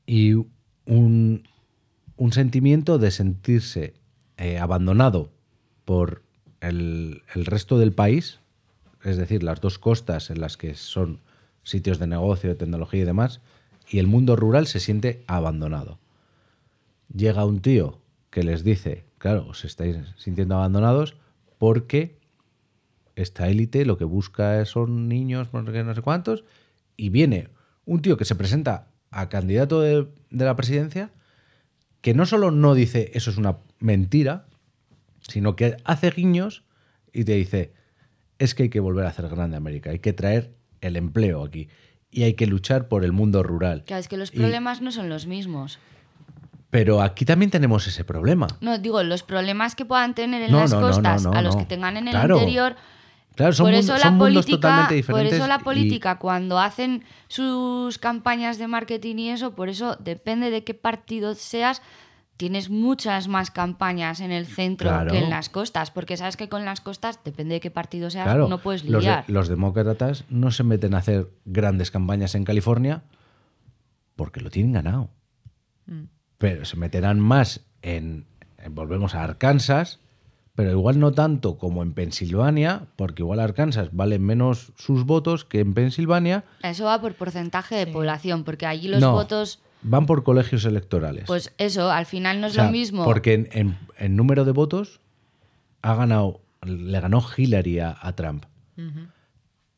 y 0.05 0.35
un, 0.35 1.49
un 2.17 2.33
sentimiento 2.33 2.99
de 2.99 3.11
sentirse 3.11 3.95
eh, 4.37 4.59
abandonado 4.59 5.31
por 5.85 6.23
el, 6.61 7.23
el 7.35 7.47
resto 7.47 7.79
del 7.79 7.93
país, 7.93 8.41
es 9.05 9.17
decir, 9.17 9.43
las 9.43 9.61
dos 9.61 9.79
costas 9.79 10.31
en 10.31 10.41
las 10.41 10.57
que 10.57 10.75
son 10.75 11.21
sitios 11.63 11.99
de 11.99 12.07
negocio, 12.07 12.51
de 12.51 12.57
tecnología 12.57 13.03
y 13.03 13.05
demás, 13.07 13.41
y 13.89 13.99
el 13.99 14.07
mundo 14.07 14.37
rural 14.37 14.67
se 14.67 14.81
siente 14.81 15.25
abandonado. 15.27 15.99
Llega 17.15 17.45
un 17.45 17.61
tío 17.61 17.99
que 18.31 18.43
les 18.43 18.65
dice, 18.65 19.05
claro, 19.19 19.47
os 19.49 19.65
estáis 19.65 19.97
sintiendo 20.17 20.57
abandonados 20.57 21.17
porque 21.59 22.19
esta 23.15 23.49
élite 23.49 23.87
lo 23.87 23.97
que 23.97 24.05
busca 24.05 24.65
son 24.65 25.09
niños, 25.09 25.49
no 25.53 25.95
sé 25.95 26.03
cuántos, 26.03 26.45
y 26.97 27.09
viene 27.09 27.49
un 27.85 28.03
tío 28.03 28.17
que 28.17 28.25
se 28.25 28.35
presenta 28.35 28.89
a 29.11 29.29
candidato 29.29 29.81
de, 29.81 30.09
de 30.31 30.45
la 30.45 30.57
presidencia, 30.57 31.11
que 32.01 32.15
no 32.15 32.27
solo 32.27 32.51
no 32.51 32.75
dice 32.75 33.11
eso 33.15 33.31
es 33.31 33.39
una 33.39 33.57
mentira, 33.79 34.47
sino 35.21 35.57
que 35.57 35.77
hace 35.85 36.11
guiños 36.11 36.65
y 37.13 37.25
te 37.25 37.33
dice, 37.33 37.73
es 38.39 38.55
que 38.55 38.65
hay 38.65 38.69
que 38.69 38.81
volver 38.81 39.07
a 39.07 39.11
hacer 39.11 39.29
grande 39.29 39.57
América, 39.57 39.91
hay 39.91 39.99
que 39.99 40.13
traer 40.13 40.55
el 40.81 40.97
empleo 40.97 41.43
aquí 41.45 41.69
y 42.11 42.23
hay 42.25 42.35
que 42.35 42.47
luchar 42.47 42.89
por 42.89 43.05
el 43.05 43.13
mundo 43.13 43.43
rural. 43.43 43.85
Claro, 43.87 44.01
es 44.01 44.09
que 44.09 44.17
los 44.17 44.33
Y- 44.33 44.39
problemas 44.39 44.81
no 44.83 44.93
son 44.93 45.09
los 45.09 45.27
mismos. 45.27 45.79
pero 46.69 47.01
aquí 47.01 47.25
también 47.25 47.51
tenemos 47.51 47.87
ese 47.87 48.05
problema. 48.05 48.49
No, 48.61 48.77
digo, 48.79 49.03
los 49.03 49.23
problemas 49.23 49.75
que 49.75 49.87
puedan 49.87 50.15
tener 50.15 50.43
en 50.43 50.51
No, 50.53 50.59
las 50.61 50.73
no, 50.73 50.81
costas 50.83 51.23
no, 51.25 51.33
a 51.33 51.41
los 51.41 51.57
que 51.57 51.65
tengan 51.65 51.97
en 51.97 52.09
el 52.09 52.13
Claro. 52.13 52.37
interior. 52.37 52.77
Claro, 53.35 53.53
son, 53.55 53.67
por 53.67 53.75
eso 53.75 53.93
la 53.95 53.99
son 54.01 54.15
mundos 54.17 54.45
política, 54.47 54.57
totalmente 54.57 54.89
por 54.89 54.97
diferentes. 54.97 55.33
eso 55.39 55.47
la 55.47 55.57
y- 55.61 55.65
política 55.65 56.19
cuando 56.19 56.59
hacen 56.59 57.05
sus 57.29 57.99
campañas 57.99 58.59
de 58.59 58.67
marketing 58.67 59.17
y 59.17 59.31
eso, 59.31 59.55
por 59.55 59.69
eso 59.71 59.97
depende 60.01 60.51
de 60.51 60.65
qué 60.65 60.75
partido 60.75 61.35
seas, 61.35 61.81
tienes 62.37 62.69
muchas 62.71 63.29
más 63.29 63.51
campañas 63.51 64.21
en 64.21 64.31
el 64.31 64.47
centro 64.47 64.91
Claro. 64.91 65.11
que 65.11 65.19
en 65.19 65.31
las 65.31 65.49
costas, 65.49 65.91
porque 65.91 66.17
sabes 66.17 66.37
que 66.37 66.49
con 66.49 66.65
las 66.65 66.81
costas 66.81 67.19
depende 67.25 67.55
de 67.55 67.61
qué 67.61 67.71
partido 67.71 68.11
seas, 68.11 68.25
Claro, 68.25 68.49
no 68.49 68.59
puedes 68.59 68.83
los, 68.85 68.93
de- 68.93 68.99
lidiar. 69.11 69.25
los 69.29 69.49
demócratas 69.49 70.25
no 70.29 70.51
se 70.51 70.63
meten 70.63 70.95
a 70.95 70.99
hacer 70.99 71.31
grandes 71.45 71.91
campañas 71.91 72.35
en 72.35 72.45
California 72.45 73.03
porque 74.17 74.41
lo 74.41 74.51
tienen 74.51 74.73
ganado. 74.73 75.11
Mm. 75.87 76.05
Pero 76.39 76.65
se 76.65 76.77
meterán 76.77 77.21
más 77.21 77.61
en, 77.83 78.27
en- 78.59 78.75
volvemos 78.75 79.15
a 79.15 79.25
Arkansas, 79.25 80.01
pero 80.55 80.71
igual 80.71 80.99
no 80.99 81.13
tanto 81.13 81.59
como 81.59 81.83
en 81.83 81.93
Pensilvania, 81.93 82.87
porque 82.97 83.23
igual 83.23 83.41
Arkansas 83.41 83.91
valen 83.93 84.23
menos 84.25 84.73
sus 84.77 85.05
votos 85.05 85.45
que 85.45 85.61
en 85.61 85.75
Pensilvania. 85.75 86.45
Eso 86.63 86.85
va 86.87 87.01
por 87.01 87.15
porcentaje 87.15 87.75
de 87.77 87.87
población, 87.87 88.45
porque 88.45 88.65
allí 88.67 88.89
los 88.89 89.01
no, 89.01 89.13
votos, 89.13 89.61
van 89.87 90.07
por 90.07 90.23
colegios 90.25 90.65
electorales. 90.65 91.25
pues 91.27 91.53
eso, 91.59 91.91
al 91.91 92.07
final 92.07 92.41
no 92.41 92.47
es 92.49 92.53
O 92.53 92.55
sea, 92.57 92.65
lo 92.67 92.71
mismo. 92.73 93.05
Porque 93.05 93.35
en, 93.35 93.49
en- 93.53 93.79
en 93.99 94.17
número 94.17 94.45
de 94.45 94.53
votos 94.53 95.01
ha 95.83 95.95
ganado, 95.95 96.41
le 96.63 97.01
ganó 97.01 97.25
Hillary 97.37 97.79
a, 97.81 97.97
a 98.01 98.15
Trump. 98.15 98.45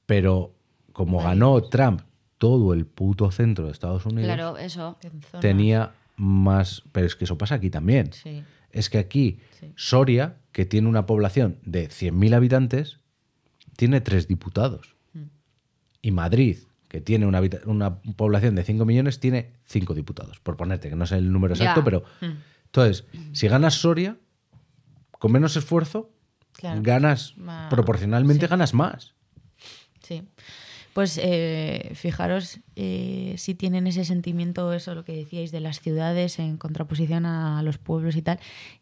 Pero 0.06 0.54
como 0.92 1.22
ganó 1.22 1.60
Trump 1.62 2.00
todo 2.38 2.72
el 2.72 2.86
puto 2.86 3.30
centro 3.30 3.66
de 3.66 3.72
Estados 3.72 4.06
Unidos, 4.06 4.24
Claro, 4.24 4.56
eso. 4.56 4.96
Tenía 5.40 5.92
más. 6.16 6.82
Pero 6.92 7.06
es 7.06 7.14
que 7.16 7.24
eso 7.24 7.36
pasa 7.38 7.56
aquí 7.56 7.70
también. 7.70 8.12
Sí. 8.12 8.42
Es 8.70 8.90
que 8.90 8.98
aquí, 8.98 9.40
Sí. 9.58 9.72
Soria, 9.76 10.36
que 10.52 10.64
tiene 10.66 10.88
una 10.88 11.04
población 11.06 11.58
de 11.64 11.88
100.000 11.88 12.34
habitantes, 12.34 12.98
tiene 13.76 14.00
tres 14.00 14.28
diputados. 14.28 14.94
Mm. 15.14 15.22
Y 16.02 16.10
Madrid, 16.12 16.58
que 16.88 17.00
tiene 17.00 17.26
una, 17.26 17.40
una 17.66 18.00
población 18.00 18.54
de 18.54 18.64
5 18.64 18.84
millones, 18.84 19.20
tiene 19.20 19.52
cinco 19.66 19.94
diputados. 19.94 20.40
Por 20.40 20.56
ponerte, 20.56 20.88
que 20.88 20.96
no 20.96 21.06
sé 21.06 21.16
el 21.16 21.30
número 21.32 21.54
exacto, 21.54 21.84
pero. 21.84 22.02
Mm. 22.20 22.32
Entonces, 22.66 23.04
si 23.32 23.48
ganas 23.48 23.74
Soria, 23.74 24.16
con 25.12 25.32
menos 25.32 25.56
esfuerzo, 25.56 26.10
Claro. 26.52 26.80
ganas. 26.82 27.34
Proporcionalmente 27.70 28.46
sí. 28.46 28.50
ganas 28.50 28.74
más. 28.74 29.14
Sí. 30.02 30.22
Pues 30.98 31.16
eh, 31.22 31.92
fijaros 31.94 32.58
eh, 32.74 33.34
si 33.36 33.54
tienen 33.54 33.86
ese 33.86 34.04
sentimiento, 34.04 34.72
eso 34.72 34.96
lo 34.96 35.04
que 35.04 35.12
decíais 35.14 35.52
de 35.52 35.60
las 35.60 35.78
ciudades 35.80 36.40
en 36.40 36.56
contraposición 36.56 37.24
a 37.24 37.62
los 37.62 37.78
pueblos 37.78 38.16
y 38.16 38.22
tal. 38.22 38.40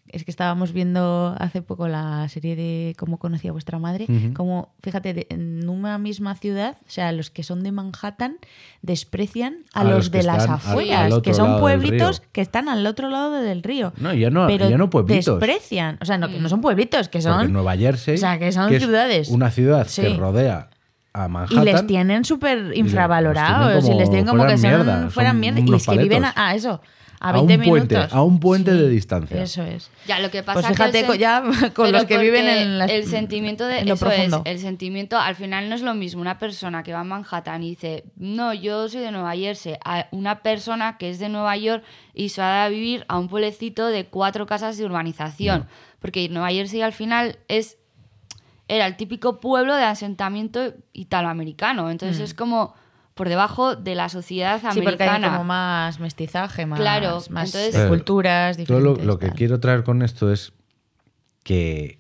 Es 0.09 0.25
que 0.25 0.31
estábamos 0.31 0.73
viendo 0.73 1.35
hace 1.39 1.61
poco 1.61 1.89
la 1.89 2.27
serie 2.31 2.57
de 2.57 2.95
Cómo 2.99 3.19
conocía 3.19 3.53
vuestra 3.53 3.79
madre, 3.79 4.07
como, 4.35 4.73
fíjate, 4.83 5.13
de- 5.13 5.27
en 5.29 5.69
una 5.69 5.99
misma 5.99 6.35
ciudad, 6.37 6.79
o 6.87 6.91
sea, 6.91 7.13
los 7.13 7.29
que 7.31 7.43
son 7.43 7.63
de 7.63 7.73
Manhattan 7.73 8.39
desprecian 8.81 9.65
a, 9.75 9.81
A 9.81 9.85
los, 9.85 10.11
de 10.11 10.23
las 10.23 10.45
al- 10.45 10.55
afueras, 10.55 11.13
al 11.13 11.21
que 11.21 11.35
son 11.35 11.61
pueblitos 11.61 12.23
que 12.33 12.41
están 12.41 12.71
al 12.71 12.87
otro 12.87 13.11
lado 13.11 13.33
del 13.33 13.63
río. 13.63 13.93
No, 13.99 14.15
ya 14.15 14.31
no, 14.31 14.47
pero 14.47 14.71
ya 14.71 14.79
no 14.79 14.89
pueblitos. 14.89 15.39
desprecian, 15.39 15.99
o 16.01 16.07
sea, 16.07 16.17
no, 16.17 16.29
que 16.31 16.39
no 16.41 16.49
son 16.49 16.63
pueblitos, 16.63 17.11
que 17.11 17.21
son... 17.21 17.37
Porque 17.41 17.53
Nueva 17.53 17.77
Jersey. 17.77 18.15
o 18.15 18.19
sea, 18.19 18.39
que 18.39 18.53
son 18.53 18.73
es 18.73 18.83
ciudades. 18.83 19.29
Una 19.29 19.51
ciudad 19.51 19.87
Sí. 19.87 20.01
que 20.01 20.15
rodea 20.17 20.71
a 21.25 21.29
Manhattan. 21.29 21.63
Y 21.63 21.65
les 21.65 21.87
tienen 21.87 22.25
súper 22.25 22.59
les 22.59 22.79
infravalorados. 22.79 23.85
Y 23.89 23.95
les 23.95 24.09
tienen 24.11 24.27
como 24.27 24.47
que 24.47 24.59
son, 24.59 24.71
mierda, 24.71 25.11
fueran 25.11 25.33
son 25.33 25.41
mierda. 25.41 25.61
Y 25.61 25.75
es 25.75 25.87
que 25.87 25.99
viven 25.99 26.25
a, 26.25 26.33
a 26.37 26.55
eso, 26.55 26.81
a 27.19 27.31
A 27.31 27.33
20 27.33 27.57
un 27.57 27.63
puente, 27.65 27.95
minutos. 27.95 28.15
a 28.15 28.23
un 28.23 28.41
puente 28.41 28.75
de 28.75 28.89
distancia. 28.91 29.43
Eso 29.43 29.63
es. 29.63 29.91
Ya, 30.07 30.21
lo 30.21 30.31
que 30.31 30.43
pasa 30.43 30.61
Pues 30.61 30.67
que 30.67 30.75
fíjate 30.75 31.13
el 31.13 31.19
ya 31.19 31.43
con 31.75 31.91
los 31.91 32.05
que 32.05 32.19
viven 32.19 32.47
en 32.47 32.79
la- 32.79 32.85
el 32.85 33.07
sentimiento 33.07 33.67
de 33.67 33.79
en 33.79 33.89
lo 33.89 33.95
eso 33.95 34.07
es, 34.11 34.15
profundo. 34.15 34.43
el 34.45 34.59
sentimiento 34.59 35.19
al 35.19 35.35
final 35.35 35.69
no 35.71 35.75
es 35.75 35.81
lo 35.83 35.95
mismo 35.95 36.21
una 36.21 36.39
persona 36.39 36.83
que 36.83 36.93
va 36.93 37.01
a 37.01 37.05
Manhattan 37.05 37.63
y 37.63 37.71
dice 37.71 38.05
no 38.17 38.53
yo 38.53 38.89
soy 38.91 39.01
de 39.01 39.11
Nueva 39.13 39.35
Jersey 39.35 39.77
a 39.85 40.07
una 40.11 40.41
persona 40.41 40.99
que 40.99 41.09
es 41.09 41.19
de 41.19 41.31
Nueva 41.31 41.57
York 41.57 41.83
y 42.13 42.29
se 42.29 42.43
va 42.43 42.65
a 42.65 42.69
vivir 42.69 43.07
a 43.09 43.19
un 43.19 43.29
pueblecito 43.29 43.87
de 43.87 44.05
cuatro 44.05 44.45
casas 44.47 44.77
de 44.77 44.85
urbanización 44.85 45.67
porque 46.01 46.29
Nueva 46.29 46.51
Jersey 46.51 46.83
al 46.83 46.93
final 46.93 47.39
es 47.49 47.79
era 48.69 48.87
el 48.87 48.97
típico 48.97 49.41
pueblo 49.41 49.75
de 49.77 49.85
asentamiento 49.85 50.75
italoamericano 50.93 51.91
entonces 51.91 52.21
es 52.21 52.35
como 52.35 52.75
por 53.15 53.29
debajo 53.31 53.77
de 53.77 53.95
la 53.95 54.09
sociedad 54.11 54.59
Sí, 54.59 54.81
porque 54.83 55.03
hay 55.05 55.09
americana 55.09 55.31
como 55.31 55.45
más 55.45 56.01
mestizaje, 56.01 56.67
más, 56.67 56.79
Claro, 56.79 57.23
más 57.31 57.55
entonces- 57.55 57.75
de 57.75 57.89
culturas 57.89 58.57
Todo 58.59 58.81
lo, 58.81 58.91
diferentes. 58.95 59.07
lo 59.07 59.19
que 59.19 59.31
quiero 59.31 59.59
traer 59.61 59.85
con 59.85 60.03
esto 60.03 60.31
es 60.33 60.53
que, 61.43 61.99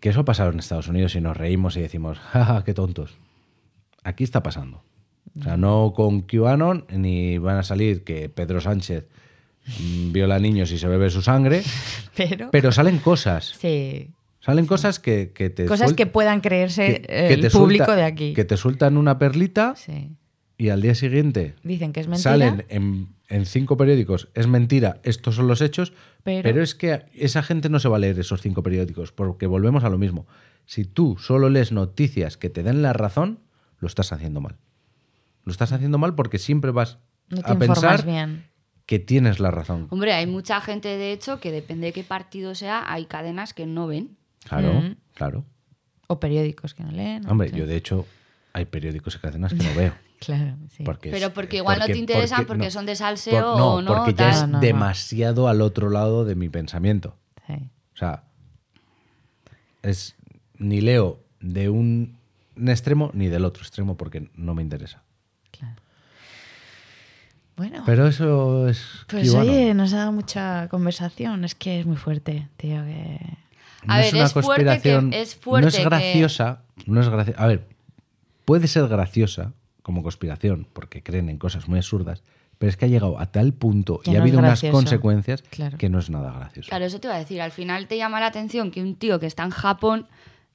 que 0.00 0.08
eso 0.10 0.20
ha 0.20 0.24
pasado 0.24 0.50
en 0.50 0.58
Estados 0.58 0.88
Unidos 0.88 1.14
y 1.14 1.20
nos 1.20 1.36
reímos 1.36 1.76
y 1.76 1.80
decimos, 1.80 2.18
jaja, 2.18 2.64
qué 2.64 2.72
tontos. 2.74 3.16
Aquí 4.04 4.24
está 4.24 4.42
pasando. 4.42 4.82
O 5.38 5.42
sea, 5.42 5.56
no 5.56 5.92
con 5.94 6.22
QAnon, 6.22 6.86
ni 6.88 7.36
van 7.38 7.58
a 7.58 7.62
salir 7.62 8.04
que 8.04 8.28
Pedro 8.30 8.60
Sánchez 8.60 9.06
mm, 9.80 10.12
viola 10.12 10.38
niños 10.38 10.70
y 10.72 10.78
se 10.78 10.86
bebe 10.88 11.10
su 11.10 11.20
sangre, 11.20 11.62
Pero, 12.16 12.50
pero 12.50 12.72
salen 12.72 12.98
cosas. 12.98 13.52
sí, 13.58 14.10
Salen 14.46 14.66
cosas 14.66 14.98
que, 15.00 15.32
que 15.34 15.50
te 15.50 15.66
cosas 15.66 15.92
que 15.92 16.06
puedan 16.06 16.40
creerse 16.40 17.02
que- 17.02 17.34
el 17.34 17.50
público 17.50 17.84
suelta- 17.84 17.96
de 17.96 18.04
aquí. 18.04 18.32
Que 18.32 18.44
te 18.44 18.56
sueltan 18.56 18.96
una 18.96 19.18
perlita 19.18 19.74
Sí. 19.76 20.12
y 20.56 20.68
al 20.70 20.80
día 20.80 20.94
siguiente 20.94 21.54
Dicen 21.64 21.92
que 21.92 22.00
es 22.00 22.06
mentira. 22.08 22.30
salen 22.30 22.64
en, 22.68 23.08
en 23.28 23.44
cinco 23.44 23.76
periódicos, 23.76 24.28
es 24.34 24.46
mentira, 24.46 25.00
estos 25.02 25.34
son 25.34 25.48
los 25.48 25.60
hechos, 25.60 25.92
Pero- 26.22 26.42
pero... 26.44 26.62
es 26.62 26.74
que 26.76 27.02
esa 27.12 27.42
gente 27.42 27.68
no 27.68 27.80
se 27.80 27.88
va 27.88 27.96
a 27.96 27.98
leer 27.98 28.18
esos 28.20 28.40
cinco 28.40 28.62
periódicos, 28.62 29.10
porque 29.12 29.46
volvemos 29.46 29.82
a 29.84 29.90
lo 29.90 29.98
mismo. 29.98 30.26
Si 30.64 30.84
tú 30.84 31.16
solo 31.18 31.50
lees 31.50 31.72
noticias 31.72 32.36
que 32.36 32.48
te 32.48 32.62
den 32.62 32.82
la 32.82 32.92
razón, 32.92 33.40
lo 33.80 33.88
estás 33.88 34.12
haciendo 34.12 34.40
mal. 34.40 34.56
Lo 35.44 35.52
estás 35.52 35.72
haciendo 35.72 35.98
mal 35.98 36.14
porque 36.14 36.38
siempre 36.38 36.70
vas 36.70 36.98
No 37.28 37.42
te 37.42 37.50
a 37.50 37.54
informas 37.54 37.80
pensar 37.80 38.06
bien. 38.06 38.44
que 38.86 38.98
tienes 39.00 39.40
la 39.40 39.50
razón. 39.50 39.88
Hombre, 39.90 40.12
hay 40.12 40.26
mucha 40.26 40.60
gente, 40.60 40.88
de 40.96 41.12
hecho, 41.12 41.40
que 41.40 41.50
depende 41.52 41.88
de 41.88 41.92
qué 41.92 42.04
partido 42.04 42.54
sea, 42.54 42.84
hay 42.92 43.06
cadenas 43.06 43.52
que 43.54 43.66
no 43.66 43.86
ven. 43.88 44.16
Claro, 44.48 44.72
Mm. 44.80 44.96
claro. 45.14 45.44
O 46.08 46.20
periódicos 46.20 46.72
que 46.74 46.82
no 46.84 46.90
leen. 46.92 47.28
Hombre, 47.28 47.50
yo 47.50 47.66
de 47.66 47.76
hecho 47.76 48.06
hay 48.52 48.64
periódicos 48.64 49.16
y 49.16 49.18
cadenas 49.18 49.52
que 49.54 49.62
no 49.62 49.74
veo. 49.74 49.92
Claro, 50.18 50.56
sí. 50.70 50.82
Porque 50.82 51.10
Pero 51.10 51.26
es- 51.26 51.32
porque 51.34 51.58
igual 51.58 51.78
no 51.78 51.84
te 51.84 51.98
interesan 51.98 52.46
porque 52.46 52.70
son 52.70 52.86
de 52.86 52.96
salseo 52.96 53.52
por- 53.52 53.58
no, 53.58 53.74
o 53.74 53.82
no, 53.82 53.94
porque 53.96 54.14
ya 54.14 54.30
es 54.30 54.40
No, 54.40 54.46
no, 54.46 54.52
no. 54.54 54.60
demasiado 54.60 55.46
al 55.46 55.60
otro 55.60 55.90
lado 55.90 56.24
de 56.24 56.34
mi 56.34 56.48
pensamiento. 56.48 57.18
Sí. 57.46 57.52
O 57.92 57.96
sea, 57.98 58.24
es 59.82 60.16
ni 60.58 60.80
leo 60.80 61.20
de 61.40 61.68
un, 61.68 62.16
un 62.56 62.68
extremo 62.70 63.10
ni 63.12 63.26
del 63.28 63.44
otro 63.44 63.62
extremo 63.62 63.98
porque 63.98 64.30
no 64.36 64.54
me 64.54 64.62
interesa. 64.62 65.02
Claro. 65.50 65.76
Bueno, 67.56 67.82
Pero 67.84 68.06
eso 68.06 68.68
es. 68.68 68.82
pues 69.08 69.30
QAnon. 69.30 69.48
oye, 69.48 69.74
nos 69.74 69.92
ha 69.92 69.98
dado 69.98 70.12
mucha 70.12 70.68
conversación. 70.68 71.44
Es 71.44 71.54
que 71.54 71.80
es 71.80 71.86
muy 71.86 71.96
fuerte, 71.96 72.48
tío. 72.56 72.82
Que... 72.84 73.18
No 73.86 73.94
A 73.94 74.00
es 74.00 74.06
ver, 74.06 74.14
una 74.16 74.24
es 74.26 74.32
fuerte 74.32 74.48
que- 74.48 74.64
conspiración. 74.70 75.12
es 75.12 75.34
fuerte 75.36 75.62
no 75.64 75.68
es 75.68 75.76
que- 75.76 75.84
graciosa. 75.84 76.62
No 76.86 77.00
es 77.00 77.08
graci- 77.08 77.34
A 77.36 77.46
ver, 77.46 77.66
puede 78.44 78.66
ser 78.68 78.86
graciosa 78.88 79.52
como 79.82 80.02
conspiración 80.02 80.66
porque 80.72 81.02
creen 81.02 81.28
en 81.28 81.38
cosas 81.38 81.68
muy 81.68 81.78
absurdas, 81.78 82.22
pero 82.58 82.70
es 82.70 82.76
que 82.76 82.84
ha 82.86 82.88
llegado 82.88 83.18
a 83.20 83.26
tal 83.26 83.52
punto 83.52 84.00
Que 84.00 84.10
y 84.10 84.14
ha 84.14 84.18
no 84.18 84.22
habido 84.24 84.38
unas 84.38 84.62
consecuencias 84.62 85.42
Claro. 85.42 85.78
que 85.78 85.88
no 85.88 85.98
es 85.98 86.10
nada 86.10 86.32
gracioso. 86.32 86.68
Claro, 86.68 86.84
eso 86.84 86.98
te 87.00 87.06
iba 87.08 87.14
a 87.14 87.18
decir. 87.18 87.40
Al 87.40 87.52
final 87.52 87.86
te 87.86 87.96
llama 87.96 88.18
la 88.20 88.26
atención 88.26 88.70
que 88.70 88.82
un 88.82 88.96
tío 88.96 89.20
que 89.20 89.26
está 89.26 89.44
en 89.44 89.50
Japón 89.50 90.06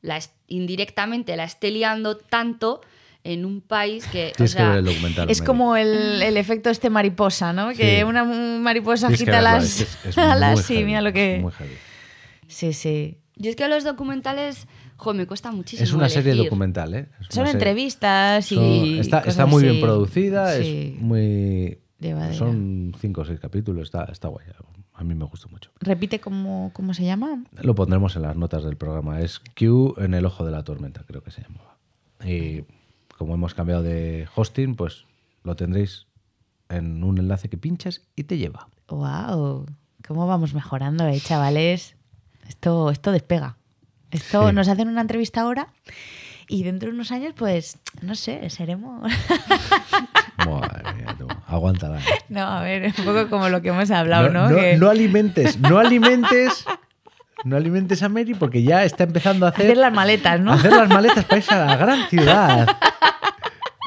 la 0.01 0.19
indirectamente 0.47 1.35
la 1.37 1.43
esté 1.43 1.69
liando 1.71 2.17
tanto 2.17 2.81
en 3.23 3.45
un 3.45 3.61
país 3.61 4.05
que. 4.07 4.29
o 4.29 4.31
Tienes 4.31 4.53
que 4.55 4.59
sea, 4.61 4.69
ver 4.69 4.79
el 4.79 4.85
documental. 4.85 5.29
Es 5.29 5.41
como 5.43 5.75
el, 5.77 6.21
el 6.23 6.37
efecto 6.37 6.71
este 6.71 6.89
mariposa, 6.89 7.53
¿no? 7.53 7.69
Que 7.69 7.97
Sí. 7.99 8.03
una 8.03 8.23
mariposa 8.23 9.07
Tienes 9.09 9.21
agita 9.21 9.41
las 9.41 9.79
es- 9.81 10.05
es 10.05 10.17
alas 10.17 10.53
muy 10.55 10.63
sí, 10.63 10.73
heavy, 10.73 10.85
mira 10.85 11.01
lo 11.01 11.13
que... 11.13 11.35
es 11.35 11.41
muy 11.43 11.51
heavy. 11.51 11.75
Sí, 12.47 12.73
sí. 12.73 13.17
Yo 13.41 13.49
es 13.49 13.55
que 13.55 13.67
los 13.67 13.83
documentales, 13.83 14.67
jo, 14.97 15.13
me 15.13 15.25
cuesta 15.25 15.51
muchísimo. 15.51 15.83
Es 15.83 15.93
una 15.93 16.09
serie 16.09 16.31
elegir. 16.33 16.49
documental, 16.49 16.93
¿eh? 16.93 17.07
Son 17.29 17.45
serie- 17.47 17.51
entrevistas 17.53 18.51
y... 18.51 18.55
Son- 18.55 18.99
está, 18.99 19.17
cosas 19.19 19.31
está 19.33 19.45
muy 19.47 19.63
bien 19.63 19.81
producida, 19.81 20.55
Sí. 20.57 20.93
es 20.95 21.01
muy. 21.01 21.79
Llevadera. 21.99 22.33
Son 22.33 22.93
cinco 22.99 23.21
o 23.21 23.25
seis 23.25 23.39
capítulos, 23.39 23.83
está, 23.83 24.05
está 24.05 24.27
guay. 24.27 24.45
A 24.93 25.03
mí 25.03 25.15
me 25.15 25.25
gustó 25.25 25.49
mucho. 25.49 25.71
Repite 25.79 26.19
cómo, 26.19 26.69
cómo 26.73 26.93
se 26.93 27.03
llama. 27.05 27.43
Lo 27.61 27.73
pondremos 27.75 28.15
en 28.15 28.21
las 28.23 28.35
notas 28.35 28.63
del 28.63 28.75
programa. 28.77 29.21
Es 29.21 29.39
Q 29.57 29.95
en 29.97 30.13
el 30.13 30.25
ojo 30.25 30.45
de 30.45 30.51
la 30.51 30.63
tormenta, 30.63 31.03
creo 31.07 31.23
que 31.23 31.31
se 31.31 31.41
llamaba. 31.41 31.77
Y 32.23 32.63
como 33.17 33.33
hemos 33.33 33.53
cambiado 33.55 33.81
de 33.83 34.27
hosting, 34.35 34.75
pues 34.75 35.05
lo 35.43 35.55
tendréis 35.55 36.05
en 36.69 37.03
un 37.03 37.17
enlace 37.17 37.49
que 37.49 37.57
pinchas 37.57 38.01
y 38.15 38.23
te 38.25 38.37
lleva. 38.37 38.67
¡Wow! 38.87 39.65
¿Cómo 40.07 40.27
vamos 40.27 40.53
mejorando, 40.53 41.07
eh, 41.07 41.19
chavales? 41.19 41.95
Esto, 42.51 42.91
esto 42.91 43.13
despega. 43.13 43.55
Esto 44.11 44.49
Sí. 44.49 44.53
nos 44.55 44.67
hacen 44.67 44.89
una 44.89 44.99
entrevista 44.99 45.39
ahora 45.39 45.69
y 46.49 46.63
dentro 46.63 46.89
de 46.89 46.95
unos 46.95 47.09
años, 47.13 47.33
pues, 47.37 47.77
no 48.01 48.13
sé, 48.15 48.49
seremos... 48.49 49.09
Madre 50.45 50.93
mía, 50.95 51.15
tú. 51.17 51.27
Aguántala. 51.47 51.99
no, 52.27 52.41
a 52.41 52.61
ver, 52.61 52.93
un 52.97 53.05
poco 53.05 53.29
como 53.29 53.47
lo 53.47 53.61
que 53.61 53.69
hemos 53.69 53.89
hablado, 53.89 54.29
¿no? 54.29 54.49
no, 54.49 54.55
Que- 54.57 54.75
no 54.77 54.89
alimentes, 54.89 55.57
no 55.59 55.77
alimentes, 55.79 56.65
no 57.45 57.55
alimentes 57.55 58.03
a 58.03 58.09
Mary 58.09 58.33
porque 58.33 58.63
ya 58.63 58.83
está 58.83 59.05
empezando 59.05 59.45
a 59.45 59.49
hacer, 59.49 59.67
hacer 59.67 59.77
las 59.77 59.93
maletas, 59.93 60.41
¿no? 60.41 60.51
a 60.51 60.55
hacer 60.55 60.73
las 60.73 60.89
maletas 60.89 61.23
para 61.23 61.37
irse 61.37 61.53
a 61.53 61.65
la 61.65 61.77
gran 61.77 62.09
ciudad. 62.09 62.67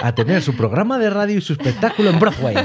A 0.02 0.14
tener 0.14 0.40
su 0.42 0.56
programa 0.56 0.98
de 0.98 1.10
radio 1.10 1.36
y 1.38 1.40
su 1.42 1.52
espectáculo 1.52 2.08
en 2.10 2.18
Broadway. 2.18 2.56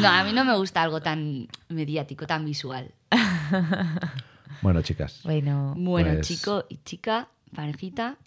No, 0.00 0.08
a 0.08 0.24
mí 0.24 0.32
no 0.32 0.44
me 0.44 0.56
gusta 0.56 0.82
algo 0.82 1.00
tan 1.00 1.48
mediático, 1.68 2.26
tan 2.26 2.44
visual. 2.44 2.92
Bueno, 4.62 4.82
chicas. 4.82 5.20
Bueno, 5.24 5.74
Bueno, 5.76 6.12
Pues- 6.14 6.26
chico 6.28 6.66
y 6.68 6.76
chica, 6.84 7.28
parejita, 7.54 8.18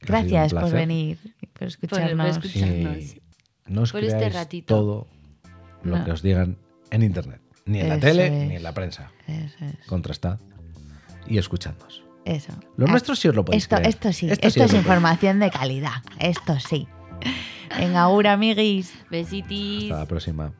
gracias 0.00 0.54
por 0.54 0.70
venir, 0.72 1.18
por 1.18 1.58
por 1.58 1.68
escucharnos. 1.68 2.28
escuchar- 2.38 2.68
escucharnos. 2.68 2.96
Y 3.04 3.20
no 3.66 3.82
os 3.82 3.92
Por 3.92 4.04
este 4.04 4.30
ratito. 4.30 4.74
todo 4.74 5.06
lo 5.82 5.98
No. 5.98 6.04
que 6.04 6.12
os 6.12 6.22
digan 6.22 6.56
en 6.90 7.02
internet. 7.02 7.42
Ni 7.66 7.80
en 7.80 7.90
la 7.90 7.98
tele, 8.00 8.26
es. 8.26 8.48
ni 8.48 8.56
en 8.56 8.62
la 8.62 8.72
prensa. 8.72 9.10
Eso 9.26 9.62
es. 9.66 9.86
Contrastad 9.86 10.38
y 11.26 11.36
escuchadnos. 11.36 12.02
Eso. 12.24 12.52
Lo 12.78 12.86
Ah, 12.86 12.90
nuestro 12.92 13.14
sí 13.14 13.28
os 13.28 13.34
lo 13.34 13.44
podéis 13.44 13.64
esto, 13.64 13.76
creer. 13.76 13.88
esto 13.90 14.12
sí, 14.14 14.30
Esto 14.30 14.46
esto, 14.48 14.60
sí 14.60 14.64
os 14.64 14.72
es 14.72 14.78
información 14.78 15.40
de 15.40 15.50
calidad. 15.50 16.02
Esto 16.18 16.58
sí. 16.58 16.88
Venga, 17.76 18.02
aura, 18.02 18.32
amiguis. 18.32 18.94
Besitis. 19.10 19.84
Hasta 19.84 19.98
la 20.00 20.06
próxima. 20.06 20.52